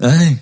Ay. 0.00 0.40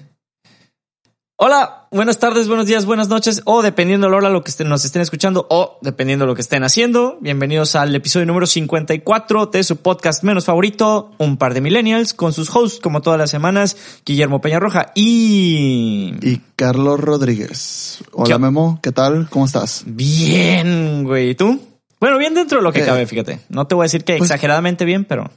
Hola, 1.36 1.88
buenas 1.90 2.18
tardes, 2.18 2.48
buenos 2.48 2.66
días, 2.66 2.86
buenas 2.86 3.08
noches, 3.08 3.42
o 3.44 3.60
dependiendo 3.60 4.06
de 4.06 4.12
la 4.12 4.16
hora 4.16 4.30
lo 4.30 4.42
que 4.44 4.52
nos 4.64 4.84
estén 4.84 5.02
escuchando, 5.02 5.46
o 5.50 5.78
dependiendo 5.82 6.24
de 6.24 6.28
lo 6.28 6.34
que 6.34 6.40
estén 6.40 6.62
haciendo. 6.64 7.18
Bienvenidos 7.20 7.74
al 7.76 7.94
episodio 7.94 8.24
número 8.24 8.46
54 8.46 9.46
de 9.46 9.62
su 9.64 9.76
podcast 9.78 10.22
menos 10.24 10.46
favorito, 10.46 11.10
Un 11.18 11.36
par 11.36 11.52
de 11.52 11.60
millennials, 11.60 12.14
con 12.14 12.32
sus 12.32 12.48
hosts, 12.54 12.80
como 12.80 13.02
todas 13.02 13.18
las 13.18 13.30
semanas, 13.30 13.76
Guillermo 14.06 14.40
Peñarroja 14.40 14.92
y... 14.94 16.14
Y 16.22 16.40
Carlos 16.56 16.98
Rodríguez. 17.00 17.98
Hola 18.12 18.36
¿Qué- 18.36 18.38
Memo, 18.40 18.78
¿qué 18.82 18.92
tal? 18.92 19.28
¿Cómo 19.28 19.44
estás? 19.44 19.82
Bien, 19.86 21.04
güey, 21.04 21.30
¿y 21.30 21.34
tú? 21.34 21.60
Bueno, 22.00 22.16
bien 22.16 22.32
dentro 22.34 22.58
de 22.58 22.64
lo 22.64 22.72
que 22.72 22.80
Eh, 22.82 22.86
cabe, 22.86 23.06
fíjate. 23.06 23.40
No 23.50 23.66
te 23.66 23.74
voy 23.74 23.82
a 23.82 23.86
decir 23.86 24.04
que 24.04 24.16
pues- 24.16 24.30
exageradamente 24.30 24.84
bien, 24.86 25.04
pero 25.04 25.30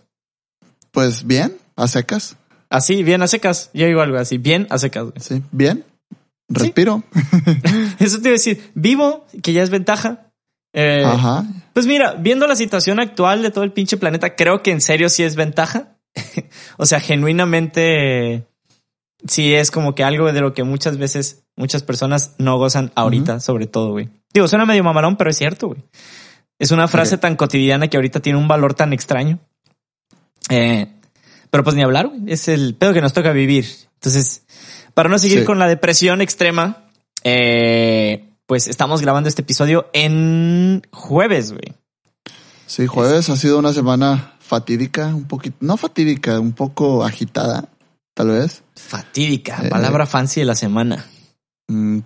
Pues 0.98 1.28
bien, 1.28 1.56
a 1.76 1.88
secas. 1.88 2.38
así, 2.72 3.04
bien 3.04 3.22
a 3.22 3.28
secas. 3.28 3.70
Yo 3.72 3.86
digo 3.86 4.02
algo 4.02 4.18
así, 4.18 4.40
bien 4.40 4.66
a 4.72 4.80
secas, 4.80 5.04
güey. 5.04 5.20
Sí, 5.20 5.44
bien. 5.52 5.86
Respiro. 6.50 7.04
Eso 8.00 8.20
te 8.20 8.30
iba 8.30 8.32
a 8.32 8.40
decir, 8.40 8.72
vivo, 8.74 9.28
que 9.44 9.54
ya 9.54 9.62
es 9.62 9.70
ventaja. 9.70 10.32
Eh, 10.74 11.04
Ajá. 11.06 11.46
Pues 11.74 11.86
mira, 11.86 12.14
viendo 12.14 12.48
la 12.48 12.56
situación 12.56 13.00
actual 13.00 13.44
de 13.44 13.52
todo 13.52 13.64
el 13.64 13.74
pinche 13.74 13.98
planeta, 13.98 14.36
creo 14.36 14.64
que 14.64 14.72
en 14.72 14.82
serio 14.82 15.08
sí 15.10 15.22
es 15.22 15.36
ventaja. 15.36 16.00
o 16.78 16.88
sea, 16.88 17.00
genuinamente 17.00 18.48
sí 19.28 19.54
es 19.54 19.70
como 19.70 19.94
que 19.94 20.04
algo 20.04 20.34
de 20.34 20.42
lo 20.42 20.56
que 20.56 20.64
muchas 20.64 20.98
veces 20.98 21.44
muchas 21.56 21.84
personas 21.84 22.34
no 22.40 22.58
gozan 22.58 22.92
ahorita, 22.96 23.40
sobre 23.40 23.68
todo, 23.68 23.92
güey. 23.92 24.10
Digo, 24.34 24.48
suena 24.48 24.66
medio 24.66 24.84
mamalón, 24.84 25.16
pero 25.16 25.30
es 25.30 25.38
cierto, 25.38 25.68
güey. 25.68 25.84
Es 26.58 26.72
una 26.72 26.88
frase 26.88 27.20
tan 27.20 27.36
cotidiana 27.36 27.88
que 27.88 27.98
ahorita 27.98 28.20
tiene 28.20 28.40
un 28.40 28.48
valor 28.48 28.74
tan 28.74 28.94
extraño. 28.94 29.38
Eh, 30.50 30.88
pero 31.50 31.64
pues 31.64 31.76
ni 31.76 31.84
hablar, 31.84 32.08
güey. 32.08 32.22
Es 32.28 32.48
el 32.48 32.76
pedo 32.76 32.94
que 32.94 33.02
nos 33.02 33.14
toca 33.14 33.32
vivir. 33.32 33.66
Entonces, 33.96 34.44
para 34.94 35.10
no 35.10 35.18
seguir 35.20 35.40
Sí. 35.40 35.46
con 35.46 35.60
la 35.60 35.68
depresión 35.68 36.22
extrema, 36.22 36.86
eh, 37.24 38.30
pues 38.46 38.68
estamos 38.68 39.02
grabando 39.02 39.30
este 39.30 39.42
episodio 39.42 39.90
en 39.94 40.82
jueves, 40.92 41.52
güey. 41.52 41.74
Sí, 42.66 42.86
jueves 42.88 43.30
ha 43.30 43.38
sido 43.38 43.60
una 43.60 43.74
semana 43.74 44.34
fatídica, 44.40 45.08
un 45.08 45.26
poquito, 45.26 45.58
no 45.62 45.78
fatídica, 45.78 46.40
un 46.40 46.54
poco 46.54 47.04
agitada, 47.04 47.70
tal 48.14 48.30
vez. 48.30 48.64
Fatídica, 48.76 49.62
Eh. 49.64 49.70
palabra 49.70 50.06
fancy 50.06 50.42
de 50.42 50.46
la 50.46 50.56
semana. 50.56 51.06
Mm, 51.68 52.00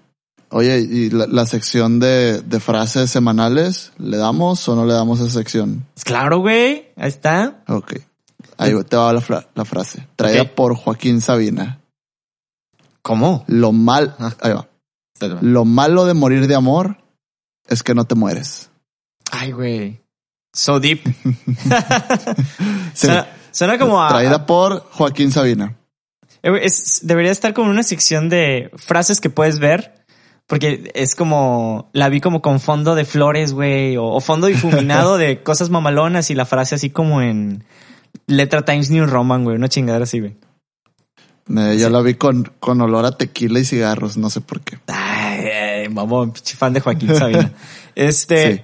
Oye, 0.53 0.79
¿y 0.81 1.09
la, 1.11 1.27
la 1.27 1.45
sección 1.45 1.99
de, 2.01 2.41
de 2.41 2.59
frases 2.59 3.09
semanales, 3.09 3.93
le 3.97 4.17
damos 4.17 4.67
o 4.67 4.75
no 4.75 4.85
le 4.85 4.93
damos 4.93 5.21
esa 5.21 5.29
sección? 5.29 5.85
Claro, 6.03 6.39
güey. 6.39 6.87
Ahí 6.97 7.07
está. 7.07 7.63
Ok. 7.69 7.93
Ahí 8.61 8.83
te 8.83 8.95
va 8.97 9.11
la, 9.13 9.21
fra- 9.21 9.47
la 9.55 9.65
frase. 9.65 10.07
Traída 10.15 10.43
por 10.55 10.75
Joaquín 10.75 11.21
Sabina. 11.21 11.79
¿Cómo? 13.01 13.43
Lo 13.47 13.71
mal, 13.71 14.15
Ah. 14.19 14.33
ahí 14.41 14.53
va. 14.53 14.67
Lo 15.41 15.65
malo 15.65 16.05
de 16.05 16.13
morir 16.13 16.47
de 16.47 16.55
amor 16.55 16.97
es 17.67 17.83
que 17.83 17.93
no 17.93 18.05
te 18.05 18.15
mueres. 18.15 18.69
Ay, 19.31 19.51
güey. 19.51 20.01
So 20.53 20.79
deep. 20.79 21.01
Sí. 22.93 23.07
Suena, 23.07 23.27
suena 23.51 23.77
como 23.79 24.03
a. 24.03 24.09
Traída 24.09 24.45
por 24.45 24.81
Joaquín 24.91 25.31
Sabina. 25.31 25.77
Eh, 26.43 26.51
es- 26.63 26.99
debería 27.03 27.31
estar 27.31 27.53
como 27.53 27.69
una 27.69 27.83
sección 27.83 28.29
de 28.29 28.69
frases 28.75 29.21
que 29.21 29.29
puedes 29.29 29.59
ver. 29.59 29.95
Porque 30.47 30.91
es 30.95 31.15
como, 31.15 31.89
la 31.93 32.09
vi 32.09 32.19
como 32.19 32.41
con 32.41 32.59
fondo 32.59 32.93
de 32.95 33.05
flores, 33.05 33.53
güey, 33.53 33.95
o, 33.95 34.03
o 34.07 34.19
fondo 34.19 34.47
difuminado 34.47 35.15
de 35.17 35.41
cosas 35.43 35.69
mamalonas 35.69 36.29
y 36.29 36.35
la 36.35 36.45
frase 36.45 36.75
así 36.75 36.89
como 36.89 37.21
en 37.21 37.63
letra 38.27 38.63
Times 38.63 38.89
New 38.89 39.05
Roman, 39.05 39.43
güey, 39.43 39.55
una 39.55 39.69
chingadera 39.69 40.03
así, 40.03 40.19
güey. 40.19 40.35
Eh, 41.57 41.77
yo 41.79 41.89
la 41.89 42.01
vi 42.01 42.13
con, 42.13 42.51
con 42.59 42.79
olor 42.81 43.05
a 43.05 43.17
tequila 43.17 43.59
y 43.59 43.65
cigarros, 43.65 44.15
no 44.17 44.29
sé 44.29 44.41
por 44.41 44.61
qué. 44.61 44.77
Ay, 44.87 45.89
mamón, 45.89 46.33
fan 46.35 46.73
de 46.73 46.79
Joaquín 46.81 47.15
Sabina. 47.15 47.51
Este, 47.95 48.55
Sí. 48.55 48.61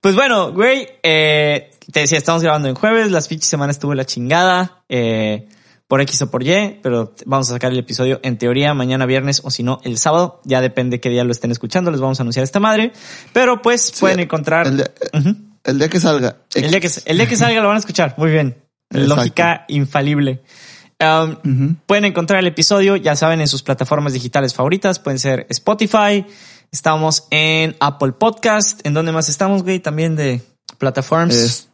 pues 0.00 0.14
bueno, 0.14 0.52
güey, 0.52 0.86
eh, 1.02 1.70
te 1.92 2.00
decía, 2.00 2.16
estamos 2.18 2.42
grabando 2.42 2.68
en 2.68 2.76
jueves, 2.76 3.10
las 3.10 3.26
pinches 3.26 3.48
semanas 3.48 3.74
estuvo 3.76 3.92
la 3.94 4.04
chingada, 4.04 4.84
eh, 4.88 5.48
por 5.88 6.00
X 6.02 6.22
o 6.22 6.30
por 6.30 6.44
Y, 6.46 6.78
pero 6.80 7.12
vamos 7.26 7.50
a 7.50 7.54
sacar 7.54 7.72
el 7.72 7.78
episodio 7.78 8.20
en 8.22 8.38
teoría 8.38 8.72
mañana 8.74 9.04
viernes 9.06 9.40
o 9.42 9.50
si 9.50 9.64
no 9.64 9.80
el 9.82 9.98
sábado, 9.98 10.40
ya 10.44 10.60
depende 10.60 11.00
qué 11.00 11.08
día 11.08 11.24
lo 11.24 11.32
estén 11.32 11.50
escuchando, 11.50 11.90
les 11.90 12.00
vamos 12.00 12.20
a 12.20 12.22
anunciar 12.22 12.44
esta 12.44 12.60
madre, 12.60 12.92
pero 13.32 13.62
pues 13.62 13.90
pueden 13.98 14.20
encontrar 14.20 14.66
El 14.68 14.76
día, 14.76 14.90
Ujú. 15.14 15.34
el 15.64 15.78
día 15.78 15.88
que 15.88 15.98
salga. 15.98 16.36
el, 16.54 16.70
día 16.70 16.78
que, 16.80 16.90
el 17.06 17.16
día 17.16 17.26
que 17.26 17.36
salga 17.36 17.60
lo 17.60 17.66
van 17.68 17.76
a 17.78 17.80
escuchar, 17.80 18.14
muy 18.18 18.30
bien, 18.30 18.56
Exacto. 18.90 19.16
lógica 19.16 19.64
infalible. 19.68 20.42
Um. 21.00 21.76
Pueden 21.86 22.04
encontrar 22.06 22.40
el 22.40 22.46
episodio, 22.48 22.96
ya 22.96 23.14
saben, 23.14 23.40
en 23.40 23.48
sus 23.48 23.62
plataformas 23.62 24.12
digitales 24.12 24.54
favoritas. 24.54 24.98
Pueden 24.98 25.18
ser 25.18 25.46
Spotify. 25.50 26.26
Estamos 26.72 27.28
en 27.30 27.76
Apple 27.80 28.12
Podcast. 28.12 28.84
¿En 28.84 28.94
dónde 28.94 29.12
más 29.12 29.28
estamos, 29.28 29.62
güey? 29.62 29.78
También 29.78 30.16
de 30.16 30.42
plataformas. 30.78 31.68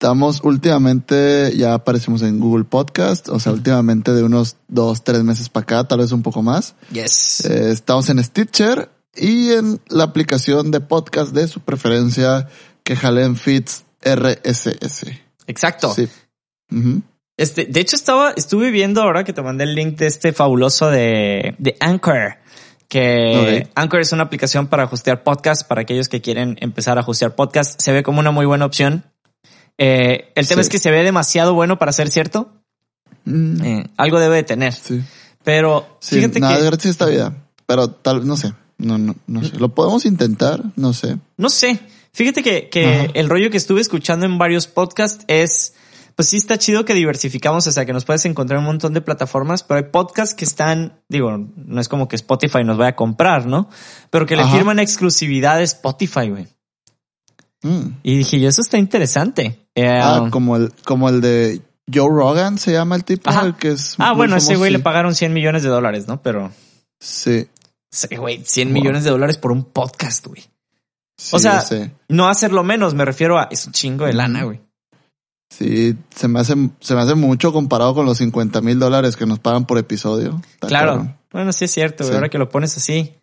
Estamos 0.00 0.40
últimamente, 0.44 1.52
ya 1.54 1.74
aparecimos 1.74 2.22
en 2.22 2.40
Google 2.40 2.64
Podcast, 2.64 3.28
o 3.28 3.38
sea, 3.38 3.52
últimamente 3.52 4.14
de 4.14 4.22
unos 4.22 4.56
dos, 4.66 5.04
tres 5.04 5.22
meses 5.24 5.50
para 5.50 5.64
acá, 5.64 5.84
tal 5.84 5.98
vez 5.98 6.10
un 6.12 6.22
poco 6.22 6.42
más. 6.42 6.74
yes. 6.90 7.44
Eh, 7.44 7.70
estamos 7.70 8.08
en 8.08 8.24
Stitcher 8.24 8.90
y 9.14 9.52
en 9.52 9.78
la 9.88 10.04
aplicación 10.04 10.70
de 10.70 10.80
podcast 10.80 11.34
de 11.34 11.46
su 11.48 11.60
preferencia 11.60 12.48
que 12.82 12.96
jalen 12.96 13.36
Fits 13.36 13.84
RSS. 14.02 15.04
Exacto. 15.46 15.92
Sí. 15.92 16.08
Este, 17.36 17.64
de 17.64 17.80
hecho, 17.80 17.96
estaba, 17.96 18.32
estuve 18.36 18.70
viendo 18.70 19.02
ahora 19.02 19.24
que 19.24 19.32
te 19.32 19.42
mandé 19.42 19.64
el 19.64 19.74
link 19.74 19.96
de 19.98 20.06
este 20.06 20.32
fabuloso 20.32 20.90
de, 20.90 21.54
de 21.58 21.76
Anchor. 21.80 22.36
Que. 22.88 23.68
Anchor 23.74 24.00
es 24.00 24.12
una 24.12 24.24
aplicación 24.24 24.66
para 24.66 24.84
hostear 24.84 25.22
podcast 25.22 25.66
para 25.66 25.82
aquellos 25.82 26.08
que 26.08 26.20
quieren 26.20 26.56
empezar 26.60 26.98
a 26.98 27.02
hostear 27.06 27.34
podcast. 27.34 27.80
Se 27.80 27.92
ve 27.92 28.02
como 28.02 28.20
una 28.20 28.30
muy 28.32 28.46
buena 28.46 28.66
opción. 28.66 29.04
Eh, 29.78 30.32
el 30.34 30.46
tema 30.48 30.62
Sí. 30.62 30.66
es 30.66 30.68
que 30.68 30.78
se 30.78 30.90
ve 30.90 31.02
demasiado 31.04 31.54
bueno 31.54 31.78
para 31.78 31.92
ser 31.92 32.10
cierto. 32.10 32.52
Mm, 33.24 33.64
Eh, 33.64 33.86
algo 33.96 34.18
debe 34.20 34.36
de 34.36 34.42
tener. 34.42 34.72
sí. 34.74 35.00
Pero 35.44 35.96
Sí, 36.00 36.16
fíjate 36.16 36.40
nada 36.40 36.58
que 36.58 36.64
gratis 36.64 36.90
esta 36.90 37.06
vida, 37.06 37.34
pero 37.64 37.88
tal, 37.88 38.26
no 38.26 38.36
sé, 38.36 38.52
no, 38.76 38.98
no, 38.98 39.14
no 39.26 39.42
sé. 39.42 39.56
Lo 39.58 39.70
podemos 39.74 40.04
intentar, 40.04 40.62
no 40.76 40.92
sé. 40.92 41.16
no 41.38 41.48
sé. 41.48 41.80
Fíjate 42.12 42.42
que, 42.42 42.68
que 42.68 43.10
el 43.14 43.28
rollo 43.30 43.50
que 43.50 43.56
estuve 43.56 43.80
escuchando 43.80 44.26
en 44.26 44.36
varios 44.36 44.66
podcasts 44.66 45.24
es, 45.28 45.74
pues 46.20 46.28
sí 46.28 46.36
está 46.36 46.58
chido 46.58 46.84
que 46.84 46.92
diversificamos, 46.92 47.66
o 47.66 47.70
sea, 47.72 47.86
que 47.86 47.94
nos 47.94 48.04
puedes 48.04 48.26
encontrar 48.26 48.58
un 48.58 48.66
montón 48.66 48.92
de 48.92 49.00
plataformas, 49.00 49.62
pero 49.62 49.78
hay 49.78 49.90
podcasts 49.90 50.34
que 50.34 50.44
están, 50.44 51.00
digo, 51.08 51.30
no 51.56 51.80
es 51.80 51.88
como 51.88 52.08
que 52.08 52.16
Spotify 52.16 52.62
nos 52.62 52.76
vaya 52.76 52.90
a 52.90 52.94
comprar, 52.96 53.46
¿no? 53.46 53.70
Pero 54.10 54.26
que 54.26 54.36
le 54.36 54.42
Ajá. 54.42 54.54
firman 54.54 54.78
exclusividad 54.80 55.56
a 55.56 55.62
Spotify, 55.62 56.28
güey. 56.28 56.46
Mm. 57.62 57.96
Y 58.02 58.18
dije 58.18 58.38
yo, 58.38 58.50
eso 58.50 58.60
está 58.60 58.76
interesante. 58.76 59.66
Eh, 59.74 59.98
Ah, 59.98 60.28
como 60.30 60.56
el, 60.56 60.72
como 60.84 61.08
el 61.08 61.22
de 61.22 61.62
Joe 61.90 62.10
Rogan 62.10 62.58
se 62.58 62.72
llama 62.72 62.96
el 62.96 63.04
tipo, 63.04 63.30
el 63.30 63.54
que 63.56 63.70
es. 63.72 63.94
ah, 63.96 64.12
bueno, 64.12 64.34
a 64.34 64.38
ese 64.38 64.48
famoso, 64.48 64.58
güey 64.60 64.70
sí. 64.72 64.76
le 64.76 64.82
pagaron 64.82 65.14
100 65.14 65.32
millones 65.32 65.62
de 65.62 65.70
dólares, 65.70 66.06
¿no? 66.06 66.20
Pero, 66.22 66.52
Sí. 67.00 67.48
sí, 67.90 68.14
güey, 68.16 68.42
100 68.44 68.68
Wow. 68.68 68.74
millones 68.74 69.04
de 69.04 69.10
dólares 69.10 69.38
por 69.38 69.52
un 69.52 69.64
podcast, 69.64 70.26
güey. 70.26 70.42
sí, 71.16 71.34
O 71.34 71.38
sea. 71.38 71.64
No 72.08 72.28
hacerlo 72.28 72.62
menos, 72.62 72.92
me 72.92 73.06
refiero 73.06 73.38
a, 73.38 73.44
es 73.50 73.66
un 73.66 73.72
chingo 73.72 74.04
de 74.04 74.12
lana, 74.12 74.44
güey. 74.44 74.60
Sí, 75.50 75.96
se 76.14 76.28
me 76.28 76.40
hace, 76.40 76.54
se 76.80 76.94
me 76.94 77.00
hace 77.00 77.14
mucho 77.16 77.52
comparado 77.52 77.94
con 77.94 78.06
los 78.06 78.18
50 78.18 78.60
mil 78.62 78.78
dólares 78.78 79.16
que 79.16 79.26
nos 79.26 79.40
pagan 79.40 79.66
por 79.66 79.78
episodio. 79.78 80.40
Está 80.54 80.68
Claro. 80.68 80.92
cabrón. 80.92 81.16
Bueno, 81.32 81.52
sí 81.52 81.64
es 81.66 81.70
cierto. 81.72 82.04
Sí. 82.04 82.12
Ahora 82.12 82.28
que 82.28 82.38
lo 82.38 82.48
pones 82.48 82.76
así. 82.76 83.14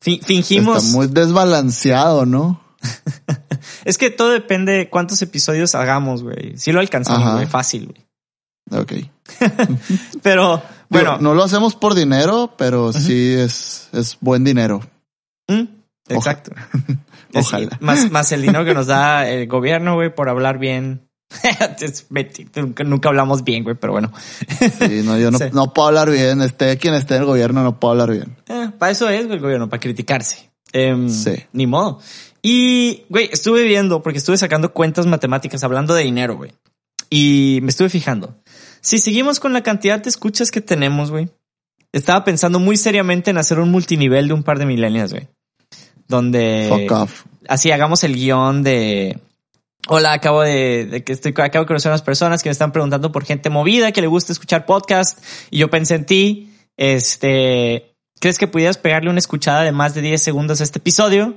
Fi- 0.00 0.20
fingimos. 0.22 0.84
Está 0.84 0.96
muy 0.96 1.06
desbalanceado, 1.08 2.26
¿no? 2.26 2.60
Es 3.84 3.98
que 3.98 4.10
todo 4.10 4.30
depende 4.30 4.72
de 4.72 4.88
cuántos 4.90 5.20
episodios 5.22 5.74
hagamos, 5.74 6.22
güey. 6.22 6.56
Si 6.56 6.72
lo 6.72 6.80
alcanzamos, 6.80 7.20
Ajá. 7.22 7.34
güey. 7.34 7.46
Fácil, 7.46 7.86
güey. 7.92 8.80
Ok. 8.82 8.92
Pero, 10.22 10.62
Bueno, 10.88 11.18
no 11.18 11.34
lo 11.34 11.42
hacemos 11.42 11.74
por 11.74 11.94
dinero, 11.94 12.54
pero 12.56 12.92
sí 12.92 13.32
es, 13.34 13.88
es 13.92 14.16
buen 14.20 14.44
dinero. 14.44 14.80
¿Mm? 15.48 15.64
Exacto. 16.08 16.52
Es- 17.32 17.46
Ojalá. 17.46 17.76
Más, 17.80 18.10
más 18.10 18.32
el 18.32 18.42
dinero 18.42 18.64
que 18.64 18.74
nos 18.74 18.86
da 18.88 19.28
el 19.28 19.46
gobierno, 19.46 19.94
güey, 19.94 20.12
por 20.14 20.28
hablar 20.28 20.58
bien. 20.58 21.08
Nunca, 22.84 23.08
hablamos 23.08 23.44
bien, 23.44 23.62
güey, 23.64 23.76
pero 23.76 23.92
bueno. 23.92 24.12
Sí, 24.58 25.02
no, 25.04 25.18
yo 25.18 25.30
no, 25.30 25.38
Sí. 25.38 25.44
no 25.52 25.72
puedo 25.72 25.88
hablar 25.88 26.10
bien. 26.10 26.40
Esté 26.42 26.76
quien 26.78 26.94
esté 26.94 27.14
en 27.16 27.20
el 27.22 27.26
gobierno, 27.26 27.62
no 27.62 27.78
puedo 27.78 27.92
hablar 27.92 28.10
bien. 28.10 28.36
Eh, 28.48 28.70
para 28.78 28.92
eso 28.92 29.08
es 29.08 29.24
el 29.24 29.38
gobierno, 29.40 29.68
para 29.68 29.80
criticarse. 29.80 30.50
Em, 30.72 31.08
Sí. 31.08 31.34
Ni 31.52 31.66
modo. 31.66 32.00
Y, 32.42 33.02
güey, 33.08 33.28
estuve 33.32 33.62
viendo, 33.64 34.02
porque 34.02 34.18
estuve 34.18 34.36
sacando 34.38 34.72
cuentas 34.72 35.06
matemáticas 35.06 35.62
hablando 35.62 35.94
de 35.94 36.04
dinero, 36.04 36.36
güey. 36.36 36.52
Y 37.10 37.58
me 37.62 37.68
estuve 37.70 37.88
fijando. 37.90 38.36
Si 38.80 38.98
seguimos 38.98 39.40
con 39.40 39.52
la 39.52 39.62
cantidad 39.62 40.00
de 40.02 40.08
escuchas 40.08 40.50
que 40.50 40.60
tenemos, 40.60 41.10
güey, 41.10 41.28
estaba 41.92 42.24
pensando 42.24 42.60
muy 42.60 42.76
seriamente 42.76 43.30
en 43.30 43.38
hacer 43.38 43.58
un 43.58 43.70
multinivel 43.70 44.28
de 44.28 44.34
un 44.34 44.42
par 44.42 44.58
de 44.58 44.66
milenias, 44.66 45.12
güey. 45.12 45.28
Donde 46.08 46.66
Fuck 46.68 46.92
off. 46.92 47.24
así 47.48 47.70
hagamos 47.72 48.02
el 48.04 48.14
guion 48.14 48.62
de 48.62 49.18
Hola, 49.88 50.12
acabo 50.12 50.42
de, 50.42 50.86
de 50.86 51.04
que 51.04 51.12
estoy, 51.12 51.32
acabo 51.32 51.64
de 51.64 51.68
conocer 51.68 51.90
a 51.90 51.94
unas 51.94 52.02
personas 52.02 52.42
que 52.42 52.48
me 52.48 52.52
están 52.52 52.72
preguntando 52.72 53.12
por 53.12 53.24
gente 53.24 53.50
movida, 53.50 53.92
que 53.92 54.00
le 54.00 54.06
gusta 54.06 54.32
escuchar 54.32 54.66
podcast. 54.66 55.18
Y 55.50 55.58
yo 55.58 55.70
pensé 55.70 55.94
en 55.94 56.06
ti. 56.06 56.52
Este, 56.76 57.96
¿crees 58.20 58.38
que 58.38 58.46
pudieras 58.46 58.78
pegarle 58.78 59.10
una 59.10 59.18
escuchada 59.18 59.62
de 59.62 59.72
más 59.72 59.94
de 59.94 60.02
10 60.02 60.22
segundos 60.22 60.60
a 60.60 60.64
este 60.64 60.78
episodio? 60.78 61.36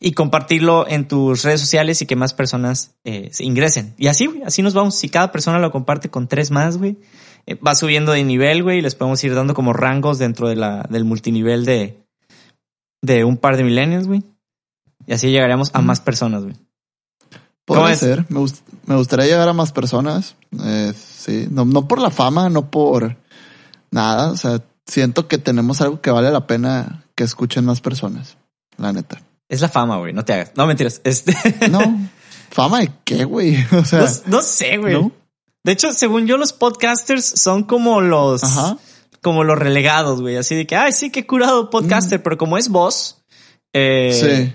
y 0.00 0.12
compartirlo 0.12 0.86
en 0.86 1.08
tus 1.08 1.44
redes 1.44 1.60
sociales 1.60 2.02
y 2.02 2.06
que 2.06 2.14
más 2.14 2.34
personas 2.34 2.94
eh, 3.04 3.30
se 3.32 3.44
ingresen. 3.44 3.94
Y 3.96 4.08
así, 4.08 4.26
güey, 4.26 4.42
así 4.42 4.60
nos 4.60 4.74
vamos. 4.74 4.96
Si 4.96 5.08
cada 5.08 5.32
persona 5.32 5.58
lo 5.58 5.70
comparte 5.70 6.10
con 6.10 6.28
tres 6.28 6.50
más, 6.50 6.76
güey, 6.76 6.98
eh, 7.46 7.54
va 7.54 7.74
subiendo 7.74 8.12
de 8.12 8.22
nivel, 8.22 8.62
güey, 8.62 8.78
y 8.78 8.82
les 8.82 8.94
podemos 8.94 9.22
ir 9.24 9.34
dando 9.34 9.54
como 9.54 9.72
rangos 9.72 10.18
dentro 10.18 10.48
de 10.48 10.56
la, 10.56 10.84
del 10.90 11.04
multinivel 11.04 11.64
de, 11.64 12.04
de 13.00 13.24
un 13.24 13.38
par 13.38 13.56
de 13.56 13.64
milenios, 13.64 14.06
güey. 14.06 14.22
Y 15.06 15.14
así 15.14 15.30
llegaremos 15.30 15.70
a 15.72 15.80
más 15.80 16.00
personas, 16.00 16.42
güey. 16.42 16.56
Puede 17.64 17.96
ser. 17.96 18.26
Me, 18.28 18.44
me, 18.86 18.96
gustaría 18.96 19.26
llegar 19.26 19.48
a 19.48 19.52
más 19.52 19.72
personas. 19.72 20.36
Eh, 20.62 20.92
sí. 20.94 21.48
No, 21.50 21.64
no 21.64 21.88
por 21.88 22.00
la 22.00 22.10
fama, 22.10 22.50
no 22.50 22.70
por 22.70 23.16
nada. 23.90 24.30
O 24.30 24.36
sea, 24.36 24.62
siento 24.86 25.28
que 25.28 25.38
tenemos 25.38 25.80
algo 25.80 26.00
que 26.00 26.10
vale 26.10 26.30
la 26.30 26.46
pena 26.46 27.04
que 27.14 27.24
escuchen 27.24 27.64
más 27.64 27.80
personas. 27.80 28.36
La 28.76 28.92
neta. 28.92 29.22
Es 29.48 29.60
la 29.60 29.68
fama, 29.68 29.96
güey. 29.96 30.12
No 30.12 30.24
te 30.24 30.34
hagas. 30.34 30.52
No, 30.56 30.66
mentiras. 30.66 31.00
Este... 31.04 31.34
No. 31.70 31.80
¿Fama 32.50 32.80
de 32.80 32.92
qué, 33.04 33.24
güey? 33.24 33.56
O 33.72 33.84
sea. 33.84 34.06
No, 34.26 34.42
sé, 34.42 34.76
güey. 34.76 35.10
De 35.64 35.72
hecho, 35.72 35.92
según 35.92 36.26
yo, 36.26 36.36
los 36.36 36.52
podcasters 36.52 37.24
son 37.24 37.64
como 37.64 38.00
los. 38.00 38.42
Como 39.22 39.42
los 39.42 39.58
relegados, 39.58 40.20
güey. 40.20 40.36
Así 40.36 40.54
de 40.54 40.66
que, 40.66 40.76
ay, 40.76 40.92
sí, 40.92 41.10
qué 41.10 41.26
curado 41.26 41.70
podcaster. 41.70 42.20
Mm. 42.20 42.22
Pero 42.22 42.38
como 42.38 42.58
es 42.58 42.68
vos. 42.68 43.24
Eh, 43.72 44.12
sí. 44.12 44.54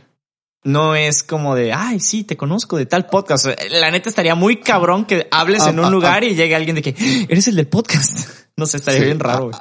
No 0.64 0.94
es 0.96 1.24
como 1.24 1.56
de, 1.56 1.72
ay, 1.72 2.00
sí, 2.02 2.26
te 2.26 2.36
conozco 2.36 2.76
de 2.76 2.86
tal 2.86 3.06
podcast. 3.06 3.48
La 3.70 3.92
neta 3.92 4.10
estaría 4.10 4.36
muy 4.36 4.60
cabrón 4.60 5.06
que 5.06 5.28
hables 5.32 5.66
en 5.66 5.80
ah, 5.80 5.82
un 5.82 5.88
ah, 5.88 5.92
lugar 5.92 6.24
ah. 6.24 6.26
y 6.26 6.36
llegue 6.36 6.56
alguien 6.56 6.76
de 6.76 6.82
que 6.82 6.96
eres 7.30 7.48
el 7.48 7.56
del 7.56 7.68
podcast. 7.68 8.30
No 8.60 8.66
sé, 8.66 8.76
estaría 8.76 9.06
bien 9.06 9.20
raro. 9.22 9.52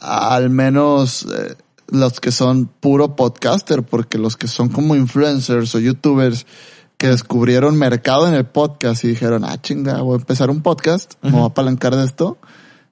Al 0.00 0.50
menos 0.50 1.28
eh, 1.32 1.54
los 1.86 2.18
que 2.18 2.32
son 2.32 2.66
puro 2.66 3.14
podcaster, 3.14 3.84
porque 3.84 4.18
los 4.18 4.36
que 4.36 4.48
son 4.48 4.68
como 4.68 4.96
influencers 4.96 5.72
o 5.76 5.78
youtubers 5.78 6.44
que 6.96 7.06
descubrieron 7.06 7.76
mercado 7.76 8.26
en 8.26 8.34
el 8.34 8.44
podcast 8.44 9.04
y 9.04 9.08
dijeron, 9.08 9.44
ah, 9.44 9.60
chinga, 9.62 10.00
voy 10.00 10.14
a 10.14 10.18
empezar 10.18 10.50
un 10.50 10.60
podcast, 10.60 11.14
me 11.22 11.30
voy 11.30 11.42
a 11.42 11.46
apalancar 11.46 11.94
de 11.94 12.04
esto, 12.04 12.38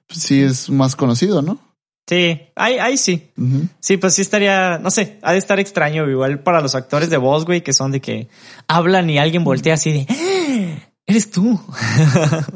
pues 0.07 0.21
sí 0.21 0.41
es 0.41 0.69
más 0.69 0.95
conocido, 0.95 1.41
¿no? 1.41 1.59
Sí, 2.07 2.39
ahí, 2.55 2.77
ahí 2.77 2.97
sí. 2.97 3.31
Sí, 3.79 3.97
pues 3.97 4.13
sí 4.13 4.21
estaría, 4.21 4.77
no 4.77 4.91
sé, 4.91 5.17
ha 5.21 5.31
de 5.31 5.39
estar 5.39 5.59
extraño, 5.59 6.09
igual 6.09 6.39
para 6.39 6.61
los 6.61 6.75
actores 6.75 7.09
de 7.09 7.17
voz, 7.17 7.45
güey, 7.45 7.61
que 7.61 7.73
son 7.73 7.91
de 7.91 7.99
que 7.99 8.27
hablan 8.67 9.09
y 9.09 9.17
alguien 9.17 9.43
voltea 9.43 9.73
así 9.73 9.91
de, 9.91 10.07
¡Ah! 10.09 10.87
eres 11.05 11.31
tú. 11.31 11.59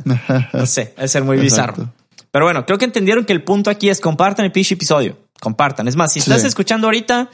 no 0.53 0.65
sé, 0.65 0.93
ha 0.97 1.01
de 1.01 1.07
ser 1.07 1.23
muy 1.23 1.37
bizarro. 1.37 1.91
Pero 2.31 2.45
bueno, 2.45 2.65
creo 2.65 2.77
que 2.77 2.85
entendieron 2.85 3.25
que 3.25 3.33
el 3.33 3.43
punto 3.43 3.71
aquí 3.71 3.89
es 3.89 3.99
compartan 3.99 4.45
el 4.45 4.51
pitch 4.51 4.73
episodio 4.73 5.17
compartan. 5.39 5.87
Es 5.87 5.95
más, 5.95 6.13
si 6.13 6.19
estás 6.19 6.43
escuchando 6.43 6.87
ahorita 6.87 7.29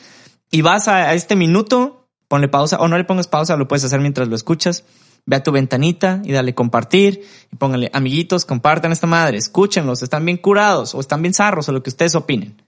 y 0.51 0.61
vas 0.61 0.87
a, 0.87 1.13
este 1.13 1.35
minuto, 1.35 2.07
ponle 2.27 2.47
pausa 2.47 2.77
o 2.77 2.87
no 2.87 2.97
le 2.97 3.03
pongas 3.03 3.27
pausa, 3.27 3.57
lo 3.57 3.67
puedes 3.67 3.83
hacer 3.83 3.99
mientras 3.99 4.27
lo 4.27 4.35
escuchas. 4.35 4.83
Ve 5.27 5.37
a 5.37 5.43
tu 5.43 5.51
ventanita 5.51 6.21
y 6.23 6.31
dale 6.31 6.53
compartir 6.53 7.23
y 7.51 7.55
póngale 7.55 7.89
amiguitos, 7.93 8.45
compartan 8.45 8.91
esta 8.91 9.07
madre, 9.07 9.37
escúchenlos, 9.37 10.03
están 10.03 10.23
bien 10.23 10.37
curados 10.37 10.93
o 10.93 10.99
están 10.99 11.21
bien 11.21 11.33
zarros 11.33 11.67
o 11.67 11.71
lo 11.71 11.81
que 11.81 11.89
ustedes 11.89 12.15
opinen. 12.15 12.61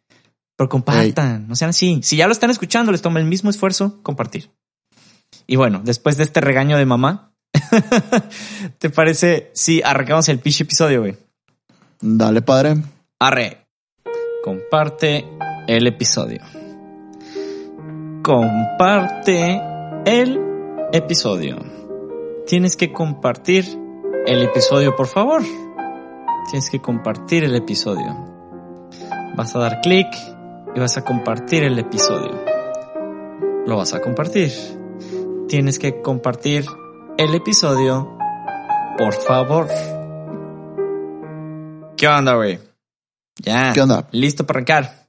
Pero 0.56 0.70
compartan, 0.70 1.48
no 1.48 1.56
sean 1.56 1.70
así. 1.70 2.00
Si 2.02 2.18
ya 2.18 2.26
lo 2.26 2.32
están 2.32 2.50
escuchando, 2.50 2.92
les 2.92 3.04
toma 3.04 3.20
el 3.20 3.26
mismo 3.26 3.52
esfuerzo 3.52 4.00
compartir. 4.02 4.50
Y 5.46 5.56
bueno, 5.56 5.82
después 5.84 6.18
de 6.18 6.24
este 6.24 6.42
regaño 6.42 6.78
de 6.78 6.86
mamá, 6.86 7.32
¿te 8.80 8.90
parece 8.90 9.52
si 9.54 9.84
arrancamos 9.84 10.28
el 10.30 10.40
pitch 10.40 10.62
episodio, 10.62 11.02
güey? 11.02 11.16
Dale, 12.02 12.42
padre. 12.42 12.78
Arre 13.20 13.68
comparte 14.48 15.26
el 15.68 15.88
episodio. 15.88 16.40
Comparte 18.24 19.62
el 20.06 20.40
episodio. 20.94 21.58
Tienes 22.48 22.78
que 22.78 22.94
compartir 22.94 23.66
el 24.26 24.42
episodio, 24.42 24.96
por 24.96 25.08
favor. 25.08 25.44
Tienes 26.50 26.70
que 26.70 26.82
compartir 26.82 27.44
el 27.44 27.54
episodio. 27.54 28.16
Vas 29.36 29.54
a 29.54 29.60
dar 29.60 29.82
clic 29.82 30.08
y 30.74 30.80
vas 30.80 30.96
a 30.96 31.04
compartir 31.04 31.66
el 31.66 31.78
episodio. 31.78 32.42
Lo 33.66 33.76
vas 33.76 33.94
a 33.94 34.00
compartir. 34.00 34.54
Tienes 35.50 35.78
que 35.78 36.02
compartir 36.02 36.66
el 37.18 37.36
episodio, 37.36 38.18
por 38.98 39.14
favor. 39.14 39.68
¿Qué 41.98 42.08
onda, 42.08 42.36
güey? 42.36 42.60
Ya. 43.44 43.74
¿Qué 43.74 43.82
onda? 43.82 44.08
Listo 44.14 44.48
para 44.48 44.60
arrancar. 44.60 45.08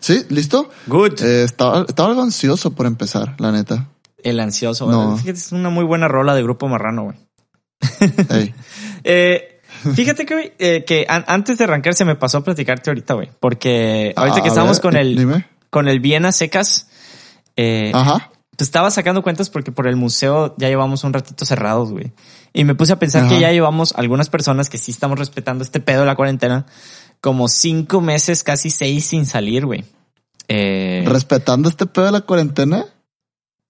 Sí, 0.00 0.26
listo. 0.28 0.68
Good. 0.88 1.22
Eh, 1.22 1.44
estaba, 1.44 1.86
estaba 1.88 2.10
algo 2.10 2.20
ansioso 2.20 2.72
por 2.72 2.84
empezar, 2.84 3.34
la 3.38 3.50
neta. 3.50 3.88
El 4.22 4.40
ansioso. 4.40 4.90
No. 4.90 5.16
Fíjate, 5.16 5.38
es 5.38 5.52
una 5.52 5.70
muy 5.70 5.84
buena 5.84 6.08
rola 6.08 6.34
de 6.34 6.42
Grupo 6.42 6.68
Marrano, 6.68 7.04
güey. 7.04 7.16
eh, 9.04 9.60
fíjate 9.94 10.26
que, 10.26 10.54
eh, 10.58 10.84
que 10.84 11.06
antes 11.08 11.58
de 11.58 11.64
arrancar 11.64 11.94
se 11.94 12.04
me 12.04 12.16
pasó 12.16 12.38
a 12.38 12.44
platicarte 12.44 12.90
ahorita, 12.90 13.14
güey. 13.14 13.30
Porque 13.40 14.12
ahorita 14.16 14.42
que 14.42 14.48
estábamos 14.48 14.80
con 14.80 14.96
el, 14.96 15.44
con 15.70 15.88
el 15.88 16.00
Viena 16.00 16.32
Secas, 16.32 16.88
eh, 17.56 17.92
Ajá. 17.94 18.30
Pues 18.58 18.66
estaba 18.66 18.90
sacando 18.90 19.22
cuentas 19.22 19.50
porque 19.50 19.70
por 19.70 19.86
el 19.86 19.94
museo 19.94 20.56
ya 20.58 20.66
llevamos 20.68 21.04
un 21.04 21.12
ratito 21.12 21.44
cerrados, 21.44 21.92
güey. 21.92 22.12
Y 22.52 22.64
me 22.64 22.74
puse 22.74 22.92
a 22.92 22.98
pensar 22.98 23.28
que 23.28 23.38
ya 23.38 23.52
llevamos 23.52 23.92
algunas 23.92 24.30
personas 24.30 24.68
que 24.68 24.78
sí 24.78 24.90
estamos 24.90 25.16
respetando 25.16 25.62
este 25.62 25.78
pedo 25.78 26.00
de 26.00 26.06
la 26.06 26.16
cuarentena 26.16 26.66
como 27.20 27.46
cinco 27.46 28.00
meses, 28.00 28.42
casi 28.42 28.70
seis 28.70 29.06
sin 29.06 29.26
salir, 29.26 29.64
güey. 29.64 29.84
Eh, 30.48 31.04
¿Respetando 31.06 31.68
este 31.68 31.86
pedo 31.86 32.06
de 32.06 32.10
la 32.10 32.22
cuarentena? 32.22 32.84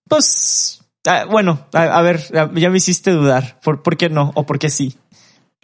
Pues, 0.09 0.81
ah, 1.07 1.27
bueno, 1.31 1.67
a, 1.73 2.03
ver, 2.03 2.21
ya 2.33 2.71
me 2.71 2.79
hiciste 2.79 3.11
dudar. 3.11 3.61
¿Por, 3.63 3.83
¿Por, 3.83 3.97
qué 3.97 4.09
no? 4.09 4.33
¿O 4.35 4.47
por 4.47 4.59
qué 4.59 4.71
sí? 4.71 4.97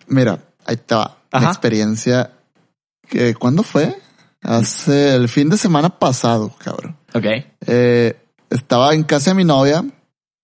Mira, 0.07 0.39
ahí 0.67 0.75
está. 0.75 1.17
La 1.33 1.49
experiencia 1.49 2.31
que, 3.09 3.35
¿cuándo 3.35 3.63
fue? 3.63 3.97
Hace 4.43 5.15
el 5.15 5.29
fin 5.29 5.49
de 5.49 5.57
semana 5.57 5.99
pasado, 5.99 6.55
cabrón. 6.59 6.97
Ok. 7.15 7.25
Eh, 7.67 8.17
estaba 8.51 8.95
en 8.95 9.03
casa 9.03 9.31
de 9.31 9.35
mi 9.35 9.45
novia, 9.45 9.85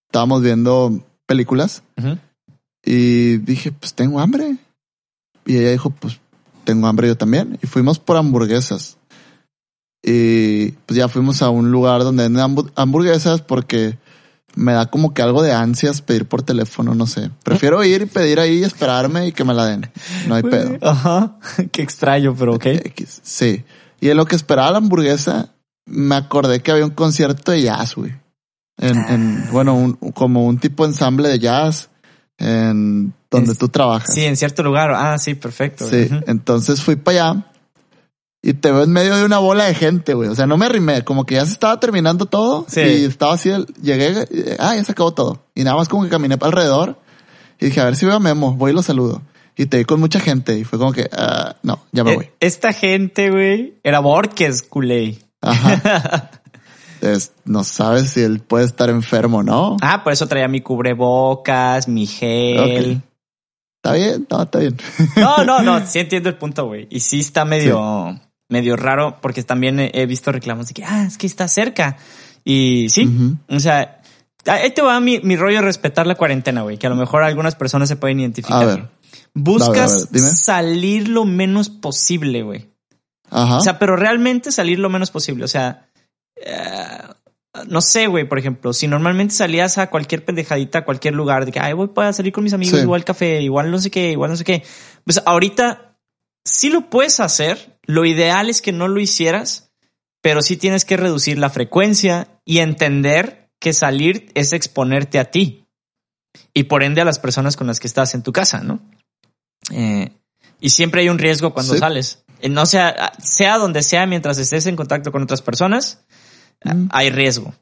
estábamos 0.08 0.42
viendo 0.42 1.04
películas 1.26 1.82
y 2.84 3.36
dije, 3.38 3.72
pues 3.72 3.94
tengo 3.94 4.18
hambre. 4.20 4.56
Y 5.46 5.58
ella 5.58 5.70
dijo, 5.70 5.90
pues 5.90 6.18
tengo 6.64 6.86
hambre 6.86 7.08
yo 7.08 7.16
también. 7.16 7.58
Y 7.62 7.66
fuimos 7.66 7.98
por 7.98 8.16
hamburguesas. 8.16 8.96
Y 10.02 10.72
pues 10.86 10.96
ya 10.96 11.08
fuimos 11.08 11.42
a 11.42 11.50
un 11.50 11.70
lugar 11.70 12.02
donde 12.02 12.22
venden 12.22 12.56
hamburguesas 12.74 13.42
porque 13.42 13.98
me 14.54 14.72
da 14.72 14.86
como 14.86 15.14
que 15.14 15.22
algo 15.22 15.42
de 15.42 15.52
ansias 15.52 16.02
pedir 16.02 16.26
por 16.26 16.42
teléfono, 16.42 16.94
no 16.94 17.06
sé. 17.06 17.30
Prefiero 17.42 17.82
ir 17.84 18.02
y 18.02 18.06
pedir 18.06 18.40
ahí, 18.40 18.62
esperarme 18.62 19.28
y 19.28 19.32
que 19.32 19.44
me 19.44 19.54
la 19.54 19.66
den. 19.66 19.90
No 20.26 20.34
hay 20.34 20.42
pedo. 20.42 20.78
Ajá. 20.80 21.36
Qué 21.72 21.82
extraño, 21.82 22.34
pero 22.38 22.54
ok. 22.54 22.66
Sí. 23.22 23.64
Y 24.00 24.08
en 24.08 24.16
lo 24.16 24.24
que 24.24 24.36
esperaba 24.36 24.70
la 24.70 24.78
hamburguesa, 24.78 25.50
me 25.86 26.14
acordé 26.14 26.60
que 26.60 26.70
había 26.72 26.84
un 26.84 26.92
concierto 26.92 27.52
de 27.52 27.62
jazz, 27.62 27.94
güey. 27.94 28.14
En, 28.78 28.96
en, 28.96 29.44
ah. 29.44 29.48
bueno, 29.52 29.74
un, 29.74 29.94
como 29.94 30.46
un 30.46 30.58
tipo 30.58 30.84
de 30.84 30.92
ensamble 30.92 31.28
de 31.28 31.38
jazz 31.38 31.90
en 32.38 33.12
donde 33.30 33.54
tú 33.54 33.68
trabajas. 33.68 34.14
Sí, 34.14 34.24
en 34.24 34.36
cierto 34.36 34.62
lugar. 34.62 34.92
Ah, 34.94 35.18
sí, 35.18 35.34
perfecto. 35.34 35.86
Sí, 35.88 36.08
entonces 36.26 36.82
fui 36.82 36.96
para 36.96 37.32
allá 37.32 37.49
y 38.42 38.54
te 38.54 38.72
veo 38.72 38.84
en 38.84 38.92
medio 38.92 39.16
de 39.16 39.24
una 39.24 39.38
bola 39.38 39.64
de 39.64 39.74
gente, 39.74 40.14
güey. 40.14 40.28
O 40.30 40.34
sea, 40.34 40.46
no 40.46 40.56
me 40.56 40.66
arrimé, 40.66 41.04
como 41.04 41.26
que 41.26 41.34
ya 41.34 41.44
se 41.44 41.52
estaba 41.52 41.78
terminando 41.78 42.26
todo 42.26 42.64
sí. 42.68 42.80
y 42.80 43.04
estaba 43.04 43.34
así, 43.34 43.50
llegué, 43.82 44.56
ah, 44.58 44.74
ya 44.74 44.84
se 44.84 44.92
acabó 44.92 45.12
todo. 45.12 45.44
Y 45.54 45.64
nada 45.64 45.76
más 45.76 45.88
como 45.88 46.04
que 46.04 46.08
caminé 46.08 46.38
para 46.38 46.48
alrededor 46.48 46.98
y 47.60 47.66
dije, 47.66 47.80
a 47.80 47.84
ver 47.84 47.96
si 47.96 48.06
veo 48.06 48.16
a 48.16 48.20
Memo, 48.20 48.54
voy 48.54 48.70
y 48.70 48.74
lo 48.74 48.82
saludo. 48.82 49.22
Y 49.56 49.66
te 49.66 49.76
vi 49.76 49.84
con 49.84 50.00
mucha 50.00 50.20
gente 50.20 50.56
y 50.58 50.64
fue 50.64 50.78
como 50.78 50.92
que, 50.92 51.10
ah, 51.12 51.56
no, 51.62 51.80
ya 51.92 52.02
me 52.02 52.12
e, 52.12 52.16
voy. 52.16 52.30
Esta 52.40 52.72
gente, 52.72 53.30
güey, 53.30 53.78
era 53.82 54.00
Borges, 54.00 54.62
culé. 54.62 55.18
Ajá. 55.42 56.30
no 57.44 57.64
sabes 57.64 58.10
si 58.10 58.22
él 58.22 58.40
puede 58.40 58.64
estar 58.64 58.88
enfermo, 58.88 59.42
¿no? 59.42 59.76
Ah, 59.82 60.02
por 60.02 60.14
eso 60.14 60.26
traía 60.26 60.48
mi 60.48 60.62
cubrebocas, 60.62 61.88
mi 61.88 62.06
gel. 62.06 63.02
Está 63.82 63.94
bien, 63.94 64.26
no, 64.30 64.42
está 64.42 64.58
bien. 64.58 64.76
No, 65.16 65.44
no, 65.44 65.62
no, 65.62 65.86
sí 65.86 65.98
entiendo 65.98 66.30
el 66.30 66.36
punto, 66.36 66.66
güey. 66.66 66.86
Y 66.90 67.00
sí 67.00 67.20
está 67.20 67.44
medio, 67.44 68.18
medio 68.50 68.76
raro 68.76 69.18
porque 69.22 69.42
también 69.42 69.78
he, 69.80 70.06
visto 70.06 70.32
reclamos 70.32 70.68
de 70.68 70.74
que, 70.74 70.84
ah, 70.84 71.04
es 71.04 71.16
que 71.16 71.26
está 71.26 71.48
cerca. 71.48 71.96
Y 72.44 72.88
sí, 72.90 73.36
o 73.48 73.60
sea, 73.60 74.02
ahí 74.46 74.70
te 74.70 74.82
va 74.82 75.00
mi, 75.00 75.20
mi 75.20 75.36
rollo 75.36 75.62
respetar 75.62 76.06
la 76.06 76.14
cuarentena, 76.14 76.62
güey, 76.62 76.78
que 76.78 76.86
a 76.86 76.90
lo 76.90 76.96
mejor 76.96 77.22
algunas 77.22 77.54
personas 77.54 77.88
se 77.88 77.96
pueden 77.96 78.20
identificar. 78.20 78.62
A 78.62 78.66
ver. 78.66 78.88
Buscas 79.32 80.08
salir 80.42 81.08
lo 81.08 81.24
menos 81.24 81.68
posible, 81.68 82.42
güey. 82.42 82.68
Ajá. 83.30 83.58
O 83.58 83.60
sea, 83.60 83.78
pero 83.78 83.96
realmente 83.96 84.50
salir 84.50 84.78
lo 84.78 84.90
menos 84.90 85.10
posible. 85.10 85.44
O 85.44 85.48
sea, 85.48 85.88
eh, 86.36 86.98
no 87.68 87.80
sé, 87.80 88.06
güey, 88.06 88.28
por 88.28 88.38
ejemplo, 88.38 88.72
si 88.72 88.86
normalmente 88.88 89.34
salías 89.34 89.78
a 89.78 89.88
cualquier 89.88 90.24
pendejadita, 90.24 90.80
a 90.80 90.84
cualquier 90.84 91.14
lugar, 91.14 91.44
de 91.44 91.52
que, 91.52 91.60
ay, 91.60 91.72
voy 91.72 91.88
para 91.88 92.12
salir 92.12 92.32
con 92.32 92.44
mis 92.44 92.52
amigos, 92.52 92.80
igual 92.80 93.04
café, 93.04 93.40
igual 93.42 93.70
no 93.70 93.78
sé 93.78 93.90
qué, 93.90 94.12
igual 94.12 94.30
no 94.30 94.36
sé 94.36 94.44
qué. 94.44 94.62
Pues 95.04 95.22
ahorita 95.24 95.96
sí 96.44 96.70
lo 96.70 96.88
puedes 96.90 97.20
hacer. 97.20 97.78
Lo 97.90 98.04
ideal 98.04 98.48
es 98.48 98.62
que 98.62 98.72
no 98.72 98.88
lo 98.88 99.00
hicieras, 99.00 99.70
pero 100.22 100.42
sí 100.42 100.56
tienes 100.56 100.84
que 100.84 100.96
reducir 100.96 101.38
la 101.38 101.50
frecuencia 101.50 102.28
y 102.44 102.58
entender 102.58 103.50
que 103.58 103.72
salir 103.72 104.30
es 104.34 104.52
exponerte 104.52 105.18
a 105.18 105.26
ti 105.26 105.66
y 106.54 106.64
por 106.64 106.82
ende 106.82 107.00
a 107.00 107.04
las 107.04 107.18
personas 107.18 107.56
con 107.56 107.66
las 107.66 107.80
que 107.80 107.88
estás 107.88 108.14
en 108.14 108.22
tu 108.22 108.32
casa, 108.32 108.60
¿no? 108.60 108.80
Eh, 109.72 110.10
y 110.60 110.70
siempre 110.70 111.00
hay 111.00 111.08
un 111.08 111.18
riesgo 111.18 111.52
cuando 111.52 111.76
sales. 111.76 112.22
Eh, 112.40 112.48
no 112.48 112.64
sea, 112.64 113.12
sea 113.22 113.58
donde 113.58 113.82
sea, 113.82 114.06
mientras 114.06 114.38
estés 114.38 114.66
en 114.66 114.76
contacto 114.76 115.10
con 115.10 115.22
otras 115.22 115.42
personas, 115.42 116.04
mm. 116.64 116.88
hay 116.90 117.10
riesgo. 117.10 117.54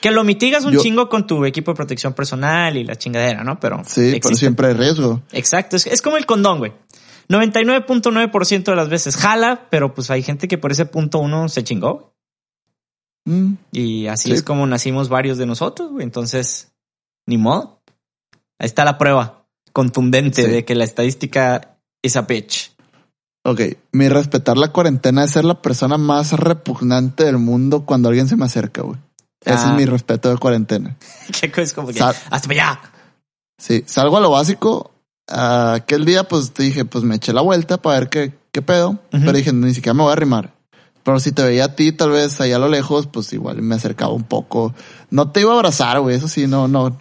Que 0.00 0.10
lo 0.10 0.22
mitigas 0.22 0.64
un 0.64 0.76
chingo 0.78 1.08
con 1.08 1.26
tu 1.26 1.44
equipo 1.44 1.72
de 1.72 1.76
protección 1.76 2.14
personal 2.14 2.76
y 2.76 2.84
la 2.84 2.96
chingadera, 2.96 3.42
¿no? 3.42 3.58
Pero 3.58 3.82
sí, 3.84 4.18
pero 4.22 4.36
siempre 4.36 4.68
hay 4.68 4.74
riesgo. 4.74 5.22
Exacto. 5.32 5.76
Es, 5.76 6.02
como 6.02 6.16
el 6.16 6.24
condón, 6.24 6.58
güey. 6.58 6.72
99.9% 7.28 8.64
de 8.64 8.76
las 8.76 8.88
veces 8.88 9.16
jala, 9.16 9.66
pero 9.70 9.94
pues 9.94 10.10
hay 10.10 10.22
gente 10.22 10.48
que 10.48 10.58
por 10.58 10.72
ese 10.72 10.86
punto 10.86 11.18
uno 11.18 11.48
se 11.48 11.64
chingó. 11.64 12.14
Mm. 13.24 13.54
Y 13.72 14.06
así 14.06 14.32
es 14.32 14.42
como 14.42 14.66
nacimos 14.66 15.08
varios 15.08 15.36
de 15.36 15.46
nosotros, 15.46 15.90
güey. 15.90 16.04
Entonces, 16.04 16.72
ni 17.26 17.36
modo. 17.36 17.80
Ahí 18.58 18.66
está 18.66 18.84
la 18.84 18.98
prueba 18.98 19.46
contundente 19.72 20.48
de 20.48 20.64
que 20.64 20.74
la 20.74 20.84
estadística 20.84 21.76
es 22.02 22.16
a 22.16 22.22
bitch. 22.22 22.72
Ok, 23.44 23.60
mi 23.92 24.08
respetar 24.08 24.58
la 24.58 24.72
cuarentena 24.72 25.24
es 25.24 25.30
ser 25.30 25.44
la 25.44 25.62
persona 25.62 25.96
más 25.96 26.32
repugnante 26.32 27.24
del 27.24 27.38
mundo 27.38 27.84
cuando 27.84 28.08
alguien 28.08 28.28
se 28.28 28.36
me 28.36 28.46
acerca, 28.46 28.82
güey. 28.82 28.98
Ese 29.44 29.54
es 29.54 29.60
ah. 29.60 29.74
mi 29.74 29.86
respeto 29.86 30.30
de 30.30 30.36
cuarentena. 30.38 30.96
Qué 31.40 31.50
cosa 31.50 31.74
como 31.74 31.88
que 31.88 32.02
hasta 32.02 32.50
allá. 32.50 32.80
Sí, 33.56 33.84
salgo 33.86 34.16
a 34.16 34.20
lo 34.20 34.30
básico. 34.30 34.90
Aquel 35.28 36.04
día, 36.04 36.24
pues 36.24 36.52
te 36.52 36.62
dije, 36.64 36.84
pues 36.84 37.04
me 37.04 37.16
eché 37.16 37.32
la 37.32 37.40
vuelta 37.40 37.78
para 37.78 38.00
ver 38.00 38.08
qué, 38.08 38.34
qué 38.52 38.62
pedo. 38.62 38.98
Pero 39.10 39.32
dije, 39.32 39.52
ni 39.52 39.74
siquiera 39.74 39.94
me 39.94 40.02
voy 40.02 40.10
a 40.10 40.14
arrimar. 40.14 40.54
Pero 41.02 41.20
si 41.20 41.32
te 41.32 41.42
veía 41.42 41.66
a 41.66 41.74
ti, 41.74 41.92
tal 41.92 42.10
vez 42.10 42.40
allá 42.40 42.56
a 42.56 42.58
lo 42.58 42.68
lejos, 42.68 43.06
pues 43.06 43.32
igual 43.32 43.62
me 43.62 43.74
acercaba 43.74 44.12
un 44.12 44.24
poco. 44.24 44.74
No 45.10 45.30
te 45.30 45.40
iba 45.40 45.52
a 45.52 45.56
abrazar, 45.56 46.00
güey. 46.00 46.16
Eso 46.16 46.28
sí, 46.28 46.46
no, 46.46 46.68
no, 46.68 46.98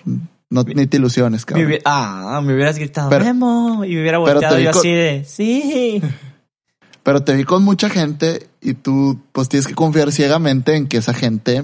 no, 0.50 0.64
ni 0.64 0.88
te 0.88 0.98
ilusiones, 0.98 1.46
cabrón. 1.46 1.80
ah, 1.84 2.40
me 2.44 2.54
hubieras 2.54 2.78
gritado, 2.78 3.10
Memo, 3.10 3.84
y 3.84 3.96
me 3.96 4.02
hubiera 4.02 4.18
volteado 4.18 4.60
yo 4.60 4.70
así 4.70 4.92
de, 4.92 5.26
sí. 5.26 6.02
Pero 7.04 7.24
te 7.24 7.34
vi 7.36 7.44
con 7.44 7.64
mucha 7.64 7.90
gente 7.90 8.48
y 8.62 8.74
tú, 8.74 9.20
pues 9.32 9.50
tienes 9.50 9.68
que 9.68 9.76
confiar 9.76 10.12
ciegamente 10.12 10.76
en 10.76 10.88
que 10.88 10.98
esa 10.98 11.14
gente 11.14 11.64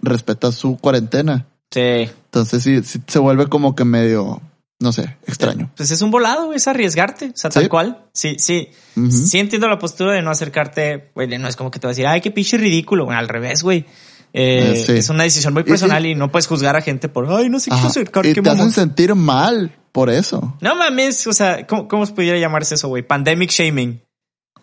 respeta 0.00 0.52
su 0.52 0.76
cuarentena. 0.76 1.46
Sí. 1.70 2.10
Entonces 2.24 2.62
sí, 2.62 2.80
se 3.06 3.18
vuelve 3.18 3.46
como 3.46 3.74
que 3.74 3.84
medio, 3.84 4.42
no 4.82 4.92
sé, 4.92 5.16
extraño. 5.26 5.70
Pues 5.76 5.92
es 5.92 6.02
un 6.02 6.10
volado, 6.10 6.52
es 6.52 6.66
arriesgarte, 6.66 7.26
o 7.26 7.36
sea, 7.36 7.50
tal 7.50 7.68
cual. 7.68 8.04
Sí, 8.12 8.36
sí. 8.38 8.68
Sí 9.10 9.38
entiendo 9.38 9.68
la 9.68 9.78
postura 9.78 10.12
de 10.12 10.22
no 10.22 10.30
acercarte, 10.30 11.12
güey, 11.14 11.28
no 11.38 11.48
es 11.48 11.56
como 11.56 11.70
que 11.70 11.78
te 11.78 11.86
vas 11.86 11.92
a 11.92 11.94
decir, 11.94 12.06
ay, 12.06 12.20
qué 12.20 12.30
pinche 12.30 12.56
ridículo, 12.56 13.10
al 13.10 13.28
revés, 13.28 13.62
güey. 13.62 13.86
Eh, 14.34 14.84
eh, 14.88 14.98
es 14.98 15.08
una 15.08 15.22
decisión 15.22 15.54
muy 15.54 15.62
personal 15.62 16.04
y, 16.04 16.14
no 16.14 16.32
puedes 16.32 16.46
juzgar 16.46 16.74
a 16.74 16.80
gente 16.80 17.08
por, 17.08 17.30
ay, 17.30 17.48
no 17.48 17.60
sé 17.60 17.70
qué 17.70 17.76
acercar. 17.76 18.26
Y 18.26 18.34
te 18.34 18.50
hacen 18.50 18.72
sentir 18.72 19.14
mal 19.14 19.72
por 19.92 20.10
eso. 20.10 20.56
No 20.60 20.74
mames, 20.74 21.26
o 21.26 21.32
sea, 21.32 21.64
¿cómo, 21.66 21.86
cómo 21.86 22.04
se 22.04 22.12
pudiera 22.12 22.38
llamarse 22.38 22.74
eso, 22.74 22.88
güey? 22.88 23.06
Pandemic 23.06 23.50
shaming. 23.50 24.02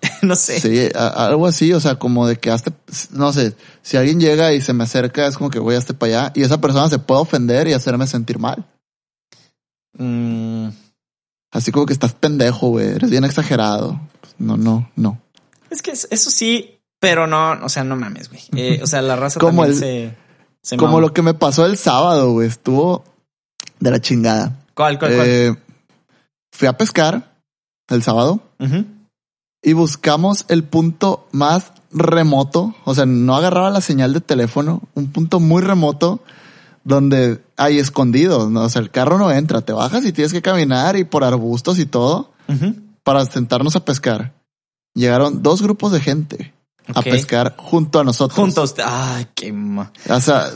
no 0.21 0.35
sé. 0.35 0.59
Sí, 0.59 0.89
algo 0.95 1.47
así, 1.47 1.71
o 1.73 1.79
sea, 1.79 1.95
como 1.95 2.27
de 2.27 2.37
que 2.37 2.51
hasta, 2.51 2.73
no 3.11 3.31
sé, 3.31 3.55
si 3.81 3.97
alguien 3.97 4.19
llega 4.19 4.53
y 4.53 4.61
se 4.61 4.73
me 4.73 4.83
acerca, 4.83 5.27
es 5.27 5.37
como 5.37 5.49
que 5.49 5.59
voy 5.59 5.75
hasta 5.75 5.93
para 5.93 6.23
allá 6.23 6.31
y 6.35 6.43
esa 6.43 6.59
persona 6.59 6.89
se 6.89 6.99
puede 6.99 7.21
ofender 7.21 7.67
y 7.67 7.73
hacerme 7.73 8.07
sentir 8.07 8.39
mal. 8.39 8.65
Mm. 9.97 10.69
Así 11.51 11.71
como 11.71 11.85
que 11.85 11.93
estás 11.93 12.13
pendejo, 12.13 12.69
güey, 12.69 12.87
eres 12.87 13.09
bien 13.09 13.23
exagerado. 13.23 13.99
No, 14.37 14.55
no, 14.57 14.89
no. 14.95 15.19
Es 15.69 15.81
que 15.81 15.91
eso 15.91 16.31
sí, 16.31 16.79
pero 16.99 17.27
no, 17.27 17.53
o 17.63 17.69
sea, 17.69 17.83
no 17.83 17.95
mames, 17.95 18.29
güey. 18.29 18.41
Eh, 18.55 18.79
o 18.83 18.87
sea, 18.87 19.01
la 19.01 19.15
raza 19.15 19.39
como 19.39 19.63
también 19.63 20.15
se, 20.61 20.77
Como 20.77 20.99
lo 20.99 21.13
que 21.13 21.21
me 21.21 21.33
pasó 21.33 21.65
el 21.65 21.77
sábado, 21.77 22.31
güey. 22.31 22.47
Estuvo 22.47 23.03
de 23.79 23.91
la 23.91 23.99
chingada. 23.99 24.57
¿Cuál, 24.73 24.99
cuál, 24.99 25.15
cuál? 25.15 25.27
Eh, 25.27 25.55
fui 26.51 26.67
a 26.67 26.77
pescar 26.77 27.33
el 27.89 28.03
sábado 28.03 28.41
y 29.61 29.73
buscamos 29.73 30.45
el 30.47 30.63
punto 30.63 31.27
más 31.31 31.71
remoto. 31.91 32.75
O 32.85 32.93
sea, 32.93 33.05
no 33.05 33.35
agarraba 33.35 33.71
la 33.71 33.81
señal 33.81 34.13
de 34.13 34.21
teléfono. 34.21 34.81
Un 34.93 35.11
punto 35.11 35.39
muy 35.39 35.61
remoto 35.61 36.21
donde 36.83 37.41
hay 37.59 37.77
escondidos. 37.77 38.49
¿no? 38.49 38.61
O 38.61 38.69
sea, 38.69 38.81
el 38.81 38.89
carro 38.89 39.17
no 39.17 39.31
entra. 39.31 39.61
Te 39.61 39.73
bajas 39.73 40.05
y 40.05 40.13
tienes 40.13 40.33
que 40.33 40.41
caminar 40.41 40.95
y 40.95 41.03
por 41.03 41.23
arbustos 41.23 41.77
y 41.79 41.85
todo 41.85 42.31
para 43.03 43.25
sentarnos 43.25 43.75
a 43.75 43.85
pescar. 43.85 44.33
Llegaron 44.95 45.43
dos 45.43 45.61
grupos 45.61 45.91
de 45.91 45.99
gente 45.99 46.53
a 46.93 47.01
pescar 47.01 47.55
junto 47.57 47.99
a 47.99 48.03
nosotros. 48.03 48.37
Juntos. 48.37 48.75
Ay, 48.83 49.27
qué 49.35 49.53
ma. 49.53 49.91
O 50.09 50.19
sea, 50.19 50.49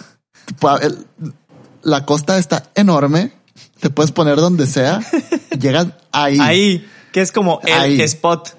la 1.83 2.05
costa 2.05 2.37
está 2.37 2.63
enorme. 2.75 3.33
Te 3.79 3.89
puedes 3.89 4.11
poner 4.11 4.37
donde 4.37 4.65
sea. 4.65 4.99
Llegan 5.59 5.95
ahí. 6.11 6.37
Ahí, 6.39 6.87
que 7.11 7.21
es 7.21 7.31
como 7.31 7.59
el 7.63 7.99
spot. 8.01 8.55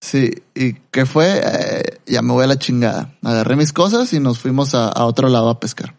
Sí, 0.00 0.30
y 0.54 0.74
que 0.74 1.06
fue, 1.06 1.40
eh, 1.42 2.00
ya 2.04 2.20
me 2.20 2.34
voy 2.34 2.44
a 2.44 2.46
la 2.46 2.58
chingada. 2.58 3.14
Agarré 3.22 3.56
mis 3.56 3.72
cosas 3.72 4.12
y 4.12 4.20
nos 4.20 4.38
fuimos 4.38 4.74
a, 4.74 5.04
otro 5.06 5.28
lado 5.28 5.48
a 5.48 5.58
pescar. 5.60 5.94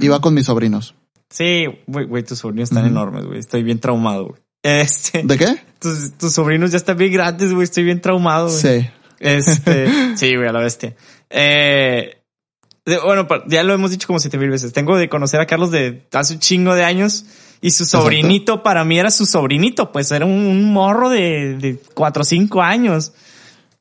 Iba 0.00 0.20
con 0.20 0.34
mis 0.34 0.46
sobrinos. 0.46 0.96
Sí, 1.34 1.66
güey, 1.88 2.06
güey 2.06 2.22
tus 2.22 2.38
sobrinos 2.38 2.70
están 2.70 2.86
enormes, 2.86 3.24
güey. 3.24 3.40
Estoy 3.40 3.64
bien 3.64 3.80
traumado, 3.80 4.28
güey. 4.28 4.40
Este. 4.62 5.24
¿De 5.24 5.36
qué? 5.36 5.56
Tus, 5.80 6.12
tus 6.16 6.32
sobrinos 6.32 6.70
ya 6.70 6.76
están 6.76 6.96
bien 6.96 7.12
grandes, 7.12 7.52
güey. 7.52 7.64
Estoy 7.64 7.82
bien 7.82 8.00
traumado, 8.00 8.46
güey. 8.46 8.60
Sí. 8.60 8.88
Este, 9.18 9.88
sí, 10.16 10.36
güey, 10.36 10.48
a 10.48 10.52
la 10.52 10.60
bestia. 10.60 10.94
Eh, 11.28 12.22
bueno, 12.86 13.26
ya 13.48 13.64
lo 13.64 13.74
hemos 13.74 13.90
dicho 13.90 14.06
como 14.06 14.20
siete 14.20 14.38
mil 14.38 14.48
veces. 14.48 14.72
Tengo 14.72 14.96
de 14.96 15.08
conocer 15.08 15.40
a 15.40 15.46
Carlos 15.46 15.72
de 15.72 16.06
hace 16.12 16.34
un 16.34 16.38
chingo 16.38 16.72
de 16.74 16.84
años 16.84 17.24
y 17.60 17.72
su 17.72 17.84
sobrinito 17.84 18.62
para 18.62 18.84
mí 18.84 18.98
era 18.98 19.10
su 19.10 19.26
sobrinito, 19.26 19.90
pues 19.90 20.12
era 20.12 20.24
un, 20.24 20.72
morro 20.72 21.10
de, 21.10 21.56
de 21.58 21.78
cuatro 21.94 22.22
o 22.22 22.24
cinco 22.24 22.62
años. 22.62 23.12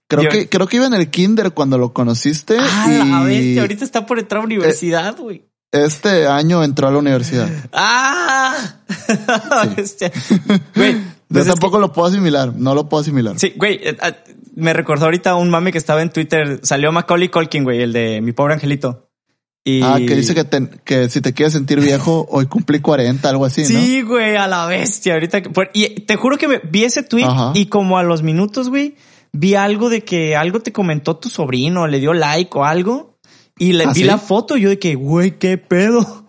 Creo 0.07 0.29
que, 0.29 0.49
creo 0.49 0.67
que 0.67 0.77
iba 0.77 0.87
en 0.87 0.95
el 0.95 1.09
kinder 1.11 1.51
cuando 1.51 1.77
lo 1.77 1.93
conociste. 1.93 2.57
Ah, 2.59 2.87
y... 2.89 3.09
la 3.09 3.23
bestia, 3.23 3.61
ahorita 3.61 3.85
está 3.85 4.05
por 4.07 4.17
entrar 4.17 4.41
a 4.41 4.45
universidad, 4.45 5.15
güey. 5.17 5.52
Este 5.73 6.27
año 6.27 6.63
entró 6.63 6.87
a 6.87 6.91
la 6.91 6.99
universidad. 6.99 7.49
Ah, 7.73 8.55
bestia. 9.75 10.11
Güey, 10.75 10.93
yo 10.93 10.99
pues 11.29 11.47
tampoco 11.47 11.79
lo 11.79 11.91
puedo 11.91 12.07
asimilar, 12.07 12.53
no 12.55 12.75
lo 12.75 12.87
puedo 12.87 13.01
asimilar. 13.01 13.39
Sí, 13.39 13.53
güey, 13.55 13.79
eh, 13.81 13.97
ah, 13.99 14.13
me 14.55 14.71
recordó 14.71 15.05
ahorita 15.05 15.33
un 15.33 15.49
mame 15.49 15.71
que 15.71 15.79
estaba 15.79 16.03
en 16.03 16.11
Twitter. 16.11 16.59
Salió 16.61 16.91
Macaulay 16.91 17.29
Culkin, 17.29 17.63
güey, 17.63 17.81
el 17.81 17.91
de 17.91 18.21
mi 18.21 18.33
pobre 18.33 18.53
angelito. 18.53 19.09
Y... 19.63 19.81
Ah, 19.81 19.95
que 19.97 20.15
dice 20.15 20.35
que, 20.35 20.69
que 20.83 21.09
si 21.09 21.21
te 21.21 21.33
quieres 21.33 21.53
sentir 21.53 21.79
viejo, 21.79 22.27
hoy 22.29 22.45
cumplí 22.45 22.79
40, 22.79 23.27
algo 23.27 23.45
así, 23.45 23.65
sí, 23.65 24.03
güey, 24.03 24.35
a 24.35 24.47
la 24.47 24.67
bestia. 24.67 25.13
Ahorita, 25.13 25.41
y 25.73 26.01
te 26.01 26.15
juro 26.17 26.37
que 26.37 26.47
me, 26.47 26.59
vi 26.59 26.83
ese 26.83 27.01
tweet 27.01 27.25
y 27.55 27.65
como 27.65 27.97
a 27.97 28.03
los 28.03 28.21
minutos, 28.21 28.69
güey, 28.69 28.95
vi 29.31 29.55
algo 29.55 29.89
de 29.89 30.03
que 30.03 30.35
algo 30.35 30.59
te 30.59 30.71
comentó 30.71 31.15
tu 31.17 31.29
sobrino, 31.29 31.87
le 31.87 31.99
dio 31.99 32.13
like 32.13 32.55
o 32.55 32.63
algo. 32.63 33.12
Y 33.57 33.73
le 33.73 33.85
¿Ah, 33.85 33.93
vi 33.93 34.03
la 34.03 34.17
foto 34.17 34.57
y 34.57 34.61
yo 34.61 34.69
de 34.69 34.79
que, 34.79 34.95
güey, 34.95 35.37
qué 35.37 35.57
pedo. 35.57 36.25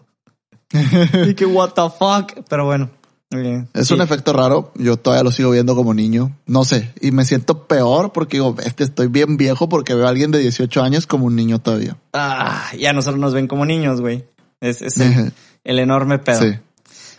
y 1.28 1.34
que, 1.34 1.46
what 1.46 1.70
the 1.70 1.82
fuck. 1.98 2.44
Pero 2.48 2.66
bueno, 2.66 2.90
es 3.72 3.90
un 3.90 4.00
efecto 4.00 4.32
raro. 4.32 4.72
Yo 4.76 4.96
todavía 4.96 5.24
lo 5.24 5.32
sigo 5.32 5.50
viendo 5.50 5.74
como 5.74 5.94
niño. 5.94 6.36
No 6.46 6.64
sé. 6.64 6.92
Y 7.00 7.10
me 7.10 7.24
siento 7.24 7.66
peor 7.66 8.12
porque 8.12 8.36
digo, 8.36 8.54
este 8.64 8.84
estoy 8.84 9.08
bien 9.08 9.36
viejo 9.36 9.68
porque 9.68 9.94
veo 9.94 10.06
a 10.06 10.10
alguien 10.10 10.30
de 10.30 10.38
18 10.38 10.82
años 10.82 11.06
como 11.06 11.26
un 11.26 11.36
niño 11.36 11.58
todavía. 11.58 11.96
Ah, 12.12 12.70
ya 12.78 12.92
nosotros 12.92 13.20
nos 13.20 13.34
ven 13.34 13.48
como 13.48 13.66
niños, 13.66 14.00
güey. 14.00 14.24
Es, 14.60 14.82
el, 14.98 15.78
enorme 15.78 16.18
pedo. 16.18 16.40
Sí. 16.40 16.58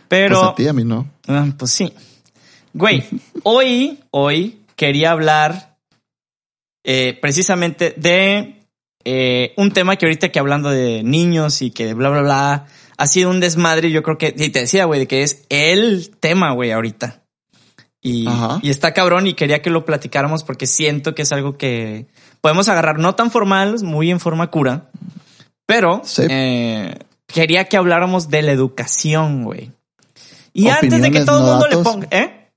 Pero. 0.08 0.40
Pues 0.40 0.52
a 0.52 0.56
ti, 0.56 0.68
a 0.68 0.74
mí 0.74 0.84
no. 0.84 1.08
Ah, 1.28 1.48
pues 1.58 1.72
sí. 1.72 1.94
Güey, 2.74 3.04
hoy, 3.44 4.00
hoy 4.12 4.62
quería 4.76 5.12
hablar 5.12 5.78
eh, 6.84 7.18
precisamente 7.22 7.94
de 7.98 8.55
eh, 9.06 9.54
un 9.58 9.72
tema 9.72 9.96
que 9.96 10.06
ahorita 10.06 10.30
que 10.30 10.40
hablando 10.40 10.70
de 10.70 11.04
niños 11.04 11.62
y 11.62 11.72
que 11.72 11.94
bla, 11.94 12.10
bla, 12.10 12.22
bla 12.22 12.66
ha 12.98 13.08
sido 13.08 13.30
un 13.30 13.40
desmadre. 13.40 13.92
Yo 13.92 14.04
creo 14.04 14.18
que, 14.18 14.34
y 14.38 14.50
te 14.50 14.60
decía, 14.60 14.86
güey, 14.86 15.02
de 15.02 15.08
que 15.08 15.24
es 15.24 15.46
el 15.50 16.12
tema, 16.20 16.52
güey, 16.52 16.72
ahorita. 16.72 17.24
Y, 18.02 18.28
y, 18.62 18.70
está 18.70 18.94
cabrón 18.94 19.26
y 19.26 19.34
quería 19.34 19.64
que 19.64 19.72
lo 19.72 19.84
platicáramos 19.84 20.44
porque 20.44 20.68
siento 20.68 21.16
que 21.16 21.24
es 21.24 21.32
algo 21.32 21.58
que 21.58 22.06
podemos 22.40 22.70
agarrar 22.70 23.00
no 23.00 23.16
tan 23.16 23.32
formal, 23.32 23.78
muy 23.82 24.12
en 24.12 24.20
forma 24.20 24.52
cura, 24.52 24.92
pero 25.66 26.04
eh, 26.20 27.00
quería 27.26 27.66
que 27.66 27.78
habláramos 27.78 28.30
de 28.30 28.44
la 28.44 28.52
educación, 28.52 29.44
güey. 29.44 29.72
Y 30.54 30.68
antes 30.68 31.02
de 31.02 31.10
que 31.10 31.26
todo 31.26 31.40
el 31.40 31.46
mundo 31.46 31.68
le 31.68 31.78
ponga, 31.78 32.08
¿eh? 32.12 32.52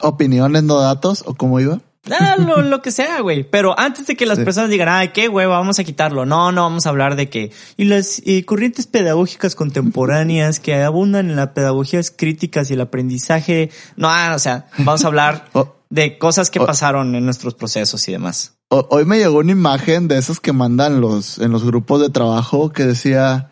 Opiniones, 0.00 0.62
no 0.62 0.80
datos, 0.80 1.24
o 1.26 1.34
cómo 1.34 1.60
iba. 1.60 1.80
Ah, 2.10 2.36
lo, 2.38 2.62
lo, 2.62 2.82
que 2.82 2.90
sea, 2.90 3.20
güey. 3.20 3.42
Pero 3.44 3.78
antes 3.78 4.06
de 4.06 4.16
que 4.16 4.26
las 4.26 4.38
personas 4.38 4.70
digan, 4.70 4.88
ay, 4.88 5.08
qué 5.08 5.28
hueva, 5.28 5.58
vamos 5.58 5.78
a 5.78 5.84
quitarlo. 5.84 6.24
No, 6.26 6.52
no, 6.52 6.62
vamos 6.62 6.86
a 6.86 6.90
hablar 6.90 7.16
de 7.16 7.28
que. 7.28 7.50
Y 7.76 7.84
las 7.84 8.22
corrientes 8.44 8.86
pedagógicas 8.86 9.54
contemporáneas 9.54 10.60
que 10.60 10.82
abundan 10.82 11.30
en 11.30 11.36
las 11.36 11.48
pedagogías 11.48 12.10
críticas 12.10 12.70
y 12.70 12.74
el 12.74 12.80
aprendizaje. 12.80 13.70
No, 13.96 14.08
o 14.34 14.38
sea, 14.38 14.66
vamos 14.78 15.04
a 15.04 15.08
hablar 15.08 15.48
oh. 15.54 15.76
de 15.90 16.18
cosas 16.18 16.50
que 16.50 16.60
oh. 16.60 16.66
pasaron 16.66 17.14
en 17.14 17.24
nuestros 17.24 17.54
procesos 17.54 18.06
y 18.08 18.12
demás. 18.12 18.52
Hoy 18.68 19.04
me 19.04 19.18
llegó 19.18 19.38
una 19.38 19.52
imagen 19.52 20.08
de 20.08 20.18
esos 20.18 20.40
que 20.40 20.52
mandan 20.52 21.00
los, 21.00 21.38
en 21.38 21.52
los 21.52 21.64
grupos 21.64 22.00
de 22.00 22.10
trabajo 22.10 22.72
que 22.72 22.84
decía, 22.84 23.50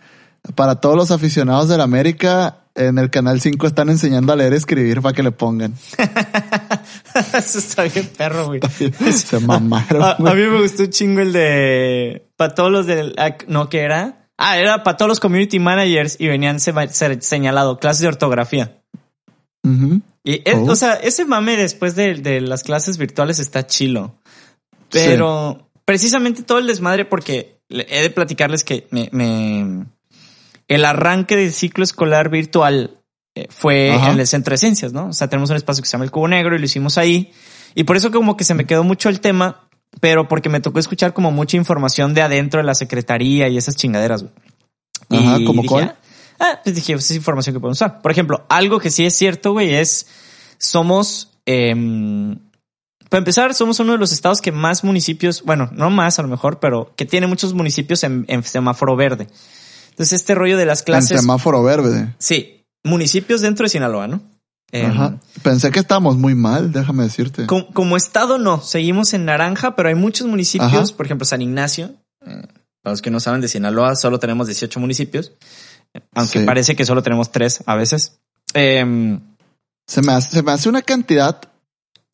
para 0.57 0.81
todos 0.81 0.97
los 0.97 1.13
aficionados 1.13 1.69
de 1.69 1.79
la 1.79 1.85
América, 1.85 2.64
en 2.75 2.99
el 2.99 3.11
canal 3.11 3.41
5 3.41 3.67
están 3.67 3.89
enseñando 3.89 4.33
a 4.33 4.37
leer 4.37 4.53
y 4.53 4.57
escribir 4.57 5.01
para 5.01 5.15
que 5.15 5.23
le 5.23 5.31
pongan. 5.31 5.75
Eso 7.35 7.59
está 7.59 7.85
bien 7.85 8.11
perro, 8.17 8.47
güey. 8.47 8.61
Se 9.13 9.39
mamaron. 9.41 10.03
A, 10.03 10.35
mí 10.35 10.43
me 10.43 10.61
gustó 10.61 10.83
un 10.83 10.91
chingo 10.91 11.21
el 11.21 11.33
de 11.33 12.27
para 12.37 12.55
todos 12.55 12.71
los 12.71 12.87
del 12.87 13.15
no 13.47 13.69
que 13.69 13.81
era. 13.81 14.29
Ah, 14.37 14.59
era 14.59 14.83
para 14.83 14.97
todos 14.97 15.09
los 15.09 15.21
community 15.21 15.61
managers 15.61 16.17
y 16.19 16.27
venían 16.27 16.59
ser 16.59 17.23
señalado 17.23 17.79
clases 17.79 18.03
de 18.03 18.09
ortografía. 18.09 18.81
Y 20.25 20.43
oh. 20.51 20.65
o 20.71 20.77
sea, 20.77 20.95
ese 20.95 21.25
mame 21.25 21.57
después 21.57 21.95
de, 21.95 22.15
de, 22.15 22.41
las 22.41 22.63
clases 22.63 22.99
virtuales 22.99 23.39
está 23.39 23.67
chilo. 23.67 24.15
Pero 24.91 25.69
precisamente 25.85 26.43
todo 26.43 26.59
el 26.59 26.67
desmadre, 26.67 27.05
porque 27.05 27.61
he 27.69 28.03
de 28.03 28.11
platicarles 28.11 28.65
que 28.65 28.87
me, 28.91 29.09
me 29.13 29.87
el 30.69 30.85
arranque 30.85 31.37
del 31.37 31.53
ciclo 31.53 31.85
escolar 31.85 32.31
virtual 32.31 32.99
eh, 33.35 33.49
fue 33.51 33.95
en 33.95 34.21
el 34.21 34.27
centro 34.27 34.53
de 34.53 34.59
ciencias, 34.59 34.93
¿no? 34.93 35.09
O 35.09 35.13
sea, 35.13 35.29
tenemos 35.29 35.51
un 35.51 35.57
espacio 35.57 35.83
que 35.83 35.89
se 35.89 35.93
llama 35.93 36.05
el 36.05 36.11
Cubo 36.11 36.29
Negro 36.29 36.55
y 36.55 36.59
lo 36.59 36.65
hicimos 36.65 36.99
ahí. 36.99 37.33
Y 37.75 37.85
por 37.85 37.97
eso 37.97 38.11
como 38.11 38.37
que 38.37 38.45
se 38.45 38.55
me 38.55 38.65
quedó 38.65 38.85
mucho 38.85 39.09
el 39.09 39.21
tema, 39.21 39.69
pero 40.01 40.29
porque 40.29 40.49
me 40.49 40.61
tocó 40.61 40.79
escuchar 40.79 41.13
como 41.13 41.33
mucha 41.33 41.57
información 41.57 42.15
de 42.15 42.23
adentro 42.23 42.61
de 42.61 42.67
la 42.67 42.75
secretaría 42.75 43.49
y 43.49 43.57
esas 43.57 43.77
chingaderas, 43.77 44.23
güey. 44.23 44.35
Ajá, 45.11 45.39
¿como 45.45 45.65
cuál? 45.65 45.97
Ah, 46.39 46.61
pues 46.63 46.77
dije, 46.77 46.95
pues 46.95 47.11
es 47.11 47.17
información 47.17 47.55
que 47.55 47.61
podemos 47.61 47.79
usar. 47.79 48.01
Por 48.03 48.11
ejemplo, 48.11 48.45
algo 48.49 48.79
que 48.79 48.91
sí 48.91 49.05
es 49.05 49.15
cierto, 49.15 49.53
güey, 49.53 49.75
es 49.75 50.07
somos, 50.59 51.33
eh, 51.47 51.75
para 53.09 53.19
empezar, 53.19 53.55
somos 53.55 53.81
uno 53.81 53.93
de 53.93 53.99
los 53.99 54.13
estados 54.13 54.41
que 54.41 54.53
más 54.53 54.85
municipios, 54.85 55.43
bueno, 55.43 55.69
no 55.73 55.91
más 55.91 56.19
a 56.19 56.23
lo 56.23 56.29
mejor, 56.29 56.61
pero 56.61 56.93
que 56.97 57.05
tiene 57.05 57.27
muchos 57.27 57.53
municipios 57.53 58.03
en, 58.05 58.25
en 58.29 58.43
semáforo 58.43 58.97
verde. 58.97 59.29
Entonces, 59.95 60.21
este 60.21 60.35
rollo 60.35 60.57
de 60.57 60.67
las 60.67 60.83
clases. 60.83 61.13
En 61.13 61.19
semáforo 61.19 61.63
verde. 61.63 62.13
Sí, 62.19 62.67
municipios 62.83 63.43
dentro 63.43 63.65
de 63.65 63.71
Sinaloa, 63.71 64.09
¿no? 64.09 64.21
Ajá. 64.73 65.21
Pensé 65.45 65.71
que 65.71 65.79
estábamos 65.79 66.17
muy 66.17 66.35
mal, 66.35 66.73
déjame 66.73 67.05
decirte. 67.05 67.47
Como, 67.47 67.97
estado 67.97 68.39
no, 68.39 68.61
seguimos 68.61 69.15
en 69.15 69.25
naranja, 69.25 69.77
pero 69.77 69.89
hay 69.89 69.95
muchos 69.95 70.27
municipios, 70.27 70.91
por 70.91 71.07
ejemplo, 71.07 71.25
San 71.25 71.43
Ignacio. 71.43 71.95
Eh, 72.27 72.43
para 72.83 72.93
los 72.93 73.01
que 73.01 73.11
no 73.11 73.21
saben 73.21 73.41
de 73.41 73.47
Sinaloa, 73.47 73.95
solo 73.95 74.19
tenemos 74.19 74.49
18 74.49 74.81
municipios, 74.81 75.33
aunque 76.13 76.41
parece 76.41 76.75
que 76.75 76.85
solo 76.85 77.05
tenemos 77.05 77.31
tres 77.31 77.63
a 77.67 77.77
veces. 77.77 78.19
Em, 78.53 79.21
se, 79.87 80.03
me 80.03 80.13
hace, 80.13 80.33
se 80.33 80.43
me 80.43 80.51
hace 80.51 80.69
una 80.69 80.83
cantidad 80.83 81.41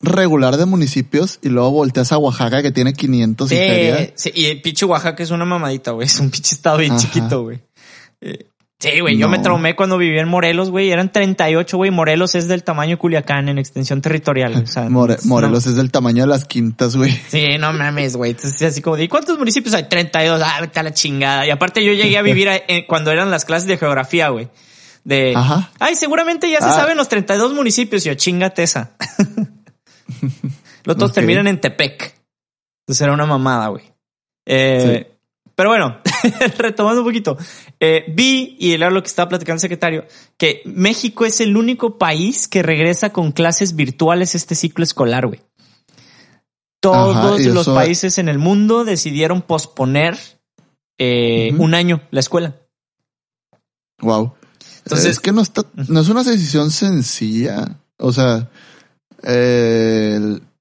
regular 0.01 0.57
de 0.57 0.65
municipios 0.65 1.39
y 1.41 1.49
luego 1.49 1.71
volteas 1.71 2.11
a 2.11 2.17
Oaxaca 2.17 2.61
que 2.61 2.71
tiene 2.71 2.93
500 2.93 3.49
sí, 3.49 3.55
y 3.55 4.11
Sí, 4.15 4.31
y 4.33 4.55
pinche 4.55 4.85
Oaxaca 4.85 5.21
es 5.23 5.31
una 5.31 5.45
mamadita, 5.45 5.91
güey. 5.91 6.07
Es 6.07 6.19
un 6.19 6.29
pinche 6.29 6.55
estado 6.55 6.77
bien 6.77 6.97
chiquito, 6.97 7.43
güey. 7.43 7.61
Sí, 8.81 8.99
güey. 8.99 9.15
Yo 9.15 9.29
me 9.29 9.37
traumé 9.37 9.75
cuando 9.75 9.99
viví 9.99 10.17
en 10.17 10.27
Morelos, 10.27 10.71
güey. 10.71 10.89
Eran 10.89 11.11
38, 11.11 11.77
güey. 11.77 11.91
Morelos 11.91 12.33
es 12.33 12.47
del 12.47 12.63
tamaño 12.63 12.91
de 12.91 12.97
Culiacán 12.97 13.47
en 13.47 13.59
extensión 13.59 14.01
territorial. 14.01 14.55
O 14.55 14.65
sea, 14.65 14.89
Morelos 14.89 15.67
es 15.67 15.75
del 15.75 15.91
tamaño 15.91 16.23
de 16.23 16.27
las 16.27 16.45
quintas, 16.45 16.95
güey. 16.95 17.11
Sí, 17.27 17.59
no 17.59 17.73
mames, 17.73 18.15
güey. 18.15 18.31
Entonces, 18.31 18.59
así 18.63 18.81
como 18.81 18.97
de, 18.97 19.03
¿y 19.03 19.07
cuántos 19.07 19.37
municipios 19.37 19.75
hay? 19.75 19.87
32. 19.87 20.41
Ah, 20.43 20.61
vete 20.61 20.79
a 20.79 20.83
la 20.83 20.93
chingada. 20.93 21.45
Y 21.45 21.51
aparte 21.51 21.85
yo 21.85 21.93
llegué 21.93 22.17
a 22.17 22.23
vivir 22.23 22.49
cuando 22.87 23.11
eran 23.11 23.29
las 23.29 23.45
clases 23.45 23.67
de 23.67 23.77
geografía, 23.77 24.29
güey. 24.29 24.49
De, 25.03 25.33
Ajá. 25.35 25.71
ay, 25.79 25.95
seguramente 25.95 26.49
ya 26.49 26.59
se 26.59 26.69
ah. 26.69 26.73
saben 26.73 26.97
los 26.97 27.07
32 27.07 27.53
municipios. 27.53 28.03
Y 28.03 28.09
yo, 28.09 28.15
chingate 28.15 28.63
esa. 28.63 28.93
los 30.85 30.97
dos 30.97 31.13
terminan 31.13 31.45
en 31.45 31.61
Tepec. 31.61 32.15
Entonces 32.81 33.01
era 33.01 33.13
una 33.13 33.27
mamada, 33.27 33.67
güey. 33.67 33.83
Eh, 34.47 35.11
pero 35.55 35.69
bueno, 35.69 35.97
retomando 36.57 37.01
un 37.01 37.07
poquito, 37.07 37.37
eh, 37.79 38.05
vi, 38.09 38.55
y 38.59 38.73
era 38.73 38.89
lo 38.89 39.01
que 39.01 39.07
estaba 39.07 39.29
platicando 39.29 39.57
el 39.57 39.61
secretario, 39.61 40.05
que 40.37 40.61
México 40.65 41.25
es 41.25 41.41
el 41.41 41.57
único 41.57 41.97
país 41.97 42.47
que 42.47 42.63
regresa 42.63 43.11
con 43.11 43.31
clases 43.31 43.75
virtuales 43.75 44.35
este 44.35 44.55
ciclo 44.55 44.83
escolar, 44.83 45.27
güey. 45.27 45.41
Todos 46.79 47.39
los 47.45 47.69
países 47.69 48.17
en 48.17 48.27
el 48.27 48.39
mundo 48.39 48.85
decidieron 48.85 49.43
posponer 49.43 50.17
eh, 50.97 51.53
un 51.59 51.75
año 51.75 52.01
la 52.09 52.21
escuela. 52.21 52.55
Wow. 53.99 54.33
Entonces, 54.83 55.11
es 55.11 55.19
que 55.19 55.31
no 55.31 55.41
está, 55.41 55.63
no 55.75 55.99
es 55.99 56.09
una 56.09 56.23
decisión 56.23 56.71
sencilla. 56.71 57.77
O 57.97 58.11
sea, 58.11 58.49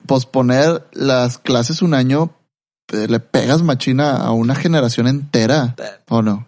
posponer 0.07 0.87
las 0.93 1.39
clases 1.39 1.81
un 1.81 1.95
año 1.95 2.35
le 2.93 3.21
pegas 3.21 3.63
machina 3.63 4.17
a 4.17 4.33
una 4.33 4.55
generación 4.55 5.07
entera, 5.07 5.75
¿o 6.09 6.23
no? 6.23 6.47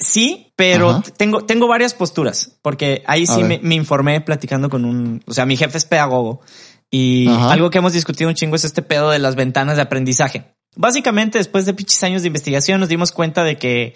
Sí, 0.00 0.52
pero 0.56 1.02
tengo, 1.16 1.44
tengo 1.44 1.68
varias 1.68 1.94
posturas, 1.94 2.56
porque 2.62 3.02
ahí 3.06 3.26
sí 3.26 3.42
me, 3.42 3.74
informé 3.74 4.20
platicando 4.20 4.68
con 4.68 4.84
un, 4.84 5.22
o 5.26 5.32
sea, 5.32 5.46
mi 5.46 5.56
jefe 5.56 5.78
es 5.78 5.84
pedagogo 5.84 6.40
y 6.90 7.28
algo 7.28 7.70
que 7.70 7.78
hemos 7.78 7.92
discutido 7.92 8.28
un 8.28 8.34
chingo 8.34 8.56
es 8.56 8.64
este 8.64 8.82
pedo 8.82 9.10
de 9.10 9.18
las 9.18 9.36
ventanas 9.36 9.76
de 9.76 9.82
aprendizaje. 9.82 10.54
Básicamente, 10.76 11.38
después 11.38 11.66
de 11.66 11.74
pichis 11.74 12.02
años 12.02 12.22
de 12.22 12.28
investigación, 12.28 12.80
nos 12.80 12.88
dimos 12.88 13.12
cuenta 13.12 13.44
de 13.44 13.56
que 13.56 13.94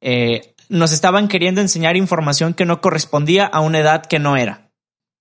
eh, 0.00 0.54
nos 0.68 0.92
estaban 0.92 1.28
queriendo 1.28 1.60
enseñar 1.60 1.96
información 1.96 2.54
que 2.54 2.66
no 2.66 2.80
correspondía 2.80 3.46
a 3.46 3.60
una 3.60 3.78
edad 3.80 4.04
que 4.04 4.18
no 4.18 4.36
era. 4.36 4.67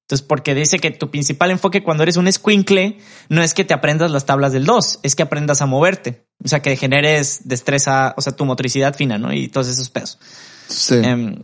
Entonces, 0.07 0.25
porque 0.25 0.55
dice 0.55 0.79
que 0.79 0.89
tu 0.91 1.11
principal 1.11 1.51
enfoque 1.51 1.83
cuando 1.83 2.03
eres 2.03 2.15
un 2.15 2.31
squinkle 2.31 2.97
no 3.27 3.43
es 3.43 3.53
que 3.53 3.65
te 3.65 3.73
aprendas 3.73 4.09
las 4.09 4.25
tablas 4.25 4.53
del 4.53 4.63
2, 4.63 5.01
es 5.03 5.15
que 5.17 5.23
aprendas 5.23 5.61
a 5.61 5.65
moverte. 5.65 6.25
O 6.41 6.47
sea, 6.47 6.61
que 6.61 6.77
generes 6.77 7.41
destreza, 7.43 8.13
o 8.15 8.21
sea, 8.21 8.33
tu 8.33 8.45
motricidad 8.45 8.95
fina, 8.95 9.17
¿no? 9.17 9.33
Y 9.33 9.49
todos 9.49 9.67
esos 9.67 9.89
pedos. 9.89 10.17
Sí. 10.69 10.95
Em, 11.03 11.41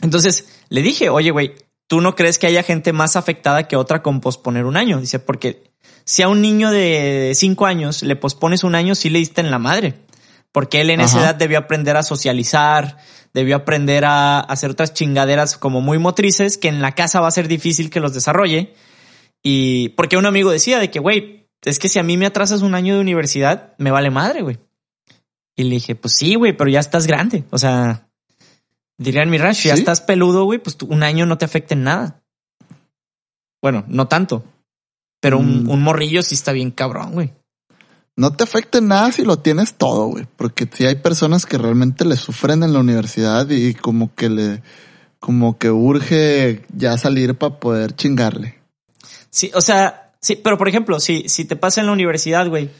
entonces, 0.00 0.44
le 0.68 0.82
dije, 0.82 1.08
oye, 1.08 1.32
güey, 1.32 1.56
¿tú 1.88 2.00
no 2.00 2.14
crees 2.14 2.38
que 2.38 2.46
haya 2.46 2.62
gente 2.62 2.92
más 2.92 3.16
afectada 3.16 3.66
que 3.66 3.74
otra 3.74 4.00
con 4.00 4.20
posponer 4.20 4.64
un 4.64 4.76
año? 4.76 5.00
Dice, 5.00 5.18
porque 5.18 5.64
si 6.04 6.22
a 6.22 6.28
un 6.28 6.40
niño 6.40 6.70
de 6.70 7.32
5 7.34 7.66
años 7.66 8.04
le 8.04 8.14
pospones 8.14 8.62
un 8.62 8.76
año, 8.76 8.94
sí 8.94 9.10
le 9.10 9.18
diste 9.18 9.40
en 9.40 9.50
la 9.50 9.58
madre. 9.58 9.94
Porque 10.52 10.80
él 10.80 10.90
en 10.90 11.00
esa 11.00 11.20
edad 11.20 11.34
debió 11.34 11.58
aprender 11.58 11.96
a 11.96 12.02
socializar, 12.02 12.96
debió 13.34 13.56
aprender 13.56 14.04
a 14.04 14.40
hacer 14.40 14.70
otras 14.70 14.94
chingaderas 14.94 15.58
como 15.58 15.80
muy 15.80 15.98
motrices 15.98 16.56
que 16.56 16.68
en 16.68 16.80
la 16.80 16.92
casa 16.92 17.20
va 17.20 17.28
a 17.28 17.32
ser 17.32 17.48
difícil 17.48 17.90
que 17.90 18.00
los 18.00 18.14
desarrolle. 18.14 18.74
Y 19.42 19.90
porque 19.90 20.16
un 20.16 20.26
amigo 20.26 20.50
decía 20.50 20.78
de 20.78 20.90
que, 20.90 21.00
güey, 21.00 21.48
es 21.62 21.78
que 21.78 21.88
si 21.88 21.98
a 21.98 22.02
mí 22.02 22.16
me 22.16 22.26
atrasas 22.26 22.62
un 22.62 22.74
año 22.74 22.94
de 22.94 23.00
universidad, 23.00 23.74
me 23.78 23.90
vale 23.90 24.10
madre, 24.10 24.42
güey. 24.42 24.58
Y 25.54 25.64
le 25.64 25.70
dije, 25.70 25.94
pues 25.94 26.14
sí, 26.14 26.34
güey, 26.34 26.56
pero 26.56 26.70
ya 26.70 26.80
estás 26.80 27.06
grande. 27.06 27.44
O 27.50 27.58
sea, 27.58 28.08
diría 28.96 29.22
en 29.22 29.30
mi 29.30 29.38
rancho, 29.38 29.68
ya 29.68 29.74
estás 29.74 30.00
peludo, 30.00 30.44
güey, 30.44 30.58
pues 30.58 30.76
un 30.82 31.02
año 31.02 31.26
no 31.26 31.36
te 31.36 31.44
afecta 31.44 31.74
en 31.74 31.84
nada. 31.84 32.22
Bueno, 33.60 33.84
no 33.88 34.08
tanto. 34.08 34.44
Pero 35.20 35.38
un, 35.38 35.64
mm. 35.64 35.70
un 35.70 35.82
morrillo 35.82 36.22
sí 36.22 36.34
está 36.34 36.52
bien 36.52 36.70
cabrón, 36.70 37.12
güey 37.12 37.32
no 38.18 38.32
te 38.32 38.42
afecta 38.42 38.80
nada 38.80 39.12
si 39.12 39.22
lo 39.22 39.38
tienes 39.38 39.74
todo, 39.74 40.06
güey. 40.08 40.26
Porque 40.36 40.68
si 40.70 40.84
hay 40.84 40.96
personas 40.96 41.46
que 41.46 41.56
realmente 41.56 42.04
le 42.04 42.16
sufren 42.16 42.64
en 42.64 42.72
la 42.72 42.80
universidad 42.80 43.48
y 43.48 43.74
como 43.74 44.12
que 44.16 44.28
le, 44.28 44.60
como 45.20 45.56
que 45.56 45.70
urge 45.70 46.62
ya 46.74 46.98
salir 46.98 47.36
para 47.36 47.60
poder 47.60 47.94
chingarle. 47.94 48.58
Sí, 49.30 49.52
o 49.54 49.60
sea, 49.60 50.10
sí, 50.20 50.34
pero 50.34 50.58
por 50.58 50.68
ejemplo, 50.68 50.98
si, 50.98 51.28
si 51.28 51.44
te 51.44 51.54
pasa 51.54 51.80
en 51.80 51.86
la 51.86 51.92
universidad, 51.92 52.48
güey, 52.48 52.70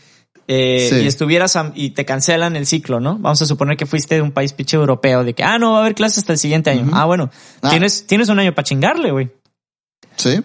eh, 0.49 1.03
y 1.05 1.07
estuvieras 1.07 1.57
y 1.77 1.91
te 1.91 2.05
cancelan 2.05 2.57
el 2.57 2.67
ciclo, 2.67 2.99
¿no? 2.99 3.17
Vamos 3.19 3.41
a 3.41 3.47
suponer 3.47 3.77
que 3.77 3.87
fuiste 3.87 4.17
de 4.17 4.23
un 4.23 4.33
país 4.33 4.53
pinche 4.53 4.77
europeo, 4.77 5.23
de 5.23 5.35
que, 5.35 5.45
ah, 5.45 5.57
no, 5.61 5.71
va 5.71 5.79
a 5.79 5.81
haber 5.83 5.95
clases 5.95 6.19
hasta 6.19 6.33
el 6.33 6.41
siguiente 6.41 6.71
año. 6.71 6.91
Ah, 6.93 7.05
bueno, 7.05 7.31
ah. 7.63 7.71
tienes, 7.71 8.09
tienes 8.09 8.29
un 8.29 8.41
año 8.41 8.57
para 8.57 8.65
chingarle, 8.65 9.13
güey. 9.13 9.31
Sí. 10.17 10.41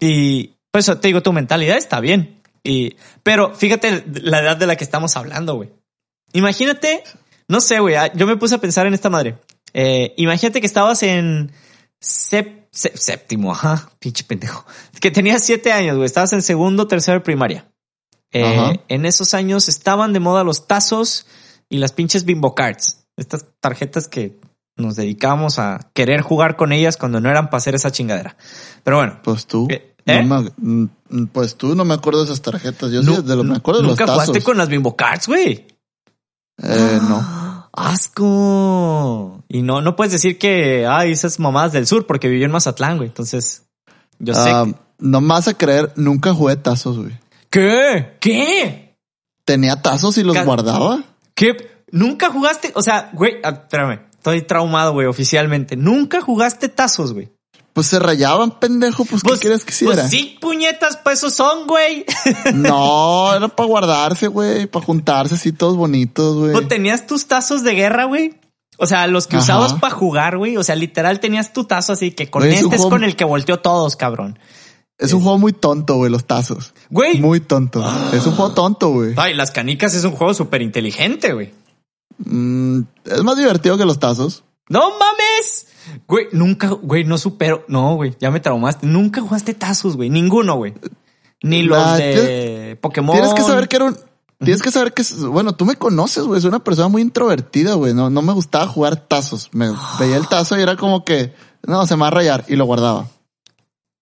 Y 0.00 0.50
pues 0.70 0.84
te 0.84 1.08
digo, 1.08 1.22
tu 1.22 1.32
mentalidad 1.32 1.78
está 1.78 2.00
bien. 2.00 2.42
Y, 2.64 2.96
pero 3.22 3.54
fíjate 3.54 4.04
la 4.06 4.40
edad 4.40 4.56
de 4.56 4.66
la 4.66 4.76
que 4.76 4.84
estamos 4.84 5.16
hablando, 5.16 5.54
güey. 5.54 5.70
Imagínate, 6.32 7.04
no 7.46 7.60
sé, 7.60 7.78
güey, 7.78 7.94
ah, 7.94 8.12
yo 8.14 8.26
me 8.26 8.36
puse 8.36 8.56
a 8.56 8.58
pensar 8.58 8.86
en 8.86 8.94
esta 8.94 9.10
madre. 9.10 9.38
Eh, 9.74 10.14
imagínate 10.16 10.60
que 10.60 10.66
estabas 10.66 11.02
en 11.02 11.52
séptimo, 12.00 13.52
ajá, 13.52 13.90
pinche 13.98 14.24
pendejo. 14.24 14.64
Que 15.00 15.10
tenías 15.10 15.44
siete 15.44 15.72
años, 15.72 15.96
güey, 15.96 16.06
estabas 16.06 16.32
en 16.32 16.42
segundo, 16.42 16.88
tercero 16.88 17.18
de 17.18 17.24
primaria. 17.24 17.70
Eh, 18.32 18.80
en 18.88 19.06
esos 19.06 19.32
años 19.34 19.68
estaban 19.68 20.12
de 20.12 20.18
moda 20.18 20.42
los 20.42 20.66
tazos 20.66 21.26
y 21.68 21.78
las 21.78 21.92
pinches 21.92 22.24
bimbo 22.24 22.54
cards. 22.54 23.06
Estas 23.16 23.46
tarjetas 23.60 24.08
que 24.08 24.36
nos 24.76 24.96
dedicamos 24.96 25.60
a 25.60 25.90
querer 25.94 26.20
jugar 26.20 26.56
con 26.56 26.72
ellas 26.72 26.96
cuando 26.96 27.20
no 27.20 27.30
eran 27.30 27.46
para 27.46 27.58
hacer 27.58 27.76
esa 27.76 27.92
chingadera. 27.92 28.36
Pero 28.82 28.96
bueno. 28.96 29.20
Pues 29.22 29.46
tú. 29.46 29.68
Eh, 29.70 29.93
¿Eh? 30.06 30.22
No 30.22 30.42
me- 30.42 30.50
mm, 30.56 31.26
pues 31.32 31.56
tú 31.56 31.74
no 31.74 31.84
me 31.84 31.94
acuerdo 31.94 32.20
de 32.20 32.26
esas 32.26 32.42
tarjetas. 32.42 32.90
Yo 32.92 33.02
sí, 33.02 33.22
de 33.22 33.36
lo, 33.36 33.44
me 33.44 33.56
acuerdo 33.56 33.80
de 33.80 33.86
los 33.88 33.92
Nunca 33.92 34.06
tazos. 34.06 34.24
jugaste 34.26 34.42
con 34.44 34.56
las 34.58 34.68
Bimbo 34.68 34.94
Cards, 34.96 35.26
güey. 35.26 35.66
Eh, 36.62 36.98
no. 37.08 37.44
Asco. 37.72 39.42
Y 39.48 39.62
no, 39.62 39.80
no 39.80 39.96
puedes 39.96 40.12
decir 40.12 40.38
que, 40.38 40.86
ay, 40.86 41.12
esas 41.12 41.38
mamadas 41.40 41.72
del 41.72 41.86
sur, 41.86 42.06
porque 42.06 42.28
vivió 42.28 42.46
en 42.46 42.52
Mazatlán, 42.52 42.96
güey. 42.98 43.08
Entonces, 43.08 43.64
yo 44.18 44.34
sé. 44.34 44.50
Ah, 44.50 44.64
que- 44.66 44.74
no 44.98 45.20
me 45.20 45.28
vas 45.28 45.48
a 45.48 45.54
creer, 45.54 45.92
nunca 45.96 46.32
jugué 46.32 46.56
tazos, 46.56 46.98
güey. 46.98 47.18
¿Qué? 47.50 48.16
¿Qué? 48.20 48.96
Tenía 49.44 49.82
tazos 49.82 50.16
y 50.18 50.22
los 50.22 50.36
guardaba. 50.44 51.02
¿Qué? 51.34 51.56
¿Nunca 51.90 52.30
jugaste? 52.30 52.72
O 52.74 52.82
sea, 52.82 53.10
güey, 53.12 53.34
ah, 53.44 53.50
espérame. 53.50 54.00
Estoy 54.16 54.42
traumado, 54.42 54.92
güey, 54.92 55.06
oficialmente. 55.06 55.76
Nunca 55.76 56.20
jugaste 56.20 56.68
tazos, 56.68 57.12
güey. 57.12 57.30
Pues 57.74 57.88
se 57.88 57.98
rayaban, 57.98 58.52
pendejo. 58.52 59.04
Pues, 59.04 59.22
¿qué 59.22 59.36
quieres 59.36 59.64
que 59.64 59.72
hiciera? 59.72 59.94
Pues 59.94 60.10
sí, 60.10 60.38
puñetas, 60.40 60.96
pues 61.02 61.18
esos 61.18 61.34
son, 61.34 61.66
güey. 61.66 62.06
No, 62.54 63.34
era 63.34 63.48
para 63.48 63.66
guardarse, 63.66 64.28
güey. 64.28 64.66
Para 64.66 64.86
juntarse 64.86 65.34
así 65.34 65.52
todos 65.52 65.76
bonitos, 65.76 66.36
güey. 66.36 66.54
¿O 66.54 66.66
tenías 66.68 67.06
tus 67.06 67.26
tazos 67.26 67.64
de 67.64 67.74
guerra, 67.74 68.04
güey? 68.04 68.38
O 68.78 68.86
sea, 68.86 69.08
los 69.08 69.26
que 69.26 69.36
Ajá. 69.36 69.44
usabas 69.44 69.74
para 69.74 69.92
jugar, 69.92 70.38
güey. 70.38 70.56
O 70.56 70.62
sea, 70.62 70.76
literal 70.76 71.18
tenías 71.18 71.52
tu 71.52 71.64
tazo 71.64 71.92
así 71.92 72.12
que 72.12 72.30
con 72.30 72.44
es 72.44 72.62
este 72.62 72.76
es 72.76 72.82
con 72.82 73.02
el 73.02 73.16
que 73.16 73.24
volteó 73.24 73.58
todos, 73.58 73.96
cabrón. 73.96 74.38
Es 74.96 75.12
un 75.12 75.22
juego 75.22 75.38
muy 75.38 75.52
tonto, 75.52 75.96
güey, 75.96 76.12
los 76.12 76.24
tazos. 76.24 76.74
Güey. 76.90 77.18
Muy 77.18 77.40
tonto. 77.40 77.84
Es 78.12 78.24
un 78.24 78.36
juego 78.36 78.54
tonto, 78.54 78.90
güey. 78.90 79.14
Ay, 79.16 79.34
las 79.34 79.50
canicas 79.50 79.94
es 79.94 80.04
un 80.04 80.12
juego 80.12 80.32
súper 80.32 80.62
inteligente, 80.62 81.32
güey. 81.32 81.52
Mm, 82.18 82.82
es 83.04 83.22
más 83.24 83.36
divertido 83.36 83.76
que 83.76 83.84
los 83.84 83.98
tazos. 83.98 84.44
¡No 84.68 84.90
mames! 84.90 85.66
Güey, 86.06 86.26
nunca, 86.32 86.68
güey, 86.68 87.04
no 87.04 87.18
supero. 87.18 87.64
No, 87.68 87.94
güey, 87.96 88.14
ya 88.20 88.30
me 88.30 88.40
traumaste. 88.40 88.86
Nunca 88.86 89.20
jugaste 89.20 89.54
tazos, 89.54 89.96
güey. 89.96 90.10
Ninguno, 90.10 90.56
güey. 90.56 90.74
Ni 91.42 91.62
los 91.62 91.78
Nah, 91.78 91.96
de 91.96 92.78
Pokémon. 92.80 93.14
Tienes 93.14 93.34
que 93.34 93.42
saber 93.42 93.68
que 93.68 93.76
era 93.76 93.84
un... 93.86 93.96
Tienes 94.38 94.62
que 94.62 94.70
saber 94.70 94.92
que 94.92 95.02
bueno, 95.28 95.54
tú 95.54 95.64
me 95.64 95.76
conoces, 95.76 96.24
güey, 96.24 96.40
soy 96.40 96.48
una 96.48 96.62
persona 96.62 96.88
muy 96.88 97.00
introvertida, 97.02 97.74
güey, 97.74 97.94
no, 97.94 98.10
no 98.10 98.20
me 98.20 98.32
gustaba 98.32 98.66
jugar 98.66 98.96
tazos, 98.96 99.48
me 99.52 99.70
veía 100.00 100.16
el 100.16 100.26
tazo 100.28 100.58
y 100.58 100.62
era 100.62 100.76
como 100.76 101.04
que, 101.04 101.32
no, 101.66 101.86
se 101.86 101.96
me 101.96 102.02
va 102.02 102.08
a 102.08 102.10
rayar 102.10 102.44
y 102.48 102.56
lo 102.56 102.64
guardaba. 102.66 103.08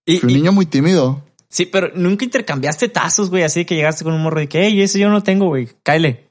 Y- 0.07 0.16
Fui 0.18 0.31
un 0.31 0.31
y- 0.31 0.35
niño 0.40 0.53
muy 0.53 0.66
tímido. 0.66 1.23
sí, 1.49 1.66
pero 1.66 1.90
nunca 1.95 2.25
intercambiaste 2.25 2.88
tazos, 2.88 3.31
güey. 3.31 3.45
Así 3.45 3.64
que 3.64 3.77
llegaste 3.77 4.03
con 4.05 4.14
un 4.14 4.23
morro 4.23 4.40
de 4.40 4.49
que, 4.49 4.64
hey, 4.66 4.81
ese 4.83 4.99
yo 4.99 5.11
no 5.11 5.23
tengo, 5.23 5.47
güey. 5.47 5.68
Cáele. 5.85 6.31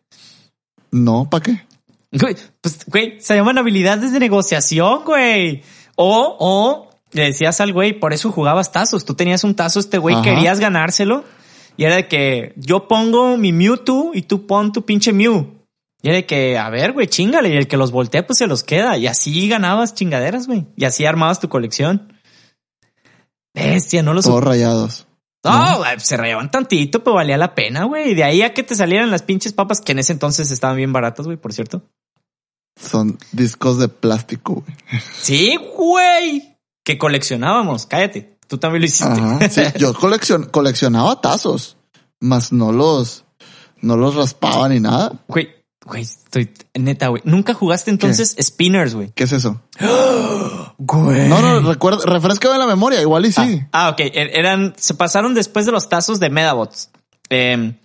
No, 0.92 1.30
¿para 1.30 1.44
qué? 1.44 1.62
Güey, 2.12 2.36
pues, 2.60 2.86
güey, 2.88 3.22
se 3.22 3.36
llaman 3.36 3.58
habilidades 3.58 4.12
de 4.12 4.20
negociación, 4.20 5.06
güey. 5.06 5.64
O, 5.96 6.36
o 6.40 6.90
le 7.12 7.24
decías 7.24 7.62
al 7.62 7.74
güey, 7.74 8.00
por 8.00 8.14
eso 8.14 8.32
jugabas 8.32 8.72
tazos. 8.72 9.06
Tú 9.06 9.14
tenías 9.16 9.44
un 9.44 9.56
tazo, 9.56 9.80
este 9.80 9.98
güey 9.98 10.16
Ajá. 10.16 10.24
querías 10.24 10.60
ganárselo. 10.60 11.24
Y 11.78 11.86
era 11.86 11.96
de 11.96 12.08
que 12.08 12.54
yo 12.58 12.88
pongo 12.88 13.38
mi 13.38 13.54
Mewtwo 13.54 14.12
y 14.14 14.24
tú 14.24 14.46
pon 14.46 14.72
tu 14.72 14.84
pinche 14.86 15.14
Mew. 15.14 15.62
Y 16.02 16.10
era 16.10 16.18
de 16.18 16.26
que, 16.26 16.58
a 16.58 16.70
ver, 16.70 16.94
güey, 16.94 17.08
chingale. 17.08 17.50
Y 17.50 17.58
el 17.58 17.68
que 17.68 17.78
los 17.78 17.92
voltea, 17.92 18.26
pues 18.26 18.40
se 18.40 18.48
los 18.48 18.64
queda. 18.64 18.98
Y 18.98 19.08
así 19.08 19.48
ganabas 19.48 19.94
chingaderas, 19.94 20.48
güey. 20.48 20.68
Y 20.76 20.86
así 20.86 21.06
armabas 21.06 21.40
tu 21.40 21.48
colección. 21.48 22.14
Bestia, 23.54 24.04
no 24.04 24.14
lo 24.14 24.22
Todos 24.22 24.44
rayados. 24.44 25.08
No, 25.44 25.78
güey, 25.78 26.00
se 26.00 26.18
rayaban 26.18 26.52
tantito, 26.52 27.04
pero 27.04 27.16
valía 27.16 27.38
la 27.38 27.56
pena, 27.56 27.86
güey. 27.86 28.12
Y 28.12 28.16
de 28.16 28.24
ahí 28.24 28.42
a 28.42 28.54
que 28.54 28.64
te 28.64 28.76
salieran 28.76 29.12
las 29.12 29.24
pinches 29.24 29.54
papas, 29.54 29.82
que 29.82 29.92
en 29.92 30.00
ese 30.00 30.14
entonces 30.14 30.52
estaban 30.52 30.78
bien 30.78 30.94
baratas, 30.94 31.26
güey, 31.26 31.38
por 31.38 31.54
cierto. 31.54 31.84
Son 32.80 33.18
discos 33.32 33.78
de 33.78 33.88
plástico, 33.88 34.64
güey. 34.66 35.02
Sí, 35.22 35.58
güey. 35.78 36.56
Que 36.84 36.98
coleccionábamos. 36.98 37.86
Cállate. 37.86 38.38
Tú 38.48 38.58
también 38.58 38.82
lo 38.82 38.86
hiciste. 38.88 39.06
Ajá. 39.14 39.50
Sí, 39.50 39.62
yo 39.78 39.94
coleccion, 39.94 40.46
coleccionaba 40.46 41.22
tazos, 41.22 41.78
más 42.20 42.52
no 42.52 42.72
los, 42.72 43.24
no 43.82 43.96
los 43.98 44.16
raspaba 44.16 44.68
ni 44.68 44.80
nada. 44.80 45.14
Güey, 45.28 45.50
güey, 45.86 46.02
estoy 46.02 46.52
neta, 46.78 47.08
güey. 47.08 47.22
Nunca 47.26 47.54
jugaste 47.54 47.92
entonces 47.92 48.36
spinners, 48.42 48.94
güey. 48.96 49.12
¿Qué 49.16 49.24
es 49.26 49.32
eso? 49.32 49.62
Güey. 50.84 51.30
No, 51.30 51.42
no, 51.42 51.60
recuerda, 51.60 52.04
refrescame 52.06 52.58
la 52.58 52.66
memoria, 52.66 53.00
igual 53.02 53.26
y 53.28 53.32
sí. 53.32 53.62
Ah, 53.72 53.90
ok. 53.90 54.00
Er- 54.00 54.32
Eran, 54.34 54.74
se 54.78 54.96
pasaron 54.96 55.36
después 55.36 55.68
de 55.68 55.72
los 55.72 55.90
tazos 55.90 56.20
de 56.20 56.32
Medabots. 56.32 56.90
Eh, 57.30 57.76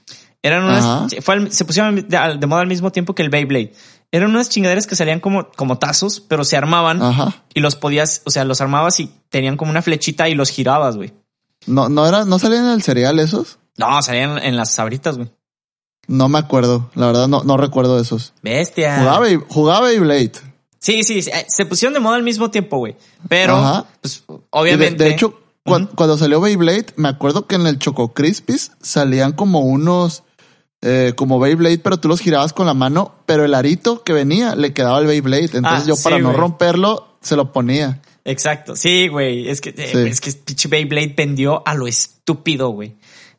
eran 0.43 0.65
unas, 0.65 1.15
fue 1.23 1.51
se 1.51 1.65
pusieron 1.67 2.09
de 2.09 2.47
moda 2.47 2.63
al 2.63 2.69
mismo 2.69 2.91
tiempo 2.93 3.15
que 3.15 3.23
el 3.23 3.29
Beyblade. 3.29 3.73
Eran 4.17 4.31
unas 4.31 4.49
chingaderas 4.49 4.87
que 4.87 4.97
salían 4.97 5.21
como, 5.21 5.49
como 5.53 5.79
tazos, 5.79 6.21
pero 6.21 6.45
se 6.45 6.57
armaban 6.57 7.03
Ajá. 7.03 7.43
y 7.55 7.61
los 7.61 7.77
podías, 7.77 8.23
o 8.25 8.31
sea, 8.31 8.45
los 8.45 8.61
armabas 8.61 8.99
y 9.01 9.11
tenían 9.29 9.57
como 9.57 9.71
una 9.71 9.83
flechita 9.83 10.29
y 10.29 10.35
los 10.35 10.51
girabas, 10.51 10.97
güey. 10.97 11.13
No, 11.67 11.89
no 11.89 12.07
era, 12.07 12.25
no 12.25 12.39
salían 12.39 12.65
en 12.65 12.71
el 12.71 12.83
cereal 12.83 13.19
esos. 13.19 13.59
No, 13.77 14.01
salían 14.03 14.39
en 14.39 14.57
las 14.57 14.73
sabritas, 14.73 15.17
güey. 15.17 15.31
No 16.09 16.29
me 16.29 16.39
acuerdo, 16.39 16.91
la 16.95 17.07
verdad 17.09 17.27
no, 17.29 17.43
no 17.43 17.57
recuerdo 17.57 17.99
esos. 18.01 18.33
Bestia. 18.43 18.99
Jugaba, 19.01 19.27
jugaba 19.49 19.89
Beyblade. 19.89 20.33
Sí, 20.79 21.03
sí, 21.03 21.21
sí, 21.23 21.31
eh, 21.31 21.47
se 21.49 21.67
pusieron 21.67 21.95
de 21.95 22.01
moda 22.01 22.15
al 22.17 22.23
mismo 22.23 22.51
tiempo, 22.51 22.79
güey. 22.79 22.97
Pero, 23.29 23.57
Ajá. 23.57 23.87
pues, 24.01 24.23
de- 24.29 24.35
obviamente. 24.51 25.03
De, 25.03 25.11
hecho, 25.11 25.41
cuan- 25.65 25.87
cuando 25.97 26.17
salió 26.17 26.41
Beyblade, 26.41 26.87
me 26.97 27.09
acuerdo 27.09 27.47
que 27.49 27.57
en 27.57 27.67
el 27.67 27.79
Choco 27.81 28.15
Crispies 28.15 28.71
salían 28.81 29.33
como 29.33 29.61
unos, 29.61 30.23
eh, 30.83 31.13
como 31.17 31.39
Beyblade, 31.39 31.79
pero 31.79 31.99
tú 31.99 32.09
los 32.09 32.21
girabas 32.21 32.53
con 32.53 32.67
la 32.67 32.75
mano, 32.75 33.15
pero 33.27 33.45
el 33.45 33.55
arito 33.55 34.03
que 34.05 34.13
venía 34.13 34.55
le 34.55 34.73
quedaba 34.73 34.99
el 35.01 35.07
Beyblade. 35.07 35.45
Entonces 35.55 35.83
Ah, 35.83 35.85
yo 35.87 35.97
sí, 35.97 36.05
para 36.05 36.19
no 36.19 36.33
romperlo, 36.33 37.17
se 37.21 37.37
lo 37.37 37.53
ponía. 37.53 38.01
Exacto. 38.25 38.77
Sí, 38.77 39.09
güey. 39.09 39.49
Es 39.49 39.61
que, 39.61 39.71
eh, 39.71 39.91
Sí. 39.93 39.99
es 39.99 40.21
que 40.21 40.33
pinche 40.33 40.69
Beyblade 40.69 41.15
vendió 41.17 41.63
a 41.67 41.75
lo 41.75 41.87
estúpido, 41.87 42.71
güey. 42.71 42.91
Sí, 42.91 42.97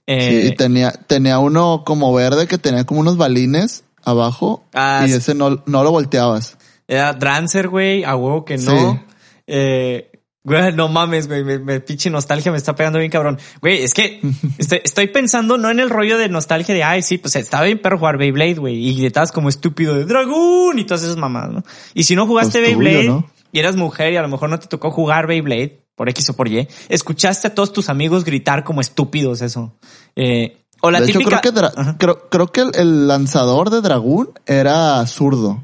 Eh, 0.08 0.50
y 0.54 0.56
tenía, 0.56 0.92
tenía 0.92 1.40
uno 1.40 1.84
como 1.86 2.14
verde 2.14 2.48
que 2.48 2.58
tenía 2.58 2.86
como 2.86 3.02
unos 3.02 3.18
balines 3.18 3.84
abajo 4.06 4.64
Ah, 4.74 5.06
y 5.06 5.12
ese 5.12 5.36
no, 5.36 5.62
no 5.66 5.84
lo 5.84 5.92
volteabas. 5.92 6.58
Era 6.88 7.12
Drancer, 7.14 7.68
güey. 7.68 8.06
A 8.06 8.16
huevo 8.16 8.46
que 8.46 8.58
no. 8.58 8.94
Sí. 8.94 9.00
Eh, 9.48 10.12
güey, 10.48 10.74
no 10.74 10.88
mames, 10.88 11.28
güey. 11.28 11.44
Me, 11.44 11.60
me- 11.60 11.80
pinche 11.82 12.10
nostalgia 12.10 12.52
me 12.52 12.58
está 12.58 12.76
pegando 12.76 13.00
bien 13.00 13.12
cabrón. 13.12 13.38
Güey, 13.62 13.84
es 13.84 13.94
que 13.94 14.20
estoy, 14.58 14.82
estoy 14.84 15.08
pensando 15.08 15.58
no 15.58 15.70
en 15.70 15.80
el 15.80 15.90
rollo 15.90 16.18
de 16.18 16.30
nostalgia 16.30 16.74
de, 16.74 16.84
ay, 16.84 17.02
sí, 17.02 17.18
pues 17.18 17.36
estaba 17.36 17.66
bien 17.66 17.80
perro 17.80 17.98
jugar 18.00 18.18
Beyblade, 18.18 18.56
güey. 18.56 18.76
Y 18.88 18.98
gritabas 18.98 19.32
como 19.32 19.50
estúpido 19.50 19.94
de 19.94 20.06
dragón 20.06 20.80
y 20.80 20.86
todas 20.86 21.04
esas 21.04 21.18
mamadas, 21.18 21.52
¿no? 21.52 21.64
Y 21.94 22.04
si 22.04 22.16
no 22.16 22.26
jugaste 22.26 22.60
Pues 22.60 22.74
tuyo, 22.74 22.80
Beyblade 22.80 23.08
¿no? 23.08 23.30
y 23.52 23.60
eras 23.60 23.76
mujer 23.76 24.14
y 24.14 24.18
a 24.18 24.22
lo 24.22 24.28
mejor 24.30 24.50
no 24.50 24.58
te 24.60 24.68
tocó 24.68 24.90
jugar 24.92 25.28
Beyblade 25.28 25.84
por 25.96 26.10
X 26.10 26.30
o 26.30 26.36
por 26.36 26.48
Y, 26.48 26.68
escuchaste 26.90 27.48
a 27.48 27.56
todos 27.56 27.74
tus 27.74 27.90
amigos 27.90 28.24
gritar 28.24 28.64
como 28.64 28.82
estúpidos 28.82 29.42
eso. 29.42 29.74
Eh, 30.16 30.58
o 30.82 30.92
la 30.92 31.00
de 31.02 31.10
hecho, 31.10 31.18
típica. 31.20 31.42
creo 31.42 31.72
que, 31.72 31.96
creo, 31.98 32.30
creo 32.30 32.48
que 32.52 32.62
el, 32.62 32.72
el 32.76 33.08
lanzador 33.08 33.72
de 33.72 33.82
dragón 33.82 34.30
era 34.46 35.06
zurdo. 35.08 35.64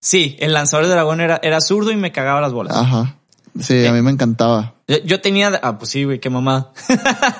Sí, 0.00 0.36
el 0.38 0.52
lanzador 0.52 0.86
de 0.86 0.92
dragón 0.92 1.20
era, 1.20 1.40
era 1.42 1.60
zurdo 1.60 1.90
y 1.90 1.96
me 1.96 2.12
cagaba 2.12 2.40
las 2.40 2.52
bolas. 2.52 2.76
Ajá. 2.76 3.16
Sí, 3.58 3.86
a 3.86 3.92
mí 3.92 4.02
me 4.02 4.10
encantaba. 4.10 4.74
Yo, 4.86 4.98
yo 5.04 5.20
tenía, 5.20 5.58
ah, 5.62 5.78
pues 5.78 5.90
sí, 5.90 6.04
güey, 6.04 6.20
qué 6.20 6.30
mamá. 6.30 6.72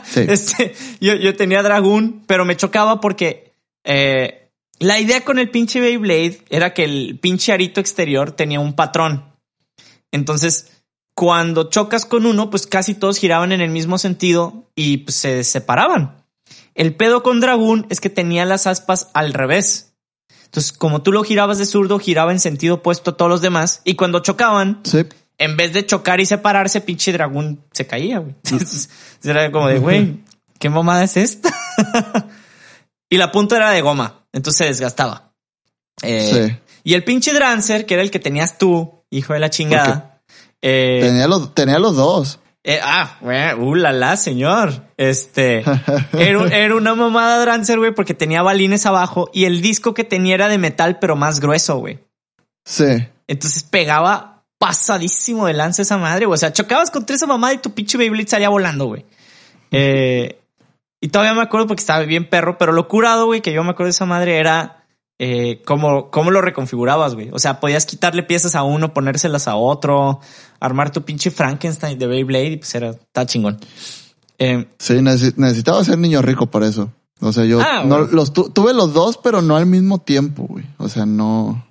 Sí. 0.05 0.21
Este, 0.29 0.75
yo, 1.01 1.15
yo 1.15 1.37
tenía 1.37 1.63
dragón, 1.63 2.23
pero 2.27 2.45
me 2.45 2.57
chocaba 2.57 3.01
porque 3.01 3.55
eh, 3.85 4.51
la 4.79 4.99
idea 4.99 5.25
con 5.25 5.39
el 5.39 5.51
pinche 5.51 5.81
Beyblade 5.81 6.43
era 6.49 6.75
que 6.75 6.85
el 6.85 7.19
pinche 7.21 7.53
arito 7.53 7.81
exterior 7.81 8.33
tenía 8.33 8.61
un 8.61 8.75
patrón. 8.75 9.25
Entonces, 10.11 10.71
cuando 11.15 11.69
chocas 11.69 12.07
con 12.07 12.27
uno, 12.27 12.51
pues 12.51 12.67
casi 12.67 12.95
todos 12.95 13.19
giraban 13.19 13.53
en 13.53 13.61
el 13.61 13.71
mismo 13.71 13.99
sentido 13.99 14.71
y 14.75 14.99
pues, 14.99 15.17
se 15.17 15.45
separaban. 15.45 16.25
El 16.75 16.97
pedo 16.97 17.23
con 17.23 17.41
dragón 17.41 17.87
es 17.91 18.01
que 18.01 18.11
tenía 18.11 18.45
las 18.45 18.67
aspas 18.67 19.09
al 19.13 19.35
revés. 19.35 19.93
Entonces, 20.47 20.73
como 20.73 21.03
tú 21.03 21.13
lo 21.13 21.23
girabas 21.23 21.59
de 21.59 21.67
zurdo, 21.67 21.99
giraba 21.99 22.33
en 22.33 22.41
sentido 22.41 22.77
opuesto 22.77 23.11
a 23.11 23.17
todos 23.17 23.31
los 23.31 23.41
demás. 23.41 23.83
Y 23.85 23.95
cuando 23.95 24.21
chocaban, 24.21 24.81
Sí. 24.85 25.05
En 25.41 25.57
vez 25.57 25.73
de 25.73 25.85
chocar 25.85 26.21
y 26.21 26.27
separarse, 26.27 26.81
pinche 26.81 27.13
dragón 27.13 27.65
se 27.73 27.87
caía, 27.87 28.19
güey. 28.21 28.37
Era 29.25 29.51
como 29.51 29.67
de, 29.69 29.79
güey, 29.81 30.21
¿qué 30.59 30.69
mamada 30.71 31.03
es 31.03 31.17
esta? 31.17 31.53
y 33.09 33.17
la 33.17 33.33
punta 33.33 33.57
era 33.57 33.71
de 33.71 33.81
goma, 33.81 34.25
entonces 34.33 34.59
se 34.59 34.65
desgastaba. 34.67 35.33
Eh, 36.03 36.31
Sí. 36.33 36.57
Y 36.85 36.95
el 36.95 37.05
pinche 37.05 37.35
Drancer, 37.35 37.85
que 37.85 37.93
era 37.95 38.03
el 38.03 38.11
que 38.11 38.19
tenías 38.21 38.57
tú, 38.57 39.03
hijo 39.11 39.35
de 39.35 39.39
la 39.41 39.51
chingada. 39.51 40.23
eh, 40.63 41.01
Tenía 41.03 41.27
los, 41.29 41.55
tenía 41.55 41.79
los 41.79 41.95
dos. 41.95 42.39
eh, 42.65 42.81
ah, 42.83 43.19
güey, 43.21 43.53
uh, 43.55 43.75
la, 43.75 43.93
la, 43.93 44.17
señor. 44.17 44.85
Este 44.97 45.63
era, 46.15 46.47
era 46.57 46.75
una 46.77 46.95
mamada 46.95 47.39
Drancer, 47.41 47.79
güey, 47.79 47.95
porque 47.95 48.15
tenía 48.15 48.41
balines 48.43 48.87
abajo 48.87 49.31
y 49.35 49.45
el 49.45 49.61
disco 49.61 49.93
que 49.93 50.05
tenía 50.05 50.35
era 50.35 50.49
de 50.49 50.57
metal, 50.59 50.99
pero 51.01 51.17
más 51.17 51.41
grueso, 51.41 51.79
güey. 51.79 51.99
Sí. 52.65 53.07
Entonces 53.27 53.63
pegaba 53.63 54.40
pasadísimo 54.61 55.47
de 55.47 55.55
lanza 55.55 55.81
esa 55.83 55.97
madre, 55.97 56.27
güey. 56.27 56.35
O 56.35 56.39
sea, 56.39 56.53
chocabas 56.53 56.91
contra 56.91 57.17
esa 57.17 57.27
mamada 57.27 57.55
y 57.55 57.59
tu 57.59 57.71
pinche 57.73 57.97
Beyblade 57.97 58.29
salía 58.29 58.51
volando, 58.51 58.85
güey. 58.87 59.07
Eh, 59.71 60.39
y 61.01 61.09
todavía 61.09 61.33
me 61.33 61.41
acuerdo 61.41 61.67
porque 61.67 61.81
estaba 61.81 62.01
bien 62.05 62.29
perro, 62.29 62.59
pero 62.59 62.73
lo 62.73 62.87
curado, 62.87 63.25
güey, 63.25 63.41
que 63.41 63.55
yo 63.55 63.65
me 63.65 63.71
acuerdo 63.71 63.87
de 63.87 63.91
esa 63.93 64.05
madre 64.05 64.37
era 64.39 64.85
eh, 65.19 65.63
cómo, 65.65 66.11
cómo 66.11 66.31
lo 66.31 66.43
reconfigurabas, 66.43 67.15
güey. 67.15 67.31
O 67.33 67.39
sea, 67.39 67.59
podías 67.59 67.87
quitarle 67.87 68.23
piezas 68.23 68.55
a 68.55 68.63
uno, 68.63 68.93
ponérselas 68.93 69.49
a 69.49 69.57
otro, 69.57 70.21
armar 70.61 70.91
tu 70.93 71.03
pinche 71.07 71.31
Frankenstein 71.31 71.99
de 71.99 72.07
Beyblade 72.07 72.47
y 72.53 72.57
pues 72.59 72.75
era, 72.75 72.91
está 72.91 73.25
chingón. 73.25 73.59
Eh, 74.39 74.69
Sí, 74.79 74.95
necesi- 74.95 75.35
necesitaba 75.37 75.83
ser 75.85 75.97
niño 75.99 76.21
rico 76.21 76.47
para 76.47 76.67
eso. 76.67 76.93
O 77.23 77.33
sea, 77.33 77.47
yo 77.47 77.61
Ah, 77.63 77.83
no, 77.85 77.97
bueno. 77.99 78.09
los 78.13 78.33
tu- 78.35 78.51
tuve 78.51 78.75
los 78.75 78.93
dos, 78.93 79.17
pero 79.17 79.41
no 79.41 79.57
al 79.57 79.65
mismo 79.67 79.99
tiempo, 80.01 80.45
güey. 80.47 80.67
O 80.77 80.89
sea, 80.91 81.07
no. 81.07 81.65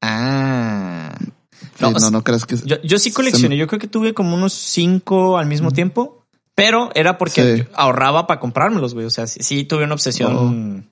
ah. 0.00 1.12
Sí, 1.60 1.66
No, 1.80 1.90
no, 1.90 1.98
sea, 2.00 2.10
no, 2.10 2.24
crees 2.24 2.46
que. 2.46 2.56
Yo, 2.64 2.76
yo 2.82 2.98
sí 2.98 3.12
coleccioné, 3.12 3.56
yo 3.56 3.66
creo 3.66 3.78
que 3.80 3.88
tuve 3.88 4.14
como 4.14 4.34
unos 4.34 4.52
cinco 4.52 5.38
al 5.38 5.46
mismo 5.46 5.70
tiempo, 5.70 6.24
pero 6.54 6.90
era 6.94 7.18
porque 7.18 7.56
Sí. 7.58 7.64
ahorraba 7.74 8.26
para 8.26 8.40
comprármelos, 8.40 8.94
güey. 8.94 9.06
O 9.06 9.10
sea, 9.10 9.26
sí, 9.26 9.40
sí 9.42 9.64
tuve 9.64 9.84
una 9.84 9.94
obsesión 9.94 10.90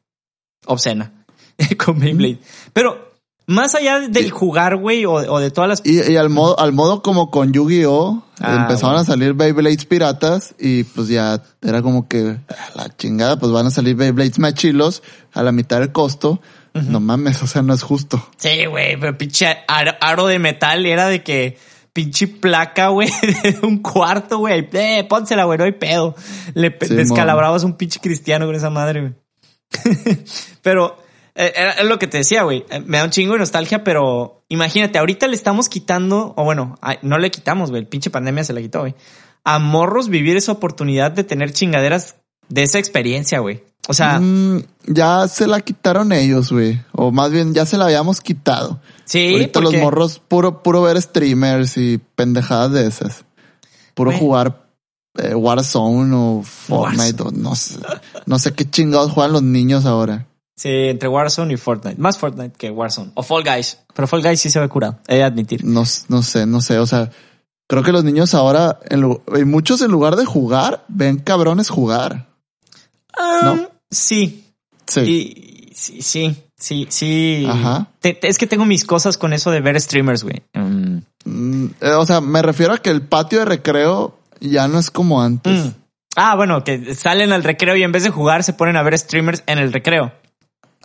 obscena 0.67 1.13
con 1.85 1.99
Beyblade. 1.99 2.39
Pero 2.73 3.09
más 3.47 3.75
allá 3.75 4.01
del 4.01 4.27
Y- 4.27 4.31
jugar, 4.31 4.77
güey, 4.77 5.07
o, 5.07 5.13
o 5.15 5.41
de 5.41 5.51
todas 5.51 5.69
las... 5.69 5.83
Y, 5.85 6.13
y 6.13 6.17
al 6.17 6.29
modo, 6.29 6.59
al 6.61 6.73
modo 6.73 7.03
como 7.03 7.31
con 7.31 7.53
Yu-Gi-Oh! 7.53 8.23
Ah, 8.41 8.59
empezaron 8.61 8.91
bueno. 8.97 8.99
a 9.01 9.05
salir 9.05 9.33
Beyblades 9.33 9.85
piratas 9.87 10.55
y 10.59 10.85
pues 10.85 11.09
ya 11.09 11.43
era 11.63 11.81
como 11.83 12.07
que 12.09 12.39
"Ah, 12.49 12.55
la 12.77 12.97
chingada, 12.97 13.39
pues 13.39 13.51
van 13.51 13.67
a 13.67 13.71
salir 13.71 13.97
Beyblades 13.97 14.39
machilos 14.39 15.03
a 15.33 15.43
la 15.43 15.51
mitad 15.51 15.81
del 15.81 15.93
costo. 15.93 16.41
No 16.75 17.01
mames, 17.01 17.43
o 17.43 17.47
sea, 17.47 17.63
no 17.63 17.75
es 17.75 17.83
justo. 17.83 18.29
Sí, 18.37 18.67
güey, 18.67 18.99
pero 18.99 19.17
pinche 19.17 19.59
aro, 19.67 19.93
aro 20.01 20.27
de 20.27 20.39
metal 20.39 20.87
era 20.87 21.09
de 21.09 21.23
que 21.23 21.57
pinche 21.93 22.29
placa, 22.29 22.89
güey, 22.89 23.09
de 23.43 23.59
un 23.63 23.83
cuarto, 23.83 24.39
güey. 24.39 24.69
Eh, 24.73 25.05
pónsela, 25.09 25.45
güey, 25.45 25.59
no 25.59 25.65
hay 25.65 25.73
pedo. 25.73 26.15
Le 26.55 26.77
Sí, 26.81 26.95
descalabrabas 26.95 27.65
un 27.65 27.77
pinche 27.77 28.01
cristiano 28.01 28.47
con 28.47 28.55
esa 28.55 28.71
madre, 28.71 29.01
güey. 29.01 29.15
pero 30.63 30.97
eh, 31.35 31.53
era 31.55 31.73
es 31.73 31.87
lo 31.87 31.99
que 31.99 32.07
te 32.07 32.19
decía, 32.19 32.43
güey. 32.43 32.65
Eh, 32.71 32.81
Me 32.87 32.99
da 32.99 33.05
un 33.05 33.11
chingo 33.11 33.33
de 33.33 33.41
nostalgia, 33.41 33.85
pero 33.85 34.45
imagínate, 34.49 34.99
ahorita 34.99 35.27
le 35.27 35.35
estamos 35.35 35.69
quitando, 35.69 36.35
o 36.37 36.45
bueno, 36.45 36.79
no 37.03 37.19
le 37.19 37.31
quitamos, 37.31 37.71
güey. 37.71 37.83
El 37.83 37.89
pinche 37.89 38.11
pandemia 38.11 38.45
se 38.45 38.53
la 38.53 38.61
quitó, 38.61 38.81
güey. 38.81 38.95
A 39.45 39.59
morros 39.59 40.09
vivir 40.09 40.37
esa 40.37 40.53
oportunidad 40.53 41.13
de 41.13 41.25
tener 41.25 41.53
chingaderas 41.53 42.17
de 42.49 42.63
esa 42.63 42.79
experiencia, 42.79 43.41
güey. 43.41 43.65
O 43.89 43.95
sea, 43.95 44.21
Mm, 44.21 44.63
ya 44.87 45.27
se 45.29 45.47
la 45.47 45.61
quitaron 45.61 46.13
ellos, 46.13 46.53
güey. 46.53 46.81
O 46.93 47.11
más 47.11 47.31
bien, 47.33 47.55
ya 47.55 47.65
se 47.67 47.79
la 47.79 47.87
habíamos 47.87 48.21
quitado. 48.21 48.81
sí, 49.05 49.33
Ahorita 49.33 49.61
los 49.61 49.75
morros, 49.75 50.21
puro, 50.21 50.63
puro 50.63 50.83
ver 50.83 51.01
streamers 51.01 51.77
y 51.79 51.99
pendejadas 52.15 52.73
de 52.73 52.87
esas. 52.87 53.25
Puro 53.95 54.13
jugar 54.13 54.69
eh, 55.17 55.35
Warzone 55.35 56.15
o 56.15 56.43
Fortnite 56.45 57.23
o 57.23 57.31
no 57.33 57.55
sé. 57.57 57.81
No 58.27 58.39
sé 58.39 58.53
qué 58.53 58.69
chingados 58.71 59.11
juegan 59.13 59.33
los 59.33 59.43
niños 59.43 59.87
ahora. 59.87 60.27
Sí, 60.55 60.69
entre 60.69 61.09
Warzone 61.09 61.55
y 61.55 61.57
Fortnite. 61.57 62.01
Más 62.01 62.19
Fortnite 62.19 62.57
que 62.57 62.71
Warzone. 62.71 63.13
O 63.15 63.23
Fall 63.23 63.43
Guys. 63.43 63.79
Pero 63.95 64.07
Fall 64.07 64.23
Guys 64.23 64.41
sí 64.41 64.51
se 64.51 64.61
ve 64.61 64.69
curado. 64.69 64.99
He 65.09 65.17
de 65.17 65.25
admitir. 65.25 65.65
No, 65.65 65.85
no 66.09 66.23
sé, 66.23 66.47
no 66.47 66.61
sé. 66.61 66.79
O 66.79 66.87
sea, 66.87 67.11
creo 67.67 67.83
que 67.83 67.93
los 67.93 68.05
niños 68.05 68.35
ahora, 68.35 68.79
en 68.91 69.51
muchos 69.51 69.81
en 69.81 69.91
lugar 69.91 70.17
de 70.17 70.25
jugar, 70.27 70.85
ven 70.89 71.19
cabrones 71.19 71.71
jugar. 71.71 72.29
Ah, 73.17 73.41
¿No? 73.43 73.78
Sí. 73.91 74.45
Sí. 74.87 75.01
Y, 75.01 75.75
sí, 75.75 76.03
sí, 76.03 76.37
sí, 76.59 76.87
sí. 76.91 77.47
Ajá. 77.49 77.89
Te- 78.01 78.15
te- 78.15 78.29
es 78.29 78.39
que 78.39 78.47
tengo 78.47 78.65
mis 78.65 78.85
cosas 78.85 79.19
con 79.19 79.33
eso 79.33 79.51
de 79.51 79.61
ver 79.61 79.81
streamers, 79.81 80.25
güey. 80.25 80.43
Mm. 80.55 80.99
Mm, 81.25 81.67
eh, 81.81 81.91
o 81.93 82.07
sea, 82.07 82.21
me 82.21 82.43
refiero 82.43 82.73
a 82.75 82.79
que 82.79 82.91
el 82.91 83.03
patio 83.03 83.41
de 83.41 83.45
recreo 83.45 84.19
ya 84.41 84.67
no 84.69 84.79
es 84.79 84.91
como 84.91 85.23
antes. 85.23 85.67
Mm. 85.67 85.71
Ah, 86.17 86.35
bueno, 86.37 86.65
que 86.65 86.95
salen 86.95 87.33
al 87.33 87.45
recreo 87.45 87.77
y 87.77 87.83
en 87.83 87.93
vez 87.93 88.03
de 88.03 88.11
jugar 88.11 88.43
se 88.45 88.53
ponen 88.55 88.77
a 88.77 88.83
ver 88.83 88.99
streamers 88.99 89.43
en 89.47 89.59
el 89.59 89.73
recreo. 89.73 90.13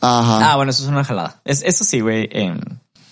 Ajá. 0.01 0.51
Ah, 0.51 0.55
bueno, 0.57 0.71
eso 0.71 0.83
es 0.83 0.89
una 0.89 1.03
jalada. 1.03 1.41
Es, 1.45 1.63
eso 1.63 1.83
sí, 1.83 2.01
güey. 2.01 2.27
em. 2.31 2.59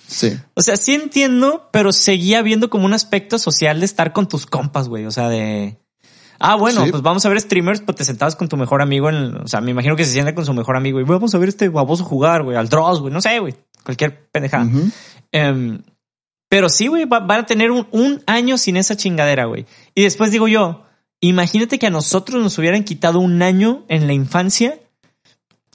Sí. 0.08 0.38
O 0.56 0.62
sea, 0.62 0.76
sí 0.76 0.94
entiendo, 0.94 1.70
pero 1.72 1.94
seguía 1.94 2.42
viendo 2.42 2.70
como 2.70 2.86
un 2.86 2.94
aspecto 2.94 3.40
social 3.40 3.80
de 3.80 3.86
estar 3.86 4.12
con 4.12 4.28
tus 4.28 4.46
compas, 4.46 4.90
güey. 4.90 5.06
O 5.06 5.12
sea, 5.12 5.30
de... 5.30 5.78
Ah, 6.42 6.56
bueno, 6.56 6.84
Sí. 6.86 6.92
pues 6.92 7.04
vamos 7.04 7.26
a 7.26 7.30
ver 7.30 7.40
streamers, 7.40 7.82
pues 7.82 7.96
te 7.98 8.04
sentabas 8.04 8.36
con 8.36 8.48
tu 8.50 8.58
mejor 8.58 8.82
amigo 8.82 9.10
en... 9.10 9.16
el- 9.16 9.38
o 9.38 9.48
sea, 9.48 9.62
me 9.62 9.72
imagino 9.72 9.96
que 9.96 10.04
se 10.06 10.12
sienta 10.12 10.34
con 10.36 10.46
su 10.46 10.54
mejor 10.54 10.76
amigo 10.76 11.00
y 11.00 11.04
vamos 11.04 11.34
a 11.36 11.38
ver 11.38 11.50
este 11.50 11.70
baboso 11.70 12.04
jugar, 12.04 12.44
güey, 12.44 12.58
al 12.58 12.68
Dross, 12.70 13.00
güey. 13.00 13.14
No 13.14 13.22
sé, 13.22 13.40
güey. 13.40 13.54
Cualquier 13.84 14.28
pendejada. 14.32 14.68
Em, 15.32 15.82
pero 16.50 16.68
sí, 16.70 16.88
güey, 16.88 17.06
va- 17.06 17.20
van 17.22 17.42
a 17.42 17.46
tener 17.46 17.72
un, 17.72 17.88
un 17.92 18.22
año 18.28 18.58
sin 18.58 18.76
esa 18.78 18.98
chingadera, 18.98 19.46
güey. 19.46 19.66
Y 19.96 20.04
después 20.04 20.32
digo 20.32 20.48
yo, 20.48 20.84
imagínate 21.22 21.80
que 21.80 21.88
a 21.88 21.92
nosotros 21.92 22.42
nos 22.44 22.58
hubieran 22.58 22.84
quitado 22.84 23.20
un 23.20 23.42
año 23.42 23.86
en 23.88 24.08
la 24.08 24.14
infancia. 24.14 24.80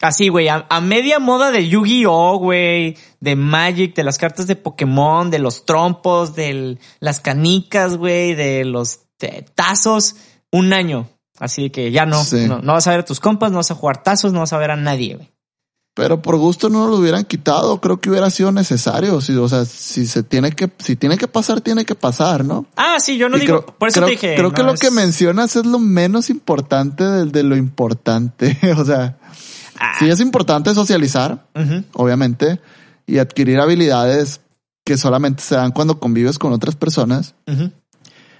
Así, 0.02 0.28
güey, 0.28 0.48
a, 0.48 0.66
a 0.68 0.80
media 0.82 1.18
moda 1.18 1.50
de 1.50 1.68
Yu-Gi-Oh, 1.68 2.36
güey, 2.36 2.98
de 3.20 3.34
Magic, 3.34 3.94
de 3.94 4.04
las 4.04 4.18
cartas 4.18 4.46
de 4.46 4.54
Pokémon, 4.56 5.30
de 5.30 5.38
los 5.38 5.64
trompos, 5.64 6.34
de 6.36 6.76
las 7.00 7.20
canicas, 7.20 7.96
güey, 7.96 8.34
de 8.34 8.66
los 8.66 9.00
tazos, 9.54 10.16
un 10.52 10.72
año. 10.72 11.08
Así 11.38 11.70
que 11.70 11.90
ya 11.92 12.06
no, 12.06 12.24
Sí. 12.24 12.46
no, 12.48 12.60
no 12.60 12.72
vas 12.72 12.86
a 12.86 12.90
ver 12.92 13.00
a 13.00 13.04
tus 13.04 13.20
compas, 13.20 13.50
no 13.50 13.58
vas 13.58 13.70
a 13.70 13.74
jugar 13.74 14.02
tazos, 14.02 14.32
no 14.32 14.40
vas 14.40 14.52
a 14.52 14.58
ver 14.58 14.70
a 14.70 14.76
nadie, 14.76 15.16
güey. 15.16 15.30
Pero 15.94 16.20
por 16.20 16.36
gusto 16.36 16.68
no 16.68 16.88
lo 16.88 16.96
hubieran 16.98 17.24
quitado. 17.24 17.80
Creo 17.80 17.98
que 18.00 18.10
hubiera 18.10 18.28
sido 18.28 18.52
necesario. 18.52 19.18
Si, 19.22 19.34
o 19.34 19.48
sea, 19.48 19.64
si 19.64 20.06
se 20.06 20.22
tiene 20.22 20.52
que, 20.52 20.70
si 20.78 20.94
tiene 20.94 21.16
que 21.16 21.26
pasar, 21.26 21.62
tiene 21.62 21.86
que 21.86 21.94
pasar, 21.94 22.44
¿no? 22.44 22.66
Ah, 22.76 22.96
sí, 23.00 23.16
yo 23.16 23.30
no 23.30 23.38
Y 23.38 23.40
digo, 23.40 23.62
creo, 23.64 23.78
por 23.78 23.88
eso 23.88 24.00
creo- 24.00 24.06
te 24.08 24.10
dije. 24.12 24.34
creo 24.36 24.52
que 24.52 24.62
lo 24.62 24.74
que 24.74 24.90
mencionas 24.90 25.56
es 25.56 25.64
lo 25.64 25.78
menos 25.78 26.28
importante 26.28 27.02
de, 27.02 27.24
de 27.24 27.42
lo 27.42 27.56
importante. 27.56 28.58
o 28.78 28.84
sea, 28.84 29.16
Ah. 29.78 29.94
sí 29.98 30.08
es 30.08 30.20
importante 30.20 30.74
socializar, 30.74 31.46
obviamente, 31.94 32.60
y 33.06 33.18
adquirir 33.18 33.58
habilidades 33.60 34.40
que 34.84 34.96
solamente 34.98 35.42
se 35.42 35.54
dan 35.54 35.72
cuando 35.72 35.98
convives 35.98 36.38
con 36.38 36.52
otras 36.52 36.76
personas. 36.76 37.34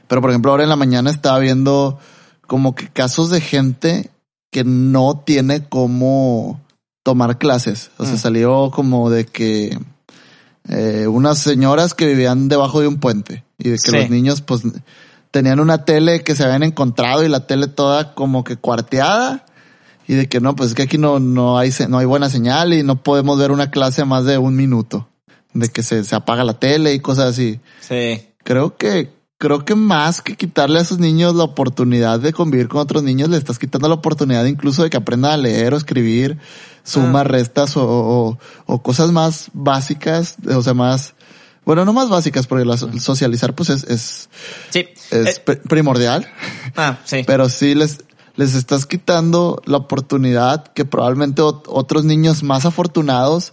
Pero 0.08 0.20
por 0.20 0.30
ejemplo, 0.30 0.50
ahora 0.50 0.62
en 0.64 0.68
la 0.68 0.76
mañana 0.76 1.10
estaba 1.10 1.38
viendo 1.38 1.98
como 2.46 2.74
que 2.74 2.88
casos 2.88 3.30
de 3.30 3.40
gente 3.40 4.10
que 4.50 4.64
no 4.64 5.22
tiene 5.26 5.64
cómo 5.68 6.60
tomar 7.02 7.38
clases. 7.38 7.90
O 7.98 8.04
sea, 8.04 8.14
Mm. 8.14 8.18
salió 8.18 8.70
como 8.72 9.10
de 9.10 9.26
que 9.26 9.78
eh, 10.68 11.06
unas 11.06 11.38
señoras 11.38 11.94
que 11.94 12.06
vivían 12.06 12.48
debajo 12.48 12.80
de 12.80 12.88
un 12.88 12.98
puente 12.98 13.44
y 13.58 13.68
de 13.70 13.76
que 13.76 13.90
Sí. 13.90 13.96
los 13.96 14.10
niños 14.10 14.40
pues 14.42 14.62
tenían 15.30 15.60
una 15.60 15.84
tele 15.84 16.24
que 16.24 16.34
se 16.34 16.42
habían 16.44 16.62
encontrado 16.64 17.24
y 17.24 17.28
la 17.28 17.46
tele 17.46 17.68
toda 17.68 18.14
como 18.14 18.42
que 18.42 18.56
cuarteada 18.56 19.44
y 20.08 20.14
de 20.14 20.28
que 20.28 20.40
no, 20.40 20.56
pues 20.56 20.70
es 20.70 20.74
que 20.74 20.82
aquí 20.82 20.98
no, 20.98 21.20
no 21.20 21.56
hay, 21.58 21.70
no 21.88 21.98
hay 21.98 22.06
buena 22.06 22.30
señal 22.30 22.72
y 22.72 22.82
no 22.82 23.02
podemos 23.02 23.38
ver 23.38 23.50
una 23.52 23.70
clase 23.70 24.04
más 24.04 24.24
de 24.24 24.38
un 24.38 24.56
minuto. 24.56 25.08
De 25.52 25.68
que 25.68 25.82
se, 25.82 26.02
se 26.04 26.14
apaga 26.16 26.42
la 26.44 26.54
tele 26.58 26.92
y 26.94 27.00
cosas 27.00 27.26
así 27.30 27.60
Sí. 27.80 28.26
creo 28.42 28.76
que 28.76 29.12
creo 29.38 29.64
que 29.64 29.74
más 29.74 30.22
que 30.22 30.34
quitarle 30.36 30.78
a 30.78 30.82
esos 30.82 30.98
niños 30.98 31.34
la 31.34 31.44
oportunidad 31.44 32.20
de 32.20 32.32
convivir 32.32 32.68
con 32.68 32.80
otros 32.80 33.02
niños, 33.02 33.28
le 33.28 33.36
estás 33.36 33.58
quitando 33.58 33.88
la 33.88 33.94
oportunidad 33.94 34.44
incluso 34.46 34.82
de 34.82 34.90
que 34.90 34.96
aprendan 34.96 35.32
a 35.32 35.36
leer 35.36 35.74
o 35.74 35.76
escribir 35.76 36.38
sumas, 36.84 37.22
Ah. 37.22 37.24
restas 37.24 37.76
o, 37.76 37.84
o- 37.86 38.38
o 38.66 38.82
cosas 38.82 39.10
más 39.12 39.50
básicas, 39.52 40.36
o 40.54 40.62
sea, 40.62 40.72
más, 40.74 41.14
bueno, 41.64 41.84
no 41.84 41.92
más 41.92 42.08
básicas, 42.08 42.46
porque 42.46 42.64
la 42.64 42.76
so- 42.76 42.90
socializar 42.98 43.54
pues 43.54 43.70
es, 43.70 43.84
es, 43.84 44.28
Sí. 44.70 44.86
es 45.10 45.36
Eh, 45.38 45.42
pri- 45.44 45.56
primordial, 45.68 46.26
ah, 46.76 46.98
sí. 47.04 47.22
pero 47.26 47.48
sí 47.48 47.74
les, 47.74 48.04
les 48.36 48.54
estás 48.54 48.86
quitando 48.86 49.60
la 49.66 49.78
oportunidad 49.78 50.68
que 50.72 50.84
probablemente 50.84 51.42
ot- 51.42 51.64
otros 51.66 52.04
niños 52.04 52.42
más 52.42 52.64
afortunados 52.64 53.52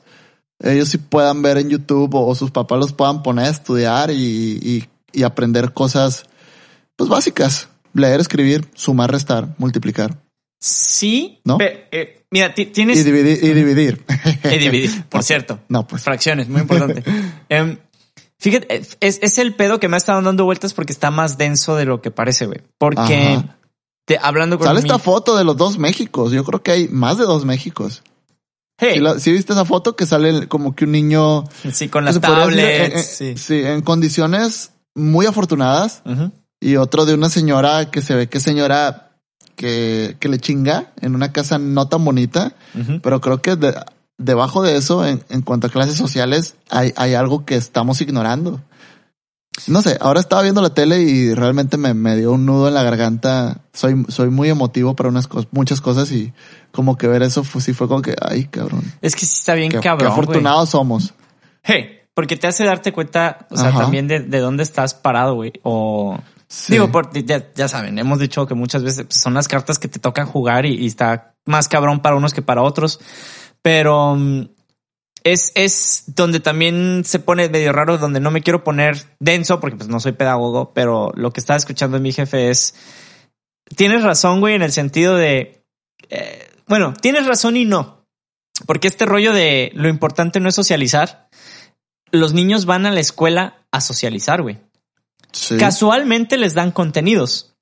ellos 0.59 0.87
sí 0.89 0.97
puedan 0.97 1.41
ver 1.41 1.57
en 1.57 1.69
YouTube 1.69 2.13
o, 2.15 2.25
o 2.27 2.35
sus 2.35 2.51
papás 2.51 2.79
los 2.79 2.93
puedan 2.93 3.21
poner 3.21 3.45
a 3.45 3.49
estudiar 3.49 4.11
y, 4.11 4.15
y- 4.61 4.87
y 5.13 5.23
aprender 5.23 5.73
cosas 5.73 6.25
pues 6.95 7.09
básicas. 7.09 7.69
Leer, 7.93 8.19
escribir, 8.19 8.65
sumar, 8.73 9.11
restar, 9.11 9.53
multiplicar 9.59 10.17
Sí. 10.59 11.41
¿No? 11.43 11.57
pe- 11.57 11.87
eh, 11.91 12.25
mira, 12.31 12.53
ti- 12.55 12.67
tienes. 12.67 12.97
y 12.97 13.03
dividir. 13.03 13.39
Y 13.43 13.53
dividir. 13.53 14.05
y 14.45 14.57
dividir, 14.57 15.03
por 15.09 15.21
cierto. 15.23 15.59
No, 15.67 15.85
pues. 15.85 16.03
Fracciones, 16.03 16.47
muy 16.47 16.61
importante. 16.61 17.03
Em, 17.49 17.77
fíjate, 18.39 18.73
eh, 18.77 18.87
es, 19.01 19.19
es 19.21 19.37
el 19.39 19.53
pedo 19.55 19.79
que 19.81 19.89
me 19.89 19.95
ha 19.95 19.97
estado 19.97 20.21
dando 20.21 20.45
vueltas 20.45 20.73
porque 20.73 20.93
está 20.93 21.11
más 21.11 21.37
denso 21.37 21.75
de 21.75 21.83
lo 21.85 22.01
que 22.01 22.11
parece, 22.11 22.45
güey. 22.45 22.61
Porque 22.77 23.33
Ajá. 23.35 23.57
te- 24.05 24.17
hablando 24.21 24.57
con 24.57 24.67
Sale 24.67 24.79
mi- 24.81 24.87
esta 24.87 24.99
foto 24.99 25.35
de 25.37 25.43
los 25.43 25.57
dos 25.57 25.77
Méxicos. 25.77 26.31
Yo 26.31 26.45
creo 26.45 26.63
que 26.63 26.71
hay 26.71 26.87
más 26.87 27.17
de 27.17 27.25
dos 27.25 27.43
Méxicos. 27.45 28.01
Hey, 28.79 28.93
¿Sí, 28.95 28.99
la- 29.01 29.19
sí 29.19 29.31
viste 29.33 29.51
esa 29.53 29.65
foto 29.65 29.95
que 29.97 30.05
sale 30.05 30.47
como 30.47 30.75
que 30.75 30.85
un 30.85 30.93
niño 30.93 31.43
sí, 31.73 31.89
con 31.89 32.05
las 32.05 32.19
tablets. 32.21 32.95
eh, 32.95 33.03
sí. 33.03 33.37
sí, 33.37 33.61
en 33.65 33.81
condiciones 33.81 34.71
muy 34.95 35.25
afortunadas 35.25 36.01
y 36.59 36.75
otro 36.77 37.05
de 37.05 37.13
una 37.13 37.29
señora 37.29 37.89
que 37.91 38.01
se 38.01 38.15
ve 38.15 38.27
que 38.29 38.39
señora 38.39 39.11
que, 39.55 40.17
que 40.19 40.29
le 40.29 40.39
chinga 40.39 40.91
en 41.01 41.15
una 41.15 41.31
casa 41.31 41.57
no 41.59 41.87
tan 41.87 42.03
bonita, 42.05 42.53
pero 43.01 43.21
creo 43.21 43.41
que 43.41 43.55
de- 43.55 43.75
debajo 44.17 44.61
de 44.63 44.77
eso, 44.77 45.05
en, 45.05 45.23
en 45.29 45.41
cuanto 45.41 45.67
a 45.67 45.69
clases 45.69 45.95
sociales, 45.95 46.55
hay, 46.69 46.93
hay 46.95 47.13
algo 47.13 47.45
que 47.45 47.55
estamos 47.55 47.99
ignorando. 48.01 48.61
No 49.67 49.83
sé, 49.83 49.97
ahora 50.01 50.19
estaba 50.19 50.41
viendo 50.41 50.61
la 50.63 50.73
tele 50.73 51.01
y 51.01 51.31
realmente 51.35 51.77
me, 51.77 51.93
me 51.93 52.15
dio 52.17 52.31
un 52.31 52.43
nudo 52.45 52.67
en 52.67 52.73
la 52.73 52.81
garganta. 52.81 53.61
Soy, 53.71 54.03
soy 54.07 54.29
muy 54.29 54.49
emotivo 54.49 54.95
para 54.95 55.09
unas 55.09 55.27
cosas, 55.27 55.47
muchas 55.51 55.79
cosas 55.79 56.11
y 56.11 56.33
como 56.71 56.97
que 56.97 57.07
ver 57.07 57.21
eso 57.21 57.43
fue, 57.43 57.61
sí 57.61 57.73
fue 57.73 57.87
como 57.87 58.01
que, 58.01 58.15
ay, 58.19 58.45
cabrón. 58.45 58.81
Es 59.01 59.13
que 59.15 59.25
sí 59.27 59.35
está 59.39 59.53
bien 59.53 59.69
Qué, 59.71 59.79
cabrón. 59.79 60.11
afortunados 60.11 60.69
somos. 60.69 61.13
Hey, 61.61 61.99
porque 62.13 62.37
te 62.37 62.47
hace 62.47 62.63
darte 62.63 62.91
cuenta, 62.91 63.47
o 63.49 63.57
sea, 63.57 63.69
Ajá. 63.69 63.79
también 63.79 64.07
de, 64.07 64.19
de 64.19 64.39
dónde 64.39 64.63
estás 64.63 64.93
parado, 64.93 65.35
güey. 65.35 65.53
O 65.63 66.17
Digo, 66.67 66.89
ya, 67.55 67.67
saben, 67.67 67.97
hemos 67.97 68.19
dicho 68.19 68.45
que 68.45 68.53
muchas 68.53 68.83
veces 68.83 69.05
pues, 69.05 69.19
son 69.19 69.33
las 69.33 69.47
cartas 69.47 69.79
que 69.79 69.87
te 69.87 69.99
tocan 69.99 70.27
jugar 70.27 70.65
y, 70.65 70.85
está 70.85 71.33
más 71.45 71.67
cabrón 71.67 72.01
para 72.01 72.15
unos 72.15 72.33
que 72.33 72.43
para 72.43 72.61
otros. 72.61 72.99
Pero 73.63 74.15
mm, 74.15 74.49
es, 75.23 75.51
es 75.55 76.03
donde 76.07 76.39
también 76.39 77.03
se 77.05 77.19
pone 77.19 77.49
medio 77.49 77.71
raro, 77.73 77.97
donde 77.97 78.19
no 78.19 78.29
me 78.29 78.41
quiero 78.41 78.63
poner 78.63 79.03
denso 79.19 79.59
porque 79.59 79.77
pues 79.77 79.89
no 79.89 79.99
soy 79.99 80.11
pedagogo, 80.11 80.73
pero 80.73 81.11
lo 81.15 81.31
que 81.31 81.39
estaba 81.39 81.57
escuchando 81.57 81.99
mi 81.99 82.13
jefe 82.13 82.51
es, 82.51 82.75
tienes 83.75 84.03
razón, 84.03 84.39
güey, 84.39 84.53
en 84.53 84.61
el 84.61 84.71
sentido 84.71 85.15
de, 85.15 85.65
eh, 86.09 86.49
bueno, 86.67 86.93
tienes 86.93 87.25
razón 87.25 87.57
y 87.57 87.65
no, 87.65 88.05
porque 88.67 88.87
este 88.87 89.05
rollo 89.05 89.33
de 89.33 89.71
lo 89.73 89.89
importante 89.89 90.39
no 90.39 90.49
es 90.49 90.55
socializar, 90.55 91.29
los 92.13 92.33
niños 92.33 92.65
van 92.65 92.85
a 92.85 92.91
la 92.91 92.99
escuela 92.99 93.65
a 93.71 93.81
socializar, 93.81 94.41
güey. 94.41 94.59
Casualmente 95.57 96.37
les 96.37 96.53
dan 96.53 96.71
contenidos. 96.71 97.55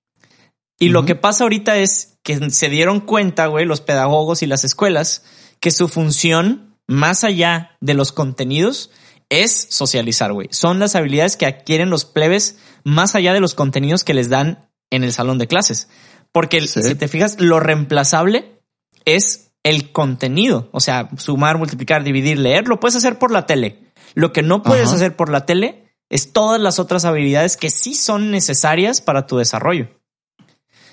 Y 0.78 0.90
lo 0.90 1.06
que 1.06 1.16
pasa 1.16 1.46
ahorita 1.46 1.78
es 1.78 2.18
que 2.22 2.52
se 2.52 2.70
dieron 2.70 3.00
cuenta, 3.00 3.48
güey, 3.48 3.66
los 3.66 3.82
pedagogos 3.82 4.44
y 4.44 4.48
las 4.48 4.66
escuelas, 4.66 5.24
que 5.62 5.72
su 5.72 5.88
función, 5.88 6.76
más 6.86 7.24
allá 7.24 7.78
de 7.80 7.94
los 7.94 8.12
contenidos, 8.12 8.92
es 9.30 9.68
socializar, 9.70 10.34
güey. 10.34 10.50
Son 10.52 10.80
las 10.80 10.96
habilidades 10.96 11.38
que 11.38 11.46
adquieren 11.46 11.90
los 11.90 12.04
plebes 12.04 12.58
más 12.84 13.16
allá 13.16 13.32
de 13.34 13.40
los 13.40 13.56
contenidos 13.56 14.04
que 14.04 14.14
les 14.14 14.28
dan 14.28 14.70
en 14.90 15.06
el 15.06 15.14
salón 15.14 15.38
de 15.38 15.48
clases. 15.48 15.88
Porque 16.34 16.60
si 16.68 16.96
te 16.96 17.08
fijas, 17.08 17.40
lo 17.40 17.62
reemplazable 17.62 18.60
es 19.06 19.52
el 19.64 19.94
contenido. 19.94 20.68
O 20.74 20.82
sea, 20.82 21.10
sumar, 21.16 21.58
multiplicar, 21.58 22.04
dividir, 22.04 22.38
leer, 22.38 22.68
lo 22.68 22.82
puedes 22.82 22.98
hacer 22.98 23.18
por 23.18 23.32
la 23.32 23.46
tele. 23.46 23.91
Lo 24.14 24.34
que 24.34 24.42
no 24.42 24.64
puedes 24.64 24.92
hacer 24.92 25.16
por 25.16 25.30
la 25.30 25.46
tele 25.46 25.96
es 26.10 26.34
todas 26.34 26.60
las 26.60 26.80
otras 26.80 27.06
habilidades 27.06 27.58
que 27.58 27.70
sí 27.70 27.94
son 27.94 28.32
necesarias 28.32 29.02
para 29.02 29.28
tu 29.28 29.38
desarrollo. 29.38 29.88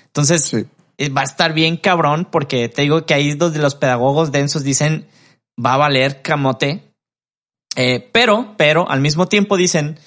Entonces, 0.05 0.53
eh, 0.53 1.09
va 1.09 1.21
a 1.21 1.25
estar 1.25 1.53
bien 1.53 1.77
cabrón 1.77 2.27
porque 2.29 2.69
te 2.69 2.83
digo 2.83 3.05
que 3.05 3.13
ahí 3.13 3.33
donde 3.33 3.59
los 3.59 3.75
pedagogos 3.75 4.31
densos 4.31 4.63
dicen 4.63 5.07
va 5.63 5.73
a 5.73 5.77
valer 5.77 6.21
camote. 6.21 6.93
Eh, 7.75 8.09
pero, 8.11 8.55
pero 8.57 8.89
al 8.89 9.01
mismo 9.01 9.27
tiempo 9.27 9.55
dicen 9.57 9.99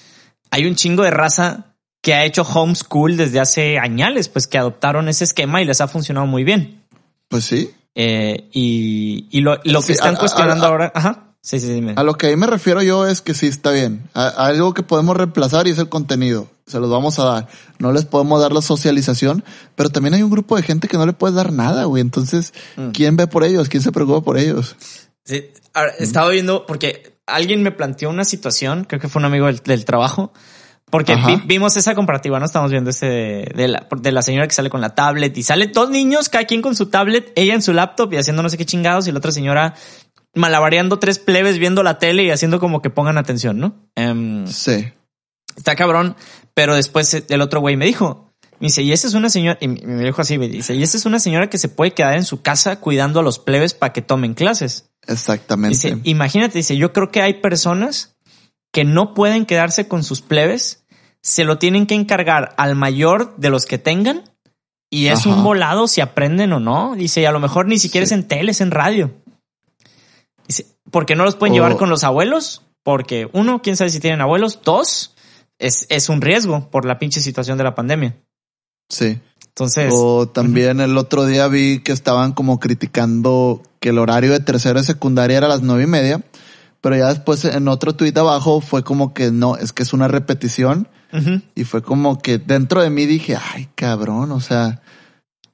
hay 0.51 0.65
un 0.67 0.75
chingo 0.75 1.03
de 1.03 1.09
raza 1.09 1.73
que 2.01 2.13
ha 2.13 2.25
hecho 2.25 2.43
homeschool 2.43 3.17
desde 3.17 3.39
hace 3.39 3.79
años, 3.79 4.27
pues 4.27 4.45
que 4.45 4.57
adoptaron 4.57 5.07
ese 5.07 5.23
esquema 5.23 5.61
y 5.61 5.65
les 5.65 5.81
ha 5.81 5.87
funcionado 5.87 6.27
muy 6.27 6.43
bien. 6.43 6.83
Pues 7.27 7.45
sí. 7.45 7.71
Eh, 7.95 8.49
y, 8.51 9.41
lo, 9.41 9.59
que 9.61 9.93
están 9.93 10.15
cuestionando 10.15 10.67
ahora, 10.67 10.91
ajá. 10.93 11.22
Sí, 11.43 11.59
sí, 11.59 11.67
dime. 11.73 11.93
A 11.97 12.03
lo 12.03 12.15
que 12.15 12.27
ahí 12.27 12.37
me 12.37 12.47
refiero 12.47 12.81
yo 12.81 13.05
es 13.05 13.21
que 13.21 13.33
sí 13.33 13.47
está 13.47 13.71
bien. 13.71 14.09
algo 14.13 14.73
que 14.73 14.81
podemos 14.81 15.17
reemplazar 15.17 15.67
y 15.67 15.71
es 15.71 15.77
el 15.77 15.89
contenido. 15.89 16.49
Se 16.65 16.79
los 16.79 16.89
vamos 16.89 17.19
a 17.19 17.25
dar. 17.25 17.47
No 17.79 17.91
les 17.91 18.05
podemos 18.05 18.41
dar 18.41 18.53
la 18.53 18.61
socialización, 18.61 19.43
pero 19.75 19.89
también 19.89 20.13
hay 20.13 20.23
un 20.23 20.31
grupo 20.31 20.55
de 20.55 20.63
gente 20.63 20.87
que 20.87 20.97
no 20.97 21.05
le 21.05 21.11
puedes 21.11 21.35
dar 21.35 21.51
nada, 21.51 21.83
güey. 21.83 21.99
Entonces, 21.99 22.53
mm. 22.77 22.91
¿quién 22.91 23.17
ve 23.17 23.27
por 23.27 23.43
ellos? 23.43 23.67
¿Quién 23.67 23.83
se 23.83 23.91
preocupa 23.91 24.21
por 24.21 24.37
ellos? 24.37 24.77
Sí, 25.25 25.49
ahora, 25.73 25.91
estaba 25.99 26.29
viendo 26.29 26.65
porque 26.65 27.17
alguien 27.25 27.61
me 27.61 27.71
planteó 27.71 28.09
una 28.09 28.23
situación, 28.23 28.85
creo 28.85 29.01
que 29.01 29.09
fue 29.09 29.19
un 29.19 29.25
amigo 29.25 29.47
del, 29.47 29.83
trabajo, 29.83 30.31
porque 30.89 31.15
vimos 31.45 31.75
esa 31.75 31.93
comparativa, 31.93 32.39
¿no? 32.39 32.45
Estamos 32.45 32.71
viendo 32.71 32.91
ese 32.91 33.47
de, 33.53 33.67
la, 33.67 33.87
de 33.97 34.11
la 34.11 34.21
señora 34.21 34.47
que 34.47 34.53
sale 34.53 34.69
con 34.69 34.79
la 34.79 34.95
tablet 34.95 35.35
y 35.37 35.43
sale 35.43 35.67
dos 35.67 35.89
niños, 35.89 36.29
cada 36.29 36.45
quien 36.45 36.61
con 36.61 36.75
su 36.75 36.85
tablet, 36.85 37.33
ella 37.35 37.53
en 37.53 37.61
su 37.61 37.73
laptop 37.73 38.13
y 38.13 38.17
haciendo 38.17 38.43
no 38.43 38.49
sé 38.49 38.57
qué 38.57 38.65
chingados 38.65 39.07
y 39.07 39.11
la 39.11 39.17
otra 39.17 39.31
señora 39.31 39.73
malabareando 40.33 40.99
tres 40.99 41.19
plebes 41.19 41.57
viendo 41.57 41.83
la 41.83 41.99
tele 41.99 42.23
y 42.23 42.31
haciendo 42.31 42.59
como 42.59 42.81
que 42.81 42.89
pongan 42.89 43.17
atención, 43.17 43.59
¿no? 43.59 43.75
Em, 43.95 44.47
sí. 44.47 44.91
Está 45.55 45.75
cabrón, 45.75 46.15
pero 46.53 46.75
después 46.75 47.25
el 47.27 47.41
otro 47.41 47.59
güey 47.59 47.77
me 47.77 47.85
dijo, 47.85 48.33
me 48.59 48.67
dice, 48.67 48.81
y 48.81 48.91
esa 48.91 49.07
es 49.07 49.13
una 49.13 49.29
señora, 49.29 49.57
y 49.61 49.67
me 49.67 50.03
dijo 50.03 50.21
así, 50.21 50.37
me 50.37 50.47
dice, 50.47 50.73
y 50.73 50.83
esa 50.83 50.97
es 50.97 51.05
una 51.05 51.19
señora 51.19 51.49
que 51.49 51.57
se 51.57 51.69
puede 51.69 51.91
quedar 51.91 52.15
en 52.15 52.23
su 52.23 52.41
casa 52.41 52.79
cuidando 52.79 53.19
a 53.19 53.23
los 53.23 53.37
plebes 53.37 53.73
para 53.73 53.93
que 53.93 54.01
tomen 54.01 54.33
clases. 54.33 54.89
Exactamente. 55.07 55.75
Dice, 55.75 55.99
imagínate, 56.03 56.57
dice, 56.57 56.77
yo 56.77 56.93
creo 56.93 57.11
que 57.11 57.21
hay 57.21 57.35
personas 57.35 58.15
que 58.71 58.83
no 58.83 59.13
pueden 59.13 59.45
quedarse 59.45 59.87
con 59.87 60.03
sus 60.03 60.21
plebes, 60.21 60.83
se 61.21 61.43
lo 61.43 61.57
tienen 61.57 61.85
que 61.85 61.95
encargar 61.95 62.53
al 62.57 62.75
mayor 62.75 63.35
de 63.37 63.49
los 63.49 63.65
que 63.65 63.77
tengan 63.77 64.23
y 64.89 65.07
es 65.07 65.25
un 65.25 65.43
volado 65.43 65.87
si 65.87 66.01
aprenden 66.01 66.53
o 66.53 66.59
no. 66.59 66.93
Dice, 66.95 67.21
y 67.21 67.25
a 67.25 67.31
lo 67.31 67.39
mejor 67.39 67.67
ni 67.67 67.79
siquiera 67.79 68.05
es 68.05 68.11
en 68.11 68.27
tele, 68.27 68.51
es 68.51 68.61
en 68.61 68.69
radio. 68.69 69.11
Porque 70.91 71.15
no 71.15 71.23
los 71.23 71.35
pueden 71.35 71.53
llevar 71.53 71.77
con 71.77 71.89
los 71.89 72.03
abuelos, 72.03 72.61
porque 72.83 73.29
uno, 73.33 73.61
quién 73.61 73.77
sabe 73.77 73.89
si 73.89 73.99
tienen 73.99 74.21
abuelos, 74.21 74.59
dos, 74.63 75.15
es, 75.57 75.85
es 75.89 76.09
un 76.09 76.21
riesgo 76.21 76.69
por 76.69 76.85
la 76.85 76.99
pinche 76.99 77.21
situación 77.21 77.57
de 77.57 77.63
la 77.63 77.75
pandemia. 77.75 78.17
Sí. 78.89 79.19
Entonces. 79.47 79.93
O 79.95 80.27
también 80.27 80.79
el 80.81 80.97
otro 80.97 81.25
día 81.25 81.47
vi 81.47 81.79
que 81.79 81.91
estaban 81.91 82.33
como 82.33 82.59
criticando 82.59 83.61
que 83.79 83.89
el 83.89 83.99
horario 83.99 84.31
de 84.31 84.39
tercero 84.39 84.79
y 84.79 84.83
secundaria 84.83 85.37
era 85.37 85.45
a 85.45 85.49
las 85.49 85.61
nueve 85.61 85.83
y 85.83 85.87
media, 85.87 86.23
pero 86.81 86.97
ya 86.97 87.07
después 87.07 87.45
en 87.45 87.67
otro 87.67 87.95
tuit 87.95 88.17
abajo 88.17 88.61
fue 88.61 88.83
como 88.83 89.13
que 89.13 89.31
no, 89.31 89.55
es 89.55 89.71
que 89.71 89.83
es 89.83 89.93
una 89.93 90.07
repetición. 90.07 90.87
Y 91.53 91.63
fue 91.65 91.83
como 91.83 92.17
que 92.17 92.39
dentro 92.39 92.81
de 92.81 92.89
mí 92.89 93.05
dije, 93.05 93.37
ay, 93.39 93.69
cabrón, 93.75 94.31
o 94.31 94.39
sea, 94.39 94.81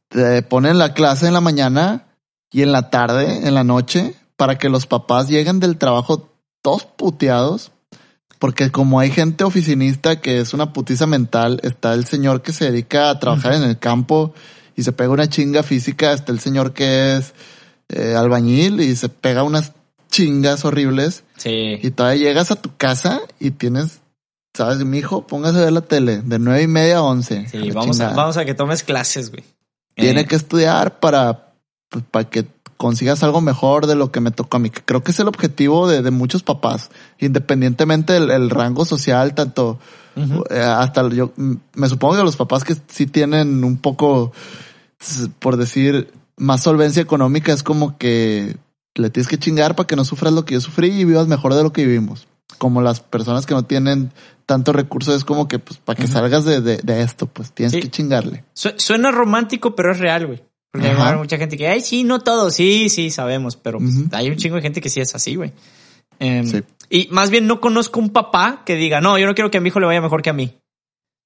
te 0.08 0.42
ponen 0.42 0.78
la 0.78 0.94
clase 0.94 1.28
en 1.28 1.34
la 1.34 1.42
mañana 1.42 2.08
y 2.50 2.62
en 2.62 2.72
la 2.72 2.90
tarde, 2.90 3.46
en 3.46 3.54
la 3.54 3.66
noche, 3.66 4.16
para 4.40 4.58
que 4.58 4.70
los 4.70 4.86
papás 4.86 5.28
lleguen 5.28 5.60
del 5.60 5.78
trabajo 5.78 6.30
todos 6.62 6.86
puteados. 6.86 7.74
Porque 8.40 8.72
como 8.72 9.02
hay 9.02 9.12
gente 9.12 9.44
oficinista 9.44 10.22
que 10.22 10.40
es 10.40 10.54
una 10.54 10.72
putiza 10.72 11.06
mental, 11.08 11.60
está 11.62 11.94
el 11.94 12.06
señor 12.06 12.42
que 12.42 12.54
se 12.54 12.72
dedica 12.72 13.10
a 13.10 13.20
trabajar 13.20 13.52
en 13.56 13.64
el 13.64 13.78
campo 13.78 14.34
y 14.78 14.84
se 14.84 14.94
pega 14.94 15.10
una 15.10 15.28
chinga 15.28 15.62
física, 15.62 16.14
está 16.14 16.32
el 16.32 16.40
señor 16.40 16.72
que 16.72 17.18
es 17.18 17.34
eh, 17.90 18.16
albañil 18.16 18.80
y 18.80 18.96
se 18.96 19.10
pega 19.10 19.44
unas 19.44 19.74
chingas 20.10 20.64
horribles. 20.64 21.26
Sí. 21.36 21.78
Y 21.82 21.92
todavía 21.92 22.30
llegas 22.30 22.50
a 22.52 22.56
tu 22.56 22.74
casa 22.78 23.20
y 23.42 23.52
tienes, 23.52 24.00
sabes, 24.54 24.78
mi 24.86 25.00
hijo, 25.00 25.28
póngase 25.28 25.58
a 25.58 25.66
ver 25.66 25.74
la 25.74 25.82
tele 25.82 26.22
de 26.22 26.40
nueve 26.40 26.62
y 26.62 26.68
media 26.68 27.00
a 27.00 27.04
once. 27.04 27.46
Sí, 27.50 27.72
vamos 27.72 28.00
a, 28.00 28.14
vamos 28.14 28.38
a 28.38 28.46
que 28.46 28.54
tomes 28.54 28.84
clases, 28.84 29.32
güey. 29.32 29.44
Tiene 29.96 30.22
eh. 30.22 30.26
que 30.26 30.38
estudiar 30.38 31.02
para, 31.02 31.52
pues, 31.90 32.06
para 32.10 32.30
que 32.30 32.48
consigas 32.80 33.24
algo 33.24 33.42
mejor 33.42 33.88
de 33.88 33.96
lo 33.96 34.10
que 34.10 34.22
me 34.22 34.32
tocó 34.32 34.56
a 34.56 34.62
mí. 34.62 34.70
Creo 34.70 35.04
que 35.04 35.12
es 35.12 35.20
el 35.20 35.28
objetivo 35.28 35.90
de, 35.90 36.10
muchos 36.12 36.44
papás, 36.44 36.92
independientemente 37.20 38.14
del 38.14 38.50
rango 38.50 38.86
social, 38.86 39.36
tanto 39.36 39.80
eh, 40.16 40.62
hasta 40.62 41.10
yo 41.10 41.34
me 41.36 41.90
supongo 41.90 42.16
que 42.16 42.24
los 42.24 42.38
papás 42.38 42.64
que 42.64 42.78
sí 42.88 43.06
tienen 43.06 43.66
un 43.66 43.78
poco, 43.78 44.32
por 45.40 45.58
decir, 45.58 46.14
más 46.38 46.64
solvencia 46.64 47.02
económica, 47.02 47.52
es 47.52 47.64
como 47.64 47.98
que 47.98 48.56
le 48.96 49.10
tienes 49.10 49.28
que 49.28 49.38
chingar 49.38 49.76
para 49.76 49.86
que 49.86 49.98
no 49.98 50.06
sufras 50.06 50.32
lo 50.32 50.46
que 50.46 50.54
yo 50.54 50.62
sufrí 50.62 50.88
y 50.88 51.04
vivas 51.04 51.28
mejor 51.28 51.56
de 51.56 51.64
lo 51.64 51.74
que 51.74 51.86
vivimos. 51.86 52.30
Como 52.60 52.82
las 52.82 53.02
personas 53.02 53.46
que 53.46 53.56
no 53.56 53.64
tienen 53.64 54.14
tantos 54.46 54.74
recursos, 54.74 55.18
es 55.18 55.26
como 55.26 55.50
que 55.50 55.60
pues 55.60 55.80
para 55.80 56.00
que 56.00 56.08
salgas 56.08 56.46
de, 56.46 56.82
esto, 57.02 57.26
pues 57.28 57.52
tienes 57.52 57.76
que 57.76 57.90
chingarle. 57.90 58.46
suena 58.54 59.12
romántico, 59.12 59.76
pero 59.76 59.92
es 59.92 60.00
real, 60.00 60.28
güey. 60.28 60.49
Porque 60.72 60.88
hay 60.88 61.18
mucha 61.18 61.38
gente 61.38 61.58
que, 61.58 61.68
ay, 61.68 61.82
sí, 61.82 62.04
no 62.04 62.20
todo, 62.20 62.52
sí, 62.52 62.90
sí, 62.90 63.10
sabemos, 63.10 63.56
pero 63.56 63.80
pues, 63.80 63.96
hay 64.12 64.30
un 64.30 64.36
chingo 64.36 64.56
de 64.56 64.62
gente 64.62 64.82
que 64.82 64.90
sí 64.90 65.02
es 65.02 65.16
así, 65.16 65.36
güey. 65.36 65.52
Em, 66.20 66.46
y 66.90 67.08
más 67.12 67.32
bien 67.32 67.48
no 67.48 67.60
conozco 67.60 68.00
un 68.00 68.10
papá 68.10 68.64
que 68.66 68.76
diga, 68.76 69.02
no, 69.02 69.18
yo 69.18 69.26
no 69.26 69.34
quiero 69.34 69.50
que 69.50 69.58
a 69.58 69.62
mi 69.62 69.70
hijo 69.70 69.80
le 69.80 69.88
vaya 69.88 70.02
mejor 70.02 70.22
que 70.22 70.30
a 70.30 70.34
mí. 70.34 70.60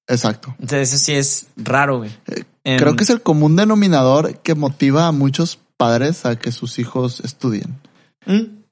Exacto. 0.06 0.54
Entonces 0.58 0.92
eso 0.92 1.04
sí 1.04 1.12
es 1.12 1.46
raro, 1.56 1.98
güey. 1.98 2.10
Eh, 2.26 2.44
em, 2.64 2.78
creo 2.78 2.96
que 2.96 3.04
es 3.04 3.10
el 3.10 3.22
común 3.22 3.56
denominador 3.56 4.38
que 4.38 4.54
motiva 4.54 5.06
a 5.06 5.12
muchos 5.12 5.58
padres 5.76 6.24
a 6.24 6.38
que 6.38 6.52
sus 6.52 6.78
hijos 6.78 7.20
estudien. 7.20 7.78
¿Mm? 8.26 8.62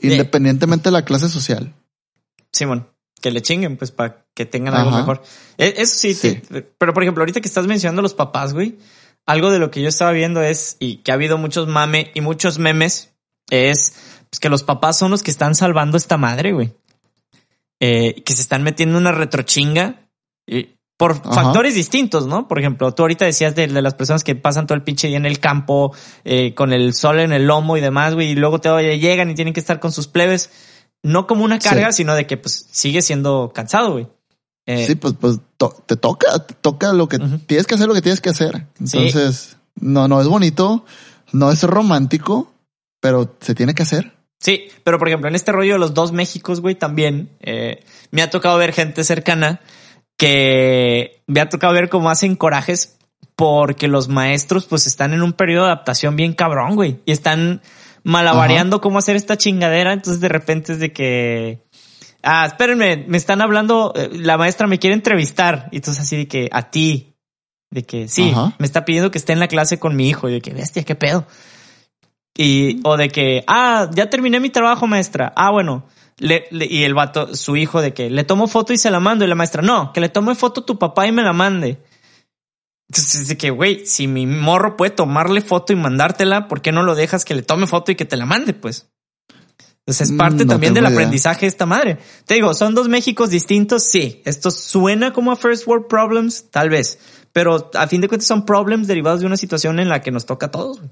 Independientemente 0.00 0.88
de 0.88 0.92
la 0.92 1.04
clase 1.04 1.28
social. 1.28 1.74
Simón, 2.52 2.88
que 3.20 3.30
le 3.30 3.42
chinguen, 3.42 3.76
pues, 3.76 3.90
para 3.90 4.24
que 4.34 4.46
tengan 4.46 4.74
algo 4.74 4.90
mejor. 4.90 5.22
E, 5.58 5.74
eso 5.78 5.96
sí, 5.96 6.14
sí. 6.14 6.40
pero 6.78 6.94
por 6.94 7.02
ejemplo, 7.02 7.22
ahorita 7.22 7.40
que 7.40 7.48
estás 7.48 7.66
mencionando 7.66 8.00
a 8.00 8.04
los 8.04 8.14
papás, 8.14 8.54
güey, 8.54 8.78
algo 9.28 9.50
de 9.50 9.58
lo 9.58 9.70
que 9.70 9.82
yo 9.82 9.90
estaba 9.90 10.10
viendo 10.12 10.42
es, 10.42 10.78
y 10.80 10.96
que 10.96 11.10
ha 11.10 11.14
habido 11.14 11.36
muchos 11.36 11.68
mame 11.68 12.10
y 12.14 12.22
muchos 12.22 12.58
memes, 12.58 13.12
es 13.50 13.92
pues, 14.30 14.40
que 14.40 14.48
los 14.48 14.62
papás 14.62 14.96
son 14.96 15.10
los 15.10 15.22
que 15.22 15.30
están 15.30 15.54
salvando 15.54 15.98
esta 15.98 16.16
madre, 16.16 16.52
güey. 16.52 16.72
Eh, 17.78 18.22
que 18.24 18.32
se 18.32 18.40
están 18.40 18.62
metiendo 18.62 18.96
una 18.96 19.12
retrochinga 19.12 20.08
y 20.46 20.70
por 20.96 21.22
factores 21.22 21.74
distintos, 21.74 22.26
¿no? 22.26 22.48
Por 22.48 22.58
ejemplo, 22.58 22.92
tú 22.94 23.02
ahorita 23.02 23.26
decías 23.26 23.54
de, 23.54 23.68
las 23.68 23.94
personas 23.94 24.24
que 24.24 24.34
pasan 24.34 24.66
todo 24.66 24.76
el 24.76 24.82
pinche 24.82 25.08
día 25.08 25.18
en 25.18 25.26
el 25.26 25.40
campo 25.40 25.94
eh, 26.24 26.54
con 26.54 26.72
el 26.72 26.94
sol 26.94 27.20
en 27.20 27.32
el 27.32 27.46
lomo 27.46 27.76
y 27.76 27.82
demás, 27.82 28.14
güey, 28.14 28.30
y 28.30 28.34
luego 28.34 28.60
te 28.60 28.98
llegan 28.98 29.30
y 29.30 29.34
tienen 29.34 29.52
que 29.52 29.60
estar 29.60 29.78
con 29.78 29.92
sus 29.92 30.08
plebes, 30.08 30.50
no 31.02 31.26
como 31.26 31.44
una 31.44 31.58
carga, 31.58 31.92
sino 31.92 32.14
de 32.14 32.26
que 32.26 32.38
pues 32.38 32.66
sigue 32.72 33.02
siendo 33.02 33.52
cansado, 33.54 33.92
güey. 33.92 34.08
Eh, 34.68 34.86
sí, 34.86 34.96
pues, 34.96 35.14
pues 35.18 35.38
te 35.86 35.96
toca, 35.96 36.44
te 36.44 36.52
toca 36.52 36.92
lo 36.92 37.08
que 37.08 37.18
tienes 37.46 37.66
que 37.66 37.74
hacer 37.74 37.88
lo 37.88 37.94
que 37.94 38.02
tienes 38.02 38.20
que 38.20 38.28
hacer. 38.28 38.66
Entonces, 38.78 39.56
no, 39.76 40.08
no 40.08 40.20
es 40.20 40.26
bonito, 40.26 40.84
no 41.32 41.50
es 41.50 41.62
romántico, 41.62 42.52
pero 43.00 43.34
se 43.40 43.54
tiene 43.54 43.74
que 43.74 43.84
hacer. 43.84 44.12
Sí, 44.38 44.68
pero 44.84 44.98
por 44.98 45.08
ejemplo, 45.08 45.26
en 45.26 45.36
este 45.36 45.52
rollo 45.52 45.72
de 45.72 45.78
los 45.78 45.94
dos 45.94 46.12
Méxicos, 46.12 46.60
güey, 46.60 46.74
también 46.74 47.30
eh, 47.40 47.82
me 48.10 48.20
ha 48.20 48.28
tocado 48.28 48.58
ver 48.58 48.74
gente 48.74 49.04
cercana 49.04 49.60
que 50.18 51.22
me 51.26 51.40
ha 51.40 51.48
tocado 51.48 51.72
ver 51.72 51.88
cómo 51.88 52.10
hacen 52.10 52.36
corajes 52.36 52.98
porque 53.36 53.88
los 53.88 54.08
maestros 54.08 54.66
pues 54.66 54.86
están 54.86 55.14
en 55.14 55.22
un 55.22 55.32
periodo 55.32 55.64
de 55.64 55.72
adaptación 55.72 56.14
bien 56.14 56.34
cabrón, 56.34 56.74
güey, 56.74 57.00
y 57.06 57.12
están 57.12 57.62
malabareando 58.02 58.82
cómo 58.82 58.98
hacer 58.98 59.16
esta 59.16 59.38
chingadera, 59.38 59.94
entonces 59.94 60.20
de 60.20 60.28
repente 60.28 60.72
es 60.72 60.78
de 60.78 60.92
que 60.92 61.62
ah, 62.22 62.46
espérenme, 62.46 63.04
me 63.08 63.16
están 63.16 63.40
hablando, 63.40 63.92
eh, 63.96 64.10
la 64.12 64.36
maestra 64.36 64.66
me 64.66 64.78
quiere 64.78 64.94
entrevistar, 64.94 65.68
y 65.72 65.76
entonces 65.76 66.02
así 66.02 66.16
de 66.16 66.28
que 66.28 66.48
a 66.52 66.70
ti, 66.70 67.14
de 67.70 67.84
que 67.84 68.08
sí, 68.08 68.32
me 68.58 68.66
está 68.66 68.84
pidiendo 68.84 69.10
que 69.10 69.18
esté 69.18 69.32
en 69.32 69.40
la 69.40 69.48
clase 69.48 69.78
con 69.78 69.96
mi 69.96 70.08
hijo, 70.08 70.28
y 70.28 70.32
de 70.32 70.40
que 70.40 70.54
bestia, 70.54 70.84
qué 70.84 70.94
pedo. 70.94 71.26
Y, 72.38 72.80
o 72.84 72.96
de 72.96 73.08
que, 73.08 73.42
ah, 73.48 73.90
ya 73.92 74.08
terminé 74.08 74.38
mi 74.38 74.48
trabajo, 74.48 74.86
maestra. 74.86 75.32
Ah, 75.34 75.50
bueno. 75.50 75.84
Le, 76.18 76.48
y 76.50 76.84
el 76.84 76.94
vato, 76.94 77.34
su 77.34 77.56
hijo, 77.56 77.82
de 77.82 77.92
que 77.92 78.10
le 78.10 78.22
tomo 78.22 78.46
foto 78.46 78.72
y 78.72 78.78
se 78.78 78.92
la 78.92 79.00
mando. 79.00 79.24
Y 79.24 79.28
la 79.28 79.34
maestra, 79.34 79.60
no, 79.60 79.92
que 79.92 80.00
le 80.00 80.08
tome 80.08 80.36
foto 80.36 80.60
a 80.60 80.66
tu 80.66 80.78
papá 80.78 81.08
y 81.08 81.12
me 81.12 81.24
la 81.24 81.32
mande. 81.32 81.82
Entonces, 82.88 83.26
de 83.26 83.36
que, 83.36 83.50
güey, 83.50 83.84
si 83.86 84.06
mi 84.06 84.26
morro 84.26 84.76
puede 84.76 84.92
tomarle 84.92 85.40
foto 85.40 85.72
y 85.72 85.76
mandártela, 85.76 86.46
¿por 86.46 86.62
qué 86.62 86.70
no 86.70 86.84
lo 86.84 86.94
dejas 86.94 87.24
que 87.24 87.34
le 87.34 87.42
tome 87.42 87.66
foto 87.66 87.90
y 87.90 87.96
que 87.96 88.04
te 88.04 88.16
la 88.16 88.24
mande? 88.24 88.54
Pues. 88.54 88.88
Entonces 89.88 90.10
es 90.10 90.18
parte 90.18 90.44
mm, 90.44 90.48
también 90.48 90.74
del 90.74 90.84
aprendizaje 90.84 91.46
de 91.46 91.46
esta 91.46 91.64
madre. 91.64 91.96
Te 92.26 92.34
digo, 92.34 92.52
son 92.52 92.74
dos 92.74 92.90
Méxicos 92.90 93.30
distintos. 93.30 93.84
Sí, 93.84 94.20
esto 94.26 94.50
suena 94.50 95.14
como 95.14 95.32
a 95.32 95.36
first 95.36 95.66
world 95.66 95.86
problems, 95.86 96.44
tal 96.50 96.68
vez, 96.68 96.98
pero 97.32 97.70
a 97.72 97.86
fin 97.86 98.02
de 98.02 98.08
cuentas 98.08 98.26
son 98.26 98.44
problemas 98.44 98.86
derivados 98.86 99.20
de 99.20 99.26
una 99.26 99.38
situación 99.38 99.80
en 99.80 99.88
la 99.88 100.02
que 100.02 100.10
nos 100.10 100.26
toca 100.26 100.46
a 100.46 100.50
todos. 100.50 100.82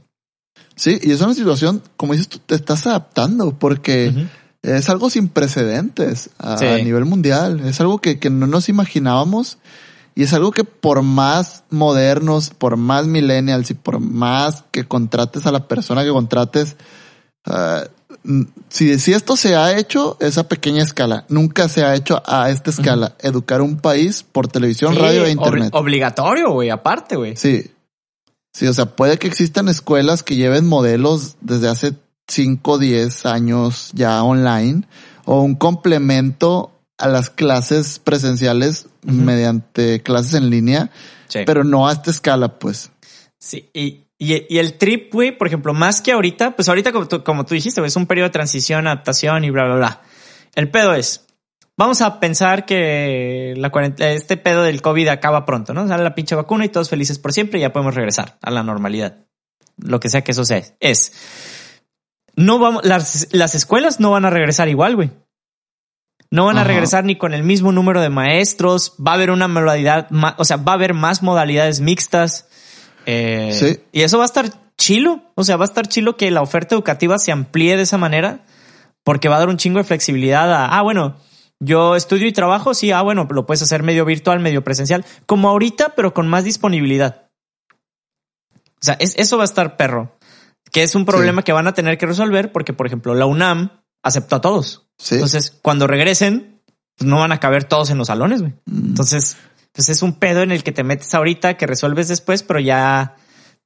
Sí, 0.77 0.99
y 1.03 1.13
es 1.13 1.21
una 1.21 1.35
situación, 1.35 1.83
como 1.99 2.15
dices, 2.15 2.31
tú 2.31 2.39
te 2.39 2.55
estás 2.55 2.87
adaptando 2.87 3.59
porque 3.59 4.29
es 4.63 4.89
algo 4.89 5.11
sin 5.11 5.29
precedentes 5.29 6.31
a, 6.39 6.57
nivel 6.79 7.05
mundial. 7.05 7.61
Es 7.67 7.83
algo 7.83 7.99
que, 7.99 8.19
no 8.31 8.47
nos 8.47 8.71
imaginábamos 8.71 9.59
y 10.15 10.23
es 10.23 10.33
algo 10.33 10.53
que 10.53 10.65
por 10.65 11.03
más 11.03 11.65
modernos, 11.69 12.49
por 12.49 12.79
más 12.79 13.07
millennials 13.07 13.71
y 13.71 13.75
por 13.75 14.01
más 14.01 14.65
que 14.71 14.85
contrates 14.85 15.45
a 15.45 15.53
la 15.53 15.69
persona 15.69 16.03
que 16.03 16.09
contrates, 16.09 16.79
ah, 17.45 17.85
si, 18.69 18.99
si 18.99 19.13
esto 19.13 19.37
se 19.37 19.57
ha 19.57 19.79
hecho, 19.79 20.17
esa 20.21 20.49
pequeña 20.49 20.83
escala, 20.83 21.25
nunca 21.29 21.69
se 21.69 21.85
ha 21.85 21.95
hecho 21.95 22.23
a 22.27 22.51
esta 22.51 22.71
escala, 22.71 23.15
educar 23.21 23.63
un 23.63 23.79
país 23.79 24.25
por 24.25 24.49
televisión, 24.49 24.97
radio 24.97 25.25
e 25.25 25.31
internet. 25.31 25.71
obligatorio, 25.73 26.53
güey, 26.53 26.71
aparte, 26.71 27.17
güey. 27.17 27.37
Sí, 27.37 27.71
Sí, 28.57 28.67
o 28.67 28.73
sea, 28.73 28.87
puede 28.87 29.19
que 29.19 29.27
existan 29.27 29.69
escuelas 29.69 30.23
que 30.23 30.35
lleven 30.35 30.67
modelos 30.67 31.37
desde 31.43 31.69
hace 31.69 31.93
5 32.27 32.73
o 32.73 32.79
10 32.79 33.27
años 33.27 33.91
ya 33.93 34.23
online 34.23 34.85
o 35.27 35.43
un 35.43 35.57
complemento 35.57 36.73
a 36.97 37.07
las 37.07 37.29
clases 37.29 37.99
presenciales 37.99 38.87
mediante 39.03 40.03
clases 40.03 40.33
en 40.33 40.49
línea, 40.49 40.91
pero 41.45 41.65
no 41.65 41.87
a 41.87 41.93
esta 41.93 42.11
escala, 42.11 42.59
pues. 42.59 42.91
Sí, 43.39 43.69
y, 43.75 44.06
y, 44.19 44.59
el 44.59 44.79
trip, 44.79 45.13
güey, 45.13 45.37
por 45.37 45.47
ejemplo, 45.47 45.75
más 45.75 46.01
que 46.01 46.13
ahorita, 46.13 46.57
pues 46.57 46.69
ahorita 46.69 46.93
como 46.93 47.07
tú, 47.07 47.23
como 47.23 47.45
tú 47.45 47.55
dijiste, 47.55 47.85
es 47.85 47.97
un 47.97 48.07
periodo 48.07 48.29
de 48.29 48.33
transición, 48.33 48.87
adaptación 48.87 49.45
y 49.45 49.51
bla, 49.51 49.65
bla, 49.65 49.77
bla. 49.77 50.03
El 50.55 50.71
pedo 50.71 50.95
es, 50.95 51.27
Vamos 51.79 52.01
a 52.01 52.21
pensar 52.21 52.65
que 52.65 53.53
la 53.59 53.71
este 53.99 54.39
pedo 54.39 54.63
del 54.63 54.81
COVID 54.81 55.09
acaba 55.09 55.45
pronto, 55.45 55.75
¿no? 55.75 55.87
Sale 55.87 56.03
la 56.03 56.15
pinche 56.15 56.35
vacuna 56.35 56.65
y 56.65 56.71
todos 56.71 56.89
felices 56.89 57.19
por 57.19 57.35
siempre 57.35 57.59
y 57.59 57.63
ya 57.63 57.73
podemos 57.73 57.95
regresar 57.95 58.39
a 58.41 58.51
la 58.51 58.63
normalidad. 58.63 59.27
Lo 59.77 60.01
que 60.01 60.09
sea 60.09 60.25
que 60.25 60.33
eso 60.33 60.45
sea. 60.47 60.63
Es. 60.81 61.13
No 62.35 62.59
vamos, 62.59 62.83
las, 62.87 63.29
las 63.33 63.55
escuelas 63.55 64.01
no 64.01 64.11
van 64.11 64.25
a 64.25 64.31
regresar 64.31 64.69
igual, 64.69 64.97
güey. 64.97 65.11
No 66.31 66.47
van 66.47 66.59
a 66.59 66.65
regresar 66.65 67.05
ni 67.05 67.17
con 67.17 67.35
el 67.35 67.43
mismo 67.43 67.73
número 67.73 68.01
de 68.01 68.09
maestros. 68.09 68.95
Va 68.99 69.13
a 69.13 69.15
haber 69.15 69.31
una 69.31 69.47
modalidad, 69.47 70.09
o 70.39 70.45
sea, 70.45 70.57
va 70.57 70.73
a 70.73 70.77
haber 70.77 70.95
más 70.95 71.23
modalidades 71.23 71.81
mixtas. 71.81 72.49
Eh, 73.07 73.57
sí. 73.59 73.81
Y 73.93 74.03
eso 74.03 74.19
va 74.19 74.25
a 74.25 74.27
estar 74.27 74.51
chilo. 74.77 75.23
O 75.35 75.45
sea, 75.45 75.57
va 75.57 75.65
a 75.65 75.69
estar 75.69 75.89
chilo 75.89 76.17
que 76.17 76.31
la 76.31 76.43
oferta 76.43 76.75
educativa 76.75 77.19
se 77.19 77.33
amplíe 77.33 77.77
de 77.77 77.83
esa 77.83 77.99
manera 77.99 78.45
porque 79.07 79.29
va 79.29 79.37
a 79.37 79.39
dar 79.39 79.49
un 79.49 79.57
chingo 79.57 79.79
de 79.79 79.85
flexibilidad 79.85 80.53
a, 80.53 80.77
ah, 80.77 80.83
bueno, 80.83 81.17
yo 81.61 81.95
estudio 81.95 82.27
y 82.27 82.33
trabajo, 82.33 82.75
sí, 82.75 82.91
ah, 82.91 83.03
bueno, 83.03 83.27
lo 83.31 83.47
puedes 83.47 83.63
hacer 83.63 83.85
medio 83.85 84.05
virtual, 84.05 84.41
medio 84.41 84.65
presencial, 84.65 85.05
como 85.27 85.49
ahorita, 85.49 85.95
pero 85.95 86.13
con 86.13 86.27
más 86.27 86.43
disponibilidad. 86.43 87.29
O 88.81 88.85
sea, 88.85 88.97
eso 88.99 89.37
va 89.37 89.45
a 89.45 89.47
estar 89.47 89.77
perro, 89.77 90.19
que 90.73 90.83
es 90.83 90.97
un 90.97 91.05
problema 91.05 91.43
que 91.43 91.53
van 91.53 91.69
a 91.69 91.73
tener 91.73 91.99
que 91.99 92.07
resolver 92.07 92.51
porque, 92.51 92.73
por 92.73 92.87
ejemplo, 92.87 93.15
la 93.15 93.27
UNAM 93.27 93.71
aceptó 94.03 94.37
a 94.37 94.41
todos. 94.41 94.89
Entonces, 95.11 95.57
cuando 95.63 95.87
regresen, 95.87 96.61
pues 96.97 97.09
no 97.09 97.19
van 97.19 97.33
a 97.33 97.41
caber 97.41 97.65
todos 97.65 97.91
en 97.91 97.99
los 97.99 98.09
salones. 98.09 98.43
Mm. 98.43 98.51
Entonces, 98.67 99.37
pues 99.77 99.91
es 99.91 100.03
un 100.03 100.15
pedo 100.15 100.43
en 100.43 100.51
el 100.51 100.65
que 100.65 100.73
te 100.73 100.83
metes 100.83 101.13
ahorita, 101.15 101.59
que 101.59 101.67
resuelves 101.67 102.09
después, 102.09 102.43
pero 102.43 102.59
ya 102.59 103.17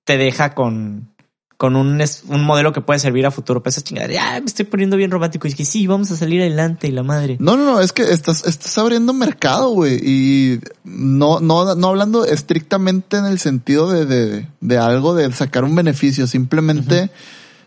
te 0.05 0.17
deja 0.19 0.57
con, 0.57 1.15
con 1.57 1.77
un, 1.77 2.03
un 2.27 2.45
modelo 2.45 2.73
que 2.73 2.81
puede 2.81 2.99
servir 2.99 3.27
a 3.27 3.31
futuro. 3.31 3.63
Pues 3.63 3.77
esa 3.77 3.85
chingada, 3.85 4.09
ya 4.09 4.41
me 4.41 4.47
estoy 4.47 4.65
poniendo 4.65 4.97
bien 4.97 5.13
romántico. 5.13 5.47
Y 5.47 5.51
es 5.51 5.57
que 5.57 5.65
sí, 5.65 5.87
vamos 5.87 6.11
a 6.11 6.17
salir 6.17 6.41
adelante 6.41 6.89
y 6.89 6.91
la 6.91 7.05
madre. 7.05 7.37
No, 7.39 7.57
no, 7.57 7.65
no, 7.65 7.81
es 7.81 7.93
que 7.93 8.03
estás, 8.03 8.45
estás 8.45 8.77
abriendo 8.77 9.13
mercado, 9.13 9.69
güey. 9.69 10.01
Y 10.03 10.61
no, 10.83 11.39
no, 11.39 11.77
no 11.77 11.89
hablando 11.89 12.25
estrictamente 12.25 13.19
en 13.19 13.27
el 13.27 13.39
sentido 13.39 13.89
de, 13.89 14.05
de, 14.05 14.49
de 14.61 14.79
algo 14.79 15.15
de 15.15 15.33
sacar 15.33 15.63
un 15.63 15.77
beneficio. 15.77 16.27
Simplemente, 16.27 17.11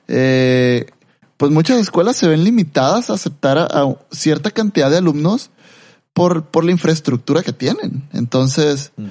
eh, 0.09 0.87
pues 1.37 1.49
muchas 1.49 1.79
escuelas 1.79 2.17
se 2.17 2.27
ven 2.27 2.43
limitadas 2.43 3.09
a 3.09 3.13
aceptar 3.13 3.57
a, 3.57 3.95
cierta 4.11 4.51
cantidad 4.51 4.91
de 4.91 4.97
alumnos 4.97 5.49
por, 6.13 6.45
por 6.45 6.63
la 6.63 6.71
infraestructura 6.71 7.43
que 7.43 7.53
tienen. 7.53 8.07
Entonces, 8.13 8.91
mm 8.95 9.07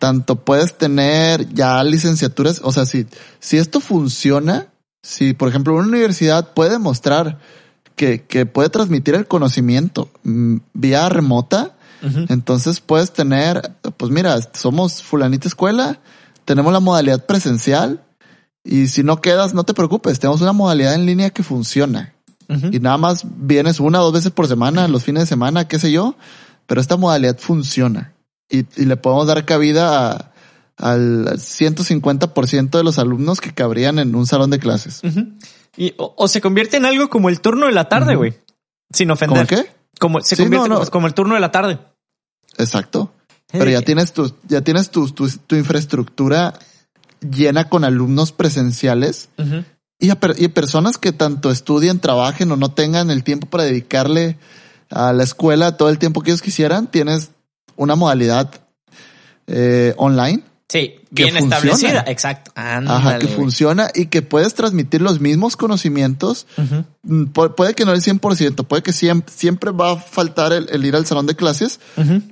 tanto 0.00 0.36
puedes 0.44 0.76
tener 0.76 1.52
ya 1.54 1.84
licenciaturas, 1.84 2.60
o 2.64 2.72
sea, 2.72 2.86
si, 2.86 3.06
si 3.38 3.58
esto 3.58 3.80
funciona, 3.80 4.66
si 5.02 5.34
por 5.34 5.48
ejemplo 5.48 5.74
una 5.74 5.86
universidad 5.86 6.54
puede 6.54 6.80
mostrar 6.80 7.38
que, 7.94 8.24
que 8.24 8.46
puede 8.46 8.70
transmitir 8.70 9.14
el 9.14 9.28
conocimiento 9.28 10.10
mm, 10.24 10.56
vía 10.72 11.08
remota, 11.08 11.76
entonces 12.30 12.80
puedes 12.80 13.12
tener, 13.12 13.72
pues 13.98 14.10
mira, 14.10 14.38
somos 14.54 15.02
fulanita 15.02 15.48
escuela, 15.48 16.00
tenemos 16.46 16.72
la 16.72 16.80
modalidad 16.80 17.26
presencial 17.26 18.02
y 18.64 18.86
si 18.86 19.02
no 19.02 19.20
quedas, 19.20 19.52
no 19.52 19.64
te 19.64 19.74
preocupes, 19.74 20.18
tenemos 20.18 20.40
una 20.40 20.54
modalidad 20.54 20.94
en 20.94 21.04
línea 21.04 21.28
que 21.28 21.42
funciona. 21.42 22.14
Y 22.72 22.80
nada 22.80 22.98
más 22.98 23.24
vienes 23.24 23.78
una 23.78 24.00
o 24.00 24.04
dos 24.04 24.12
veces 24.12 24.32
por 24.32 24.48
semana, 24.48 24.88
los 24.88 25.04
fines 25.04 25.22
de 25.22 25.26
semana, 25.26 25.68
qué 25.68 25.78
sé 25.78 25.92
yo, 25.92 26.16
pero 26.66 26.80
esta 26.80 26.96
modalidad 26.96 27.38
funciona 27.38 28.14
y, 28.50 28.84
le 28.84 28.96
podemos 28.96 29.26
dar 29.26 29.44
cabida 29.44 30.32
al 30.76 31.26
150% 31.26 32.70
de 32.70 32.84
los 32.84 32.98
alumnos 32.98 33.40
que 33.40 33.54
cabrían 33.54 33.98
en 33.98 34.14
un 34.14 34.26
salón 34.26 34.50
de 34.50 34.58
clases. 34.58 35.02
y, 35.76 35.94
o, 35.96 36.28
se 36.28 36.40
convierte 36.40 36.76
en 36.76 36.84
algo 36.84 37.08
como 37.08 37.28
el 37.28 37.40
turno 37.40 37.66
de 37.66 37.72
la 37.72 37.88
tarde, 37.88 38.16
güey. 38.16 38.34
Sin 38.92 39.10
ofender. 39.10 39.46
¿Cómo 39.46 39.62
qué? 39.62 39.70
Como 39.98 40.20
se 40.20 40.36
convierte 40.36 40.90
como 40.90 41.06
el 41.06 41.14
turno 41.14 41.34
de 41.34 41.40
la 41.40 41.52
tarde. 41.52 41.78
Exacto. 42.58 43.12
Pero 43.52 43.70
ya 43.70 43.82
tienes 43.82 44.12
tu, 44.12 44.32
ya 44.48 44.62
tienes 44.62 44.90
tu, 44.90 45.08
tu, 45.10 45.56
infraestructura 45.56 46.54
llena 47.20 47.68
con 47.68 47.84
alumnos 47.84 48.32
presenciales 48.32 49.28
y, 50.00 50.10
y 50.42 50.48
personas 50.48 50.98
que 50.98 51.12
tanto 51.12 51.50
estudien, 51.50 52.00
trabajen 52.00 52.50
o 52.52 52.56
no 52.56 52.72
tengan 52.72 53.10
el 53.10 53.22
tiempo 53.22 53.46
para 53.48 53.64
dedicarle 53.64 54.38
a 54.90 55.12
la 55.12 55.22
escuela 55.22 55.76
todo 55.76 55.88
el 55.88 55.98
tiempo 55.98 56.22
que 56.22 56.30
ellos 56.30 56.42
quisieran. 56.42 56.90
Tienes 56.90 57.30
una 57.76 57.96
modalidad 57.96 58.50
eh, 59.46 59.94
online. 59.96 60.42
Sí, 60.68 60.94
bien 61.10 61.36
establecida, 61.36 62.04
exacto. 62.06 62.52
Ajá, 62.54 63.18
que 63.18 63.26
funciona 63.26 63.88
y 63.92 64.06
que 64.06 64.22
puedes 64.22 64.54
transmitir 64.54 65.02
los 65.02 65.20
mismos 65.20 65.56
conocimientos. 65.56 66.46
Mm, 67.02 67.24
puede 67.24 67.74
que 67.74 67.84
no 67.84 67.92
el 67.92 68.00
100%, 68.00 68.64
puede 68.66 68.82
que 68.82 68.92
siempre, 68.92 69.34
siempre 69.34 69.72
va 69.72 69.92
a 69.92 69.96
faltar 69.96 70.52
el, 70.52 70.84
ir 70.84 70.94
al 70.94 71.06
salón 71.06 71.26
de 71.26 71.34
clases, 71.34 71.80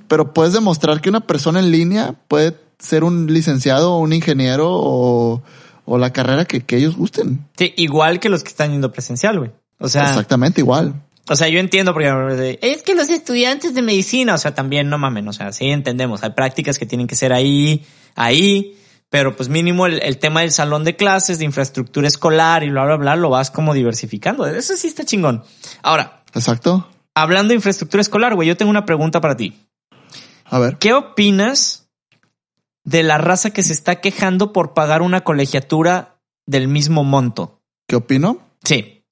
pero 0.07 0.33
puedes 0.33 0.53
demostrar 0.53 1.01
que 1.01 1.09
una 1.09 1.27
persona 1.27 1.59
en 1.59 1.71
línea 1.71 2.15
puede 2.29 2.55
ser 2.79 3.03
un 3.03 3.27
licenciado 3.27 3.95
o 3.95 3.99
un 3.99 4.13
ingeniero 4.13 4.69
o, 4.71 5.43
o 5.89 5.97
la 5.97 6.13
carrera 6.13 6.45
que, 6.45 6.61
que 6.61 6.77
ellos 6.77 6.95
gusten. 6.95 7.47
Sí, 7.57 7.73
igual 7.75 8.19
que 8.19 8.29
los 8.29 8.43
que 8.43 8.49
están 8.49 8.71
yendo 8.71 8.91
presencial, 8.91 9.39
güey. 9.39 9.51
O 9.79 9.89
sea, 9.89 10.03
exactamente 10.03 10.61
igual. 10.61 11.01
O 11.27 11.35
sea, 11.35 11.47
yo 11.47 11.59
entiendo 11.59 11.93
porque 11.93 12.59
es 12.61 12.83
que 12.83 12.93
los 12.93 13.09
estudiantes 13.09 13.73
de 13.73 13.81
medicina, 13.81 14.35
o 14.35 14.37
sea, 14.37 14.53
también 14.53 14.87
no 14.89 14.99
mamen, 14.99 15.27
o 15.27 15.33
sea, 15.33 15.51
sí 15.51 15.65
entendemos, 15.65 16.21
hay 16.23 16.31
prácticas 16.31 16.77
que 16.77 16.85
tienen 16.85 17.07
que 17.07 17.15
ser 17.15 17.33
ahí, 17.33 17.85
ahí, 18.15 18.77
pero 19.09 19.35
pues 19.35 19.49
mínimo 19.49 19.87
el, 19.87 20.17
tema 20.19 20.41
del 20.41 20.51
salón 20.51 20.83
de 20.83 20.95
clases, 20.95 21.39
de 21.39 21.45
infraestructura 21.45 22.07
escolar 22.07 22.63
y 22.63 22.69
bla, 22.69 22.85
bla, 22.85 22.97
bla, 22.97 23.15
lo 23.15 23.31
vas 23.31 23.49
como 23.49 23.73
diversificando. 23.73 24.45
Eso 24.45 24.77
sí 24.77 24.87
está 24.87 25.05
chingón. 25.05 25.43
Ahora. 25.81 26.23
Exacto. 26.35 26.87
Hablando 27.15 27.49
de 27.49 27.55
infraestructura 27.55 28.01
escolar, 28.01 28.35
güey, 28.35 28.47
yo 28.47 28.55
tengo 28.55 28.69
una 28.69 28.85
pregunta 28.85 29.21
para 29.21 29.35
ti. 29.35 29.57
A 30.45 30.59
ver. 30.59 30.77
¿Qué 30.77 30.93
opinas 30.93 31.78
de 32.89 33.03
la 33.03 33.19
raza 33.19 33.51
que 33.51 33.61
se 33.61 33.73
está 33.73 34.01
quejando 34.01 34.51
por 34.51 34.73
pagar 34.73 35.03
una 35.03 35.21
colegiatura 35.21 36.19
del 36.47 36.67
mismo 36.67 37.03
monto? 37.03 37.61
¿Qué 37.87 37.95
opino? 37.95 38.39
Sí. 38.63 39.03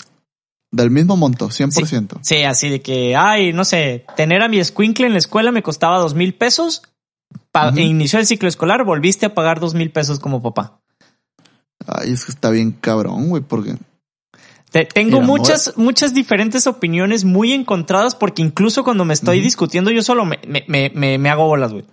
Del 0.72 0.90
mismo 0.90 1.16
monto, 1.16 1.50
100%. 1.50 2.20
Sí, 2.22 2.44
así 2.44 2.70
de 2.70 2.82
que, 2.82 3.16
ay, 3.16 3.54
no 3.54 3.66
sé, 3.66 4.06
tener 4.16 4.42
a 4.42 4.48
mi 4.48 4.60
escuincle 4.60 5.06
en 5.06 5.14
la 5.14 5.20
escuela 5.20 5.52
me 5.52 5.62
costaba 5.62 6.00
dos 6.00 6.16
mil 6.16 6.34
pesos. 6.34 6.82
Pa 7.52 7.72
Inició 7.76 8.20
el 8.20 8.26
ciclo 8.26 8.50
escolar, 8.50 8.84
volviste 8.84 9.28
a 9.28 9.36
pagar 9.36 9.60
dos 9.60 9.76
mil 9.76 9.92
pesos 9.92 10.20
como 10.20 10.42
papá. 10.42 10.80
Ay, 11.86 12.14
es 12.14 12.26
que 12.26 12.32
está 12.32 12.50
bien 12.50 12.72
cabrón, 12.72 13.30
güey, 13.30 13.44
porque 13.44 13.76
tengo 14.94 15.22
muchas, 15.22 15.78
muchas 15.78 16.14
diferentes 16.14 16.66
opiniones 16.66 17.26
muy 17.26 17.54
encontradas 17.54 18.16
porque 18.16 18.42
incluso 18.42 18.84
cuando 18.84 19.06
me 19.06 19.14
estoy 19.14 19.40
discutiendo 19.40 19.92
yo 19.92 20.02
solo 20.02 20.26
me, 20.26 20.40
me, 20.48 20.92
me, 20.94 21.18
me 21.18 21.30
hago 21.30 21.48
bolas, 21.48 21.72
güey. 21.72 21.86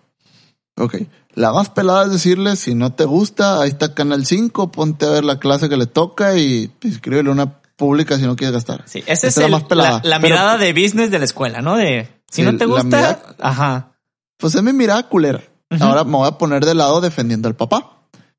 Ok. 0.77 0.97
La 1.35 1.53
más 1.53 1.69
pelada 1.69 2.05
es 2.05 2.13
decirle, 2.13 2.57
si 2.57 2.75
no 2.75 2.93
te 2.93 3.05
gusta, 3.05 3.61
ahí 3.61 3.69
está 3.69 3.95
Canal 3.95 4.25
5, 4.25 4.71
ponte 4.71 5.07
a 5.07 5.11
ver 5.11 5.25
la 5.25 5.39
clase 5.39 5.69
que 5.69 5.77
le 5.77 5.87
toca 5.87 6.37
y 6.37 6.73
escríbele 6.83 7.31
una 7.31 7.59
pública 7.77 8.17
si 8.17 8.23
no 8.23 8.37
quieres 8.37 8.55
gastar. 8.55 8.83
Sí, 8.87 9.03
esa 9.07 9.27
es, 9.27 9.37
la, 9.37 9.49
más 9.49 9.65
pelada. 9.65 10.01
la, 10.05 10.19
mirada 10.19 10.59
de 10.59 10.73
business 10.73 11.11
de 11.11 11.19
la 11.19 11.25
escuela, 11.25 11.61
¿no? 11.61 11.77
De, 11.77 12.09
si 12.31 12.43
no 12.43 12.57
te 12.57 12.67
gusta, 12.67 13.35
ajá. 13.41 13.93
Pues 14.37 14.55
es 14.55 14.63
mi 14.63 14.73
mirada 14.73 15.09
culera. 15.09 15.43
Ahora 15.81 16.05
me 16.05 16.13
voy 16.13 16.29
a 16.29 16.39
poner 16.39 16.65
de 16.65 16.75
lado 16.75 17.01
defendiendo 17.01 17.49
al 17.49 17.57
papá. 17.57 17.99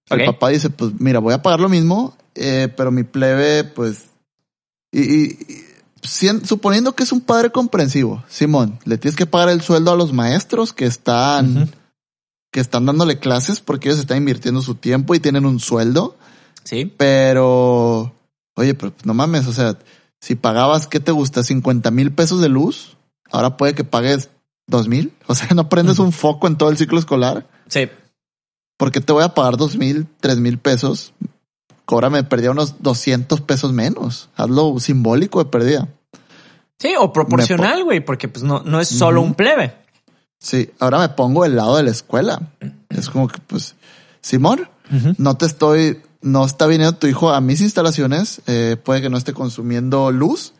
El 0.09 0.25
papá 0.25 0.49
dice, 0.49 0.69
pues 0.69 0.91
mira, 0.99 1.19
voy 1.19 1.33
a 1.33 1.41
pagar 1.41 1.59
lo 1.59 1.67
mismo, 1.67 2.15
eh, 2.35 2.69
pero 2.75 2.91
mi 2.91 3.03
plebe, 3.03 3.63
pues 3.63 4.05
y, 4.95 5.37
suponiendo 6.43 6.95
que 6.95 7.03
es 7.03 7.11
un 7.11 7.21
padre 7.21 7.49
comprensivo, 7.49 8.23
Simón, 8.29 8.79
le 8.85 8.97
tienes 8.97 9.17
que 9.17 9.25
pagar 9.25 9.49
el 9.49 9.61
sueldo 9.61 9.91
a 9.91 9.97
los 9.97 10.13
maestros 10.13 10.71
que 10.71 10.85
están, 10.85 11.69
que 12.55 12.61
están 12.61 12.85
dándole 12.85 13.19
clases 13.19 13.59
porque 13.59 13.89
ellos 13.89 13.99
están 13.99 14.15
invirtiendo 14.15 14.61
su 14.61 14.75
tiempo 14.75 15.13
y 15.13 15.19
tienen 15.19 15.45
un 15.45 15.59
sueldo. 15.59 16.15
Sí. 16.63 16.89
Pero, 16.95 18.13
oye, 18.55 18.73
pero 18.73 18.93
no 19.03 19.13
mames, 19.13 19.45
o 19.47 19.51
sea, 19.51 19.77
si 20.21 20.35
pagabas, 20.35 20.87
¿qué 20.87 21.01
te 21.01 21.11
gusta? 21.11 21.43
50 21.43 21.91
mil 21.91 22.13
pesos 22.13 22.39
de 22.39 22.47
luz, 22.47 22.95
ahora 23.29 23.57
puede 23.57 23.75
que 23.75 23.83
pagues 23.83 24.29
dos 24.67 24.87
mil. 24.87 25.11
O 25.27 25.35
sea, 25.35 25.49
no 25.53 25.67
prendes 25.67 25.99
un 25.99 26.13
foco 26.13 26.47
en 26.47 26.55
todo 26.55 26.69
el 26.69 26.77
ciclo 26.77 26.97
escolar. 26.97 27.45
Sí. 27.67 27.89
porque 28.77 29.01
te 29.01 29.11
voy 29.11 29.25
a 29.25 29.33
pagar 29.33 29.57
dos 29.57 29.75
mil, 29.75 30.07
tres 30.21 30.37
mil 30.37 30.57
pesos? 30.57 31.11
cóbrame, 31.83 32.23
perdía 32.23 32.51
unos 32.51 32.81
200 32.81 33.41
pesos 33.41 33.73
menos. 33.73 34.29
Hazlo 34.37 34.79
simbólico 34.79 35.43
de 35.43 35.49
pérdida. 35.49 35.89
Sí, 36.79 36.93
o 36.97 37.11
proporcional, 37.11 37.83
güey, 37.83 37.99
porque 37.99 38.29
pues 38.29 38.45
no, 38.45 38.63
no 38.63 38.79
es 38.79 38.87
solo 38.87 39.21
un 39.21 39.33
plebe. 39.33 39.75
Sí, 40.39 40.69
ahora 40.79 40.99
me 40.99 41.09
pongo 41.09 41.43
del 41.43 41.55
lado 41.55 41.77
de 41.77 41.83
la 41.83 41.91
escuela. 41.91 42.41
Es 42.89 43.09
como 43.09 43.27
que, 43.27 43.39
pues, 43.47 43.75
Simón, 44.21 44.69
no 45.17 45.37
te 45.37 45.45
estoy, 45.45 46.01
no 46.21 46.45
está 46.45 46.67
viniendo 46.67 46.97
tu 46.97 47.07
hijo 47.07 47.31
a 47.31 47.41
mis 47.41 47.61
instalaciones, 47.61 48.41
eh, 48.47 48.77
puede 48.83 49.01
que 49.01 49.09
no 49.09 49.17
esté 49.17 49.33
consumiendo 49.33 50.11
luz, 50.11 50.53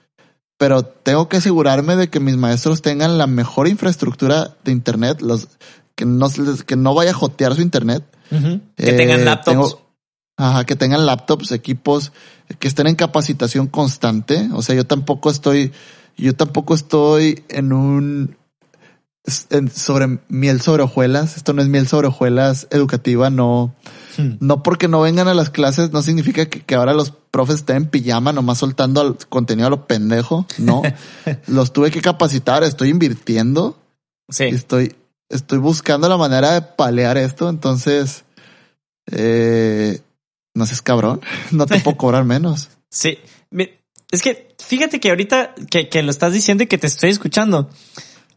pero 0.58 0.84
tengo 0.84 1.30
que 1.30 1.38
asegurarme 1.38 1.96
de 1.96 2.10
que 2.10 2.20
mis 2.20 2.38
maestros 2.38 2.82
tengan 2.82 3.18
la 3.18 3.28
mejor 3.28 3.68
infraestructura 3.68 4.56
de 4.64 4.72
internet, 4.72 5.22
los 5.22 5.48
que 5.96 6.06
no, 6.06 6.28
que 6.66 6.76
no 6.76 6.94
vaya 6.94 7.12
a 7.12 7.16
jotear 7.16 7.56
su 7.56 7.62
internet. 7.62 8.04
Que 8.30 8.94
tengan 8.94 9.22
eh, 9.22 9.26
laptops. 9.26 9.78
Ajá, 10.38 10.66
que 10.66 10.76
tengan 10.76 11.06
laptops, 11.06 11.52
equipos, 11.52 12.12
que 12.60 12.68
estén 12.68 12.88
en 12.88 12.96
capacitación 12.96 13.68
constante. 13.68 14.50
O 14.54 14.62
sea, 14.62 14.76
yo 14.76 14.86
tampoco 14.86 15.30
estoy, 15.30 15.72
yo 16.18 16.36
tampoco 16.36 16.74
estoy 16.74 17.44
en 17.48 17.72
un, 17.72 18.38
sobre 19.28 20.20
miel 20.28 20.62
sobre 20.62 20.84
hojuelas. 20.84 21.38
Esto 21.38 21.54
no 21.54 21.62
es 21.62 21.68
miel 21.68 21.88
sobre 21.88 22.08
hojuelas 22.08 22.68
educativa, 22.72 23.30
no. 23.30 23.74
Hmm. 24.18 24.38
No 24.40 24.64
porque 24.64 24.88
no 24.88 25.02
vengan 25.02 25.28
a 25.28 25.34
las 25.34 25.50
clases 25.50 25.92
no 25.92 26.02
significa 26.02 26.46
que, 26.46 26.76
ahora 26.76 26.94
los 26.94 27.12
profes 27.12 27.58
estén 27.58 27.76
en 27.78 27.88
pijama 27.88 28.32
nomás 28.32 28.60
soltando 28.60 29.02
el 29.02 29.16
contenido 29.28 29.68
a 29.68 29.72
lo 29.72 29.88
pendejo. 29.88 30.46
No, 30.58 30.82
los 31.48 31.74
tuve 31.74 31.92
que 31.92 32.02
capacitar, 32.02 32.64
estoy 32.64 32.90
invirtiendo. 32.90 33.78
Sí. 34.30 34.46
Estoy, 34.46 34.96
estoy 35.30 35.60
buscando 35.60 36.10
la 36.10 36.18
manera 36.18 36.52
de 36.52 36.62
palear 36.62 37.18
esto. 37.18 37.50
Entonces, 37.50 38.24
eh, 39.12 40.02
no 40.54 40.66
seas 40.66 40.82
cabrón, 40.82 41.22
no 41.52 41.66
te 41.66 41.80
puedo 41.80 41.98
cobrar 41.98 42.24
menos. 42.26 42.70
Sí, 42.90 43.18
es 44.12 44.22
que 44.22 44.56
fíjate 44.64 45.00
que 45.00 45.10
ahorita 45.10 45.54
que, 45.70 46.04
lo 46.04 46.12
estás 46.12 46.34
diciendo 46.34 46.64
y 46.64 46.68
que 46.68 46.78
te 46.78 46.88
estoy 46.88 47.10
escuchando, 47.10 47.70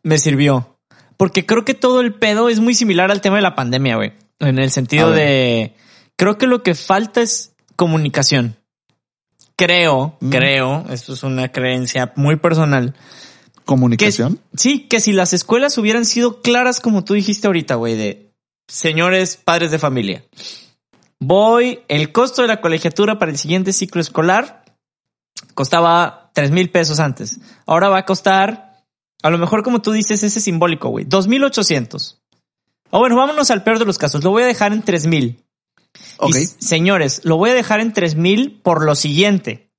me 0.03 0.19
sirvió. 0.19 0.78
Porque 1.19 1.45
creo 1.45 1.67
que 1.67 1.75
todo 1.75 2.01
el 2.01 2.15
pedo 2.15 2.49
es 2.49 2.61
muy 2.61 2.75
similar 2.75 3.11
al 3.11 3.21
tema 3.21 3.37
de 3.37 3.43
la 3.43 3.55
pandemia, 3.55 3.97
güey. 3.97 4.15
En 4.39 4.59
el 4.59 4.71
sentido 4.71 5.11
de, 5.11 5.75
creo 6.17 6.39
que 6.39 6.47
lo 6.47 6.63
que 6.63 6.75
falta 6.75 7.21
es 7.21 7.55
comunicación. 7.77 8.57
Creo, 9.57 10.17
mm. 10.21 10.31
creo, 10.31 10.87
esto 10.89 11.13
es 11.13 11.23
una 11.25 11.49
creencia 11.53 12.13
muy 12.17 12.37
personal. 12.37 12.95
¿Comunicación? 13.65 14.41
sí, 14.55 14.87
que 14.89 14.99
si 14.99 15.13
las 15.13 15.35
escuelas 15.35 15.77
hubieran 15.77 16.07
sido 16.07 16.41
claras 16.41 16.81
como 16.81 17.05
tú 17.05 17.13
dijiste 17.13 17.49
ahorita, 17.49 17.75
güey, 17.75 17.97
de 17.97 18.33
señores 18.67 19.37
padres 19.37 19.71
de 19.71 19.79
familia 19.79 20.25
Voy, 21.21 21.81
el 21.89 22.13
costo 22.13 22.43
de 22.43 22.49
la 22.49 22.61
colegiatura 22.61 23.19
para 23.19 23.33
el 23.33 23.39
siguiente 23.39 23.73
ciclo 23.73 24.01
escolar 24.01 24.65
costaba 25.55 26.31
tres 26.33 26.53
mil 26.53 26.71
pesos 26.71 27.01
antes. 27.01 27.41
Ahora 27.67 27.89
va 27.89 27.99
a 27.99 28.05
costar, 28.05 28.68
a 29.23 29.31
lo 29.31 29.39
mejor 29.39 29.63
como 29.63 29.83
tú 29.83 29.93
dices, 29.93 30.23
ese 30.23 30.41
simbólico, 30.41 30.89
güey, 30.89 31.05
dos 31.05 31.29
mil 31.29 31.45
ochocientos. 31.45 32.21
O 32.91 32.99
bueno, 33.01 33.17
vámonos 33.17 33.51
al 33.51 33.63
peor 33.63 33.79
de 33.79 33.85
los 33.85 33.99
casos. 33.99 34.25
Lo 34.25 34.31
voy 34.31 34.45
a 34.45 34.47
dejar 34.47 34.73
en 34.73 34.83
tres 34.83 35.07
mil. 35.07 35.45
Ok. 36.19 36.35
señores, 36.59 37.21
lo 37.25 37.37
voy 37.37 37.51
a 37.51 37.55
dejar 37.55 37.81
en 37.81 37.93
tres 37.93 38.15
mil 38.15 38.61
por 38.63 38.85
lo 38.85 38.95
siguiente. 38.95 39.71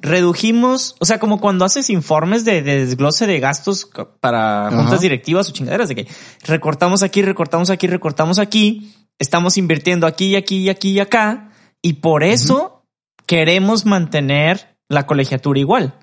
Redujimos, 0.00 0.94
o 1.00 1.04
sea, 1.04 1.18
como 1.18 1.40
cuando 1.40 1.64
haces 1.64 1.90
informes 1.90 2.44
de, 2.44 2.62
desglose 2.62 3.26
de 3.26 3.40
gastos 3.40 3.90
para 4.20 4.70
juntas 4.70 5.00
directivas 5.00 5.48
o 5.48 5.52
chingaderas 5.52 5.88
de 5.88 5.94
que 5.94 6.08
recortamos 6.44 7.02
aquí, 7.02 7.22
recortamos 7.22 7.70
aquí, 7.70 7.86
recortamos 7.86 8.38
aquí 8.38 8.92
estamos 9.18 9.56
invirtiendo 9.56 10.06
aquí 10.06 10.26
y 10.28 10.36
aquí 10.36 10.58
y 10.58 10.68
aquí 10.68 10.90
y 10.90 11.00
acá 11.00 11.50
y 11.82 11.94
por 11.94 12.22
eso 12.22 12.84
queremos 13.26 13.86
mantener 13.86 14.76
la 14.88 15.06
colegiatura 15.06 15.58
igual. 15.58 15.94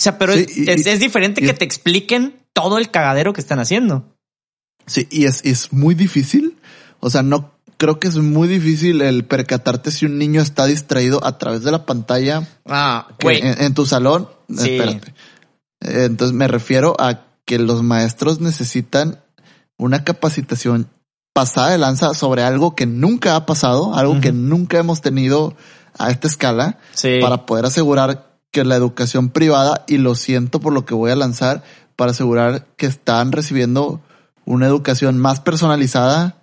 O 0.00 0.02
sea, 0.02 0.16
pero 0.16 0.32
es, 0.32 0.98
diferente 0.98 1.42
que 1.42 1.52
te 1.52 1.66
expliquen 1.66 2.40
todo 2.54 2.78
el 2.78 2.90
cagadero 2.90 3.34
que 3.34 3.42
están 3.42 3.58
haciendo. 3.58 4.16
Sí, 4.86 5.06
y 5.10 5.26
es, 5.26 5.42
es 5.44 5.74
muy 5.74 5.94
difícil. 5.94 6.56
O 7.00 7.10
sea, 7.10 7.22
no 7.22 7.52
creo 7.76 8.00
que 8.00 8.08
es 8.08 8.16
muy 8.16 8.48
difícil 8.48 9.02
el 9.02 9.26
percatarte 9.26 9.90
si 9.90 10.06
un 10.06 10.16
niño 10.16 10.40
está 10.40 10.64
distraído 10.64 11.22
a 11.22 11.36
través 11.36 11.64
de 11.64 11.70
la 11.70 11.84
pantalla 11.84 12.48
ah, 12.64 13.08
en, 13.18 13.74
tu 13.74 13.84
salón. 13.84 14.26
Espérate. 14.48 15.12
Entonces 15.80 16.34
me 16.34 16.48
refiero 16.48 16.96
a 16.98 17.26
que 17.44 17.58
los 17.58 17.82
maestros 17.82 18.40
necesitan 18.40 19.22
una 19.76 20.02
capacitación 20.02 20.88
pasada 21.34 21.72
de 21.72 21.78
lanza 21.78 22.14
sobre 22.14 22.42
algo 22.42 22.74
que 22.74 22.86
nunca 22.86 23.36
ha 23.36 23.44
pasado, 23.44 23.94
algo 23.94 24.18
que 24.22 24.32
nunca 24.32 24.78
hemos 24.78 25.02
tenido 25.02 25.54
a 25.98 26.10
esta 26.10 26.26
escala, 26.26 26.78
para 27.20 27.44
poder 27.44 27.66
asegurar 27.66 28.29
que 28.50 28.64
la 28.64 28.76
educación 28.76 29.30
privada, 29.30 29.84
y 29.86 29.98
lo 29.98 30.14
siento 30.14 30.60
por 30.60 30.72
lo 30.72 30.84
que 30.84 30.94
voy 30.94 31.10
a 31.10 31.16
lanzar, 31.16 31.62
para 31.96 32.12
asegurar 32.12 32.66
que 32.76 32.86
están 32.86 33.32
recibiendo 33.32 34.00
una 34.44 34.66
educación 34.66 35.18
más 35.18 35.40
personalizada 35.40 36.42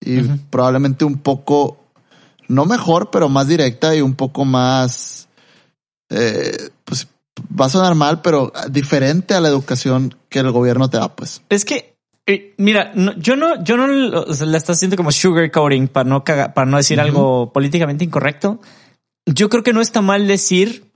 y 0.00 0.20
probablemente 0.50 1.04
un 1.04 1.18
poco, 1.18 1.78
no 2.46 2.64
mejor, 2.66 3.10
pero 3.10 3.28
más 3.28 3.48
directa 3.48 3.94
y 3.96 4.00
un 4.00 4.14
poco 4.14 4.44
más, 4.44 5.28
eh, 6.10 6.70
pues 6.84 7.08
va 7.58 7.66
a 7.66 7.70
sonar 7.70 7.94
mal, 7.94 8.22
pero 8.22 8.52
diferente 8.70 9.34
a 9.34 9.40
la 9.40 9.48
educación 9.48 10.14
que 10.28 10.40
el 10.40 10.52
gobierno 10.52 10.88
te 10.88 10.98
da, 10.98 11.14
pues. 11.14 11.42
Es 11.48 11.64
que 11.64 11.98
eh, 12.28 12.52
mira, 12.58 12.92
yo 13.16 13.36
no, 13.36 13.64
yo 13.64 13.78
no 13.78 13.86
la 13.86 14.58
estás 14.58 14.76
haciendo 14.76 14.98
como 14.98 15.10
sugarcoating 15.10 15.88
para 15.88 16.06
no 16.06 16.22
para 16.24 16.66
no 16.66 16.76
decir 16.76 17.00
algo 17.00 17.54
políticamente 17.54 18.04
incorrecto. 18.04 18.60
Yo 19.24 19.48
creo 19.48 19.62
que 19.62 19.72
no 19.72 19.80
está 19.80 20.02
mal 20.02 20.26
decir, 20.26 20.87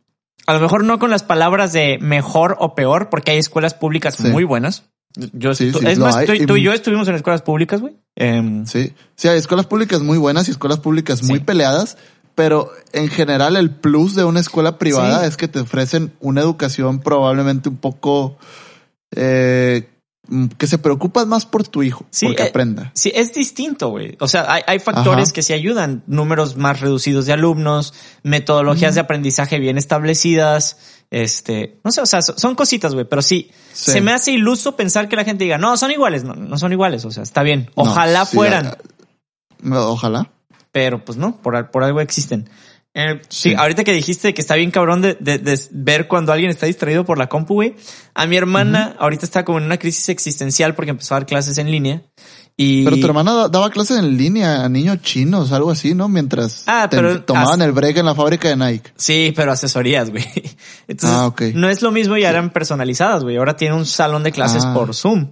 a 0.47 0.55
lo 0.55 0.61
mejor 0.61 0.85
no 0.85 0.99
con 0.99 1.11
las 1.11 1.23
palabras 1.23 1.73
de 1.73 1.99
mejor 2.01 2.57
o 2.59 2.75
peor, 2.75 3.11
porque 3.11 3.33
hay 3.33 3.39
escuelas 3.39 3.75
públicas 3.75 4.21
muy 4.21 4.45
buenas. 4.45 4.85
Yo 5.15 5.55
sí, 5.55 5.71
es 5.85 5.99
más, 5.99 6.25
tú, 6.25 6.57
y 6.57 6.63
yo 6.63 6.73
estuvimos 6.73 7.07
en 7.09 7.15
escuelas 7.15 7.43
públicas, 7.43 7.81
güey. 7.81 7.95
Em, 8.17 8.65
sí, 8.67 8.95
sí, 9.15 9.29
hay 9.29 9.39
escuelas 9.39 9.67
públicas 9.67 10.01
muy 10.01 10.17
buenas 10.17 10.49
y 10.49 10.53
escuelas 10.53 10.81
públicas 10.81 11.23
muy 11.23 11.41
peleadas, 11.41 11.99
pero 12.35 12.71
en 12.93 13.09
general 13.09 13.57
el 13.57 13.71
plus 13.71 14.15
de 14.15 14.25
una 14.25 14.41
escuela 14.41 14.79
privada 14.79 15.27
es 15.27 15.37
que 15.37 15.49
te 15.49 15.61
ofrecen 15.61 16.15
una 16.21 16.41
educación 16.41 17.01
probablemente 17.01 17.69
un 17.69 17.77
poco 17.77 18.39
eh, 19.15 19.91
que 20.57 20.67
se 20.69 20.79
preocupas 20.79 21.27
más 21.27 21.47
por 21.47 21.67
tu 21.67 21.83
hijo, 21.83 22.07
sí, 22.11 22.27
porque 22.27 22.45
eh, 22.45 22.49
aprenda. 22.49 22.93
Sí, 22.95 23.11
es 23.15 23.35
distinto, 23.35 23.89
güey. 23.89 24.17
O 24.21 24.29
sea, 24.29 24.47
hay, 24.67 24.79
factores 24.79 25.33
que 25.33 25.43
sí 25.43 25.53
ayudan, 25.53 26.05
números 26.07 26.57
más 26.57 26.81
reducidos 26.81 27.27
de 27.27 27.33
alumnos, 27.33 27.93
metodologías 28.23 28.95
de 28.95 29.01
aprendizaje 29.01 29.59
bien 29.59 29.79
establecidas, 29.79 30.79
este, 31.11 31.81
no 31.85 31.91
sé, 31.91 32.01
o 32.01 32.07
sea, 32.07 32.23
son 32.23 32.55
cositas, 32.55 32.95
güey, 32.95 33.05
pero 33.05 33.21
sí, 33.21 33.51
se 33.73 34.01
me 34.01 34.13
hace 34.13 34.31
iluso 34.31 34.77
pensar 34.77 35.09
que 35.09 35.17
la 35.17 35.25
gente 35.25 35.45
diga, 35.45 35.59
no, 35.59 35.77
son 35.77 35.91
iguales, 35.91 36.23
no, 36.23 36.35
no 36.35 36.57
son 36.57 36.73
iguales, 36.73 37.05
o 37.05 37.11
sea, 37.11 37.25
está 37.25 37.43
bien, 37.43 37.71
ojalá 37.75 38.25
fueran. 38.25 38.77
ojalá. 39.71 40.31
Pero 40.71 41.05
pues 41.05 41.19
no, 41.19 41.37
por, 41.37 41.71
por 41.71 41.85
algo 41.85 42.01
existen. 42.01 42.49
Eh, 42.95 43.23
sí. 43.31 43.55
ahorita 43.55 43.85
que 43.85 43.93
dijiste 43.93 44.35
que 44.35 44.43
está 44.43 44.55
bien 44.55 44.71
cabrón 44.71 45.01
de, 45.01 45.15
de, 45.15 45.61
ver 45.71 46.09
cuando 46.09 46.31
alguien 46.31 46.51
está 46.51 46.67
distraído 46.67 47.05
por 47.05 47.17
la 47.17 47.29
compu, 47.29 47.55
güey. 47.55 47.75
A 48.15 48.27
mi 48.27 48.37
hermana 48.37 48.95
ahorita 48.99 49.25
está 49.25 49.45
como 49.45 49.59
en 49.59 49.65
una 49.65 49.79
crisis 49.79 50.11
existencial 50.11 50.75
porque 50.75 50.91
empezó 50.91 51.15
a 51.15 51.21
dar 51.21 51.27
clases 51.27 51.57
en 51.57 51.71
línea. 51.71 52.03
Y... 52.55 52.85
Pero 52.85 52.99
tu 52.99 53.07
hermana 53.07 53.49
daba 53.49 53.71
clases 53.71 53.99
en 53.99 54.19
línea 54.19 54.63
a 54.63 54.69
niños 54.69 55.01
chinos, 55.01 55.53
algo 55.53 55.71
así, 55.71 55.95
¿no? 55.95 56.09
Mientras 56.09 56.65
ah, 56.67 56.87
pero 56.91 57.23
tomaban 57.25 57.63
el 57.63 57.73
break 57.73 57.97
en 57.97 58.05
la 58.05 58.15
fábrica 58.15 58.49
de 58.49 58.57
Nike. 58.57 58.93
Sí, 58.95 59.33
pero 59.35 59.53
asesorías, 59.53 60.11
güey. 60.11 60.25
Entonces, 60.87 61.19
ah, 61.19 61.35
no 61.55 61.71
es 61.71 61.81
lo 61.81 61.93
mismo 61.93 62.19
y 62.19 62.25
eran 62.25 62.51
personalizadas, 62.51 63.23
güey. 63.23 63.39
Ahora 63.39 63.57
tiene 63.57 63.75
un 63.75 63.87
salón 63.87 64.23
de 64.23 64.33
clases 64.33 64.65
ah. 64.67 64.75
por 64.75 64.95
Zoom. 64.95 65.31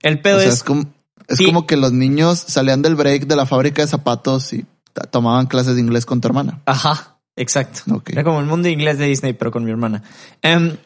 El 0.00 0.20
pedo 0.20 0.40
es... 0.40 0.54
es 0.54 0.62
como, 0.64 0.86
es 1.28 1.40
como 1.40 1.66
que 1.66 1.76
los 1.76 1.92
niños 1.92 2.42
salían 2.48 2.80
del 2.80 2.96
break 2.96 3.26
de 3.26 3.36
la 3.36 3.44
fábrica 3.44 3.82
de 3.82 3.88
zapatos 3.88 4.54
y 4.54 4.64
tomaban 5.10 5.46
clases 5.46 5.74
de 5.74 5.80
inglés 5.80 6.06
con 6.06 6.20
tu 6.20 6.28
hermana. 6.28 6.60
Ajá, 6.66 7.18
exacto. 7.36 8.02
Era 8.06 8.24
como 8.24 8.40
el 8.40 8.46
mundo 8.46 8.66
de 8.66 8.72
inglés 8.72 8.98
de 8.98 9.06
Disney, 9.06 9.32
pero 9.32 9.50
con 9.50 9.64
mi 9.64 9.70
hermana. 9.70 10.02
Em, 10.42 10.76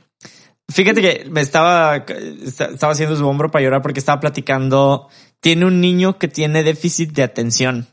fíjate 0.69 1.01
que 1.03 1.27
me 1.31 1.41
estaba, 1.41 1.97
estaba 1.97 2.93
haciendo 2.93 3.17
su 3.17 3.27
hombro 3.27 3.51
para 3.51 3.65
llorar 3.65 3.83
porque 3.83 4.01
estaba 4.01 4.21
platicando. 4.21 5.09
Tiene 5.41 5.67
un 5.67 5.81
niño 5.81 6.19
que 6.19 6.29
tiene 6.29 6.63
déficit 6.63 7.13
de 7.13 7.23
atención. 7.23 7.87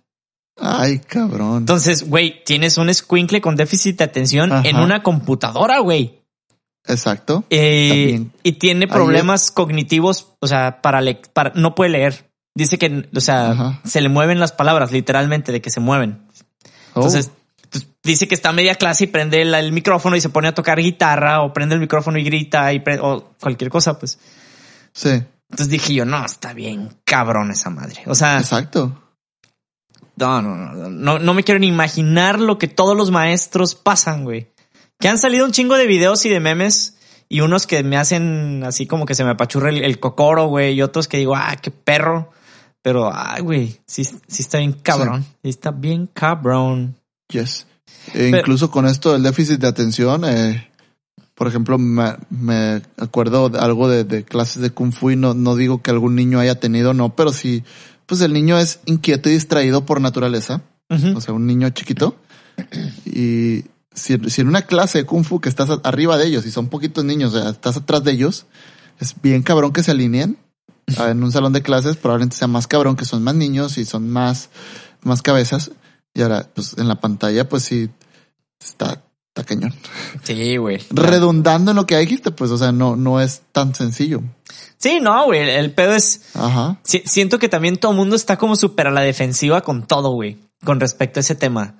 Ay, 0.59 0.99
cabrón. 0.99 1.57
Entonces, 1.57 2.07
güey, 2.07 2.43
tienes 2.43 2.77
un 2.77 2.93
squinkle 2.93 3.41
con 3.41 3.55
déficit 3.55 3.97
de 3.97 4.03
atención 4.03 4.51
en 4.65 4.77
una 4.77 5.01
computadora, 5.01 5.79
güey. 5.79 6.23
Exacto. 6.85 7.45
Eh, 7.49 8.25
y 8.43 8.51
tiene 8.53 8.87
problemas 8.87 9.51
cognitivos, 9.51 10.33
o 10.39 10.47
sea, 10.47 10.81
para, 10.81 11.01
para 11.33 11.53
no 11.55 11.75
puede 11.75 11.91
leer. 11.91 12.32
Dice 12.55 12.77
que, 12.77 13.09
o 13.15 13.19
sea, 13.19 13.81
se 13.83 14.01
le 14.01 14.09
mueven 14.09 14.39
las 14.39 14.51
palabras, 14.51 14.91
literalmente, 14.91 15.51
de 15.51 15.61
que 15.61 15.71
se 15.71 15.79
mueven. 15.79 16.21
Entonces, 16.95 17.31
oh. 17.31 17.67
pues, 17.71 17.87
dice 18.03 18.27
que 18.27 18.35
está 18.35 18.49
a 18.49 18.53
media 18.53 18.75
clase 18.75 19.05
y 19.05 19.07
prende 19.07 19.41
el, 19.41 19.71
micrófono 19.71 20.15
y 20.15 20.21
se 20.21 20.29
pone 20.29 20.49
a 20.49 20.53
tocar 20.53 20.77
guitarra 20.79 21.41
o 21.41 21.51
prende 21.51 21.73
el 21.75 21.81
micrófono 21.81 22.19
y 22.19 22.23
grita 22.23 22.71
y 22.71 22.83
o 23.01 23.31
cualquier 23.41 23.71
cosa, 23.71 23.97
pues. 23.97 24.19
Sí. 24.91 25.09
Entonces 25.49 25.69
dije 25.69 25.95
yo, 25.95 26.05
no, 26.05 26.23
está 26.23 26.53
bien 26.53 26.89
cabrón 27.03 27.49
esa 27.51 27.71
madre. 27.71 28.03
O 28.05 28.13
sea. 28.13 28.37
Exacto. 28.37 28.99
No, 30.15 30.43
no, 30.43 30.55
no, 30.55 30.89
no, 30.89 31.17
no 31.17 31.33
me 31.33 31.43
quiero 31.43 31.59
ni 31.59 31.67
imaginar 31.67 32.39
lo 32.39 32.59
que 32.59 32.67
todos 32.67 32.95
los 32.95 33.09
maestros 33.09 33.73
pasan, 33.73 34.25
güey. 34.25 34.51
Que 34.99 35.07
han 35.07 35.17
salido 35.17 35.43
un 35.43 35.51
chingo 35.51 35.75
de 35.75 35.87
videos 35.87 36.23
y 36.27 36.29
de 36.29 36.39
memes 36.39 36.97
y 37.29 37.41
unos 37.41 37.65
que 37.65 37.81
me 37.81 37.97
hacen 37.97 38.63
así 38.63 38.85
como 38.85 39.07
que 39.07 39.15
se 39.15 39.23
me 39.23 39.31
apachurra 39.31 39.69
el, 39.69 39.83
el 39.83 39.99
cocoro, 39.99 40.45
güey, 40.45 40.75
y 40.75 40.83
otros 40.83 41.07
que 41.07 41.17
digo, 41.17 41.35
ah, 41.35 41.55
qué 41.59 41.71
perro. 41.71 42.31
Pero, 42.83 43.09
ay, 43.11 43.41
güey, 43.41 43.79
sí, 43.85 44.03
sí 44.03 44.41
está 44.41 44.59
bien 44.59 44.73
cabrón. 44.73 45.23
Sí. 45.23 45.49
Está 45.49 45.71
bien 45.71 46.07
cabrón. 46.13 46.95
Yes. 47.29 47.65
E 48.13 48.27
incluso 48.27 48.69
con 48.69 48.85
esto 48.85 49.13
del 49.13 49.23
déficit 49.23 49.59
de 49.59 49.67
atención, 49.67 50.25
eh, 50.25 50.69
por 51.33 51.47
ejemplo, 51.47 51.77
me, 51.77 52.17
me 52.29 52.81
acuerdo 52.97 53.49
de 53.49 53.59
algo 53.59 53.87
de, 53.87 54.03
de, 54.03 54.25
clases 54.25 54.61
de 54.61 54.71
Kung 54.71 54.91
Fu 54.91 55.11
y 55.11 55.15
no, 55.15 55.33
no 55.33 55.55
digo 55.55 55.81
que 55.81 55.91
algún 55.91 56.15
niño 56.15 56.39
haya 56.39 56.59
tenido, 56.59 56.93
no, 56.93 57.15
pero 57.15 57.31
sí, 57.31 57.63
pues 58.05 58.19
el 58.19 58.33
niño 58.33 58.59
es 58.59 58.81
inquieto 58.85 59.29
y 59.29 59.33
distraído 59.33 59.85
por 59.85 60.01
naturaleza. 60.01 60.61
O 61.15 61.21
sea, 61.21 61.33
un 61.33 61.47
niño 61.47 61.69
chiquito. 61.71 62.15
Y 63.05 63.63
si, 63.95 64.17
si, 64.29 64.41
en 64.41 64.47
una 64.47 64.61
clase 64.63 64.99
de 64.99 65.05
Kung 65.05 65.23
Fu 65.23 65.39
que 65.39 65.49
estás 65.49 65.69
arriba 65.83 66.17
de 66.17 66.27
ellos 66.27 66.45
y 66.45 66.51
son 66.51 66.67
poquitos 66.67 67.03
niños, 67.03 67.33
o 67.33 67.41
sea, 67.41 67.49
estás 67.49 67.77
atrás 67.77 68.03
de 68.03 68.11
ellos, 68.11 68.45
es 68.99 69.15
bien 69.19 69.41
cabrón 69.41 69.73
que 69.73 69.81
se 69.81 69.89
alineen 69.89 70.37
en 70.97 71.23
un 71.23 71.31
salón 71.31 71.53
de 71.53 71.61
clases 71.61 71.97
probablemente 71.97 72.35
sea 72.35 72.47
más 72.47 72.67
cabrón 72.67 72.95
que 72.95 73.05
son 73.05 73.23
más 73.23 73.35
niños 73.35 73.77
y 73.77 73.85
son 73.85 74.09
más, 74.09 74.49
más 75.01 75.21
cabezas. 75.21 75.71
Y 76.13 76.21
ahora, 76.21 76.47
pues 76.53 76.77
en 76.77 76.87
la 76.87 76.99
pantalla, 76.99 77.49
pues 77.49 77.63
sí, 77.63 77.89
está, 78.63 79.03
está 79.27 79.43
cañón. 79.43 79.73
Sí, 80.23 80.57
güey. 80.57 80.79
Redundando 80.91 81.71
en 81.71 81.77
lo 81.77 81.87
que 81.87 81.97
dijiste, 81.97 82.31
pues, 82.31 82.51
o 82.51 82.57
sea, 82.57 82.71
no, 82.71 82.95
no 82.95 83.19
es 83.19 83.41
tan 83.51 83.73
sencillo. 83.73 84.21
Sí, 84.77 84.99
no, 85.01 85.25
güey. 85.25 85.49
El 85.49 85.71
pedo 85.71 85.93
es. 85.93 86.21
Ajá. 86.35 86.77
siento 86.83 87.39
que 87.39 87.49
también 87.49 87.77
todo 87.77 87.93
el 87.93 87.97
mundo 87.97 88.15
está 88.15 88.37
como 88.37 88.55
súper 88.55 88.87
a 88.87 88.91
la 88.91 89.01
defensiva 89.01 89.61
con 89.61 89.87
todo, 89.87 90.11
güey, 90.11 90.37
con 90.63 90.79
respecto 90.79 91.19
a 91.19 91.21
ese 91.21 91.35
tema. 91.35 91.77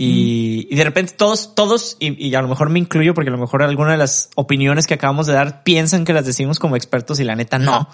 Y, 0.00 0.68
y, 0.70 0.76
de 0.76 0.84
repente 0.84 1.14
todos, 1.16 1.56
todos, 1.56 1.96
y, 1.98 2.28
y, 2.28 2.32
a 2.36 2.40
lo 2.40 2.46
mejor 2.46 2.70
me 2.70 2.78
incluyo 2.78 3.14
porque 3.14 3.30
a 3.30 3.32
lo 3.32 3.38
mejor 3.38 3.64
alguna 3.64 3.90
de 3.90 3.98
las 3.98 4.30
opiniones 4.36 4.86
que 4.86 4.94
acabamos 4.94 5.26
de 5.26 5.32
dar 5.32 5.64
piensan 5.64 6.04
que 6.04 6.12
las 6.12 6.24
decimos 6.24 6.60
como 6.60 6.76
expertos 6.76 7.18
y 7.18 7.24
la 7.24 7.34
neta 7.34 7.58
no. 7.58 7.88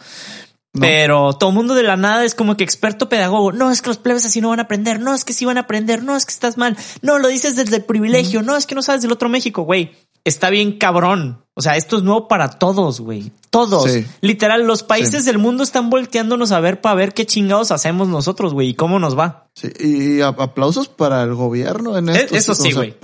Pero 0.79 1.33
todo 1.35 1.51
el 1.51 1.57
mundo 1.57 1.75
de 1.75 1.85
la 1.85 1.97
nada 1.97 2.25
es 2.25 2.35
como 2.35 2.57
que 2.57 2.65
experto 2.65 3.09
pedagogo. 3.09 3.53
No, 3.53 3.71
es 3.71 3.81
que 3.81 3.91
los 3.91 3.99
plebes 3.99 4.25
así 4.25 4.41
no 4.41 4.49
van 4.49 4.59
a 4.59 4.65
aprender. 4.65 4.99
No, 4.99 5.15
es 5.15 5.25
que 5.25 5.33
sí 5.33 5.45
van 5.45 5.57
a 5.57 5.63
aprender. 5.63 6.03
No, 6.03 6.17
es 6.17 6.27
que 6.27 6.33
estás 6.33 6.57
mal. 6.57 6.77
No, 7.01 7.19
lo 7.21 7.29
dices 7.29 7.55
desde 7.55 7.77
el 7.77 7.85
privilegio. 7.85 8.43
No, 8.43 8.57
es 8.57 8.67
que 8.67 8.75
no 8.75 8.83
sabes 8.83 9.03
del 9.03 9.13
otro 9.13 9.29
México, 9.29 9.63
güey. 9.63 9.93
Está 10.25 10.51
bien 10.51 10.79
cabrón. 10.79 11.45
O 11.55 11.63
sea, 11.63 11.77
esto 11.77 11.97
es 11.97 12.03
nuevo 12.03 12.27
para 12.27 12.51
todos, 12.51 13.01
güey. 13.01 13.31
Todos. 13.51 13.89
Literal, 14.21 14.67
los 14.67 14.83
países 14.83 15.25
del 15.25 15.39
mundo 15.39 15.63
están 15.63 15.91
volteándonos 15.91 16.51
a 16.51 16.59
ver 16.59 16.81
para 16.81 16.97
ver 16.97 17.15
qué 17.15 17.25
chingados 17.25 17.71
hacemos 17.71 18.09
nosotros, 18.09 18.53
güey, 18.53 18.71
y 18.71 18.75
cómo 18.75 18.99
nos 18.99 19.17
va. 19.17 19.47
Sí, 19.55 19.69
y 19.79 20.21
aplausos 20.23 20.89
para 20.89 21.23
el 21.23 21.35
gobierno 21.35 21.97
en 21.97 22.09
esto. 22.09 22.35
Eso 22.35 22.55
sí, 22.57 22.73
güey. 22.73 22.97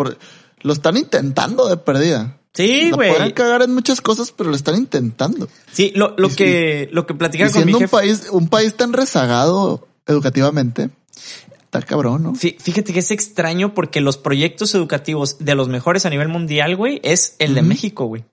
Lo 0.62 0.72
están 0.72 0.96
intentando 0.96 1.68
de 1.68 1.76
perdida. 1.76 2.39
Sí, 2.52 2.90
güey. 2.90 3.10
Pueden 3.10 3.32
cagar 3.32 3.62
en 3.62 3.74
muchas 3.74 4.00
cosas, 4.00 4.32
pero 4.32 4.50
lo 4.50 4.56
están 4.56 4.76
intentando. 4.76 5.48
Sí, 5.72 5.92
lo, 5.94 6.14
lo 6.16 6.28
que, 6.28 6.88
lo 6.92 7.06
que 7.06 7.14
platicaba 7.14 7.50
con 7.50 7.64
mi 7.64 7.72
jefe. 7.72 7.84
un 7.84 7.90
país, 7.90 8.28
un 8.30 8.48
país 8.48 8.74
tan 8.74 8.92
rezagado 8.92 9.86
educativamente, 10.06 10.90
está 11.56 11.82
cabrón, 11.82 12.24
¿no? 12.24 12.34
Fíjate 12.34 12.92
que 12.92 12.98
es 12.98 13.12
extraño 13.12 13.74
porque 13.74 14.00
los 14.00 14.18
proyectos 14.18 14.74
educativos 14.74 15.38
de 15.38 15.54
los 15.54 15.68
mejores 15.68 16.06
a 16.06 16.10
nivel 16.10 16.28
mundial, 16.28 16.74
güey, 16.74 17.00
es 17.04 17.36
el 17.38 17.54
de 17.54 17.62
México, 17.62 18.06
güey. 18.06 18.24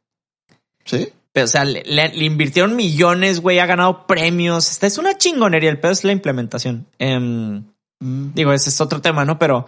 Sí. 0.86 1.10
Pero, 1.32 1.46
o 1.46 1.50
sea, 1.50 1.66
le, 1.66 2.26
invirtieron 2.26 2.76
millones, 2.76 3.42
güey, 3.42 3.60
ha 3.60 3.68
ganado 3.68 4.08
premios. 4.08 4.72
Esta 4.72 4.88
es 4.88 4.98
una 4.98 5.20
chingonería. 5.20 5.70
El 5.70 5.80
pedo 5.80 5.92
es 5.92 6.04
la 6.04 6.12
implementación. 6.12 6.88
Em, 6.98 7.64
mm. 8.00 8.34
Digo, 8.34 8.54
ese 8.54 8.72
es 8.72 8.82
otro 8.82 9.02
tema, 9.02 9.24
¿no? 9.24 9.38
Pero 9.38 9.68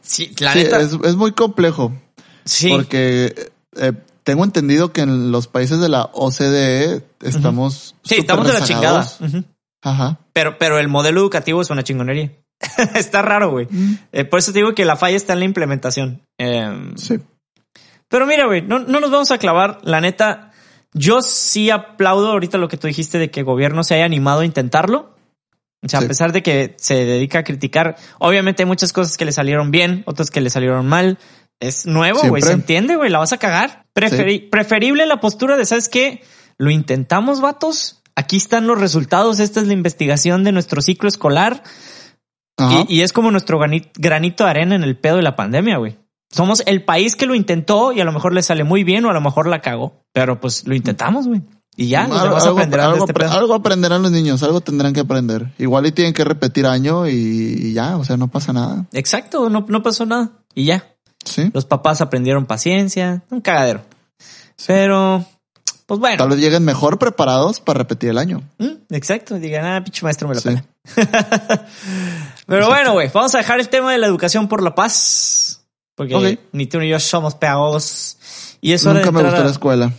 sí, 0.00 0.34
la 0.38 0.54
neta. 0.54 0.80
Es, 0.80 0.96
es 1.04 1.16
muy 1.16 1.32
complejo. 1.32 1.92
Sí. 2.46 2.70
Porque 2.70 3.51
eh, 3.76 3.92
tengo 4.24 4.44
entendido 4.44 4.92
que 4.92 5.02
en 5.02 5.32
los 5.32 5.48
países 5.48 5.80
de 5.80 5.88
la 5.88 6.10
OCDE 6.12 7.04
estamos. 7.22 7.94
Sí, 8.02 8.16
estamos 8.18 8.46
de 8.46 8.52
la 8.52 8.64
chingada. 8.64 9.08
Ajá. 9.82 10.18
Pero, 10.32 10.58
pero 10.58 10.78
el 10.78 10.88
modelo 10.88 11.20
educativo 11.20 11.60
es 11.60 11.70
una 11.70 11.82
chingonería. 11.82 12.32
está 12.94 13.22
raro, 13.22 13.50
güey. 13.50 13.66
Eh, 14.12 14.24
por 14.24 14.38
eso 14.38 14.52
te 14.52 14.60
digo 14.60 14.74
que 14.74 14.84
la 14.84 14.96
falla 14.96 15.16
está 15.16 15.32
en 15.32 15.40
la 15.40 15.44
implementación. 15.44 16.22
Em, 16.38 16.96
sí. 16.96 17.18
Pero 18.08 18.26
mira, 18.26 18.46
güey, 18.46 18.62
no, 18.62 18.78
no 18.78 19.00
nos 19.00 19.10
vamos 19.10 19.30
a 19.30 19.38
clavar. 19.38 19.78
La 19.82 20.00
neta, 20.00 20.52
yo 20.92 21.22
sí 21.22 21.70
aplaudo 21.70 22.30
ahorita 22.30 22.58
lo 22.58 22.68
que 22.68 22.76
tú 22.76 22.86
dijiste 22.86 23.18
de 23.18 23.30
que 23.30 23.40
el 23.40 23.46
gobierno 23.46 23.82
se 23.82 23.94
haya 23.94 24.04
animado 24.04 24.40
a 24.40 24.44
intentarlo. 24.44 25.16
O 25.84 25.88
sea, 25.88 25.98
a 25.98 26.06
pesar 26.06 26.30
de 26.30 26.44
que 26.44 26.76
se 26.78 26.94
dedica 27.04 27.40
a 27.40 27.44
criticar, 27.44 27.96
obviamente 28.20 28.62
hay 28.62 28.68
muchas 28.68 28.92
cosas 28.92 29.16
que 29.16 29.24
le 29.24 29.32
salieron 29.32 29.72
bien, 29.72 30.04
otras 30.06 30.30
que 30.30 30.40
le 30.40 30.48
salieron 30.48 30.86
mal. 30.86 31.18
Es 31.62 31.86
nuevo, 31.86 32.20
güey. 32.28 32.42
Se 32.42 32.50
entiende, 32.50 32.96
güey. 32.96 33.08
La 33.08 33.20
vas 33.20 33.32
a 33.32 33.38
cagar. 33.38 33.86
Preferible 33.94 35.06
la 35.06 35.20
postura 35.20 35.56
de, 35.56 35.64
¿sabes 35.64 35.88
qué? 35.88 36.20
Lo 36.58 36.70
intentamos, 36.70 37.40
vatos. 37.40 38.02
Aquí 38.16 38.36
están 38.36 38.66
los 38.66 38.80
resultados. 38.80 39.38
Esta 39.38 39.60
es 39.60 39.68
la 39.68 39.72
investigación 39.72 40.42
de 40.42 40.50
nuestro 40.50 40.82
ciclo 40.82 41.08
escolar. 41.08 41.62
Y, 42.88 43.02
es 43.02 43.12
como 43.12 43.30
nuestro 43.30 43.60
granito 43.60 44.44
de 44.44 44.50
arena 44.50 44.74
en 44.74 44.82
el 44.82 44.98
pedo 44.98 45.16
de 45.16 45.22
la 45.22 45.36
pandemia, 45.36 45.78
güey. 45.78 45.98
Somos 46.30 46.64
el 46.66 46.84
país 46.84 47.14
que 47.14 47.26
lo 47.26 47.34
intentó 47.36 47.92
y 47.92 48.00
a 48.00 48.04
lo 48.04 48.12
mejor 48.12 48.32
le 48.34 48.42
sale 48.42 48.64
muy 48.64 48.82
bien 48.82 49.04
o 49.04 49.10
a 49.10 49.12
lo 49.12 49.20
mejor 49.20 49.46
la 49.46 49.60
cagó. 49.60 50.04
Pero 50.12 50.40
pues 50.40 50.66
lo 50.66 50.74
intentamos, 50.74 51.28
güey. 51.28 51.42
Y 51.76 51.88
ya, 51.88 52.04
algo, 52.04 52.36
aprenderán 52.36 52.98
este 52.98 53.24
algo, 53.24 53.54
aprenderán 53.54 54.02
los 54.02 54.10
niños, 54.10 54.42
algo 54.42 54.60
tendrán 54.60 54.92
que 54.92 55.00
aprender. 55.00 55.52
Igual 55.58 55.86
y 55.86 55.92
tienen 55.92 56.12
que 56.12 56.24
repetir 56.24 56.66
año 56.66 57.06
y, 57.06 57.72
ya, 57.72 57.96
o 57.96 58.04
sea, 58.04 58.16
no 58.16 58.28
pasa 58.28 58.52
nada. 58.52 58.86
Exacto, 58.92 59.48
no, 59.48 59.64
no 59.68 59.82
pasó 59.82 60.04
nada. 60.04 60.32
Y 60.54 60.64
ya. 60.64 60.91
Los 61.52 61.64
papás 61.64 62.00
aprendieron 62.00 62.46
paciencia, 62.46 63.22
un 63.30 63.40
cagadero. 63.40 63.82
Pero, 64.66 65.24
pues 65.86 66.00
bueno. 66.00 66.18
Tal 66.18 66.28
vez 66.28 66.38
lleguen 66.38 66.64
mejor 66.64 66.98
preparados 66.98 67.60
para 67.60 67.78
repetir 67.78 68.10
el 68.10 68.18
año. 68.18 68.42
Mm, 68.58 68.94
exacto. 68.94 69.38
Digan, 69.38 69.64
ah, 69.64 69.82
pinche 69.82 70.02
maestro 70.04 70.28
me 70.28 70.34
la 70.34 70.40
pena. 70.40 70.64
Pero 72.46 72.68
bueno, 72.68 72.92
güey, 72.92 73.10
vamos 73.12 73.34
a 73.34 73.38
dejar 73.38 73.60
el 73.60 73.68
tema 73.68 73.92
de 73.92 73.98
la 73.98 74.06
educación 74.06 74.48
por 74.48 74.62
la 74.62 74.74
paz. 74.74 75.64
Porque 75.94 76.38
ni 76.52 76.66
tú 76.66 76.78
ni 76.78 76.88
yo 76.88 76.98
somos 76.98 77.34
pedagogos. 77.34 78.18
Y 78.60 78.72
eso 78.72 78.92
Nunca 78.92 79.10
me 79.10 79.22
gustó 79.22 79.44
la 79.44 79.50
escuela. 79.50 79.92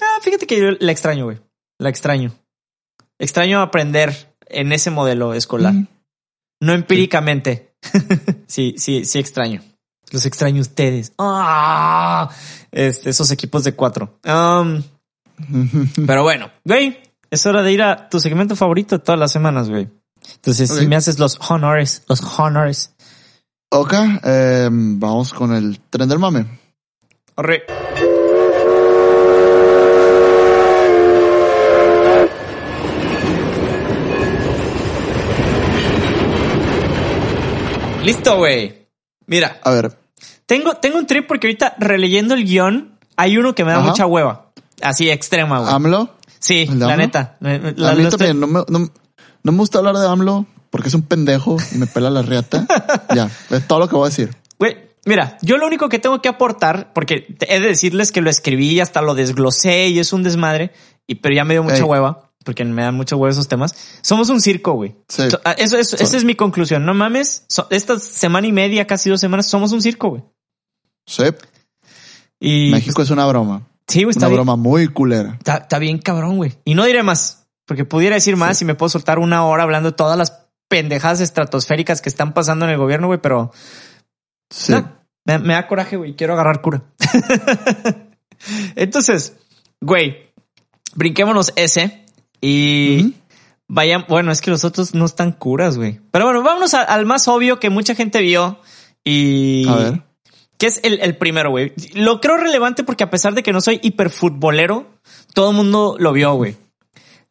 Ah, 0.00 0.18
fíjate 0.22 0.46
que 0.46 0.58
yo 0.58 0.70
la 0.78 0.92
extraño, 0.92 1.24
güey. 1.24 1.38
La 1.78 1.88
extraño. 1.88 2.32
Extraño 3.18 3.60
aprender 3.60 4.34
en 4.46 4.72
ese 4.72 4.90
modelo 4.90 5.34
escolar. 5.34 5.74
No 6.60 6.72
empíricamente. 6.72 7.74
sí, 8.46 8.74
sí, 8.78 9.04
sí 9.04 9.18
extraño. 9.18 9.62
Los 10.12 10.26
extraño 10.26 10.60
ustedes. 10.60 11.12
Ah, 11.18 12.30
este, 12.70 13.10
esos 13.10 13.30
equipos 13.30 13.64
de 13.64 13.74
cuatro. 13.74 14.18
Um, 14.24 14.82
pero 16.06 16.22
bueno, 16.22 16.50
güey, 16.64 16.98
es 17.30 17.46
hora 17.46 17.62
de 17.62 17.72
ir 17.72 17.82
a 17.82 18.08
tu 18.10 18.20
segmento 18.20 18.54
favorito 18.54 18.98
de 18.98 19.04
todas 19.04 19.18
las 19.18 19.32
semanas, 19.32 19.70
güey. 19.70 19.88
Entonces, 20.34 20.70
si 20.70 20.86
me 20.86 20.96
haces 20.96 21.18
los 21.18 21.38
honores, 21.48 22.02
los 22.08 22.22
honores. 22.38 22.94
Ok, 23.70 23.94
eh, 24.22 24.68
vamos 24.70 25.32
con 25.32 25.54
el 25.54 25.80
tren 25.80 26.08
del 26.08 26.18
mame. 26.18 26.46
Arre. 27.36 27.64
Listo, 38.04 38.36
güey. 38.36 38.88
Mira, 39.26 39.60
A 39.62 39.70
ver, 39.70 39.96
tengo, 40.56 40.74
tengo 40.76 40.98
un 40.98 41.06
trip 41.06 41.26
porque 41.26 41.46
ahorita 41.46 41.74
releyendo 41.78 42.34
el 42.34 42.44
guion 42.44 42.98
hay 43.16 43.38
uno 43.38 43.54
que 43.54 43.64
me 43.64 43.72
da 43.72 43.78
Ajá. 43.78 43.88
mucha 43.88 44.06
hueva. 44.06 44.52
Así 44.82 45.08
extrema, 45.10 45.60
güey. 45.60 45.72
AMLO. 45.72 46.10
sí, 46.38 46.66
¿el 46.68 46.78
de 46.78 46.86
la 46.86 46.92
AMLO? 46.94 46.96
neta. 47.06 47.36
Me- 47.40 47.54
a 47.56 47.72
la- 47.76 47.94
mí 47.94 48.08
también 48.08 48.40
no 48.40 48.46
me, 48.46 48.60
no, 48.68 48.90
no 49.42 49.52
me 49.52 49.58
gusta 49.58 49.78
hablar 49.78 49.96
de 49.96 50.06
AMLO 50.06 50.46
porque 50.70 50.88
es 50.88 50.94
un 50.94 51.02
pendejo 51.02 51.56
y 51.72 51.78
me 51.78 51.86
pela 51.86 52.10
la 52.10 52.22
riata. 52.22 52.66
ya, 53.14 53.30
es 53.50 53.66
todo 53.68 53.78
lo 53.80 53.88
que 53.88 53.94
voy 53.96 54.06
a 54.06 54.08
decir. 54.10 54.34
Güey, 54.58 54.76
mira, 55.04 55.36
yo 55.42 55.56
lo 55.58 55.66
único 55.66 55.88
que 55.88 55.98
tengo 55.98 56.20
que 56.22 56.28
aportar, 56.28 56.92
porque 56.94 57.36
he 57.48 57.60
de 57.60 57.66
decirles 57.68 58.10
que 58.12 58.20
lo 58.22 58.30
escribí 58.30 58.80
hasta 58.80 59.02
lo 59.02 59.14
desglosé 59.14 59.88
y 59.88 59.98
es 59.98 60.12
un 60.12 60.22
desmadre, 60.22 60.72
y 61.06 61.16
pero 61.16 61.34
ya 61.34 61.44
me 61.44 61.54
dio 61.54 61.62
mucha 61.62 61.76
Ey. 61.76 61.82
hueva, 61.82 62.30
porque 62.44 62.64
me 62.64 62.82
dan 62.82 62.94
mucha 62.96 63.14
hueva 63.16 63.30
esos 63.30 63.48
temas. 63.48 63.74
Somos 64.00 64.28
un 64.30 64.40
circo, 64.40 64.72
güey. 64.72 64.96
Sí. 65.08 65.24
Ah, 65.44 65.52
Eso, 65.58 65.76
eso- 65.76 65.96
esa 65.96 66.16
es 66.16 66.24
mi 66.24 66.34
conclusión. 66.34 66.84
No 66.86 66.94
mames, 66.94 67.44
so- 67.48 67.66
esta 67.70 67.98
semana 67.98 68.46
y 68.46 68.52
media, 68.52 68.86
casi 68.86 69.10
dos 69.10 69.20
semanas, 69.20 69.46
somos 69.46 69.72
un 69.72 69.82
circo, 69.82 70.08
güey. 70.10 70.22
Sí, 71.06 71.24
Y 72.40 72.70
México 72.70 73.02
es 73.02 73.10
una 73.10 73.26
broma. 73.26 73.66
sí, 73.88 74.04
güey, 74.04 74.10
está 74.12 74.26
Una 74.26 74.28
bien, 74.28 74.36
broma 74.38 74.56
muy 74.56 74.88
culera. 74.88 75.34
está, 75.38 75.56
está 75.58 75.78
bien 75.78 75.98
cabrón, 75.98 76.36
güey. 76.36 76.54
Y 76.64 76.74
no 76.74 76.84
diré 76.84 77.02
más, 77.02 77.46
porque 77.66 77.84
pudiera 77.84 78.14
decir 78.16 78.36
más 78.36 78.60
y 78.62 78.64
me 78.64 78.74
puedo 78.74 78.88
soltar 78.90 79.18
una 79.18 79.44
hora 79.46 79.62
hablando 79.64 79.90
de 79.90 79.96
todas 79.96 80.16
las 80.18 80.40
pendejadas 80.68 81.20
estratosféricas 81.20 82.00
que 82.00 82.08
están 82.08 82.32
pasando 82.34 82.64
en 82.64 82.70
el 82.72 82.78
gobierno, 82.78 83.06
güey, 83.08 83.20
pero 83.20 83.52
Sí. 84.50 84.74
Me, 85.24 85.38
me 85.38 85.54
da 85.54 85.66
coraje, 85.68 85.96
güey. 85.96 86.14
Quiero 86.16 86.32
agarrar 86.34 86.60
cura. 86.62 86.82
Entonces, 88.76 89.36
güey, 89.80 90.30
brinquémonos 90.94 91.52
ese 91.56 92.04
y 92.40 93.14
vayan. 93.68 94.04
Bueno, 94.08 94.32
es 94.32 94.40
que 94.40 94.50
los 94.50 94.64
otros 94.64 94.94
no 94.94 95.04
están 95.06 95.32
curas, 95.32 95.76
güey. 95.76 96.00
Pero 96.10 96.24
bueno, 96.24 96.42
vámonos 96.42 96.74
a- 96.74 96.82
al 96.82 97.06
más 97.06 97.28
obvio 97.28 97.60
que 97.60 97.70
mucha 97.70 97.94
gente 97.94 98.20
vio 98.20 98.58
y 99.04 99.66
A 99.68 99.74
ver. 99.76 100.02
Que 100.62 100.68
es 100.68 100.78
el, 100.84 101.00
el 101.00 101.16
primero, 101.16 101.50
güey. 101.50 101.72
Lo 101.94 102.20
creo 102.20 102.36
relevante 102.36 102.84
porque 102.84 103.02
a 103.02 103.10
pesar 103.10 103.34
de 103.34 103.42
que 103.42 103.52
no 103.52 103.60
soy 103.60 103.80
hiperfutbolero, 103.82 104.86
todo 105.34 105.50
el 105.50 105.56
mundo 105.56 105.96
lo 105.98 106.12
vio, 106.12 106.34
güey. 106.34 106.54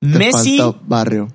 Messi. 0.01 0.57
falta 0.57 0.79
barrio. 0.85 1.29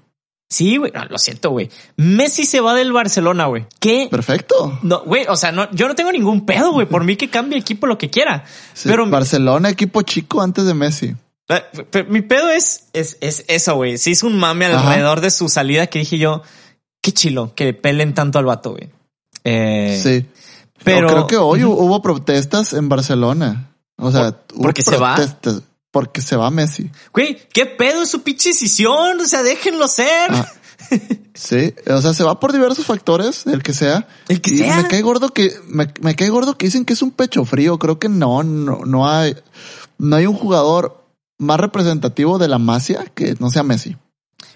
Sí, 0.50 0.76
güey. 0.76 0.92
No, 0.92 1.06
lo 1.06 1.16
siento, 1.16 1.48
güey. 1.52 1.70
Messi 1.96 2.44
se 2.44 2.60
va 2.60 2.74
del 2.74 2.92
Barcelona, 2.92 3.46
güey. 3.46 3.64
¿Qué? 3.80 4.08
Perfecto. 4.10 4.78
No, 4.82 5.04
güey, 5.04 5.24
o 5.26 5.36
sea, 5.36 5.52
no, 5.52 5.70
yo 5.72 5.88
no 5.88 5.94
tengo 5.94 6.12
ningún 6.12 6.44
pedo, 6.44 6.70
güey. 6.72 6.86
Por 6.86 7.02
mí 7.02 7.16
que 7.16 7.30
cambie 7.30 7.56
equipo 7.58 7.86
lo 7.86 7.96
que 7.96 8.10
quiera. 8.10 8.44
Sí, 8.74 8.90
pero 8.90 9.06
Barcelona, 9.08 9.70
equipo 9.70 10.02
chico 10.02 10.42
antes 10.42 10.66
de 10.66 10.74
Messi. 10.74 11.14
eh, 11.48 12.04
mi 12.10 12.20
pedo 12.20 12.50
es, 12.50 12.88
es, 12.92 13.16
es 13.22 13.42
eso, 13.48 13.74
güey. 13.76 13.96
Se 13.96 14.10
hizo 14.10 14.26
un 14.26 14.36
mame 14.38 14.66
Ajá. 14.66 14.80
alrededor 14.86 15.22
de 15.22 15.30
su 15.30 15.48
salida 15.48 15.86
que 15.86 16.00
dije 16.00 16.18
yo, 16.18 16.42
qué 17.00 17.12
chilo 17.12 17.54
que 17.54 17.72
pelen 17.72 18.12
tanto 18.12 18.38
al 18.38 18.44
vato, 18.44 18.72
güey. 18.72 18.90
Eh, 19.44 19.98
Sí. 20.02 20.26
Pero- 20.84 21.08
creo 21.08 21.26
que 21.26 21.36
hoy 21.36 21.64
hubo 21.64 22.02
protestas 22.02 22.72
en 22.72 22.88
Barcelona. 22.88 23.72
O 23.98 24.10
sea, 24.12 24.32
¿Por- 24.32 24.56
hubo 24.56 24.62
porque 24.62 24.82
se 24.82 24.96
va? 24.96 25.16
Porque 25.90 26.20
se 26.20 26.36
va 26.36 26.50
Messi. 26.50 26.90
Güey, 27.14 27.38
qué 27.52 27.64
pedo 27.64 28.02
es 28.02 28.10
su 28.10 28.22
pinche 28.22 28.50
decisión. 28.50 29.18
O 29.18 29.24
sea, 29.24 29.42
déjenlo 29.42 29.88
ser. 29.88 30.30
Ah, 30.30 30.46
sí, 31.34 31.74
o 31.86 32.02
sea, 32.02 32.12
se 32.12 32.22
va 32.22 32.38
por 32.38 32.52
diversos 32.52 32.84
factores, 32.84 33.46
el 33.46 33.62
que 33.62 33.72
sea. 33.72 34.06
El 34.28 34.40
que 34.42 34.54
Y 34.54 34.58
sea. 34.58 34.76
Me 34.82 34.88
cae 34.88 35.00
gordo 35.00 35.30
que 35.30 35.54
me, 35.68 35.88
me 36.02 36.14
cae 36.14 36.28
gordo 36.28 36.58
que 36.58 36.66
dicen 36.66 36.84
que 36.84 36.92
es 36.92 37.00
un 37.02 37.12
pecho 37.12 37.44
frío. 37.46 37.78
Creo 37.78 37.98
que 37.98 38.08
no, 38.10 38.42
no, 38.42 38.80
no 38.84 39.08
hay, 39.08 39.36
no 39.98 40.16
hay 40.16 40.26
un 40.26 40.34
jugador 40.36 41.02
más 41.38 41.58
representativo 41.60 42.38
de 42.38 42.48
la 42.48 42.58
Masia 42.58 43.06
que 43.14 43.34
no 43.38 43.50
sea 43.50 43.62
Messi. 43.62 43.96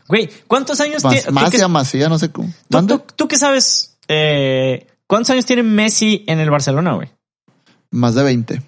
Güey, 0.08 0.28
¿cuántos 0.46 0.78
años 0.80 1.02
tiene? 1.02 1.22
Masia, 1.30 1.68
Masia, 1.68 2.08
no 2.10 2.18
sé 2.18 2.30
cómo. 2.30 2.48
¿Tú, 2.68 2.76
¿Mande? 2.76 2.98
tú, 2.98 3.04
tú 3.16 3.28
qué 3.28 3.38
sabes? 3.38 3.96
Eh, 4.08 4.86
¿Cuántos 5.10 5.30
años 5.30 5.44
tiene 5.44 5.64
Messi 5.64 6.22
en 6.28 6.38
el 6.38 6.50
Barcelona, 6.50 6.92
güey? 6.94 7.08
Más 7.90 8.14
de 8.14 8.22
20. 8.22 8.62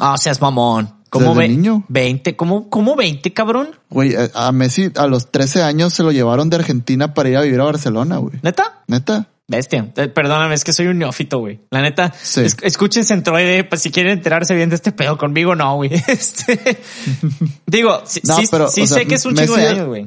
Ah, 0.00 0.16
seas 0.16 0.40
mamón. 0.40 0.90
¿Cómo 1.10 1.34
Desde 1.34 1.38
ve? 1.40 1.48
niño. 1.50 1.84
20, 1.88 2.34
¿cómo, 2.34 2.70
cómo 2.70 2.96
20, 2.96 3.34
cabrón? 3.34 3.76
Güey, 3.90 4.14
a 4.34 4.52
Messi 4.52 4.90
a 4.96 5.06
los 5.06 5.30
13 5.30 5.62
años 5.62 5.92
se 5.92 6.02
lo 6.02 6.12
llevaron 6.12 6.48
de 6.48 6.56
Argentina 6.56 7.12
para 7.12 7.28
ir 7.28 7.36
a 7.36 7.42
vivir 7.42 7.60
a 7.60 7.64
Barcelona, 7.64 8.16
güey. 8.16 8.38
¿Neta? 8.40 8.82
Neta. 8.88 9.28
Bestia. 9.48 9.92
Eh, 9.96 10.08
Perdóname, 10.08 10.54
es 10.54 10.64
que 10.64 10.72
soy 10.72 10.86
un 10.86 10.96
neófito, 10.98 11.40
güey. 11.40 11.60
La 11.70 11.82
neta, 11.82 12.10
Sí. 12.22 12.40
es- 12.40 12.56
escuchen 12.62 13.04
Centroide, 13.04 13.62
pues 13.64 13.82
si 13.82 13.90
quieren 13.90 14.12
enterarse 14.12 14.54
bien 14.54 14.70
de 14.70 14.76
este 14.76 14.92
pedo 14.92 15.18
conmigo, 15.18 15.54
no, 15.54 15.74
güey. 15.76 15.90
Este, 16.08 16.78
digo, 17.66 18.00
sí, 18.06 18.20
No, 18.24 18.36
sí, 18.36 18.48
pero, 18.50 18.68
sí 18.68 18.80
o 18.82 18.86
sé 18.86 18.94
sea, 18.94 19.04
que 19.04 19.14
es 19.16 19.26
un 19.26 19.34
Messi 19.34 19.44
chingo 19.46 19.56
de 19.58 19.64
es- 19.66 19.72
años, 19.72 19.86
güey. 19.88 20.06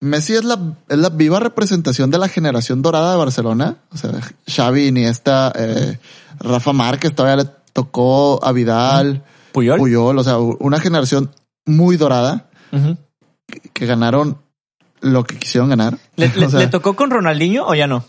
Messi 0.00 0.34
es 0.34 0.44
la, 0.44 0.58
es 0.88 0.98
la 0.98 1.10
viva 1.10 1.40
representación 1.40 2.10
de 2.10 2.18
la 2.18 2.28
generación 2.28 2.80
dorada 2.82 3.12
de 3.12 3.18
Barcelona. 3.18 3.76
O 3.92 3.96
sea, 3.98 4.12
Xavi, 4.48 4.86
Iniesta, 4.88 5.52
eh, 5.54 5.98
Rafa 6.38 6.72
Márquez, 6.72 7.14
todavía 7.14 7.44
le 7.44 7.50
tocó 7.72 8.42
a 8.44 8.52
Vidal, 8.52 9.22
Puyol. 9.52 9.78
Puyol, 9.78 10.18
o 10.18 10.24
sea, 10.24 10.38
una 10.38 10.80
generación 10.80 11.30
muy 11.66 11.96
dorada 11.98 12.48
que, 13.46 13.60
que 13.72 13.86
ganaron 13.86 14.38
lo 15.00 15.24
que 15.24 15.36
quisieron 15.38 15.68
ganar. 15.68 15.98
¿Le, 16.16 16.28
le- 16.28 16.46
O 16.46 16.50
sea, 16.50 16.60
le 16.60 16.68
tocó 16.68 16.96
con 16.96 17.10
Ronaldinho 17.10 17.66
o 17.66 17.74
ya 17.74 17.86
no? 17.86 18.04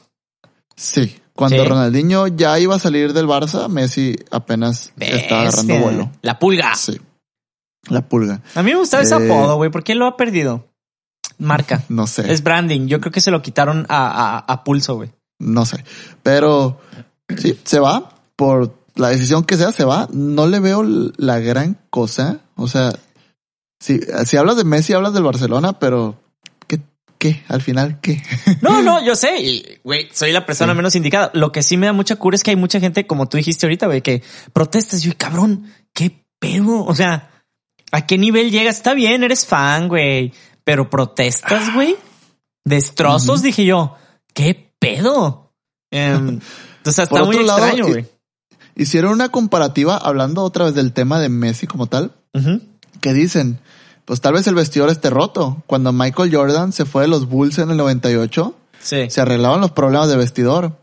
Sí, 0.75 1.19
cuando 1.35 1.61
Sí. 1.61 1.67
Ronaldinho 1.67 2.27
ya 2.27 2.57
iba 2.59 2.75
a 2.75 2.79
salir 2.79 3.11
del 3.13 3.27
Barça, 3.27 3.67
Messi 3.67 4.15
apenas 4.31 4.93
estaba 4.97 5.41
agarrando 5.41 5.73
Bestia. 5.73 5.79
vuelo. 5.89 6.11
La 6.21 6.39
pulga. 6.39 6.73
Sí. 6.75 6.99
La 7.89 8.01
pulga. 8.07 8.41
A 8.55 8.63
mí 8.63 8.71
me 8.71 8.77
gustaba 8.77 9.03
ese 9.03 9.15
Eh, 9.15 9.25
apodo, 9.31 9.57
güey. 9.57 9.69
¿Por 9.71 9.83
qué 9.83 9.95
lo 9.95 10.05
ha 10.05 10.15
perdido? 10.15 10.67
Marca. 11.41 11.83
No 11.89 12.07
sé. 12.07 12.31
Es 12.31 12.43
branding. 12.43 12.87
Yo 12.87 12.99
creo 13.01 13.11
que 13.11 13.21
se 13.21 13.31
lo 13.31 13.41
quitaron 13.41 13.85
a, 13.89 14.07
a, 14.07 14.37
a 14.39 14.63
pulso, 14.63 14.95
güey. 14.95 15.09
No 15.39 15.65
sé. 15.65 15.83
Pero 16.23 16.79
sí, 17.37 17.59
se 17.63 17.79
va 17.79 18.13
por 18.35 18.75
la 18.95 19.09
decisión 19.09 19.43
que 19.43 19.57
sea, 19.57 19.71
se 19.71 19.83
va. 19.85 20.07
No 20.11 20.47
le 20.47 20.59
veo 20.59 20.83
la 20.83 21.39
gran 21.39 21.77
cosa. 21.89 22.39
O 22.55 22.67
sea, 22.67 22.91
si, 23.79 23.99
si 24.25 24.37
hablas 24.37 24.57
de 24.57 24.63
Messi, 24.63 24.93
hablas 24.93 25.13
del 25.13 25.23
Barcelona, 25.23 25.79
pero 25.79 26.15
¿qué? 26.67 26.79
¿Qué? 27.17 27.43
Al 27.47 27.61
final, 27.61 27.99
¿qué? 28.01 28.21
No, 28.61 28.81
no, 28.83 29.03
yo 29.03 29.15
sé. 29.15 29.41
Y, 29.41 29.65
güey, 29.83 30.09
soy 30.13 30.31
la 30.31 30.45
persona 30.45 30.73
Sí. 30.73 30.77
menos 30.77 30.95
indicada. 30.95 31.31
Lo 31.33 31.51
que 31.51 31.63
sí 31.63 31.77
me 31.77 31.87
da 31.87 31.93
mucha 31.93 32.15
cura 32.17 32.35
es 32.35 32.43
que 32.43 32.51
hay 32.51 32.55
mucha 32.57 32.79
gente, 32.79 33.07
como 33.07 33.27
tú 33.27 33.37
dijiste 33.37 33.65
ahorita, 33.65 33.87
güey, 33.87 34.01
que 34.01 34.21
protestas. 34.53 35.03
Y 35.03 35.09
yo, 35.09 35.13
cabrón, 35.17 35.65
qué 35.93 36.23
pedo. 36.39 36.83
O 36.85 36.93
sea, 36.93 37.31
¿a 37.91 38.05
qué 38.05 38.17
nivel 38.17 38.51
llegas? 38.51 38.77
Está 38.77 38.93
bien, 38.93 39.23
eres 39.23 39.45
fan, 39.47 39.87
güey. 39.87 40.33
Pero 40.71 40.89
protestas, 40.89 41.73
güey. 41.73 41.97
Destrozos, 42.63 43.41
dije 43.41 43.65
yo. 43.65 43.97
¿Qué 44.33 44.71
pedo? 44.79 45.51
Em, 45.91 46.39
o 46.85 46.91
sea, 46.91 47.03
está 47.03 47.17
Por 47.17 47.25
muy 47.25 47.35
otro 47.35 47.57
extraño, 47.57 47.87
güey. 47.87 48.05
Hicieron 48.77 49.11
una 49.11 49.27
comparativa 49.27 49.97
hablando 49.97 50.43
otra 50.43 50.63
vez 50.63 50.73
del 50.73 50.93
tema 50.93 51.19
de 51.19 51.27
Messi 51.27 51.67
como 51.67 51.87
tal, 51.87 52.15
que 53.01 53.11
dicen, 53.11 53.59
pues 54.05 54.21
tal 54.21 54.31
vez 54.31 54.47
el 54.47 54.55
vestidor 54.55 54.87
esté 54.89 55.09
roto. 55.09 55.61
Cuando 55.67 55.91
Michael 55.91 56.33
Jordan 56.33 56.71
se 56.71 56.85
fue 56.85 57.01
de 57.01 57.09
los 57.09 57.27
Bulls 57.27 57.57
en 57.57 57.71
el 57.71 57.75
98, 57.75 58.55
Sí, 58.79 59.09
se 59.09 59.19
arreglaban 59.19 59.59
los 59.59 59.71
problemas 59.71 60.07
de 60.07 60.15
vestidor, 60.15 60.79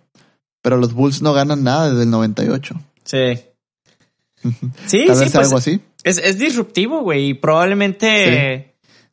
pero 0.60 0.76
los 0.76 0.92
Bulls 0.92 1.22
no 1.22 1.32
ganan 1.32 1.64
nada 1.64 1.88
desde 1.88 2.02
el 2.02 2.10
98. 2.10 2.74
sí. 3.04 3.16
Sí, 4.86 5.06
Tal 5.06 5.16
sí, 5.16 5.24
vez 5.24 5.32
sea 5.32 5.40
pues, 5.40 5.46
algo 5.46 5.56
así. 5.56 5.80
Es, 6.04 6.18
es 6.18 6.38
disruptivo, 6.38 7.00
güey. 7.00 7.30
Y 7.30 7.34
probablemente, 7.34 8.67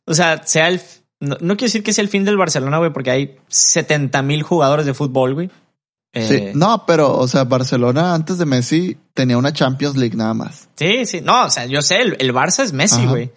o 0.06 0.14
sea, 0.14 0.42
sea 0.44 0.68
el. 0.68 0.80
No, 1.20 1.36
no 1.40 1.56
quiero 1.56 1.68
decir 1.68 1.82
que 1.82 1.92
sea 1.92 2.02
el 2.02 2.08
fin 2.08 2.24
del 2.24 2.36
Barcelona, 2.36 2.78
güey, 2.78 2.92
porque 2.92 3.10
hay 3.10 3.36
70 3.48 4.22
mil 4.22 4.42
jugadores 4.42 4.86
de 4.86 4.94
fútbol, 4.94 5.34
güey. 5.34 5.50
Eh, 6.12 6.26
Sí, 6.28 6.58
no, 6.58 6.84
pero, 6.86 7.16
o 7.16 7.28
sea, 7.28 7.44
Barcelona 7.44 8.14
antes 8.14 8.38
de 8.38 8.46
Messi 8.46 8.96
tenía 9.14 9.36
una 9.38 9.52
Champions 9.52 9.96
League 9.96 10.16
nada 10.16 10.34
más. 10.34 10.68
sí, 10.76 11.04
sí. 11.06 11.20
No, 11.22 11.46
o 11.46 11.50
sea, 11.50 11.66
yo 11.66 11.82
sé, 11.82 12.00
el, 12.00 12.16
el 12.20 12.32
Barça 12.34 12.62
es 12.64 12.72
Messi, 12.72 13.02
Ajá. 13.02 13.10
güey. 13.10 13.30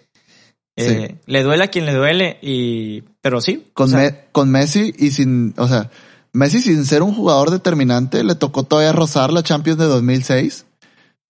Eh, 0.76 1.16
Le 1.26 1.42
duele 1.42 1.64
a 1.64 1.68
quien 1.68 1.84
le 1.84 1.92
duele, 1.92 2.38
y. 2.42 3.02
Pero 3.20 3.40
sí. 3.40 3.66
Con, 3.74 3.86
o 3.86 3.88
sea, 3.90 3.98
Me- 3.98 4.24
con 4.32 4.50
Messi 4.50 4.94
y 4.98 5.10
sin, 5.10 5.52
o 5.58 5.68
sea, 5.68 5.90
Messi 6.32 6.62
sin 6.62 6.86
ser 6.86 7.02
un 7.02 7.14
jugador 7.14 7.50
determinante, 7.50 8.24
le 8.24 8.34
tocó 8.34 8.62
todavía 8.62 8.92
rozar 8.92 9.32
la 9.32 9.42
Champions 9.42 9.78
de 9.78 9.86
2006, 9.86 10.64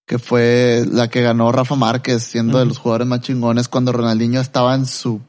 que 0.06 0.18
fue 0.18 0.84
la 0.92 1.08
que 1.08 1.22
ganó 1.22 1.50
Rafa 1.50 1.74
Márquez, 1.74 2.22
siendo 2.22 2.58
de 2.58 2.66
los 2.66 2.78
jugadores 2.78 3.08
más 3.08 3.20
chingones 3.22 3.68
cuando 3.68 3.92
Ronaldinho 3.92 4.40
estaba 4.40 4.74
en 4.74 4.86
su 4.86 5.20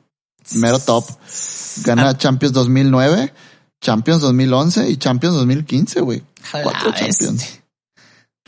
mero 0.55 0.79
top. 0.79 1.05
Gana 1.83 2.09
Ah. 2.09 2.17
Champions 2.17 2.53
2009, 2.53 3.33
Champions 3.81 4.21
2011 4.21 4.89
y 4.89 4.97
Champions 4.97 5.35
2015, 5.35 6.01
güey. 6.01 6.23
Cuatro 6.51 6.91
Champions. 6.93 7.59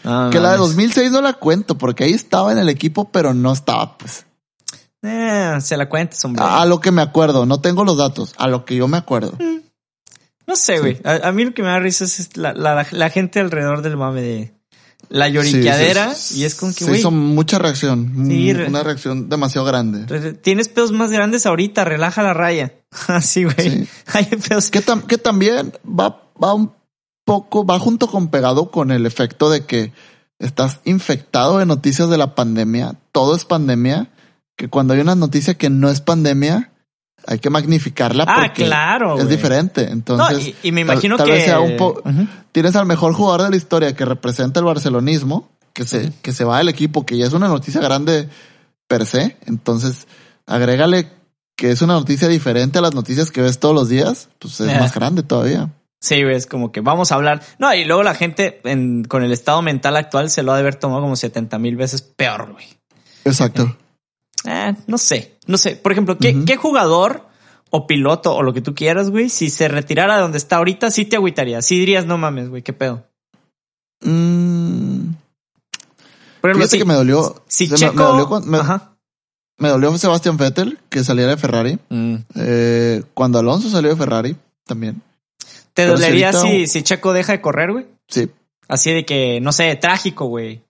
No, 0.03 0.29
Que 0.29 0.39
la 0.39 0.51
de 0.51 0.57
mames. 0.57 0.75
2006 0.75 1.11
no 1.11 1.21
la 1.21 1.33
cuento 1.33 1.77
porque 1.77 2.03
ahí 2.03 2.11
estaba 2.11 2.51
en 2.51 2.57
el 2.57 2.67
equipo, 2.69 3.09
pero 3.09 3.33
no 3.33 3.53
estaba, 3.53 3.97
pues. 3.97 4.25
Eh, 5.01 5.57
se 5.61 5.77
la 5.77 5.87
cuentas, 5.89 6.23
hombre. 6.25 6.43
A, 6.43 6.61
a 6.61 6.65
lo 6.65 6.79
que 6.79 6.91
me 6.91 7.01
acuerdo, 7.01 7.45
no 7.45 7.59
tengo 7.61 7.83
los 7.85 7.97
datos, 7.97 8.33
a 8.37 8.47
lo 8.47 8.65
que 8.65 8.75
yo 8.75 8.87
me 8.87 8.97
acuerdo. 8.97 9.37
No 10.45 10.55
sé, 10.57 10.79
güey. 10.79 10.99
A, 11.05 11.29
a 11.29 11.31
mí 11.31 11.45
lo 11.45 11.53
que 11.53 11.61
me 11.61 11.69
da 11.69 11.79
risa 11.79 12.03
es 12.03 12.35
la, 12.35 12.53
la, 12.53 12.85
la 12.91 13.09
gente 13.09 13.39
alrededor 13.39 13.81
del 13.81 13.95
mame 13.97 14.21
de 14.21 14.53
la 15.09 15.29
lloriqueadera. 15.29 16.13
Sí, 16.15 16.33
sí, 16.35 16.39
y 16.41 16.43
es 16.45 16.55
como 16.55 16.71
que, 16.73 16.79
Se 16.79 16.85
güey, 16.85 16.99
hizo 16.99 17.11
mucha 17.11 17.59
reacción. 17.59 18.11
Sí, 18.27 18.53
Mm, 18.53 18.67
una 18.69 18.83
reacción 18.83 19.29
demasiado 19.29 19.65
grande. 19.65 20.33
tienes 20.33 20.69
pedos 20.69 20.91
más 20.91 21.11
grandes 21.11 21.45
ahorita, 21.45 21.85
relaja 21.85 22.23
la 22.23 22.33
raya. 22.33 22.73
Así, 23.07 23.43
güey. 23.43 23.87
Hay 24.13 24.25
pedos. 24.25 24.69
Que, 24.71 24.83
tam- 24.85 25.05
que 25.05 25.17
también 25.17 25.73
va, 25.87 26.23
va 26.41 26.53
un 26.53 26.71
poco, 27.25 27.65
va 27.65 27.79
junto 27.79 28.07
con 28.07 28.27
pegado 28.29 28.69
con 28.71 28.91
el 28.91 29.05
efecto 29.05 29.49
de 29.49 29.65
que 29.65 29.93
estás 30.39 30.79
infectado 30.83 31.59
de 31.59 31.65
noticias 31.65 32.09
de 32.09 32.17
la 32.17 32.35
pandemia. 32.35 32.95
Todo 33.11 33.35
es 33.35 33.45
pandemia. 33.45 34.09
Que 34.57 34.67
cuando 34.69 34.93
hay 34.93 34.99
una 34.99 35.15
noticia 35.15 35.53
que 35.55 35.69
no 35.69 35.89
es 35.89 36.01
pandemia, 36.01 36.72
hay 37.27 37.39
que 37.39 37.49
magnificarla 37.49 38.25
Ah, 38.27 38.35
porque 38.43 38.65
claro, 38.65 39.17
es 39.19 39.29
diferente. 39.29 39.89
Entonces, 39.89 40.37
No, 40.37 40.39
y, 40.43 40.55
y 40.63 40.71
me 40.71 40.81
tal- 40.83 40.93
imagino 40.93 41.17
tal 41.17 41.25
que. 41.27 41.31
vez 41.33 41.45
sea 41.45 41.59
un 41.59 41.77
po- 41.77 42.01
tienes 42.51 42.75
al 42.75 42.85
mejor 42.85 43.13
jugador 43.13 43.43
de 43.43 43.49
la 43.51 43.55
historia 43.55 43.95
que 43.95 44.05
representa 44.05 44.59
el 44.59 44.65
barcelonismo, 44.65 45.49
que 45.73 45.85
se, 45.85 46.11
que 46.21 46.31
se 46.33 46.43
va 46.43 46.57
del 46.59 46.69
equipo, 46.69 47.05
que 47.05 47.17
ya 47.17 47.25
es 47.25 47.33
una 47.33 47.47
noticia 47.47 47.81
grande 47.81 48.29
per 48.87 49.05
se. 49.05 49.37
Entonces, 49.45 50.07
agrégale 50.45 51.09
que 51.55 51.71
es 51.71 51.81
una 51.81 51.93
noticia 51.93 52.27
diferente 52.27 52.79
a 52.79 52.81
las 52.81 52.93
noticias 52.93 53.31
que 53.31 53.41
ves 53.41 53.59
todos 53.59 53.73
los 53.75 53.89
días, 53.89 54.29
pues 54.39 54.59
es 54.59 54.71
Eh. 54.71 54.79
más 54.79 54.93
grande 54.93 55.23
todavía. 55.23 55.69
Sí, 56.01 56.15
es 56.15 56.47
como 56.47 56.71
que 56.73 56.81
vamos 56.81 57.11
a 57.11 57.15
hablar. 57.15 57.41
No, 57.59 57.73
y 57.73 57.85
luego 57.85 58.03
la 58.03 58.13
gente 58.13 58.59
en- 58.65 59.05
con 59.05 59.23
el 59.23 59.31
estado 59.31 59.61
mental 59.61 59.95
actual 59.95 60.29
se 60.29 60.43
lo 60.43 60.51
ha 60.51 60.55
de 60.55 60.61
haber 60.61 60.75
tomado 60.75 61.01
como 61.01 61.15
70 61.15 61.57
mil 61.59 61.77
veces 61.77 62.01
peor, 62.01 62.51
güey. 62.51 62.65
Exacto. 63.23 63.77
Eh, 64.45 64.73
no 64.87 64.97
sé, 64.97 65.37
no 65.47 65.57
sé. 65.57 65.75
Por 65.75 65.91
ejemplo, 65.91 66.17
¿qué, 66.17 66.55
jugador 66.57 67.25
o 67.69 67.87
piloto 67.87 68.35
o 68.35 68.43
lo 68.43 68.53
que 68.53 68.61
tú 68.61 68.75
quieras, 68.75 69.09
güey, 69.09 69.29
si 69.29 69.49
se 69.49 69.67
retirara 69.67 70.15
de 70.15 70.21
donde 70.21 70.37
está 70.37 70.57
ahorita, 70.57 70.91
sí 70.91 71.05
te 71.05 71.15
agüitaría. 71.15 71.61
Sí 71.61 71.79
dirías, 71.79 72.05
no 72.05 72.17
mames, 72.17 72.49
güey, 72.49 72.61
qué 72.61 72.73
pedo. 72.73 73.03
Mm, 74.01 75.13
Por 76.41 76.49
ejemplo, 76.49 76.53
fíjate 76.67 76.69
si, 76.71 76.77
que 76.79 76.85
me 76.85 76.93
dolió. 76.93 77.43
si 77.47 77.69
Checo... 77.69 77.93
me, 77.93 78.03
dolió 78.03 78.27
cuando- 78.27 78.47
me- 78.51 78.57
Ajá. 78.59 78.95
me 79.57 79.69
dolió 79.69 79.97
Sebastián 79.97 80.37
Vettel 80.37 80.79
que 80.89 81.03
saliera 81.03 81.31
de 81.31 81.37
Ferrari. 81.37 81.79
Mm. 81.89 82.15
Eh, 82.35 83.03
cuando 83.13 83.39
Alonso 83.39 83.69
salió 83.69 83.91
de 83.91 83.95
Ferrari 83.95 84.35
también. 84.65 85.01
¿Te 85.73 85.83
Pero 85.85 85.97
si 85.97 86.03
dolería 86.03 86.29
ahorita- 86.29 86.47
si, 86.47 86.67
si 86.67 86.83
Checo 86.83 87.13
deja 87.13 87.31
de 87.31 87.41
correr, 87.41 87.71
güey? 87.71 87.85
Sí. 88.07 88.29
Así 88.67 88.91
de 88.91 89.05
que, 89.05 89.39
no 89.41 89.51
sé, 89.51 89.75
trágico, 89.75 90.25
güey. 90.25 90.62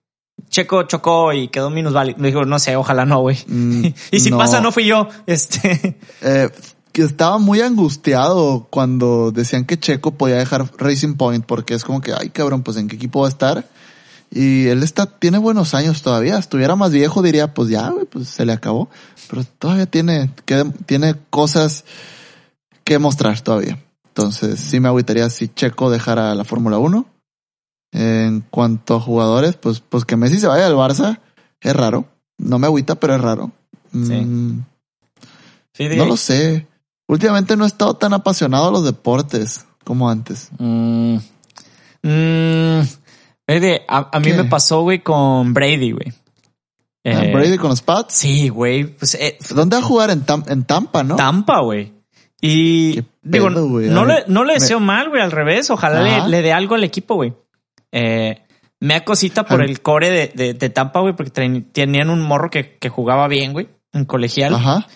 Checo 0.54 0.84
chocó 0.84 1.32
y 1.32 1.48
quedó 1.48 1.68
minusválido. 1.68 2.16
Me 2.20 2.28
dijo, 2.28 2.44
no 2.44 2.60
sé, 2.60 2.76
ojalá 2.76 3.04
no, 3.04 3.18
güey. 3.18 3.36
Mm, 3.48 3.86
y 4.12 4.20
si 4.20 4.30
no. 4.30 4.38
pasa, 4.38 4.60
no 4.60 4.70
fui 4.70 4.86
yo. 4.86 5.08
Este. 5.26 5.98
Eh, 6.22 6.48
que 6.92 7.02
estaba 7.02 7.38
muy 7.38 7.60
angustiado 7.60 8.68
cuando 8.70 9.32
decían 9.32 9.64
que 9.64 9.78
Checo 9.78 10.12
podía 10.12 10.36
dejar 10.36 10.70
Racing 10.78 11.14
Point 11.16 11.44
porque 11.44 11.74
es 11.74 11.84
como 11.84 12.00
que, 12.00 12.12
ay 12.14 12.30
cabrón, 12.30 12.62
pues 12.62 12.76
en 12.76 12.88
qué 12.88 12.96
equipo 12.96 13.20
va 13.20 13.26
a 13.26 13.30
estar. 13.30 13.68
Y 14.30 14.68
él 14.68 14.82
está, 14.82 15.06
tiene 15.06 15.38
buenos 15.38 15.74
años 15.74 16.02
todavía. 16.02 16.38
Estuviera 16.38 16.76
más 16.76 16.92
viejo, 16.92 17.20
diría, 17.20 17.52
pues 17.52 17.68
ya, 17.68 17.88
güey, 17.90 18.06
pues 18.06 18.28
se 18.28 18.46
le 18.46 18.52
acabó. 18.52 18.88
Pero 19.28 19.44
todavía 19.58 19.86
tiene, 19.86 20.30
que, 20.44 20.64
tiene 20.86 21.16
cosas 21.30 21.84
que 22.84 22.98
mostrar 23.00 23.40
todavía. 23.40 23.82
Entonces, 24.06 24.60
sí 24.60 24.78
me 24.78 24.88
agüitaría 24.88 25.28
si 25.30 25.48
Checo 25.48 25.90
dejara 25.90 26.34
la 26.34 26.44
Fórmula 26.44 26.78
1. 26.78 27.06
En 27.96 28.40
cuanto 28.50 28.96
a 28.96 29.00
jugadores, 29.00 29.54
pues, 29.56 29.80
pues 29.80 30.04
que 30.04 30.16
Messi 30.16 30.38
se 30.38 30.48
vaya 30.48 30.66
al 30.66 30.74
Barça 30.74 31.20
es 31.60 31.74
raro. 31.74 32.04
No 32.38 32.58
me 32.58 32.66
agüita, 32.66 32.96
pero 32.96 33.14
es 33.14 33.20
raro. 33.20 33.52
Sí. 33.92 33.98
Mm, 33.98 34.64
Sí, 35.72 35.88
no 35.96 36.04
lo 36.06 36.16
sé. 36.16 36.66
Últimamente 37.08 37.56
no 37.56 37.64
he 37.64 37.66
estado 37.68 37.94
tan 37.94 38.12
apasionado 38.12 38.68
a 38.68 38.70
los 38.72 38.84
deportes 38.84 39.64
como 39.84 40.08
antes. 40.10 40.50
Mm, 40.58 41.16
mm, 42.02 42.80
a, 43.88 44.08
a 44.16 44.20
mí 44.20 44.32
me 44.32 44.44
pasó, 44.44 44.82
güey, 44.82 45.02
con 45.02 45.54
Brady, 45.54 45.92
güey. 45.92 46.12
Ah, 47.06 47.24
Eh, 47.26 47.32
Brady 47.34 47.58
con 47.58 47.70
los 47.70 47.82
Pats. 47.82 48.14
Sí, 48.14 48.48
güey. 48.48 48.84
Pues 48.84 49.14
eh, 49.14 49.36
¿Dónde 49.54 49.76
va 49.76 49.82
a 49.82 49.86
jugar? 49.86 50.10
En, 50.10 50.24
Tam- 50.24 50.48
en 50.50 50.64
Tampa, 50.64 51.02
¿no? 51.04 51.16
Tampa, 51.16 51.60
güey. 51.60 51.92
Y 52.40 53.02
digo, 53.22 53.50
no 53.50 54.04
le, 54.04 54.24
no 54.28 54.44
le 54.44 54.54
me- 54.54 54.60
deseo 54.60 54.80
mal, 54.80 55.08
güey, 55.10 55.22
al 55.22 55.30
revés. 55.30 55.70
Ojalá 55.70 56.02
le, 56.02 56.28
le 56.30 56.42
dé 56.42 56.52
algo 56.52 56.74
al 56.74 56.84
equipo, 56.84 57.14
güey. 57.16 57.34
Eh, 57.96 58.40
me 58.80 58.94
da 58.94 59.04
cosita 59.04 59.46
por 59.46 59.62
el 59.62 59.80
core 59.80 60.10
de, 60.10 60.32
de, 60.34 60.54
de 60.54 60.68
Tampa, 60.68 61.00
güey, 61.00 61.14
porque 61.14 61.30
tenían 61.30 62.10
un 62.10 62.20
morro 62.20 62.50
que, 62.50 62.76
que 62.76 62.88
jugaba 62.88 63.28
bien, 63.28 63.52
güey, 63.52 63.68
en 63.92 64.04
colegial. 64.04 64.54
Ajá. 64.54 64.86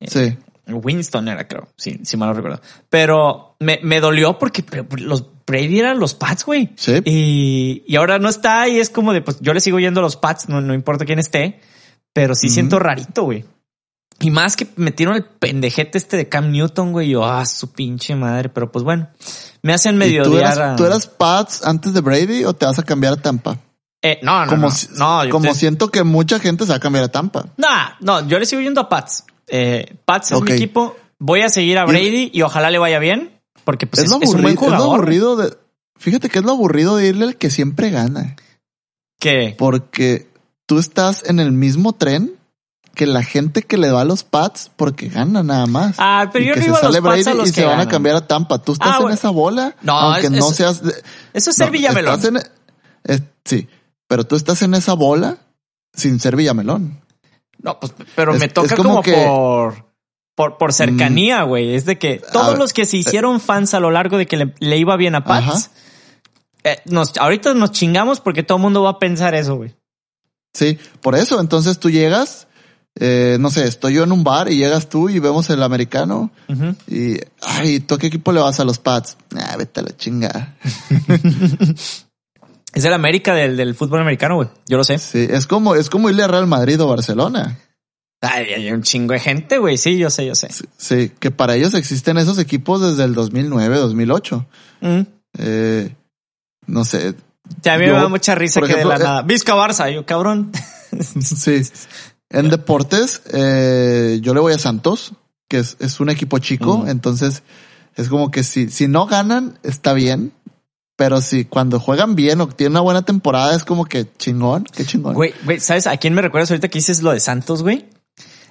Eh, 0.00 0.08
Sí. 0.08 0.36
Winston 0.68 1.28
era, 1.28 1.46
creo, 1.46 1.68
si, 1.76 2.00
si 2.04 2.16
mal 2.16 2.30
no 2.30 2.34
recuerdo. 2.34 2.60
Pero 2.90 3.54
me, 3.60 3.78
me 3.84 4.00
dolió 4.00 4.36
porque 4.38 4.64
los 4.98 5.24
Brady 5.46 5.78
eran 5.78 6.00
los 6.00 6.14
Pats, 6.14 6.44
güey. 6.44 6.70
Sí. 6.74 7.00
Y, 7.04 7.84
y 7.86 7.94
ahora 7.96 8.18
no 8.18 8.28
está 8.28 8.66
y 8.68 8.80
es 8.80 8.90
como 8.90 9.12
de, 9.12 9.20
pues 9.20 9.38
yo 9.40 9.54
le 9.54 9.60
sigo 9.60 9.78
yendo 9.78 10.00
a 10.00 10.02
los 10.02 10.16
Pats, 10.16 10.48
no, 10.48 10.60
no 10.60 10.74
importa 10.74 11.04
quién 11.04 11.20
esté, 11.20 11.60
pero 12.12 12.34
sí 12.34 12.48
siento 12.48 12.80
rarito, 12.80 13.22
güey. 13.22 13.44
Y 14.20 14.30
más 14.30 14.56
que 14.56 14.66
metieron 14.76 15.14
el 15.16 15.24
pendejete 15.24 15.98
este 15.98 16.16
de 16.16 16.28
Cam 16.28 16.50
Newton, 16.50 16.92
güey, 16.92 17.10
yo, 17.10 17.24
ah, 17.24 17.44
su 17.44 17.72
pinche 17.72 18.14
madre, 18.14 18.48
pero 18.48 18.72
pues 18.72 18.82
bueno, 18.84 19.08
me 19.62 19.74
hacen 19.74 19.96
¿Y 19.96 19.98
medio 19.98 20.22
tú, 20.22 20.38
eras, 20.38 20.56
a- 20.58 20.76
tú 20.76 20.84
eras 20.86 21.06
Pats 21.06 21.62
antes 21.64 21.92
de 21.92 22.00
Brady 22.00 22.44
o 22.44 22.54
te 22.54 22.64
vas 22.64 22.78
a 22.78 22.82
cambiar 22.82 23.12
a 23.12 23.16
Tampa? 23.16 23.58
Eh, 24.02 24.18
no, 24.22 24.44
no, 24.44 24.50
como 24.50 24.68
no, 24.96 25.24
no, 25.24 25.30
como 25.30 25.48
te- 25.52 25.54
siento 25.54 25.90
que 25.90 26.02
mucha 26.04 26.38
gente 26.38 26.64
se 26.64 26.70
va 26.70 26.76
a 26.76 26.80
cambiar 26.80 27.04
a 27.04 27.08
Tampa. 27.08 27.46
Nah, 27.58 27.90
no, 28.00 28.26
yo 28.26 28.38
le 28.38 28.46
sigo 28.46 28.62
yendo 28.62 28.80
a 28.80 28.88
Pats. 28.88 29.24
Eh, 29.48 29.96
Pats 30.04 30.32
es 30.32 30.38
Ok. 30.38 30.48
mi 30.48 30.52
equipo, 30.56 30.96
voy 31.18 31.42
a 31.42 31.48
seguir 31.50 31.76
a 31.78 31.84
Brady 31.84 32.30
y 32.32 32.42
ojalá 32.42 32.70
le 32.70 32.78
vaya 32.78 32.98
bien, 32.98 33.32
porque 33.64 33.86
pues 33.86 34.00
es, 34.00 34.04
es, 34.06 34.10
lo 34.12 34.18
es 34.22 34.30
un 34.34 34.42
buen 34.42 34.56
aburrido, 34.56 34.72
es 34.74 34.78
lo 34.78 34.92
aburrido 34.94 35.36
de. 35.36 35.56
Fíjate 35.98 36.28
que 36.30 36.38
es 36.38 36.44
lo 36.44 36.52
aburrido 36.52 36.96
de 36.96 37.08
irle 37.08 37.24
al 37.26 37.36
que 37.36 37.50
siempre 37.50 37.90
gana. 37.90 38.36
que 39.18 39.54
Porque 39.58 40.26
tú 40.66 40.78
estás 40.78 41.24
en 41.28 41.40
el 41.40 41.52
mismo 41.52 41.92
tren 41.94 42.34
que 42.96 43.06
la 43.06 43.22
gente 43.22 43.62
que 43.62 43.76
le 43.76 43.92
va 43.92 44.00
a 44.00 44.04
los 44.04 44.24
Pats 44.24 44.72
porque 44.74 45.08
gana 45.08 45.44
nada 45.44 45.66
más. 45.66 45.94
Ah, 45.98 46.28
pero 46.32 46.44
Y 46.44 46.48
yo 46.48 46.54
que 46.54 46.60
no 46.60 46.64
se 46.64 46.70
a 46.70 46.72
los 46.72 46.80
sale 46.80 46.98
a 46.98 47.00
Brady 47.02 47.24
los 47.38 47.48
y 47.48 47.52
que 47.52 47.60
se 47.60 47.64
van 47.64 47.74
a 47.74 47.76
ganan. 47.84 47.88
cambiar 47.92 48.16
a 48.16 48.26
Tampa. 48.26 48.58
Tú 48.60 48.72
estás 48.72 48.96
Ah, 48.98 49.02
en 49.04 49.10
esa 49.12 49.30
bola, 49.30 49.76
No, 49.82 49.92
aunque 49.92 50.26
es- 50.26 50.32
no 50.32 50.50
seas. 50.50 50.82
de- 50.82 50.94
Eso 51.32 51.50
es 51.50 51.56
ser 51.56 51.66
no, 51.66 51.72
Villamelón. 51.72 52.20
en- 52.24 52.42
es- 53.04 53.22
sí, 53.44 53.68
pero 54.08 54.24
tú 54.24 54.34
estás 54.34 54.62
en 54.62 54.74
esa 54.74 54.94
bola 54.94 55.38
sin 55.92 56.18
ser 56.18 56.34
Villamelón. 56.34 57.00
No, 57.58 57.78
pues, 57.78 57.92
pero 58.16 58.32
Es- 58.34 58.40
me 58.40 58.48
toca 58.48 58.74
como 58.74 58.88
como, 58.88 59.02
que- 59.02 59.16
Mm. 59.16 59.28
por, 59.28 59.86
por, 60.34 60.58
por 60.58 60.72
cercanía, 60.72 61.42
güey. 61.44 61.74
Es 61.74 61.84
de 61.84 61.98
que 61.98 62.20
todos 62.32 62.48
ver, 62.50 62.58
los 62.58 62.72
que 62.72 62.86
se 62.86 62.96
hicieron 62.96 63.40
fans 63.40 63.74
a 63.74 63.80
lo 63.80 63.90
largo 63.90 64.18
de 64.18 64.26
que 64.26 64.36
le, 64.36 64.54
le 64.58 64.76
iba 64.78 64.96
bien 64.96 65.14
a 65.14 65.24
Pats, 65.24 65.46
Ajá. 65.46 65.70
eh, 66.64 66.80
nos, 66.86 67.16
ahorita 67.18 67.54
nos 67.54 67.72
chingamos 67.72 68.20
porque 68.20 68.42
todo 68.42 68.56
el 68.58 68.62
mundo 68.62 68.82
va 68.82 68.90
a 68.90 68.98
pensar 68.98 69.34
eso, 69.34 69.56
güey. 69.56 69.74
Sí, 70.54 70.78
por 71.02 71.14
eso. 71.14 71.38
Entonces 71.40 71.78
tú 71.78 71.90
llegas, 71.90 72.45
eh, 72.98 73.36
no 73.38 73.50
sé, 73.50 73.66
estoy 73.66 73.94
yo 73.94 74.04
en 74.04 74.12
un 74.12 74.24
bar 74.24 74.50
y 74.50 74.56
llegas 74.56 74.88
tú 74.88 75.08
y 75.08 75.18
vemos 75.18 75.50
el 75.50 75.62
americano 75.62 76.30
y, 76.88 77.18
ay, 77.42 77.80
¿tú 77.80 77.94
a 77.94 77.98
qué 77.98 78.06
equipo 78.06 78.32
le 78.32 78.40
vas 78.40 78.58
a 78.58 78.64
los 78.64 78.78
Pats? 78.78 79.16
Ah, 79.36 79.56
vete 79.56 79.80
a 79.80 79.82
la 79.84 79.96
chingada. 79.96 80.56
Es 82.76 82.84
el 82.84 82.92
América 82.92 83.32
del, 83.32 83.56
del 83.56 83.74
fútbol 83.74 84.02
americano, 84.02 84.34
güey. 84.36 84.48
Yo 84.68 84.76
lo 84.76 84.84
sé. 84.84 84.98
Sí, 84.98 85.26
es 85.30 85.46
como, 85.46 85.74
es 85.76 85.88
como 85.88 86.10
irle 86.10 86.24
a 86.24 86.28
Real 86.28 86.46
Madrid 86.46 86.78
o 86.82 86.86
Barcelona. 86.86 87.58
Ay, 88.20 88.52
hay 88.52 88.70
un 88.70 88.82
chingo 88.82 89.14
de 89.14 89.20
gente, 89.20 89.56
güey. 89.56 89.78
Sí, 89.78 89.96
yo 89.96 90.10
sé, 90.10 90.26
yo 90.26 90.34
sé. 90.34 90.48
Sí, 90.76 91.10
que 91.18 91.30
para 91.30 91.54
ellos 91.54 91.72
existen 91.72 92.18
esos 92.18 92.38
equipos 92.38 92.82
desde 92.82 93.04
el 93.04 93.14
2009, 93.14 93.78
2008. 93.78 94.46
Mm. 94.82 95.00
Eh, 95.38 95.94
no 96.66 96.84
sé. 96.84 97.14
Sí, 97.62 97.70
a 97.70 97.78
mí 97.78 97.86
Yo, 97.86 97.94
me 97.94 97.98
da 97.98 98.08
mucha 98.08 98.34
risa 98.34 98.60
que 98.60 98.66
ejemplo, 98.66 98.90
de 98.90 98.98
la 98.98 99.02
eh, 99.02 99.06
nada. 99.06 99.22
Vizca 99.22 99.54
Barça, 99.54 99.90
yo 99.90 100.04
cabrón. 100.04 100.52
Sí. 101.20 101.62
En 102.30 102.48
deportes, 102.50 103.22
eh, 103.32 104.18
yo 104.22 104.34
le 104.34 104.40
voy 104.40 104.52
a 104.52 104.58
Santos, 104.58 105.12
que 105.48 105.58
es, 105.58 105.76
es 105.80 106.00
un 106.00 106.08
equipo 106.10 106.38
chico. 106.38 106.78
Mm. 106.78 106.88
Entonces, 106.88 107.42
es 107.94 108.08
como 108.08 108.30
que 108.30 108.42
si, 108.44 108.68
si 108.68 108.88
no 108.88 109.06
ganan, 109.06 109.58
está 109.62 109.92
bien. 109.92 110.32
Pero 110.96 111.20
si 111.20 111.44
cuando 111.44 111.78
juegan 111.78 112.14
bien 112.14 112.40
o 112.40 112.48
tienen 112.48 112.72
una 112.72 112.80
buena 112.80 113.02
temporada, 113.02 113.54
es 113.54 113.64
como 113.64 113.84
que 113.84 114.06
chingón, 114.16 114.64
qué 114.64 114.84
chingón. 114.86 115.12
Güey, 115.14 115.34
güey, 115.44 115.60
¿sabes 115.60 115.86
a 115.86 115.96
quién 115.98 116.14
me 116.14 116.22
recuerdas 116.22 116.50
ahorita 116.50 116.68
que 116.68 116.78
dices 116.78 117.02
lo 117.02 117.10
de 117.12 117.20
Santos, 117.20 117.62
güey? 117.62 117.84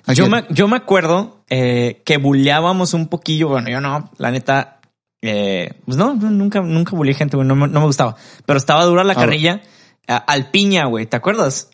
¿A 0.06 0.14
Yo 0.14 0.30
me, 0.30 0.46
yo 0.52 0.68
me 0.68 0.78
acuerdo 0.78 1.44
eh, 1.50 2.04
que 2.06 2.18
bulleábamos 2.18 2.94
un 2.94 3.08
poquillo. 3.08 3.48
Bueno, 3.50 3.70
yo 3.72 3.82
no, 3.82 4.12
la 4.20 4.30
neta. 4.30 4.80
eh, 5.24 5.74
pues 5.86 5.98
no, 5.98 6.14
nunca, 6.14 6.62
nunca 6.62 6.96
bulleé 6.96 7.16
gente, 7.16 7.36
güey. 7.36 7.48
No, 7.48 7.56
me- 7.56 7.68
no 7.68 7.80
me 7.80 7.86
gustaba. 7.88 8.16
Pero 8.46 8.58
estaba 8.58 8.86
dura 8.86 9.04
la 9.04 9.14
Ah, 9.14 9.16
carrilla 9.16 9.64
al 10.08 10.52
piña, 10.52 10.86
güey. 10.86 11.08
¿Te 11.08 11.18
acuerdas? 11.18 11.70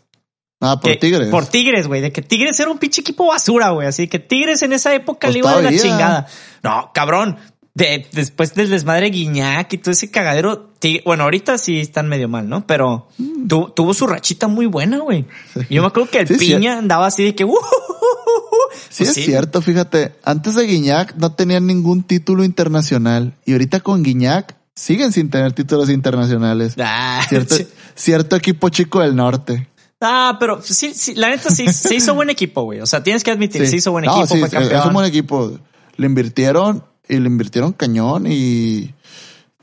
Ah, 0.61 0.79
por 0.79 0.91
Que- 0.91 0.97
Tigres. 0.97 1.29
Por 1.29 1.45
Tigres, 1.47 1.87
güey. 1.87 2.01
De 2.01 2.11
que 2.11 2.21
Tigres 2.21 2.59
era 2.59 2.69
un 2.71 2.77
pinche 2.77 3.01
equipo 3.01 3.25
basura, 3.27 3.71
güey. 3.71 3.87
Así 3.87 4.07
que 4.07 4.19
Tigres 4.19 4.61
en 4.61 4.73
esa 4.73 4.93
época 4.93 5.27
Pues 5.27 5.33
le 5.33 5.39
iba 5.39 5.57
de 5.57 5.63
la 5.63 5.77
chingada. 5.77 6.27
No, 6.63 6.91
cabrón. 6.93 7.37
De, 7.73 8.05
después 8.11 8.53
del 8.53 8.69
desmadre 8.69 9.09
Guiñac 9.11 9.71
y 9.73 9.77
todo 9.77 9.91
ese 9.91 10.11
cagadero. 10.11 10.71
Bueno, 11.05 11.23
ahorita 11.23 11.57
sí 11.57 11.79
están 11.79 12.07
medio 12.09 12.27
mal, 12.27 12.47
¿no? 12.49 12.67
Pero 12.67 13.07
tu- 13.47 13.69
tuvo 13.75 13.93
su 13.93 14.07
rachita 14.07 14.47
muy 14.49 14.65
buena, 14.65 14.99
güey. 14.99 15.25
Yo 15.69 15.81
me 15.81 15.87
acuerdo 15.87 16.09
que 16.11 16.19
el 16.19 16.25
Mm. 16.25 16.37
Sí. 16.37 16.37
piña 16.37 16.77
andaba 16.77 17.07
así 17.07 17.23
de 17.23 17.33
que, 17.33 17.45
"Uh, 17.45 17.49
uh, 17.49 17.53
uh, 17.53 17.55
uh, 17.55 17.57
uh", 17.57 18.77
Sí, 18.89 19.05
Pues 19.05 19.09
es 19.09 19.15
sí. 19.15 19.23
cierto, 19.23 19.61
fíjate. 19.61 20.13
Antes 20.23 20.55
de 20.55 20.63
Guiñac 20.67 21.15
no 21.15 21.33
tenían 21.33 21.65
ningún 21.65 22.03
título 22.03 22.43
internacional. 22.43 23.35
Y 23.45 23.53
ahorita 23.53 23.79
con 23.79 24.03
Guiñac 24.03 24.55
siguen 24.75 25.13
sin 25.13 25.29
tener 25.29 25.53
títulos 25.53 25.89
internacionales. 25.89 26.75
Ah, 26.77 27.23
Cierto, 27.29 27.55
cierto 27.95 28.35
equipo 28.35 28.67
chico 28.69 28.99
del 28.99 29.15
norte. 29.15 29.69
Ah, 30.01 30.37
pero 30.39 30.61
sí, 30.63 30.93
sí, 30.95 31.13
la 31.15 31.29
neta 31.29 31.51
sí, 31.51 31.67
se 31.71 31.95
hizo 31.95 32.15
buen 32.15 32.29
equipo, 32.31 32.63
güey. 32.63 32.81
O 32.81 32.85
sea, 32.87 33.03
tienes 33.03 33.23
que 33.23 33.31
admitir, 33.31 33.61
Sí. 33.65 33.67
se 33.71 33.75
hizo 33.77 33.91
buen 33.91 34.05
No, 34.05 34.17
equipo, 34.17 34.33
sí, 34.33 34.39
fue 34.39 34.49
campeón. 34.49 34.79
Es 34.81 34.85
un 34.87 34.93
buen 34.93 35.05
equipo. 35.05 35.59
Le 35.97 36.05
invirtieron 36.07 36.83
y 37.07 37.17
le 37.17 37.27
invirtieron 37.27 37.71
cañón 37.73 38.25
y 38.27 38.93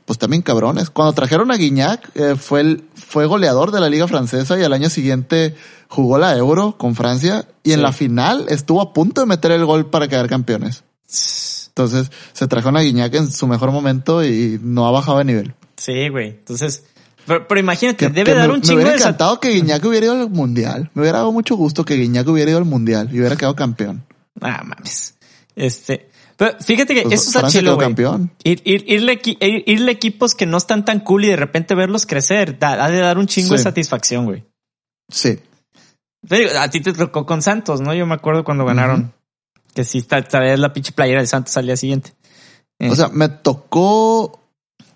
pues 0.05 0.17
también 0.17 0.41
cabrones. 0.41 0.89
Cuando 0.89 1.13
trajeron 1.13 1.51
a 1.51 1.55
Guiñac, 1.57 2.09
eh, 2.15 2.35
fue 2.35 2.61
el, 2.61 2.83
fue 2.95 3.25
goleador 3.25 3.71
de 3.71 3.79
la 3.79 3.89
liga 3.89 4.07
francesa 4.07 4.57
y 4.57 4.63
al 4.63 4.73
año 4.73 4.89
siguiente 4.89 5.55
jugó 5.87 6.17
la 6.17 6.35
Euro 6.37 6.77
con 6.77 6.95
Francia 6.95 7.45
y 7.63 7.73
en 7.73 7.81
la 7.81 7.91
final 7.91 8.45
estuvo 8.49 8.81
a 8.81 8.93
punto 8.93 9.21
de 9.21 9.27
meter 9.27 9.51
el 9.51 9.65
gol 9.65 9.87
para 9.89 10.07
quedar 10.07 10.27
campeones. 10.29 10.83
Entonces 11.67 12.11
se 12.33 12.47
trajeron 12.47 12.77
a 12.77 12.81
Guiñac 12.81 13.13
en 13.13 13.31
su 13.31 13.45
mejor 13.45 13.71
momento 13.71 14.23
y 14.23 14.59
no 14.63 14.87
ha 14.87 14.91
bajado 14.91 15.17
de 15.19 15.25
nivel. 15.25 15.53
Sí, 15.77 16.09
güey. 16.09 16.29
Entonces, 16.29 16.83
pero, 17.29 17.47
pero 17.47 17.59
imagínate, 17.61 18.07
Que- 18.07 18.11
debe 18.11 18.31
que 18.31 18.37
dar 18.37 18.47
me, 18.49 18.53
un 18.55 18.59
me 18.59 18.65
chingo 18.65 18.75
hubiera 18.77 18.91
de... 18.91 18.97
sat- 18.99 19.07
encantado 19.09 19.39
que 19.39 19.49
Guiñac 19.51 19.85
hubiera 19.85 20.05
ido 20.07 20.15
al 20.21 20.29
mundial. 20.29 20.91
Me 20.93 21.01
hubiera 21.03 21.19
dado 21.19 21.31
mucho 21.31 21.55
gusto 21.55 21.85
que 21.85 21.95
Guiñac 21.95 22.27
hubiera 22.27 22.49
ido 22.51 22.57
al 22.57 22.65
mundial 22.65 23.09
y 23.13 23.19
hubiera 23.19 23.35
quedado 23.37 23.55
campeón. 23.55 24.03
Ah, 24.41 24.61
mames. 24.65 25.15
Este, 25.55 26.09
pero 26.37 26.57
fíjate 26.59 26.93
que 26.95 27.03
Pues 27.03 27.21
eso 27.21 27.29
está 27.29 27.47
chido, 27.49 27.75
güey. 27.75 27.87
Ir, 28.43 28.61
ir- 28.65 28.83
irle, 28.87 29.21
ir- 29.21 29.63
irle 29.65 29.91
equipos 29.91 30.35
que 30.35 30.45
no 30.45 30.57
están 30.57 30.83
tan 30.85 30.99
cool 31.01 31.25
y 31.25 31.27
de 31.29 31.35
repente 31.35 31.75
verlos 31.75 32.05
crecer, 32.05 32.57
da, 32.59 32.83
ha 32.83 32.89
de 32.89 32.99
dar 32.99 33.17
un 33.17 33.27
chingo 33.27 33.53
de 33.53 33.59
satisfacción, 33.59 34.25
güey. 34.25 34.43
Sí. 35.11 35.39
A 36.57 36.69
ti 36.69 36.81
te 36.81 36.93
tocó 36.93 37.25
con 37.25 37.41
Santos, 37.41 37.79
¿no? 37.81 37.93
Yo 37.93 38.05
me 38.05 38.15
acuerdo 38.15 38.43
cuando 38.43 38.65
ganaron. 38.65 39.13
Que 39.73 39.83
sí, 39.83 39.99
está, 39.99 40.21
traías 40.23 40.59
la 40.59 40.73
pinche 40.73 40.91
playera 40.91 41.21
de 41.21 41.27
Santos 41.27 41.55
al 41.57 41.65
día 41.67 41.77
siguiente. 41.77 42.13
Eh, 42.79 42.89
O 42.89 42.95
sea, 42.95 43.07
me 43.09 43.29
tocó, 43.29 44.41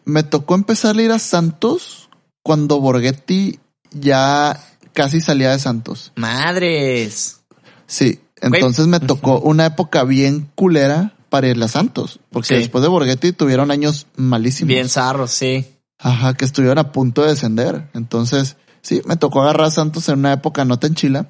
me 0.06 0.24
tocó 0.24 0.56
empezar 0.56 0.96
a 0.98 1.02
ir 1.02 1.12
a 1.12 1.20
Santos 1.20 2.03
cuando 2.44 2.80
Borghetti 2.80 3.60
ya 3.92 4.60
casi 4.94 5.22
salía 5.22 5.52
de 5.52 5.60
Santos. 5.60 6.12
madres. 6.16 7.42
Sí. 7.88 8.20
Entonces 8.42 8.88
me 8.88 9.00
tocó 9.00 9.40
una 9.40 9.66
época 9.66 10.04
bien 10.04 10.50
culera 10.56 11.14
para 11.30 11.48
ir 11.48 11.64
a 11.64 11.68
Santos. 11.68 12.20
Porque 12.30 12.50
Sí. 12.50 12.56
después 12.56 12.82
de 12.82 12.90
Borghetti 12.90 13.32
tuvieron 13.32 13.72
años 13.72 14.08
malísimos. 14.18 14.68
Bien 14.68 14.90
zarros, 14.90 15.32
sí. 15.32 15.66
Ajá, 15.98 16.34
que 16.34 16.44
estuvieron 16.44 16.78
a 16.78 16.92
punto 16.92 17.22
de 17.24 17.30
descender. 17.30 17.90
Entonces, 17.94 18.58
sí, 18.82 19.02
me 19.06 19.16
tocó 19.16 19.42
agarrar 19.42 19.68
a 19.68 19.72
Santos 19.72 20.10
en 20.10 20.20
una 20.20 20.34
época 20.34 20.66
no 20.66 20.78
tan 20.78 20.94
chila. 20.96 21.30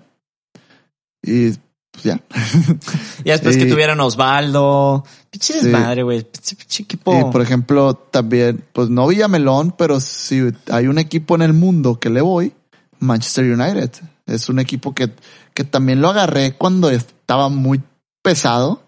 Y 1.21 1.51
pues 1.93 2.03
ya. 2.03 2.19
Y 3.23 3.29
después 3.29 3.55
que 3.57 3.65
tuvieran 3.65 3.99
Osvaldo. 4.01 5.05
Pinche 5.29 5.53
Sí. 5.53 5.65
desmadre, 5.65 6.03
güey. 6.03 6.23
Pinche, 6.23 6.83
equipo. 6.83 7.17
Y 7.19 7.31
por 7.31 7.41
ejemplo, 7.41 7.93
también, 7.95 8.63
pues 8.73 8.89
no 8.89 9.07
Villamelón, 9.07 9.71
pero 9.77 9.99
si 9.99 10.41
hay 10.71 10.87
un 10.87 10.97
equipo 10.97 11.35
en 11.35 11.41
el 11.43 11.53
mundo 11.53 11.99
que 11.99 12.09
le 12.09 12.21
voy, 12.21 12.53
Manchester 12.99 13.45
United. 13.45 13.91
Es 14.25 14.49
un 14.49 14.59
equipo 14.59 14.93
que, 14.93 15.11
que 15.53 15.63
también 15.63 16.01
lo 16.01 16.09
agarré 16.09 16.53
cuando 16.53 16.89
estaba 16.89 17.49
muy 17.49 17.81
pesado 18.21 18.83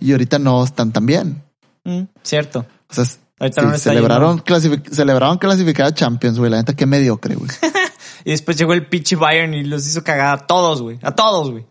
y 0.00 0.12
ahorita 0.12 0.38
no 0.38 0.64
están 0.64 0.92
tan 0.92 1.04
bien. 1.06 1.42
Mm, 1.84 2.02
cierto. 2.22 2.66
O 2.90 2.94
sea, 2.94 3.04
sí, 3.04 3.16
Ahorita 3.40 3.62
no 3.62 3.74
está 3.74 3.90
celebraron, 3.90 4.40
clasific- 4.40 4.90
celebraron 4.90 5.38
clasificar 5.38 5.86
a 5.86 5.94
Champions, 5.94 6.38
güey. 6.38 6.50
La 6.50 6.56
neta, 6.58 6.74
qué 6.74 6.86
mediocre, 6.86 7.34
güey. 7.36 7.50
Y 8.24 8.32
después 8.32 8.56
llegó 8.58 8.72
el 8.74 8.86
pinche 8.86 9.14
Bayern 9.16 9.54
y 9.54 9.62
los 9.64 9.86
hizo 9.86 10.02
cagar 10.02 10.34
a 10.38 10.46
todos, 10.46 10.82
güey. 10.82 10.98
A 11.02 11.14
todos, 11.14 11.50
güey. 11.52 11.64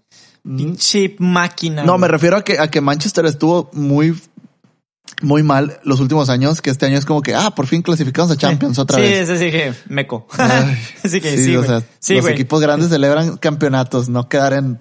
Pinche 0.55 1.15
máquina. 1.19 1.83
No, 1.83 1.93
güey. 1.93 2.01
me 2.01 2.07
refiero 2.07 2.37
a 2.37 2.43
que, 2.43 2.57
a 2.59 2.69
que 2.69 2.79
Manchester 2.81 3.25
estuvo 3.25 3.69
muy, 3.73 4.17
muy 5.21 5.43
mal 5.43 5.79
los 5.83 5.99
últimos 5.99 6.29
años, 6.29 6.61
que 6.61 6.69
este 6.69 6.85
año 6.85 6.97
es 6.97 7.05
como 7.05 7.21
que, 7.21 7.35
ah, 7.35 7.51
por 7.55 7.67
fin 7.67 7.81
clasificamos 7.81 8.31
a 8.31 8.37
Champions 8.37 8.77
otra 8.79 8.97
sí, 8.97 9.01
vez. 9.03 9.27
Sí, 9.27 9.37
sí, 9.37 9.51
que 9.51 9.73
meco. 9.89 10.27
Ay, 10.37 10.77
Así 11.03 11.19
que 11.21 11.37
sí, 11.37 11.43
sí, 11.45 11.55
o 11.57 11.63
sea, 11.63 11.81
Sí, 11.99 12.13
los 12.15 12.21
güey. 12.23 12.33
equipos 12.33 12.61
grandes 12.61 12.89
celebran 12.89 13.37
campeonatos, 13.37 14.09
no 14.09 14.29
quedar 14.29 14.53
en, 14.53 14.79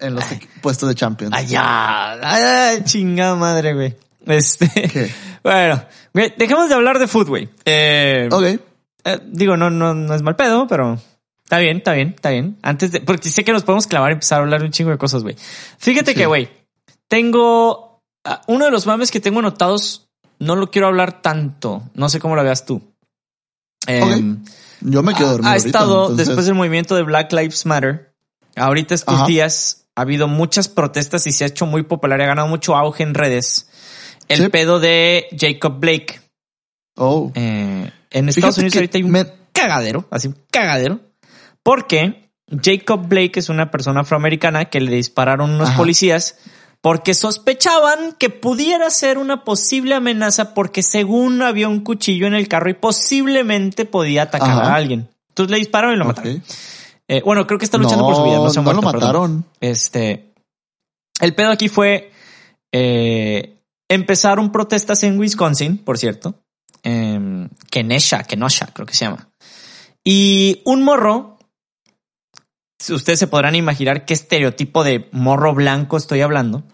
en 0.00 0.14
los 0.14 0.24
puestos 0.62 0.88
de 0.88 0.94
Champions. 0.94 1.34
Allá. 1.34 2.12
Ay, 2.22 2.82
chingada 2.84 3.36
madre, 3.36 3.74
güey. 3.74 3.96
Este. 4.26 4.68
¿Qué? 4.92 5.10
Bueno, 5.42 5.84
güey, 6.14 6.32
dejemos 6.38 6.68
de 6.70 6.74
hablar 6.74 6.98
de 6.98 7.06
fútbol, 7.06 7.28
güey. 7.28 7.48
Eh, 7.66 8.28
Ok. 8.32 8.42
eh, 9.04 9.18
digo, 9.26 9.56
no, 9.58 9.68
no, 9.70 9.92
no 9.92 10.14
es 10.14 10.22
mal 10.22 10.34
pedo, 10.36 10.66
pero 10.66 10.98
está 11.44 11.58
bien, 11.58 11.76
está 11.78 11.92
bien, 11.92 12.08
está 12.16 12.30
bien. 12.30 12.58
Antes 12.62 12.90
de, 12.92 13.00
porque 13.00 13.30
sé 13.30 13.44
que 13.44 13.52
nos 13.52 13.62
podemos 13.62 13.86
clavar 13.86 14.10
y 14.10 14.14
empezar 14.14 14.40
a 14.40 14.42
hablar 14.42 14.62
un 14.62 14.70
chingo 14.70 14.90
de 14.90 14.98
cosas, 14.98 15.22
güey. 15.22 15.36
Fíjate 15.78 16.12
Sí. 16.12 16.16
que, 16.18 16.26
güey, 16.26 16.48
tengo 17.08 18.00
ah, 18.24 18.40
uno 18.48 18.64
de 18.64 18.70
los 18.70 18.86
mames 18.86 19.10
que 19.10 19.20
tengo 19.20 19.38
anotados. 19.40 20.08
No 20.40 20.56
lo 20.56 20.70
quiero 20.70 20.88
hablar 20.88 21.22
tanto. 21.22 21.82
No 21.94 22.08
sé 22.08 22.18
cómo 22.18 22.34
lo 22.34 22.42
veas 22.42 22.66
tú. 22.66 22.82
Em, 23.86 24.42
Yo 24.80 25.02
me 25.02 25.14
quedo 25.14 25.28
dormido. 25.32 25.48
Ha 25.48 25.52
ahorita, 25.52 25.68
estado 25.68 26.02
entonces- 26.02 26.26
después 26.26 26.46
del 26.46 26.54
movimiento 26.54 26.96
de 26.96 27.02
Black 27.02 27.32
Lives 27.32 27.66
Matter. 27.66 28.14
Ahorita 28.56 28.94
estos 28.94 29.14
Ajá. 29.14 29.26
días 29.26 29.86
ha 29.94 30.02
habido 30.02 30.26
muchas 30.28 30.68
protestas 30.68 31.26
y 31.26 31.32
se 31.32 31.44
ha 31.44 31.46
hecho 31.46 31.66
muy 31.66 31.82
popular 31.84 32.18
y 32.20 32.24
ha 32.24 32.26
ganado 32.26 32.48
mucho 32.48 32.76
auge 32.76 33.02
en 33.02 33.14
redes. 33.14 33.68
El 34.28 34.42
Sí. 34.44 34.48
pedo 34.48 34.80
de 34.80 35.26
Jacob 35.38 35.78
Blake. 35.78 36.20
Oh. 36.96 37.30
Eh, 37.34 37.90
en 38.10 38.28
Estados 38.28 38.54
Fíjate 38.56 38.60
Unidos 38.60 38.76
ahorita 38.76 38.98
hay 38.98 39.04
un 39.04 39.10
me- 39.10 39.32
cagadero, 39.52 40.06
así 40.10 40.28
un 40.28 40.36
cagadero. 40.50 41.00
Porque 41.64 42.30
Jacob 42.62 43.08
Blake 43.08 43.40
es 43.40 43.48
una 43.48 43.72
persona 43.72 44.02
afroamericana 44.02 44.66
que 44.66 44.80
le 44.80 44.94
dispararon 44.94 45.50
unos 45.50 45.70
Ajá. 45.70 45.78
policías 45.78 46.36
porque 46.80 47.14
sospechaban 47.14 48.12
que 48.18 48.28
pudiera 48.28 48.90
ser 48.90 49.16
una 49.16 49.42
posible 49.42 49.94
amenaza 49.94 50.52
porque 50.52 50.82
según 50.82 51.40
había 51.40 51.66
un 51.66 51.80
cuchillo 51.80 52.26
en 52.26 52.34
el 52.34 52.46
carro 52.46 52.68
y 52.68 52.74
posiblemente 52.74 53.86
podía 53.86 54.24
atacar 54.24 54.50
Ajá. 54.50 54.72
a 54.72 54.74
alguien. 54.76 55.08
Entonces 55.30 55.50
le 55.50 55.56
dispararon 55.56 55.94
y 55.96 55.98
lo 55.98 56.04
mataron. 56.04 56.42
Eh, 57.08 57.22
bueno, 57.24 57.46
creo 57.46 57.58
que 57.58 57.64
está 57.64 57.78
luchando 57.78 58.04
por 58.04 58.16
su 58.16 58.24
vida. 58.24 58.36
No, 58.36 58.50
se 58.50 58.60
ha 58.60 58.62
no 58.62 58.72
lo 58.72 58.80
perdón. 58.82 59.00
mataron. 59.00 59.44
Este, 59.60 60.34
el 61.20 61.34
pedo 61.34 61.50
aquí 61.50 61.68
fue 61.68 62.12
eh, 62.70 63.56
empezaron 63.88 64.52
protestas 64.52 65.02
en 65.04 65.18
Wisconsin, 65.18 65.78
por 65.78 65.96
cierto. 65.96 66.34
Eh, 66.82 67.48
Kenesha, 67.70 68.24
Kenosha, 68.24 68.66
creo 68.74 68.86
que 68.86 68.94
se 68.94 69.06
llama. 69.06 69.30
Y 70.04 70.60
un 70.64 70.82
morro, 70.82 71.33
ustedes 72.90 73.18
se 73.18 73.26
podrán 73.26 73.54
imaginar 73.54 74.04
qué 74.04 74.14
estereotipo 74.14 74.84
de 74.84 75.08
morro 75.12 75.54
blanco 75.54 75.96
estoy 75.96 76.20
hablando, 76.20 76.64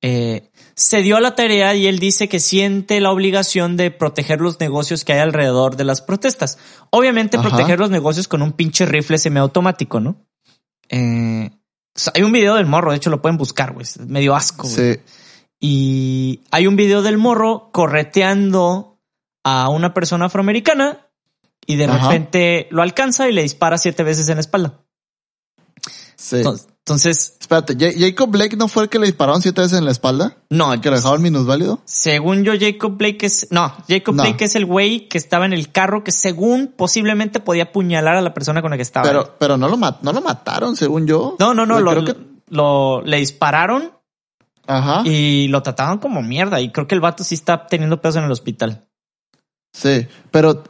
eh, 0.00 0.50
se 0.74 1.02
dio 1.02 1.16
a 1.16 1.20
la 1.20 1.34
tarea 1.34 1.74
y 1.74 1.88
él 1.88 1.98
dice 1.98 2.28
que 2.28 2.38
siente 2.38 3.00
la 3.00 3.10
obligación 3.10 3.76
de 3.76 3.90
proteger 3.90 4.40
los 4.40 4.60
negocios 4.60 5.04
que 5.04 5.12
hay 5.12 5.18
alrededor 5.18 5.76
de 5.76 5.82
las 5.82 6.00
protestas. 6.02 6.58
Obviamente 6.90 7.36
Ajá. 7.36 7.48
proteger 7.48 7.80
los 7.80 7.90
negocios 7.90 8.28
con 8.28 8.42
un 8.42 8.52
pinche 8.52 8.86
rifle 8.86 9.18
semiautomático, 9.18 9.98
¿no? 9.98 10.24
Eh, 10.88 11.50
o 11.52 11.98
sea, 11.98 12.12
hay 12.14 12.22
un 12.22 12.30
video 12.30 12.54
del 12.54 12.66
morro, 12.66 12.92
de 12.92 12.98
hecho 12.98 13.10
lo 13.10 13.20
pueden 13.20 13.38
buscar, 13.38 13.72
güey. 13.72 13.82
Es 13.82 13.98
medio 13.98 14.36
asco. 14.36 14.68
Sí. 14.68 15.00
Y 15.58 16.42
hay 16.52 16.68
un 16.68 16.76
video 16.76 17.02
del 17.02 17.18
morro 17.18 17.70
correteando 17.72 19.00
a 19.42 19.68
una 19.70 19.94
persona 19.94 20.26
afroamericana 20.26 21.08
y 21.66 21.74
de 21.74 21.86
Ajá. 21.86 22.08
repente 22.08 22.68
lo 22.70 22.82
alcanza 22.82 23.28
y 23.28 23.32
le 23.32 23.42
dispara 23.42 23.78
siete 23.78 24.04
veces 24.04 24.28
en 24.28 24.36
la 24.36 24.42
espalda. 24.42 24.84
Sí. 26.20 26.42
Entonces, 26.84 27.36
Espérate, 27.38 27.76
Ja- 27.78 27.92
Jacob 27.98 28.30
Blake 28.30 28.56
no 28.56 28.66
fue 28.66 28.82
el 28.84 28.88
que 28.88 28.98
le 28.98 29.06
dispararon 29.06 29.40
siete 29.42 29.60
veces 29.60 29.78
en 29.78 29.84
la 29.84 29.90
espalda, 29.90 30.36
no, 30.50 30.78
que 30.80 30.88
lo 30.90 30.96
dejaron 30.96 31.20
minusválido. 31.22 31.80
según 31.84 32.44
yo, 32.44 32.52
Jacob 32.58 32.96
Blake 32.96 33.24
es, 33.26 33.46
no, 33.50 33.72
Jacob 33.88 34.14
No. 34.14 34.22
Blake 34.22 34.44
es 34.46 34.54
el 34.54 34.64
güey 34.66 35.06
que 35.08 35.18
estaba 35.18 35.44
en 35.46 35.52
el 35.52 35.70
carro 35.70 36.02
que 36.02 36.12
según 36.12 36.72
posiblemente 36.76 37.40
podía 37.40 37.64
apuñalar 37.64 38.16
a 38.16 38.20
la 38.22 38.32
persona 38.34 38.62
con 38.62 38.70
la 38.70 38.76
que 38.78 38.82
estaba. 38.82 39.06
Pero, 39.06 39.36
pero 39.38 39.56
no 39.58 39.68
lo 39.68 39.76
no 39.76 40.12
lo 40.12 40.20
mataron, 40.22 40.76
según 40.76 41.06
yo. 41.06 41.36
no, 41.38 41.52
no, 41.54 41.66
no, 41.66 41.78
lo, 41.80 41.90
creo 41.90 42.04
que- 42.06 42.16
lo- 42.48 43.02
le 43.02 43.18
dispararon 43.18 43.92
Ajá. 44.66 45.02
y 45.04 45.48
lo 45.48 45.62
trataban 45.62 45.98
como 45.98 46.22
mierda 46.22 46.58
y 46.60 46.72
creo 46.72 46.86
que 46.88 46.94
el 46.94 47.00
vato 47.02 47.22
sí 47.22 47.34
está 47.34 47.66
teniendo 47.66 48.00
pedos 48.00 48.16
en 48.16 48.24
el 48.24 48.32
hospital. 48.32 48.88
Sí, 49.74 50.06
pero, 50.30 50.64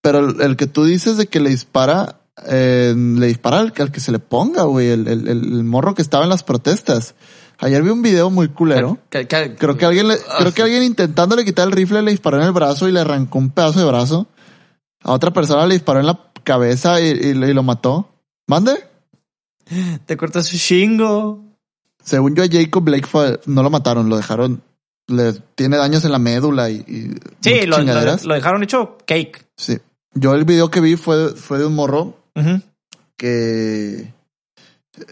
pero 0.00 0.20
el 0.20 0.40
el 0.40 0.56
que 0.56 0.66
tú 0.68 0.84
dices 0.84 1.16
de 1.16 1.26
que 1.26 1.40
le 1.40 1.50
dispara, 1.50 2.20
eh, 2.46 2.94
le 2.96 3.26
dispara 3.26 3.58
al, 3.60 3.72
al 3.76 3.92
que 3.92 4.00
se 4.00 4.12
le 4.12 4.18
ponga, 4.18 4.62
güey, 4.64 4.88
el, 4.90 5.06
el, 5.08 5.28
el 5.28 5.64
morro 5.64 5.94
que 5.94 6.02
estaba 6.02 6.24
en 6.24 6.30
las 6.30 6.42
protestas. 6.42 7.14
Ayer 7.60 7.82
vi 7.82 7.90
un 7.90 8.02
video 8.02 8.30
muy 8.30 8.48
culero. 8.48 8.98
Creo 9.56 9.76
que 9.76 9.86
alguien 9.86 10.08
le, 10.08 10.16
creo 10.38 10.52
que 10.52 10.62
alguien 10.62 10.82
intentándole 10.82 11.44
quitar 11.44 11.66
el 11.68 11.72
rifle 11.72 12.02
le 12.02 12.10
disparó 12.10 12.38
en 12.38 12.44
el 12.44 12.52
brazo 12.52 12.88
y 12.88 12.92
le 12.92 13.00
arrancó 13.00 13.38
un 13.38 13.50
pedazo 13.50 13.78
de 13.78 13.86
brazo. 13.86 14.26
A 15.02 15.12
otra 15.12 15.32
persona 15.32 15.64
le 15.66 15.74
disparó 15.74 16.00
en 16.00 16.06
la 16.06 16.18
cabeza 16.42 17.00
y, 17.00 17.04
y- 17.08 17.28
y 17.30 17.52
lo 17.54 17.62
mató. 17.62 18.08
¿Mande? 18.48 18.72
te 20.06 20.16
cortas 20.16 20.46
su 20.46 20.58
chingo. 20.58 21.42
Según 22.02 22.34
yo, 22.34 22.42
a 22.42 22.46
Jacob 22.50 22.82
Blake 22.84 23.06
fue, 23.06 23.40
no 23.46 23.62
lo 23.62 23.70
mataron, 23.70 24.08
lo 24.10 24.16
dejaron, 24.16 24.60
le 25.06 25.32
tiene 25.54 25.76
daños 25.78 26.04
en 26.04 26.12
la 26.12 26.18
médula 26.18 26.68
y, 26.68 26.74
y 26.86 27.14
Sí, 27.40 27.66
lo, 27.66 27.78
lo- 27.78 27.84
lo 28.24 28.34
dejaron 28.34 28.62
hecho 28.62 28.98
cake. 29.06 29.46
Sí. 29.56 29.78
Yo 30.12 30.34
el 30.34 30.44
video 30.44 30.70
que 30.70 30.80
vi 30.80 30.96
fue, 30.96 31.30
fue 31.30 31.58
de 31.58 31.66
un 31.66 31.74
morro 31.74 32.16
Que, 33.16 34.12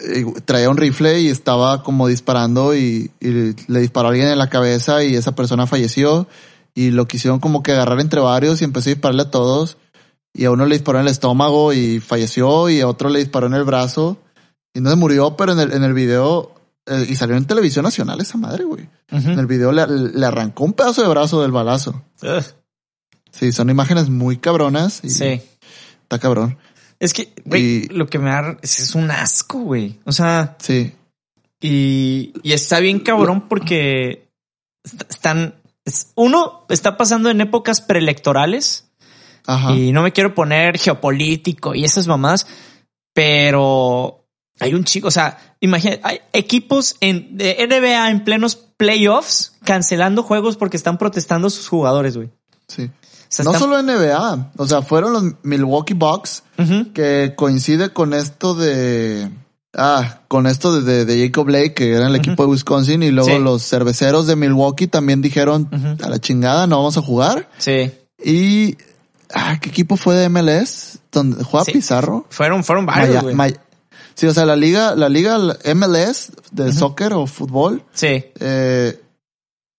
eh, 0.04 0.24
traía 0.44 0.70
un 0.70 0.76
rifle 0.76 1.20
y 1.20 1.28
estaba 1.28 1.82
como 1.82 2.08
disparando 2.08 2.74
y, 2.74 3.10
y 3.20 3.54
le 3.68 3.80
disparó 3.80 4.08
a 4.08 4.10
alguien 4.10 4.28
en 4.28 4.38
la 4.38 4.50
cabeza 4.50 5.02
y 5.04 5.14
esa 5.14 5.34
persona 5.34 5.66
falleció 5.66 6.28
y 6.74 6.90
lo 6.90 7.06
quisieron 7.06 7.40
como 7.40 7.62
que 7.62 7.72
agarrar 7.72 8.00
entre 8.00 8.20
varios 8.20 8.60
y 8.60 8.64
empezó 8.64 8.90
a 8.90 8.94
dispararle 8.94 9.22
a 9.22 9.30
todos 9.30 9.76
y 10.34 10.44
a 10.44 10.50
uno 10.50 10.66
le 10.66 10.76
disparó 10.76 10.98
en 10.98 11.06
el 11.06 11.10
estómago 11.10 11.72
y 11.72 12.00
falleció 12.00 12.70
y 12.70 12.80
a 12.80 12.88
otro 12.88 13.08
le 13.08 13.18
disparó 13.18 13.46
en 13.46 13.54
el 13.54 13.64
brazo 13.64 14.18
y 14.74 14.80
no 14.80 14.90
se 14.90 14.96
murió, 14.96 15.36
pero 15.36 15.52
en 15.52 15.60
el, 15.60 15.72
en 15.72 15.84
el 15.84 15.92
video 15.92 16.54
eh, 16.86 17.06
y 17.08 17.16
salió 17.16 17.36
en 17.36 17.44
televisión 17.44 17.84
nacional 17.84 18.20
esa 18.20 18.38
madre, 18.38 18.64
güey. 18.64 18.88
En 19.10 19.38
el 19.38 19.46
video 19.46 19.72
le, 19.72 19.86
le, 19.86 20.26
arrancó 20.26 20.64
un 20.64 20.72
pedazo 20.72 21.02
de 21.02 21.08
brazo 21.08 21.42
del 21.42 21.52
balazo. 21.52 22.02
Sí, 23.30 23.52
son 23.52 23.68
imágenes 23.68 24.08
muy 24.08 24.38
cabronas. 24.38 25.00
Y 25.04 25.10
sí. 25.10 25.42
Está 26.02 26.18
cabrón. 26.18 26.58
Es 27.02 27.12
que, 27.12 27.32
güey, 27.44 27.88
lo 27.88 28.06
que 28.06 28.20
me 28.20 28.30
da 28.30 28.56
es, 28.62 28.94
un 28.94 29.10
asco, 29.10 29.58
güey. 29.58 29.98
O 30.04 30.12
sea. 30.12 30.56
Sí. 30.60 30.92
Y, 31.60 32.32
y 32.44 32.52
está 32.52 32.78
bien 32.78 33.00
cabrón 33.00 33.48
porque 33.48 34.28
están. 35.08 35.56
Uno 36.14 36.64
está 36.68 36.96
pasando 36.96 37.28
en 37.28 37.40
épocas 37.40 37.80
preelectorales. 37.80 38.88
Ajá. 39.46 39.72
Y 39.72 39.90
no 39.90 40.04
me 40.04 40.12
quiero 40.12 40.32
poner 40.36 40.78
geopolítico 40.78 41.74
y 41.74 41.84
esas 41.84 42.06
mamás, 42.06 42.46
pero 43.12 44.24
hay 44.60 44.74
un 44.74 44.84
chico, 44.84 45.08
o 45.08 45.10
sea, 45.10 45.56
imagínate, 45.58 46.02
hay 46.04 46.20
equipos 46.32 46.94
en 47.00 47.36
de 47.36 47.66
NBA 47.66 48.10
en 48.10 48.22
plenos 48.22 48.54
playoffs 48.54 49.58
cancelando 49.64 50.22
juegos 50.22 50.56
porque 50.56 50.76
están 50.76 50.98
protestando 50.98 51.50
sus 51.50 51.66
jugadores, 51.66 52.16
güey. 52.16 52.30
Sí 52.68 52.92
no 53.44 53.54
solo 53.54 53.82
NBA, 53.82 54.52
o 54.56 54.66
sea, 54.66 54.82
fueron 54.82 55.12
los 55.12 55.24
Milwaukee 55.42 55.94
Bucks 55.94 56.42
que 56.94 57.34
coincide 57.36 57.90
con 57.90 58.14
esto 58.14 58.54
de 58.54 59.30
ah, 59.74 60.20
con 60.28 60.46
esto 60.46 60.80
de, 60.80 61.04
de, 61.04 61.26
Jacob 61.26 61.46
Blake, 61.46 61.74
que 61.74 61.92
era 61.92 62.06
el 62.06 62.16
equipo 62.16 62.44
de 62.44 62.50
Wisconsin, 62.50 63.02
y 63.02 63.10
luego 63.10 63.38
los 63.38 63.62
cerveceros 63.62 64.26
de 64.26 64.36
Milwaukee 64.36 64.86
también 64.86 65.22
dijeron 65.22 65.68
a 66.02 66.08
la 66.08 66.18
chingada, 66.18 66.66
no 66.66 66.76
vamos 66.78 66.96
a 66.96 67.02
jugar. 67.02 67.48
Sí. 67.58 67.90
Y 68.22 68.76
ah, 69.34 69.58
¿qué 69.60 69.70
equipo 69.70 69.96
fue 69.96 70.14
de 70.14 70.28
MLS? 70.28 70.98
Donde 71.10 71.42
juega 71.44 71.64
Pizarro. 71.64 72.26
Fueron, 72.30 72.64
fueron 72.64 72.86
varios. 72.86 73.24
sí, 74.14 74.26
o 74.26 74.34
sea, 74.34 74.46
la 74.46 74.56
liga, 74.56 74.94
la 74.94 75.08
liga 75.08 75.38
MLS 75.74 76.32
de 76.50 76.72
soccer 76.72 77.12
o 77.12 77.26
fútbol. 77.26 77.82
Sí. 77.92 78.24
Eh, 78.40 79.01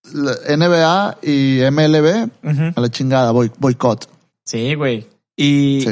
NBA 0.03 1.17
y 1.21 1.59
MLB 1.71 2.29
a 2.75 2.81
la 2.81 2.89
chingada, 2.89 3.31
boicot. 3.31 4.09
Sí, 4.43 4.75
güey. 4.75 5.07
Y 5.35 5.85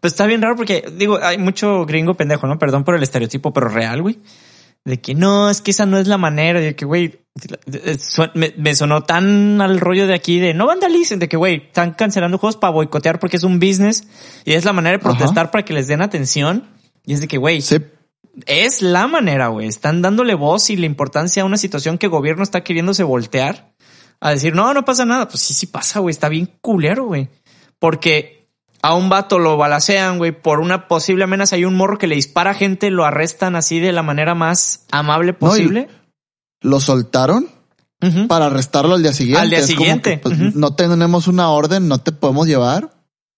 pues 0.00 0.12
está 0.14 0.26
bien 0.26 0.42
raro 0.42 0.56
porque 0.56 0.84
digo, 0.96 1.18
hay 1.22 1.38
mucho 1.38 1.86
gringo 1.86 2.14
pendejo, 2.14 2.46
¿no? 2.46 2.58
Perdón 2.58 2.84
por 2.84 2.96
el 2.96 3.02
estereotipo, 3.02 3.52
pero 3.52 3.68
real, 3.68 4.02
güey. 4.02 4.18
De 4.84 5.00
que 5.00 5.14
no, 5.14 5.48
es 5.48 5.60
que 5.60 5.70
esa 5.70 5.86
no 5.86 5.96
es 5.96 6.08
la 6.08 6.18
manera, 6.18 6.58
de 6.58 6.74
que, 6.74 6.84
güey, 6.84 7.20
me, 8.34 8.74
sonó 8.74 9.04
tan 9.04 9.60
al 9.60 9.78
rollo 9.78 10.08
de 10.08 10.14
aquí 10.14 10.40
de 10.40 10.54
no 10.54 10.66
vandalicen, 10.66 11.20
de 11.20 11.28
que, 11.28 11.36
güey, 11.36 11.66
están 11.66 11.92
cancelando 11.92 12.38
juegos 12.38 12.56
para 12.56 12.72
boicotear 12.72 13.20
porque 13.20 13.36
es 13.36 13.44
un 13.44 13.60
business 13.60 14.08
y 14.44 14.54
es 14.54 14.64
la 14.64 14.72
manera 14.72 14.98
de 14.98 15.02
protestar 15.02 15.52
para 15.52 15.64
que 15.64 15.72
les 15.72 15.86
den 15.86 16.02
atención. 16.02 16.64
Y 17.06 17.14
es 17.14 17.20
de 17.20 17.28
que, 17.28 17.38
güey, 17.38 17.62
sí 17.62 17.78
es 18.46 18.82
la 18.82 19.06
manera, 19.06 19.48
güey. 19.48 19.66
Están 19.66 20.02
dándole 20.02 20.34
voz 20.34 20.70
y 20.70 20.76
la 20.76 20.86
importancia 20.86 21.42
a 21.42 21.46
una 21.46 21.56
situación 21.56 21.98
que 21.98 22.06
el 22.06 22.10
gobierno 22.10 22.42
está 22.42 22.62
queriéndose 22.64 23.02
voltear 23.02 23.72
a 24.20 24.30
decir, 24.30 24.54
no, 24.54 24.72
no 24.72 24.84
pasa 24.84 25.04
nada. 25.04 25.28
Pues 25.28 25.40
sí, 25.40 25.54
sí 25.54 25.66
pasa, 25.66 26.00
güey. 26.00 26.12
Está 26.12 26.28
bien 26.28 26.50
culero, 26.60 27.06
güey. 27.06 27.28
Porque 27.78 28.48
a 28.82 28.94
un 28.94 29.08
vato 29.08 29.38
lo 29.38 29.56
balacean, 29.56 30.18
güey, 30.18 30.32
por 30.32 30.60
una 30.60 30.88
posible 30.88 31.24
amenaza. 31.24 31.56
Hay 31.56 31.64
un 31.64 31.74
morro 31.74 31.98
que 31.98 32.06
le 32.06 32.14
dispara 32.14 32.52
a 32.52 32.54
gente, 32.54 32.90
lo 32.90 33.04
arrestan 33.04 33.56
así 33.56 33.80
de 33.80 33.92
la 33.92 34.02
manera 34.02 34.34
más 34.34 34.86
amable 34.90 35.32
posible. 35.34 35.88
lo 36.60 36.80
soltaron 36.80 37.48
para 38.28 38.46
arrestarlo 38.46 38.94
al 38.94 39.02
día 39.02 39.12
siguiente. 39.12 39.40
Al 39.40 39.50
día 39.50 39.62
siguiente. 39.62 40.18
pues, 40.18 40.54
No 40.56 40.74
tenemos 40.74 41.28
una 41.28 41.50
orden, 41.50 41.86
no 41.86 41.98
te 41.98 42.10
podemos 42.12 42.48
llevar. 42.48 42.90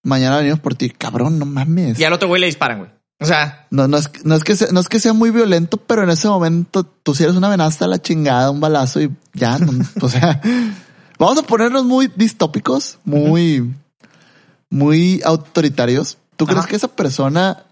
Mañana 0.03 0.37
venimos 0.37 0.59
por 0.59 0.75
ti. 0.75 0.89
Cabrón, 0.89 1.37
no 1.39 1.45
mames. 1.45 1.99
Y 1.99 2.03
al 2.03 2.13
otro 2.13 2.27
güey 2.27 2.39
le 2.41 2.47
disparan, 2.47 2.79
güey. 2.79 2.91
O 3.19 3.25
sea, 3.25 3.67
no, 3.71 3.87
no 3.87 3.97
es, 3.97 4.09
no 4.25 4.35
es 4.35 4.43
que 4.43 4.55
sea, 4.55 4.67
no 4.71 4.79
es 4.79 4.89
que 4.89 4.99
sea 4.99 5.13
muy 5.13 5.31
violento, 5.31 5.77
pero 5.77 6.03
en 6.03 6.09
ese 6.09 6.27
momento 6.27 6.83
tú 6.83 7.15
si 7.15 7.23
eres 7.23 7.35
una 7.35 7.47
amenaza 7.47 7.85
a 7.85 7.87
la 7.87 8.01
chingada, 8.01 8.51
un 8.51 8.59
balazo 8.59 9.01
y 9.01 9.09
ya, 9.33 9.57
o 10.01 10.09
sea, 10.09 10.41
vamos 11.17 11.37
a 11.37 11.43
ponernos 11.43 11.85
muy 11.85 12.11
distópicos, 12.13 12.99
muy, 13.05 13.73
muy 14.69 15.21
autoritarios. 15.23 16.17
¿Tú 16.35 16.45
crees 16.45 16.67
que 16.67 16.75
esa 16.75 16.89
persona 16.89 17.63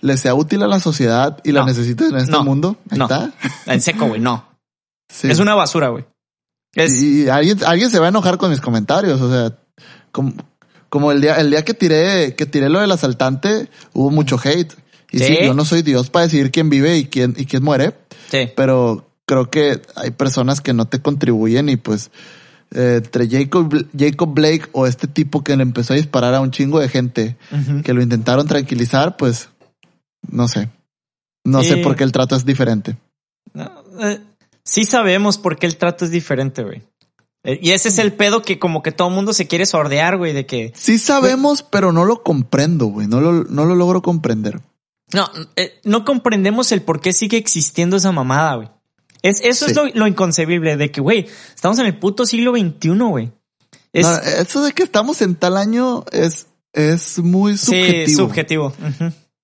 le 0.00 0.16
sea 0.18 0.34
útil 0.34 0.62
a 0.62 0.66
la 0.66 0.80
sociedad 0.80 1.40
y 1.44 1.52
la 1.52 1.64
necesita 1.64 2.06
en 2.06 2.16
este 2.16 2.38
mundo? 2.40 2.76
no. 2.90 3.04
está. 3.04 3.32
En 3.66 3.80
seco, 3.80 4.08
güey, 4.08 4.20
no. 4.20 4.44
Es 5.22 5.38
una 5.38 5.54
basura, 5.54 5.88
güey. 5.88 6.04
Y 6.74 7.28
alguien, 7.28 7.64
alguien 7.64 7.90
se 7.90 7.98
va 7.98 8.06
a 8.06 8.08
enojar 8.08 8.38
con 8.38 8.50
mis 8.50 8.60
comentarios. 8.60 9.20
O 9.20 9.30
sea, 9.30 9.56
como, 10.10 10.32
como 10.88 11.12
el 11.12 11.20
día, 11.20 11.36
el 11.36 11.50
día 11.50 11.64
que 11.64 11.74
tiré, 11.74 12.34
que 12.34 12.46
tiré 12.46 12.68
lo 12.68 12.80
del 12.80 12.92
asaltante, 12.92 13.68
hubo 13.92 14.10
mucho 14.10 14.38
hate. 14.42 14.72
Y 15.12 15.18
¿Sí? 15.18 15.38
yo 15.42 15.54
no 15.54 15.64
soy 15.64 15.82
Dios 15.82 16.10
para 16.10 16.24
decidir 16.24 16.50
quién 16.50 16.70
vive 16.70 16.96
y 16.96 17.04
quién, 17.04 17.34
y 17.36 17.44
quién 17.44 17.62
muere. 17.62 17.94
Sí. 18.30 18.48
Pero 18.56 19.06
creo 19.26 19.50
que 19.50 19.80
hay 19.94 20.10
personas 20.10 20.60
que 20.60 20.72
no 20.72 20.86
te 20.86 21.00
contribuyen 21.00 21.68
y 21.68 21.76
pues 21.76 22.10
eh, 22.74 23.00
entre 23.04 23.28
Jacob, 23.28 23.86
Jacob 23.96 24.34
Blake 24.34 24.68
o 24.72 24.86
este 24.86 25.06
tipo 25.06 25.44
que 25.44 25.56
le 25.56 25.62
empezó 25.62 25.92
a 25.92 25.96
disparar 25.96 26.34
a 26.34 26.40
un 26.40 26.50
chingo 26.50 26.80
de 26.80 26.88
gente 26.88 27.36
que 27.84 27.92
lo 27.92 28.02
intentaron 28.02 28.46
tranquilizar, 28.46 29.16
pues 29.16 29.50
no 30.28 30.48
sé. 30.48 30.70
No 31.44 31.62
sé 31.62 31.78
por 31.78 31.96
qué 31.96 32.04
el 32.04 32.12
trato 32.12 32.36
es 32.36 32.44
diferente. 32.44 32.96
Eh, 34.00 34.20
sí 34.64 34.84
sabemos 34.84 35.38
por 35.38 35.58
qué 35.58 35.66
el 35.66 35.76
trato 35.76 36.04
es 36.04 36.10
diferente, 36.10 36.62
güey. 36.62 36.82
Eh, 37.44 37.58
y 37.60 37.72
ese 37.72 37.88
es 37.88 37.98
el 37.98 38.12
pedo 38.12 38.42
que 38.42 38.58
como 38.58 38.82
que 38.82 38.92
todo 38.92 39.08
el 39.08 39.14
mundo 39.14 39.32
se 39.32 39.48
quiere 39.48 39.66
sordear, 39.66 40.16
güey, 40.16 40.32
de 40.32 40.46
que... 40.46 40.72
Sí 40.76 40.98
sabemos, 40.98 41.64
pero 41.64 41.90
no 41.92 42.04
lo 42.04 42.22
comprendo, 42.22 42.86
güey. 42.86 43.08
No 43.08 43.20
lo, 43.20 43.44
no 43.44 43.64
lo 43.64 43.74
logro 43.74 44.00
comprender. 44.00 44.60
No, 45.12 45.30
eh, 45.56 45.80
no 45.84 46.04
comprendemos 46.04 46.72
el 46.72 46.82
por 46.82 47.00
qué 47.00 47.12
sigue 47.12 47.36
existiendo 47.36 47.96
esa 47.96 48.12
mamada, 48.12 48.54
güey. 48.56 48.68
Es, 49.22 49.40
eso 49.42 49.66
es 49.66 49.94
lo, 49.94 50.06
inconcebible 50.06 50.76
de 50.76 50.90
que, 50.90 51.00
güey, 51.00 51.28
estamos 51.54 51.78
en 51.78 51.86
el 51.86 51.96
puto 51.96 52.26
siglo 52.26 52.52
XXI, 52.52 52.88
güey. 52.98 53.30
eso 53.92 54.64
de 54.64 54.72
que 54.72 54.82
estamos 54.82 55.22
en 55.22 55.36
tal 55.36 55.56
año 55.56 56.04
es, 56.10 56.46
es 56.72 57.20
muy 57.20 57.56
subjetivo. 57.56 58.06
Sí, 58.06 58.14
subjetivo. 58.14 58.72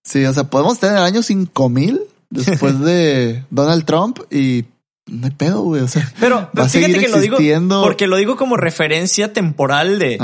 Sí, 0.03 0.25
o 0.25 0.35
sea, 0.35 0.45
podemos 0.45 0.81
tener 0.81 0.97
el 0.97 1.05
año 1.05 1.23
5000 1.23 2.01
después 2.31 2.81
de 2.81 3.45
Donald 3.51 3.85
Trump 3.85 4.19
y 4.33 4.65
no 5.07 5.27
hay 5.27 5.33
pedo, 5.33 5.63
güey. 5.63 5.83
O 5.83 5.89
sea, 5.89 6.13
pero, 6.19 6.51
fíjate 6.69 6.99
que 6.99 7.09
lo 7.09 7.21
digo 7.21 7.39
porque 7.83 8.09
lo 8.09 8.17
digo 8.17 8.37
como 8.37 8.57
referencia 8.57 9.33
temporal 9.33 10.01
de 10.01 10.19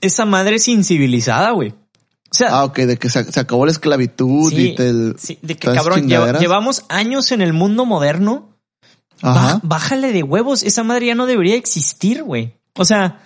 esa 0.00 0.24
madre 0.24 0.56
es 0.56 0.68
incivilizada, 0.68 1.50
güey 1.50 1.74
ah, 2.44 2.64
ok, 2.64 2.78
de 2.80 2.96
que 2.96 3.08
se, 3.08 3.18
acabó 3.40 3.64
la 3.66 3.72
esclavitud 3.72 4.52
y 4.52 4.76
sí, 5.18 5.38
de 5.42 5.56
que 5.56 5.72
cabrón, 5.72 6.08
llevamos 6.08 6.84
años 6.88 7.32
en 7.32 7.42
el 7.42 7.52
mundo 7.52 7.84
moderno. 7.84 8.52
Ajá. 9.22 9.60
bájale 9.62 10.12
de 10.12 10.22
huevos. 10.22 10.62
Esa 10.62 10.82
madre 10.82 11.06
ya 11.06 11.14
no 11.14 11.26
debería 11.26 11.56
existir, 11.56 12.22
güey. 12.22 12.54
O 12.74 12.84
sea. 12.84 13.22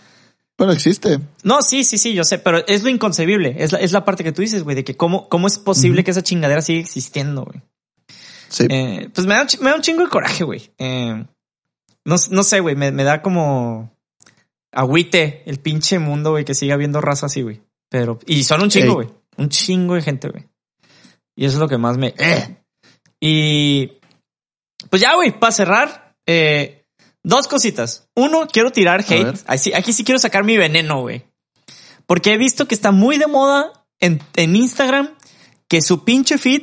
Pero 0.57 0.73
existe. 0.73 1.19
No, 1.43 1.63
sí, 1.63 1.85
sí, 1.85 1.99
sí, 1.99 2.13
yo 2.13 2.23
sé, 2.23 2.39
pero 2.39 2.65
es 2.67 2.83
lo 2.83 2.91
inconcebible. 2.91 3.57
Es 3.59 3.73
la, 3.73 3.79
es 3.79 3.93
la 3.93 4.05
parte 4.05 4.23
que 4.23 4.33
tú 4.33 4.43
dices, 4.43 4.63
güey, 4.63 4.77
de 4.77 4.85
que 4.85 4.97
cómo, 4.97 5.29
cómo 5.29 5.47
es 5.47 5.59
posible 5.59 6.05
que 6.05 6.11
esa 6.11 6.23
chingadera 6.23 6.61
siga 6.61 6.81
existiendo, 6.81 7.45
güey. 7.45 7.63
Sí. 8.49 8.67
Eh, 8.69 9.09
pues 9.15 9.27
me 9.27 9.35
da, 9.35 9.47
me 9.61 9.71
da, 9.71 9.77
un 9.77 9.83
chingo 9.83 10.03
de 10.03 10.11
coraje, 10.11 10.45
güey. 10.45 10.71
Eh, 10.79 11.25
no, 12.05 12.17
no 12.31 12.43
sé, 12.43 12.61
güey, 12.61 12.77
me, 12.77 12.93
me 12.93 13.05
da 13.05 13.23
como 13.23 13.91
agüite 14.73 15.43
el 15.47 15.59
pinche 15.59 15.99
mundo, 15.99 16.33
güey, 16.33 16.45
que 16.45 16.55
siga 16.55 16.75
habiendo 16.75 17.01
raza 17.01 17.27
así, 17.27 17.43
güey. 17.43 17.63
Pero, 17.91 18.19
y 18.27 18.45
son 18.45 18.63
un 18.63 18.71
chingo, 18.71 18.95
güey. 18.95 19.09
Un 19.37 19.49
chingo 19.49 19.95
de 19.95 20.03
gente, 20.03 20.29
güey. 20.29 20.49
Y 21.37 21.45
eso 21.45 21.57
es 21.57 21.61
lo 21.61 21.69
que 21.69 21.77
más 21.77 21.99
me. 21.99 22.15
Eh. 22.17 22.57
Y 23.21 23.93
pues 24.89 25.03
ya, 25.03 25.15
güey, 25.15 25.39
para 25.39 25.53
cerrar, 25.53 26.15
eh, 26.27 26.87
dos 27.23 27.49
cositas. 27.49 28.09
Uno, 28.15 28.47
quiero 28.47 28.71
tirar 28.71 29.05
hate. 29.07 29.43
Aquí, 29.47 29.93
sí 29.93 30.05
quiero 30.05 30.19
sacar 30.19 30.45
mi 30.45 30.57
veneno, 30.57 31.01
güey. 31.01 31.25
Porque 32.07 32.33
he 32.33 32.39
visto 32.39 32.67
que 32.67 32.75
está 32.75 32.93
muy 32.93 33.19
de 33.19 33.27
moda 33.27 33.73
en, 33.99 34.23
en 34.37 34.57
Instagram 34.57 35.11
que 35.69 35.83
su 35.83 36.05
pinche 36.05 36.39
feed, 36.39 36.63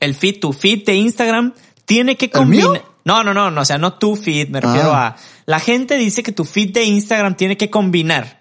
el 0.00 0.14
feed, 0.14 0.40
tu 0.40 0.52
feed 0.52 0.84
de 0.84 0.94
Instagram, 0.94 1.54
tiene 1.84 2.16
que 2.16 2.30
combinar. 2.30 2.84
No, 3.04 3.24
no, 3.24 3.32
no, 3.32 3.50
no, 3.50 3.60
o 3.60 3.64
sea, 3.64 3.78
no 3.78 3.94
tu 3.94 4.16
feed, 4.16 4.48
me 4.48 4.60
refiero 4.60 4.92
ah. 4.92 5.08
a. 5.08 5.16
La 5.46 5.60
gente 5.60 5.96
dice 5.96 6.22
que 6.22 6.32
tu 6.32 6.44
feed 6.44 6.72
de 6.72 6.84
Instagram 6.84 7.36
tiene 7.36 7.56
que 7.56 7.70
combinar 7.70 8.39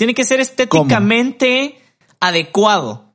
tiene 0.00 0.14
que 0.14 0.24
ser 0.24 0.40
estéticamente 0.40 1.78
adecuado. 2.20 3.14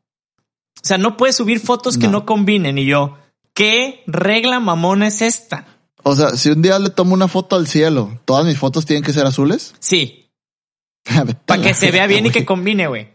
O 0.76 0.88
sea, 0.88 0.99
no 0.99 1.18
puedes 1.18 1.36
subir 1.36 1.60
fotos 1.60 1.98
que 1.98 2.07
no 2.07 2.28
combinen. 2.28 2.78
Y 2.78 2.86
yo, 2.86 3.18
¿qué 3.56 4.03
regla 4.06 4.60
mamón 4.60 5.02
es 5.02 5.24
esta? 5.24 5.66
O 6.03 6.16
sea, 6.16 6.38
si 6.38 6.49
un 6.49 6.62
día 6.62 6.78
le 6.78 6.91
tomo 6.91 7.16
una 7.16 7.28
foto 7.28 7.56
al 7.56 7.66
cielo, 7.66 8.20
¿todas 8.26 8.45
mis 8.45 8.60
fotos 8.60 8.86
tienen 8.86 9.03
que 9.03 9.14
ser 9.14 9.26
azules? 9.26 9.74
Sí. 9.80 10.30
Para 11.48 11.64
que 11.64 11.74
se 11.74 11.90
vea 11.90 12.06
bien 12.06 12.28
y 12.28 12.30
que 12.30 12.45
combine, 12.45 12.86
güey. 12.86 13.15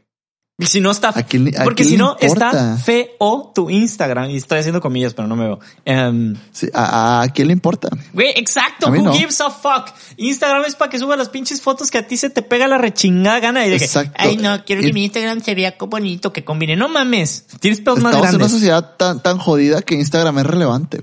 Y 0.61 0.66
si 0.66 0.81
no 0.81 0.91
está, 0.91 1.09
¿A 1.15 1.23
quién 1.24 1.45
le- 1.45 1.59
a 1.59 1.65
porque 1.65 1.85
si 1.85 1.97
no 1.97 2.16
está 2.20 2.77
feo 2.77 3.53
tu 3.55 3.70
Instagram 3.70 4.31
y 4.31 4.37
estoy 4.37 4.59
haciendo 4.59 4.81
comillas, 4.81 5.15
pero 5.15 5.27
no 5.27 5.35
me 5.37 5.45
veo. 5.47 5.61
Em, 5.85 6.37
Sí, 6.53 6.69
¿a, 6.74 7.23
a 7.23 7.28
quién 7.31 7.49
le 7.49 7.53
importa? 7.55 7.89
Güey, 8.12 8.28
exacto. 8.37 8.91
Who 8.91 9.03
no. 9.03 9.12
gives 9.12 9.41
a 9.41 9.51
fuck? 9.51 9.89
Instagram 10.16 10.65
es 10.66 10.77
para 10.77 10.91
que 10.91 10.99
suba 10.99 11.16
las 11.16 11.28
pinches 11.31 11.61
fotos 11.62 11.91
que 11.91 11.99
a 11.99 12.07
ti 12.07 12.16
se 12.16 12.31
te 12.31 12.43
pega 12.43 12.69
la 12.69 12.78
rechingada 12.78 13.41
gana 13.41 13.66
y 13.66 13.70
de 13.70 13.78
que, 13.78 13.85
Exacto. 13.85 14.12
ay 14.16 14.37
no, 14.37 14.65
quiero 14.65 14.82
que 14.82 14.89
Y- 14.89 14.93
mi 14.93 15.05
Instagram 15.05 15.41
se 15.41 15.55
vea 15.55 15.74
bonito, 15.81 16.32
que 16.32 16.45
combine. 16.45 16.77
No 16.77 16.89
mames, 16.89 17.47
tienes 17.61 17.81
pedos 17.81 18.01
más 18.01 18.12
Estamos 18.15 18.28
en 18.28 18.35
una 18.37 18.39
grandes. 18.45 18.53
sociedad 18.53 18.97
tan, 18.97 19.23
tan 19.23 19.39
jodida 19.39 19.82
que 19.82 19.95
Instagram 19.95 20.39
es 20.41 20.47
relevante. 20.47 21.01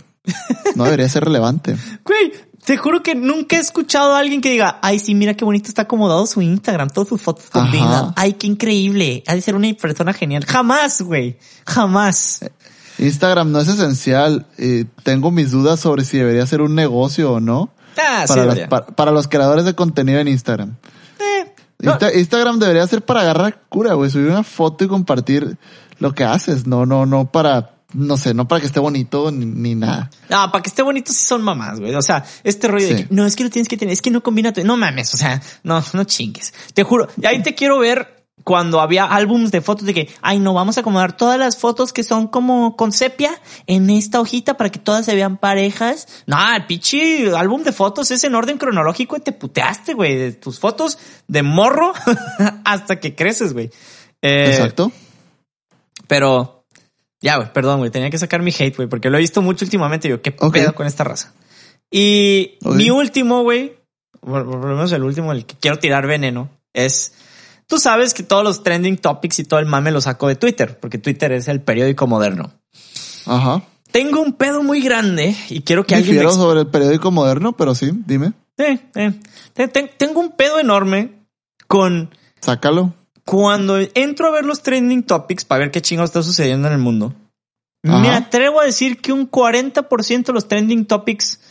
No 0.76 0.84
debería 0.84 1.08
ser 1.10 1.24
relevante. 1.24 1.76
Güey, 2.04 2.34
te 2.68 2.76
juro 2.76 3.02
que 3.02 3.16
nunca 3.16 3.56
he 3.56 3.60
escuchado 3.62 4.14
a 4.14 4.20
alguien 4.20 4.42
que 4.42 4.52
diga, 4.52 4.78
ay 4.82 5.00
sí, 5.00 5.16
mira 5.16 5.36
qué 5.36 5.46
bonito 5.46 5.70
está 5.70 5.84
acomodado 5.84 6.26
su 6.26 6.42
Instagram, 6.42 6.90
todas 6.90 7.08
sus 7.08 7.22
fotos 7.22 7.46
combinan. 7.50 8.12
Ay, 8.18 8.34
qué 8.34 8.46
increíble. 8.46 9.24
Ha 9.26 9.36
de 9.36 9.42
ser 9.42 9.56
una 9.56 9.74
persona 9.74 10.12
genial. 10.12 10.44
Jamás, 10.46 11.02
güey. 11.02 11.38
Jamás. 11.66 12.42
Instagram 13.00 13.54
no 13.54 13.62
es 13.62 13.70
esencial. 13.70 14.46
y 14.58 14.84
tengo 14.84 15.32
mis 15.32 15.52
dudas 15.52 15.80
sobre 15.80 16.04
si 16.04 16.18
debería 16.18 16.46
ser 16.46 16.62
un 16.62 16.76
negocio 16.76 17.32
o 17.32 17.40
no. 17.40 17.70
Ah, 17.98 18.26
sí, 18.28 18.34
para, 18.34 18.46
las- 18.46 18.56
debería. 18.56 18.68
para, 18.68 18.86
para 18.88 19.12
los 19.12 19.30
creadores 19.30 19.64
de 19.64 19.74
contenido 19.74 20.20
en 20.20 20.28
Instagram. 20.28 20.76
Eh, 21.20 21.54
no. 21.80 21.98
Instagram 22.14 22.60
debería 22.60 22.86
ser 22.86 23.02
para 23.02 23.22
agarrar 23.22 23.62
cura, 23.70 23.94
güey. 23.94 24.12
Subir 24.12 24.28
una 24.28 24.44
foto 24.44 24.84
y 24.84 24.90
compartir 24.90 25.58
lo 26.00 26.14
que 26.14 26.26
haces. 26.26 26.68
No, 26.68 26.86
no, 26.86 27.06
no 27.06 27.32
para, 27.32 27.77
no 27.94 28.18
sé, 28.18 28.34
no 28.34 28.48
para 28.48 28.60
que 28.62 28.68
esté 28.68 28.80
bonito 28.80 29.32
ni, 29.32 29.46
ni 29.46 29.76
nada. 29.76 30.10
No, 30.30 30.52
para 30.52 30.62
que 30.62 30.70
esté 30.70 30.82
bonito 30.84 31.12
sí 31.14 31.26
son 31.26 31.42
mamás, 31.42 31.80
güey. 31.80 31.96
O 31.96 32.02
sea, 32.02 32.26
este 32.44 32.68
rollo 32.68 32.88
de 32.88 32.96
que 32.96 33.08
no, 33.14 33.26
es 33.26 33.36
que 33.36 33.44
lo 33.44 33.50
tienes 33.50 33.68
que 33.70 33.78
tener, 33.78 33.94
es 33.94 34.02
que 34.02 34.12
no 34.12 34.22
combina. 34.22 34.52
tu- 34.54 34.64
No 34.64 34.76
mames, 34.78 35.14
o 35.14 35.18
sea, 35.18 35.42
no, 35.64 35.84
no 35.94 36.04
chingues. 36.04 36.54
Te 36.74 36.84
juro, 36.84 37.08
y 37.22 37.26
ahí 37.26 37.42
te 37.42 37.56
quiero 37.56 37.80
ver 37.80 38.16
cuando 38.44 38.80
había 38.82 39.04
álbums 39.06 39.52
de 39.52 39.62
fotos 39.62 39.86
de 39.86 39.94
que, 39.94 40.10
ay, 40.22 40.40
no, 40.40 40.54
vamos 40.54 40.78
a 40.78 40.82
acomodar 40.82 41.18
todas 41.18 41.40
las 41.40 41.58
fotos 41.58 41.92
que 41.92 42.04
son 42.04 42.28
como 42.28 42.76
con 42.78 42.92
sepia 42.92 43.32
en 43.66 43.90
esta 43.90 44.22
hojita 44.22 44.56
para 44.58 44.70
que 44.70 44.80
todas 44.80 45.06
se 45.06 45.16
vean 45.16 45.38
parejas. 45.38 46.08
No, 46.28 46.38
el 46.56 46.66
pinche 46.66 47.36
álbum 47.36 47.64
de 47.64 47.72
fotos 47.74 48.12
es 48.12 48.24
en 48.24 48.36
orden 48.36 48.58
cronológico 48.58 49.18
y 49.18 49.22
te 49.22 49.32
puteaste, 49.32 49.96
güey, 49.96 50.16
de 50.16 50.32
tus 50.34 50.60
fotos 50.60 50.98
de 51.28 51.42
morro 51.44 51.94
hasta 52.64 53.00
que 53.00 53.16
creces, 53.16 53.54
güey. 53.54 53.70
Eh, 54.22 54.50
Exacto. 54.52 54.92
pero 56.08 56.57
ya, 57.22 57.38
güey, 57.38 57.52
perdón, 57.54 57.80
güey, 57.80 57.92
tenía 57.92 58.10
que 58.10 58.18
sacar 58.18 58.42
mi 58.42 58.52
hate, 58.52 58.76
güey, 58.76 58.88
porque 58.88 59.10
lo 59.10 59.18
he 59.18 59.22
visto 59.22 59.42
mucho 59.42 59.66
últimamente 59.66 60.08
yo, 60.10 60.22
¿qué 60.22 60.32
pedo 60.32 60.76
con 60.76 60.86
esta 60.88 61.04
raza? 61.04 61.34
Y 61.92 62.58
mi 62.62 62.90
último, 62.90 63.44
güey, 63.44 63.78
por 64.20 64.46
por 64.46 64.60
lo 64.66 64.76
menos 64.76 64.92
el 64.92 65.04
último, 65.04 65.32
el 65.32 65.46
que 65.46 65.56
quiero 65.56 65.80
tirar 65.80 66.06
veneno, 66.08 66.50
es, 66.74 67.14
tú 67.68 67.80
sabes 67.80 68.14
que 68.14 68.24
todos 68.24 68.44
los 68.44 68.64
trending 68.64 68.98
topics 68.98 69.40
y 69.40 69.44
todo 69.46 69.60
el 69.60 69.66
mame 69.66 69.92
lo 69.92 70.02
saco 70.02 70.28
de 70.28 70.36
Twitter, 70.36 70.78
porque 70.80 70.98
Twitter 70.98 71.32
es 71.32 71.48
el 71.48 71.62
periódico 71.62 72.06
moderno. 72.08 72.52
Ajá. 73.26 73.62
Tengo 73.92 74.22
un 74.22 74.34
pedo 74.34 74.64
muy 74.64 74.82
grande 74.82 75.36
y 75.50 75.62
quiero 75.62 75.86
que 75.86 75.96
alguien 75.96 76.18
me 76.26 76.32
sobre 76.32 76.60
el 76.62 76.68
periódico 76.68 77.10
moderno, 77.10 77.54
pero 77.56 77.74
sí, 77.74 77.90
dime. 78.06 78.34
Eh, 78.58 78.80
eh. 78.96 79.14
Te- 79.54 79.68
te- 79.70 79.84
Tengo 79.98 80.20
un 80.20 80.32
pedo 80.32 80.60
enorme 80.60 81.12
con 81.68 82.10
Sácalo. 82.42 82.94
Cuando 83.28 83.78
entro 83.94 84.28
a 84.28 84.32
ver 84.32 84.46
los 84.46 84.64
trending 84.64 85.04
topics 85.04 85.44
para 85.44 85.60
ver 85.60 85.72
qué 85.72 85.82
chingados 85.82 86.12
está 86.12 86.24
sucediendo 86.24 86.70
en 86.70 86.76
el 86.76 86.80
mundo, 86.80 87.14
Ajá. 87.84 88.00
me 88.00 88.10
atrevo 88.10 88.62
a 88.62 88.64
decir 88.64 89.02
que 89.02 89.12
un 89.12 89.30
40% 89.30 90.24
de 90.28 90.32
los 90.34 90.48
trending 90.48 90.86
topics 90.86 91.42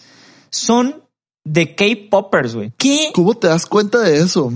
son 0.49 1.03
de 1.45 1.75
K-poppers, 1.75 2.55
güey. 2.55 2.73
¿Qué? 2.79 3.11
¿Cómo 3.13 3.35
te 3.35 3.49
das 3.49 3.67
cuenta 3.67 4.01
de 4.01 4.17
eso? 4.17 4.55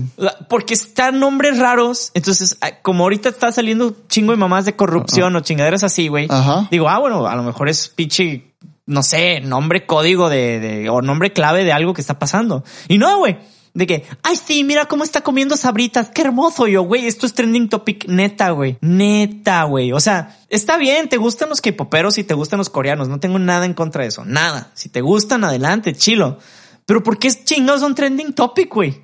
Porque 0.49 0.73
están 0.73 1.19
nombres 1.19 1.59
raros. 1.59 2.09
Entonces, 2.15 2.57
ah, 2.61 2.81
como 2.81 3.03
ahorita 3.03 3.29
está 3.29 3.51
saliendo 3.51 3.95
chingo 4.09 4.31
de 4.31 4.37
mamás 4.37 4.65
de 4.65 4.75
corrupción 4.75 5.35
o 5.35 5.41
chingaderas 5.41 5.83
así, 5.83 6.07
güey. 6.07 6.25
Ajá. 6.27 6.69
Digo, 6.71 6.89
ah, 6.89 6.97
bueno, 6.97 7.27
a 7.27 7.35
lo 7.35 7.43
mejor 7.43 7.69
es 7.69 7.87
pinche, 7.87 8.55
no 8.87 9.03
sé, 9.03 9.41
nombre 9.41 9.85
código 9.85 10.27
de, 10.27 10.59
de, 10.59 10.89
o 10.89 11.03
nombre 11.03 11.33
clave 11.33 11.63
de 11.63 11.71
algo 11.71 11.93
que 11.93 12.01
está 12.01 12.17
pasando. 12.17 12.63
Y 12.87 12.97
no, 12.97 13.19
güey. 13.19 13.37
De 13.73 13.87
que, 13.87 14.05
ay, 14.23 14.35
sí, 14.35 14.63
mira 14.65 14.85
cómo 14.87 15.03
está 15.05 15.21
comiendo 15.21 15.55
sabritas. 15.55 16.09
Qué 16.09 16.23
hermoso 16.23 16.67
yo, 16.67 16.81
güey. 16.83 17.07
Esto 17.07 17.25
es 17.25 17.33
trending 17.33 17.69
topic 17.69 18.05
neta, 18.07 18.49
güey. 18.51 18.77
Neta, 18.81 19.63
güey. 19.63 19.93
O 19.93 19.99
sea, 20.01 20.37
está 20.49 20.77
bien. 20.77 21.07
Te 21.07 21.15
gustan 21.17 21.47
los 21.49 21.61
K-poperos 21.61 22.17
y 22.17 22.23
te 22.25 22.33
gustan 22.33 22.57
los 22.57 22.69
coreanos. 22.69 23.07
No 23.07 23.19
tengo 23.21 23.39
nada 23.39 23.65
en 23.65 23.73
contra 23.73 24.01
de 24.03 24.09
eso. 24.09 24.25
Nada. 24.25 24.71
Si 24.73 24.89
te 24.89 24.99
gustan, 24.99 25.43
adelante, 25.45 25.93
chilo. 25.95 26.37
Pero 26.85 27.01
¿por 27.01 27.17
qué 27.17 27.29
chingados 27.31 27.79
son 27.81 27.95
trending 27.95 28.33
topic, 28.33 28.73
güey? 28.73 29.01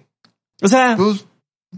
O 0.62 0.68
sea, 0.68 0.96
Pues 0.98 1.24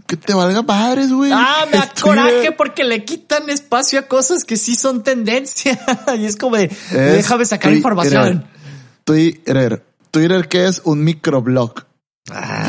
que 0.06 0.16
te 0.16 0.34
valga 0.34 0.62
madres, 0.62 1.12
güey. 1.12 1.30
Ah, 1.32 1.66
me 1.70 1.78
da 1.78 1.84
Es 1.94 2.02
coraje 2.02 2.50
porque 2.52 2.82
le 2.84 3.04
quitan 3.04 3.50
espacio 3.50 3.98
a 4.00 4.02
cosas 4.02 4.44
que 4.44 4.56
sí 4.56 4.74
son 4.74 5.04
tendencia. 5.04 5.78
y 6.18 6.24
es 6.24 6.36
como 6.36 6.56
de, 6.56 6.64
Es 6.64 6.90
déjame 6.90 7.44
sacar 7.44 7.70
Twitter. 7.70 7.76
información. 7.76 8.44
Twitter. 9.04 9.84
Twitter, 10.10 10.48
¿qué 10.48 10.66
es? 10.66 10.82
Un 10.84 11.04
microblog. 11.04 11.84
Ah, 12.32 12.59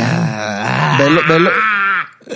Velo, 1.03 1.21
velo. 1.27 1.49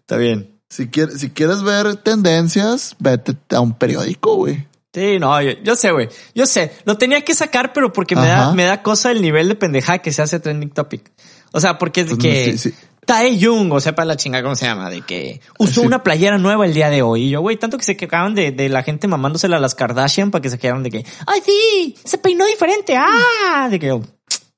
Está 0.00 0.16
bien. 0.16 0.60
Si 0.68 0.88
quieres, 0.88 1.20
si 1.20 1.30
quieres 1.30 1.62
ver 1.62 1.96
tendencias, 1.96 2.96
vete 2.98 3.36
a 3.54 3.60
un 3.60 3.74
periódico, 3.74 4.36
güey. 4.36 4.66
Sí, 4.92 5.18
no, 5.18 5.40
yo, 5.42 5.52
yo 5.62 5.76
sé, 5.76 5.90
güey. 5.92 6.08
Yo 6.34 6.46
sé. 6.46 6.72
Lo 6.84 6.96
tenía 6.96 7.20
que 7.22 7.34
sacar, 7.34 7.72
pero 7.72 7.92
porque 7.92 8.14
me 8.16 8.26
da, 8.26 8.52
me 8.52 8.64
da 8.64 8.82
cosa 8.82 9.10
el 9.10 9.22
nivel 9.22 9.48
de 9.48 9.54
pendejada 9.56 9.98
que 9.98 10.12
se 10.12 10.22
hace 10.22 10.38
trending 10.40 10.70
topic. 10.70 11.10
O 11.52 11.60
sea, 11.60 11.78
porque 11.78 12.02
es 12.02 12.10
de 12.10 12.18
que 12.18 12.52
sí, 12.56 12.70
sí. 12.70 12.74
Tae 13.04 13.38
Jung, 13.40 13.72
o 13.72 13.80
sepa 13.80 14.04
la 14.04 14.16
chingada 14.16 14.42
cómo 14.44 14.54
se 14.56 14.66
llama, 14.66 14.88
de 14.90 15.02
que 15.02 15.40
usó 15.58 15.80
Sí. 15.82 15.86
una 15.86 16.02
playera 16.02 16.38
nueva 16.38 16.64
el 16.64 16.74
día 16.74 16.90
de 16.90 17.02
hoy. 17.02 17.24
Y 17.24 17.30
yo, 17.30 17.40
güey, 17.40 17.56
tanto 17.56 17.76
que 17.76 17.84
se 17.84 17.96
quejaban 17.96 18.34
de, 18.34 18.50
de 18.52 18.68
la 18.68 18.82
gente 18.82 19.06
mamándosela 19.08 19.56
a 19.58 19.60
las 19.60 19.74
Kardashian 19.74 20.30
para 20.30 20.42
que 20.42 20.48
se 20.50 20.58
quedaran 20.58 20.82
de 20.82 20.90
que, 20.90 21.04
ay, 21.26 21.40
sí, 21.44 21.96
se 22.04 22.18
peinó 22.18 22.46
diferente. 22.46 22.96
Ah, 22.96 23.68
de 23.70 23.78
que 23.78 23.88
yo, 23.88 24.00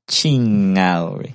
chingado, 0.06 1.16
güey. 1.16 1.34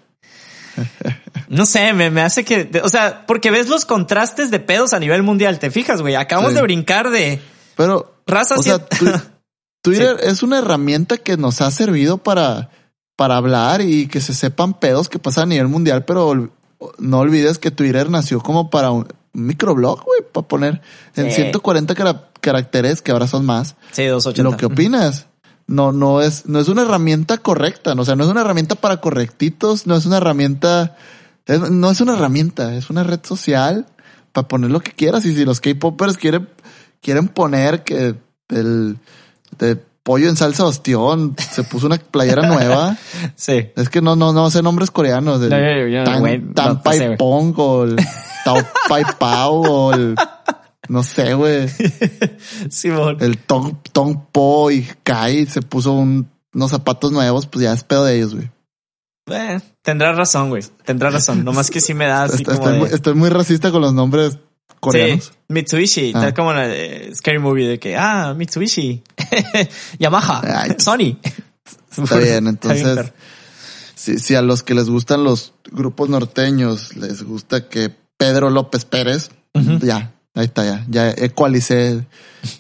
No 1.49 1.65
sé, 1.65 1.93
me, 1.93 2.09
me 2.09 2.21
hace 2.21 2.45
que, 2.45 2.69
o 2.83 2.89
sea, 2.89 3.25
porque 3.27 3.51
ves 3.51 3.67
los 3.67 3.85
contrastes 3.85 4.51
de 4.51 4.59
pedos 4.59 4.93
a 4.93 4.99
nivel 4.99 5.23
mundial, 5.23 5.59
te 5.59 5.69
fijas, 5.71 6.01
güey. 6.01 6.15
Acabamos 6.15 6.51
Sí. 6.51 6.55
de 6.57 6.61
brincar 6.63 7.09
de 7.09 7.41
Pero, 7.75 8.15
raza 8.25 8.55
o 8.55 8.63
sea, 8.63 8.79
tu- 8.85 9.05
Twitter 9.83 10.17
es 10.23 10.43
una 10.43 10.59
herramienta 10.59 11.17
que 11.17 11.37
nos 11.37 11.59
ha 11.61 11.71
servido 11.71 12.17
para, 12.19 12.69
para 13.15 13.35
hablar 13.37 13.81
y 13.81 14.07
que 14.07 14.21
se 14.21 14.33
sepan 14.33 14.73
pedos 14.79 15.09
que 15.09 15.19
pasan 15.19 15.43
a 15.43 15.47
nivel 15.47 15.67
mundial, 15.67 16.05
pero 16.05 16.51
no 16.99 17.19
olvides 17.19 17.57
que 17.59 17.71
Twitter 17.71 18.09
nació 18.09 18.39
como 18.41 18.69
para 18.69 18.91
un 18.91 19.07
microblog, 19.33 20.03
güey, 20.03 20.21
para 20.31 20.47
poner 20.47 20.81
en 21.15 21.29
Sí. 21.31 21.35
140 21.41 21.95
cara- 21.95 22.29
caracteres, 22.41 23.01
que 23.01 23.11
ahora 23.11 23.27
son 23.27 23.45
más, 23.45 23.75
Sí, 23.91 24.05
280. 24.05 24.43
lo 24.51 24.57
que 24.57 24.65
opinas. 24.67 25.27
No, 25.72 25.91
no 25.91 26.22
es, 26.22 26.45
no 26.48 26.60
es 26.60 26.68
una 26.68 26.81
herramienta 26.84 27.38
correcta, 27.38 27.95
no, 27.95 28.02
o 28.02 28.06
sea, 28.06 28.15
no 28.15 28.23
es 28.26 28.30
una 28.30 28.41
herramienta 28.41 28.76
para 28.76 28.98
correctitos, 28.98 29.88
no 29.88 29.95
es 29.95 30.06
una 30.06 30.18
herramienta, 30.18 30.95
es- 31.45 31.72
no 31.72 31.89
es 31.89 32.02
una 32.02 32.14
herramienta, 32.14 32.76
es 32.76 32.89
una 32.89 33.03
red 33.03 33.19
social 33.23 33.85
para 34.34 34.48
poner 34.48 34.69
lo 34.72 34.81
que 34.81 34.91
quieras. 34.91 35.26
Y 35.26 35.34
si 35.35 35.45
los 35.45 35.61
K-popers 35.61 36.18
quieren, 36.18 36.49
quieren 37.02 37.27
poner 37.30 37.84
que 37.84 38.15
el 38.49 38.98
de 39.57 39.76
pollo 40.03 40.27
en 40.30 40.35
salsa 40.35 40.65
ostión 40.65 41.35
se 41.38 41.64
puso 41.64 41.85
una 41.88 41.98
playera 41.98 42.48
nueva, 42.48 42.98
Sí. 43.35 43.69
es 43.76 43.89
que 43.89 44.02
no, 44.02 44.15
no, 44.15 44.34
no 44.34 44.49
sé 44.52 44.61
nombres 44.64 44.91
coreanos. 44.91 45.41
El 45.41 45.49
No, 45.52 45.57
yo- 45.57 45.88
yo- 45.88 46.03
Tan, 46.03 46.22
no- 46.23 46.53
Tan 46.53 46.68
no 46.73 46.84
Pai. 46.84 47.18
Pong 47.18 47.53
o 47.60 47.84
el 47.85 47.95
Tao 48.43 48.57
Pai 48.89 49.03
Pao 49.19 49.61
o 49.61 49.93
el, 49.93 50.15
no 50.91 51.03
sé, 51.03 51.34
güey. 51.34 51.68
Simón. 52.69 53.18
El 53.22 53.38
Tong, 53.38 53.76
Tong 53.91 54.18
Po 54.31 54.72
y 54.72 54.88
Kai 55.03 55.45
se 55.45 55.61
puso 55.61 55.93
un- 55.93 56.30
unos 56.53 56.72
zapatos 56.72 57.11
nuevos, 57.11 57.47
pues 57.47 57.63
ya 57.63 57.73
es 57.73 57.84
pedo 57.84 58.03
de 58.05 58.18
ellos, 58.18 58.35
güey. 58.35 58.49
Eh, 59.27 59.59
tendrás 59.81 60.15
razón, 60.18 60.49
güey. 60.49 60.63
Tendrás 60.84 61.13
razón. 61.13 61.45
Nomás 61.45 61.69
que 61.72 61.80
sí 61.80 61.93
me 61.93 62.05
da 62.07 62.23
así 62.23 62.35
Est- 62.43 62.45
como 62.45 62.55
Estoy, 62.57 62.73
de- 62.73 62.80
muy, 62.80 62.89
estoy 62.89 63.13
muy 63.13 63.30
racista 63.30 63.72
con 63.72 63.81
los 63.81 63.93
nombres 63.93 64.38
coreanos. 64.81 65.26
Sí, 65.26 65.31
Mitsubishi, 65.47 66.11
Ah. 66.15 66.22
tal 66.22 66.34
como 66.34 66.53
la 66.53 66.68
de 66.68 67.11
Scary 67.15 67.39
Movie 67.39 67.68
de 67.68 67.80
que, 67.80 67.95
ah, 67.95 68.34
Mitsubishi, 68.35 69.01
Yamaha, 69.99 70.41
Ay. 70.63 70.76
Sony. 70.77 71.18
Está 71.97 72.18
bien, 72.18 72.47
entonces, 72.47 73.11
si, 73.95 74.19
si 74.19 74.35
a 74.35 74.41
los 74.41 74.63
que 74.63 74.73
les 74.73 74.89
gustan 74.89 75.23
los 75.23 75.53
grupos 75.72 76.09
norteños 76.09 76.95
les 76.97 77.23
gusta 77.23 77.69
que 77.69 77.91
Pedro 78.18 78.49
López 78.49 78.84
Pérez, 78.85 79.30
ya, 79.81 80.13
ahí 80.35 80.45
está, 80.45 80.63
ya, 80.65 80.85
ya 80.89 81.09
ecualicé 81.11 82.05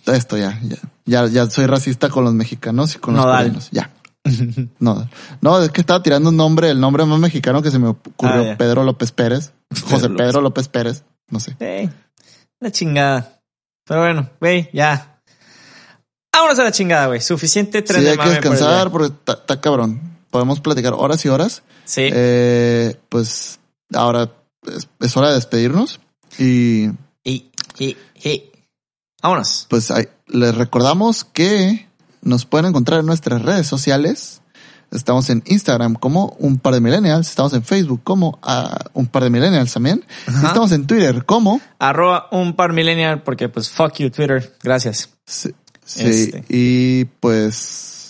todo 0.03 0.15
esto, 0.15 0.37
ya, 0.37 0.59
ya, 0.63 0.77
ya, 1.05 1.27
ya 1.27 1.49
soy 1.49 1.65
racista 1.65 2.09
con 2.09 2.23
los 2.23 2.33
mexicanos 2.33 2.95
y 2.95 2.99
con 2.99 3.15
los 3.15 3.25
coreanos, 3.25 3.69
ya. 3.71 3.89
No, 4.79 5.09
no, 5.41 5.61
es 5.63 5.71
que 5.71 5.81
estaba 5.81 6.03
tirando 6.03 6.29
un 6.29 6.37
nombre, 6.37 6.69
el 6.69 6.79
nombre 6.79 7.03
más 7.05 7.19
mexicano 7.19 7.61
que 7.61 7.71
se 7.71 7.79
me 7.79 7.87
ocurrió, 7.87 8.51
Ah. 8.51 8.55
Pedro 8.57 8.83
López 8.83 9.11
Pérez, 9.11 9.51
José. 9.89 10.09
Pedro 10.09 10.41
López 10.41 10.67
Pérez, 10.67 11.03
no 11.29 11.39
sé. 11.39 11.55
La 12.59 12.71
chingada. 12.71 13.39
Pero 13.87 14.01
bueno, 14.01 14.29
güey, 14.39 14.69
ya. 14.73 15.19
Vámonos 16.31 16.59
a 16.59 16.63
la 16.63 16.71
chingada, 16.71 17.07
güey. 17.07 17.19
Suficiente 17.19 17.81
tren 17.81 17.99
Sí, 17.99 18.05
de 18.05 18.11
hay 18.11 18.17
que 18.17 18.23
por 18.23 18.27
el 18.27 18.41
descansar 18.41 18.91
porque 18.91 19.07
está 19.07 19.33
está 19.33 19.59
cabrón. 19.59 19.99
Podemos 20.29 20.61
platicar 20.61 20.93
horas 20.93 21.25
y 21.25 21.29
horas. 21.29 21.63
Sí. 21.83 22.03
Eh, 22.13 22.95
pues 23.09 23.59
ahora 23.93 24.31
es, 24.67 24.87
es 24.99 25.17
hora 25.17 25.29
de 25.29 25.35
despedirnos 25.35 25.99
y 26.37 26.89
y 27.23 27.50
Y, 27.77 27.97
y. 28.23 28.51
Vámonos. 29.21 29.67
Pues 29.69 29.91
ahí, 29.91 30.05
les 30.27 30.55
recordamos 30.55 31.23
que 31.23 31.87
nos 32.21 32.45
pueden 32.45 32.67
encontrar 32.67 33.01
en 33.01 33.05
nuestras 33.05 33.41
redes 33.41 33.67
sociales. 33.67 34.41
Estamos 34.91 35.29
en 35.29 35.41
Instagram 35.45 35.95
como 35.95 36.35
un 36.39 36.59
par 36.59 36.73
de 36.73 36.81
millennials. 36.81 37.29
Estamos 37.29 37.53
en 37.53 37.63
Facebook 37.63 38.01
como 38.03 38.39
uh, 38.45 38.89
un 38.93 39.07
par 39.07 39.23
de 39.23 39.29
millennials 39.29 39.71
también. 39.73 40.03
Estamos 40.27 40.71
en 40.73 40.85
Twitter 40.85 41.23
como 41.25 41.61
arroba 41.79 42.27
un 42.31 42.55
par 42.55 42.73
millennial 42.73 43.23
porque 43.23 43.47
pues 43.47 43.69
fuck 43.69 43.93
you 43.99 44.09
Twitter. 44.09 44.53
Gracias. 44.61 45.09
Sí. 45.25 45.51
sí. 45.85 46.03
Este. 46.05 46.43
Y 46.49 47.05
pues 47.05 48.00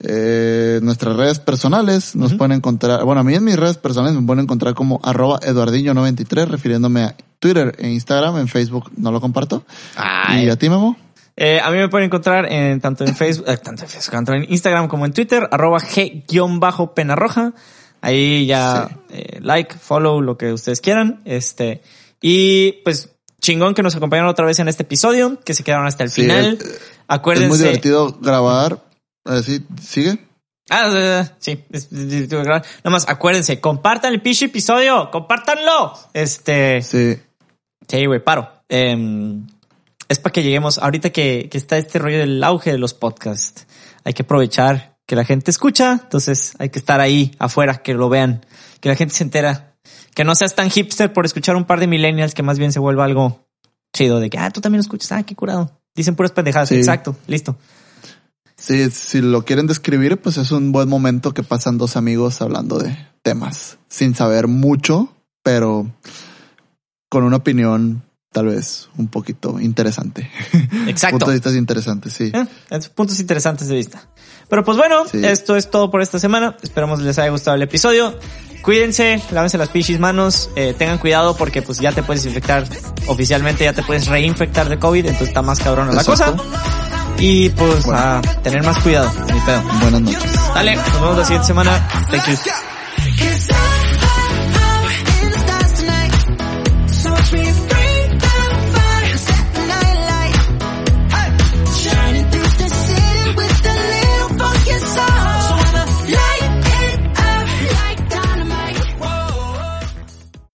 eh, 0.00 0.78
nuestras 0.82 1.16
redes 1.16 1.40
personales 1.40 2.14
nos 2.14 2.34
pueden 2.34 2.52
encontrar. 2.52 3.04
Bueno, 3.04 3.20
a 3.20 3.24
mí 3.24 3.34
en 3.34 3.44
mis 3.44 3.56
redes 3.56 3.78
personales 3.78 4.14
me 4.18 4.26
pueden 4.26 4.44
encontrar 4.44 4.74
como 4.74 5.00
arroba 5.02 5.40
eduardillo93 5.40 6.46
refiriéndome 6.46 7.02
a 7.02 7.16
Twitter 7.40 7.74
e 7.78 7.88
Instagram. 7.88 8.38
En 8.38 8.48
Facebook 8.48 8.90
no 8.96 9.10
lo 9.10 9.20
comparto. 9.20 9.64
Ay. 9.96 10.46
¿Y 10.46 10.50
a 10.50 10.56
ti, 10.56 10.68
Memo? 10.68 10.96
Eh, 11.36 11.60
a 11.62 11.70
mí 11.70 11.78
me 11.78 11.88
pueden 11.88 12.06
encontrar 12.06 12.50
en 12.50 12.80
tanto 12.80 13.04
en 13.04 13.14
Facebook, 13.14 13.48
eh, 13.48 13.56
tanto 13.58 13.82
en 13.82 13.88
Facebook, 13.88 14.10
tanto 14.12 14.32
en 14.34 14.46
Instagram 14.48 14.88
como 14.88 15.06
en 15.06 15.12
Twitter, 15.12 15.48
arroba 15.52 15.78
g-pena 15.78 17.14
roja. 17.14 17.52
Ahí 18.00 18.46
ya 18.46 18.88
sí. 18.88 18.94
eh, 19.10 19.38
like, 19.40 19.76
follow, 19.78 20.20
lo 20.20 20.36
que 20.36 20.52
ustedes 20.52 20.80
quieran. 20.80 21.20
Este, 21.24 21.82
y 22.20 22.72
pues 22.84 23.10
chingón 23.40 23.74
que 23.74 23.82
nos 23.84 23.94
acompañaron 23.94 24.28
otra 24.30 24.46
vez 24.46 24.58
en 24.58 24.66
este 24.68 24.82
episodio, 24.82 25.38
que 25.44 25.54
se 25.54 25.62
quedaron 25.62 25.86
hasta 25.86 26.02
el 26.04 26.10
Sí, 26.10 26.22
final. 26.22 26.58
Acuérdense. 27.06 27.46
Es 27.46 27.50
muy 27.50 27.58
divertido 27.58 28.18
grabar. 28.20 28.87
Así, 29.28 29.64
sigue. 29.80 30.18
Ah, 30.70 30.90
eh, 30.92 31.24
sí, 31.38 31.64
es 31.70 31.88
divertido 31.90 32.42
grabar. 32.42 32.62
Nada 32.84 32.90
más 32.90 33.08
acuérdense, 33.08 33.60
compartan 33.60 34.12
el 34.12 34.20
pinche 34.20 34.46
episodio, 34.46 35.10
compártanlo. 35.10 35.94
Este, 36.12 36.82
Sí. 36.82 37.18
Sí, 37.86 38.04
güey, 38.06 38.22
paro. 38.22 38.50
Eh, 38.68 39.38
es 40.08 40.18
para 40.18 40.32
que 40.32 40.42
lleguemos, 40.42 40.78
ahorita 40.78 41.10
que, 41.10 41.48
que 41.50 41.56
está 41.58 41.78
este 41.78 41.98
rollo 41.98 42.18
del 42.18 42.42
auge 42.44 42.72
de 42.72 42.78
los 42.78 42.92
podcasts, 42.94 43.66
hay 44.04 44.12
que 44.14 44.22
aprovechar 44.22 44.96
que 45.06 45.16
la 45.16 45.24
gente 45.24 45.50
escucha, 45.50 46.00
entonces 46.02 46.52
hay 46.58 46.68
que 46.68 46.78
estar 46.78 47.00
ahí 47.00 47.34
afuera, 47.38 47.78
que 47.78 47.94
lo 47.94 48.08
vean, 48.10 48.44
que 48.80 48.90
la 48.90 48.94
gente 48.94 49.14
se 49.14 49.24
entera, 49.24 49.74
que 50.14 50.24
no 50.24 50.34
seas 50.34 50.54
tan 50.54 50.68
hipster 50.70 51.12
por 51.14 51.24
escuchar 51.24 51.56
un 51.56 51.64
par 51.64 51.80
de 51.80 51.86
millennials, 51.86 52.34
que 52.34 52.42
más 52.42 52.58
bien 52.58 52.72
se 52.72 52.78
vuelva 52.78 53.04
algo 53.04 53.46
chido 53.94 54.20
de 54.20 54.28
que, 54.28 54.38
ah, 54.38 54.50
tú 54.50 54.60
también 54.60 54.78
lo 54.78 54.82
escuchas, 54.82 55.12
ah, 55.12 55.22
qué 55.22 55.34
curado. 55.34 55.80
Dicen 55.94 56.14
puras 56.14 56.32
pendejadas, 56.32 56.68
Sí. 56.68 56.76
exacto, 56.76 57.16
listo. 57.26 57.56
Sí, 58.60 58.90
si 58.90 59.20
lo 59.20 59.44
quieren 59.44 59.66
describir, 59.66 60.20
pues 60.20 60.36
es 60.36 60.50
un 60.50 60.72
buen 60.72 60.88
momento 60.88 61.32
que 61.32 61.42
pasan 61.42 61.78
dos 61.78 61.96
amigos 61.96 62.42
hablando 62.42 62.78
de 62.78 62.96
temas 63.22 63.78
sin 63.88 64.14
saber 64.14 64.48
mucho, 64.48 65.14
pero 65.42 65.90
con 67.08 67.22
una 67.24 67.36
opinión 67.36 68.02
tal 68.32 68.46
vez 68.46 68.88
un 68.98 69.08
poquito 69.08 69.58
interesante. 69.60 70.30
Exacto. 70.86 71.18
Puntos 71.18 71.28
de 71.28 71.34
vista 71.34 71.50
interesantes, 71.52 72.12
sí. 72.12 72.32
Eh, 72.34 72.80
puntos 72.94 73.18
interesantes 73.20 73.68
de 73.68 73.76
vista. 73.76 74.08
Pero 74.48 74.64
pues 74.64 74.76
bueno, 74.76 75.04
Sí. 75.06 75.24
esto 75.24 75.56
es 75.56 75.70
todo 75.70 75.90
por 75.90 76.02
esta 76.02 76.18
semana. 76.18 76.56
Esperamos 76.62 77.00
les 77.00 77.18
haya 77.18 77.30
gustado 77.30 77.54
el 77.56 77.62
episodio. 77.62 78.18
Cuídense, 78.62 79.22
lávense 79.30 79.56
las 79.56 79.68
pichis 79.68 80.00
manos, 80.00 80.50
eh, 80.56 80.74
tengan 80.76 80.98
cuidado 80.98 81.36
porque 81.36 81.62
pues 81.62 81.78
ya 81.78 81.92
te 81.92 82.02
puedes 82.02 82.26
infectar 82.26 82.66
oficialmente, 83.06 83.64
ya 83.64 83.72
te 83.72 83.84
puedes 83.84 84.08
reinfectar 84.08 84.68
de 84.68 84.78
COVID, 84.78 85.06
entonces 85.06 85.28
está 85.28 85.42
más 85.42 85.60
cabrona 85.60 85.92
la 85.92 86.02
cosa. 86.04 86.34
Y 87.18 87.50
pues 87.50 87.86
a 87.88 88.20
tener 88.42 88.62
más 88.64 88.78
cuidado, 88.82 89.10
ni 89.32 89.40
pedo. 89.40 89.62
Buenas 89.80 90.00
noches. 90.00 90.54
Dale, 90.54 90.76
nos 90.76 90.92
vemos 90.92 91.16
la 91.18 91.24
siguiente 91.24 91.46
semana. 91.46 91.88
Thank 92.10 92.28
you. 92.28 92.67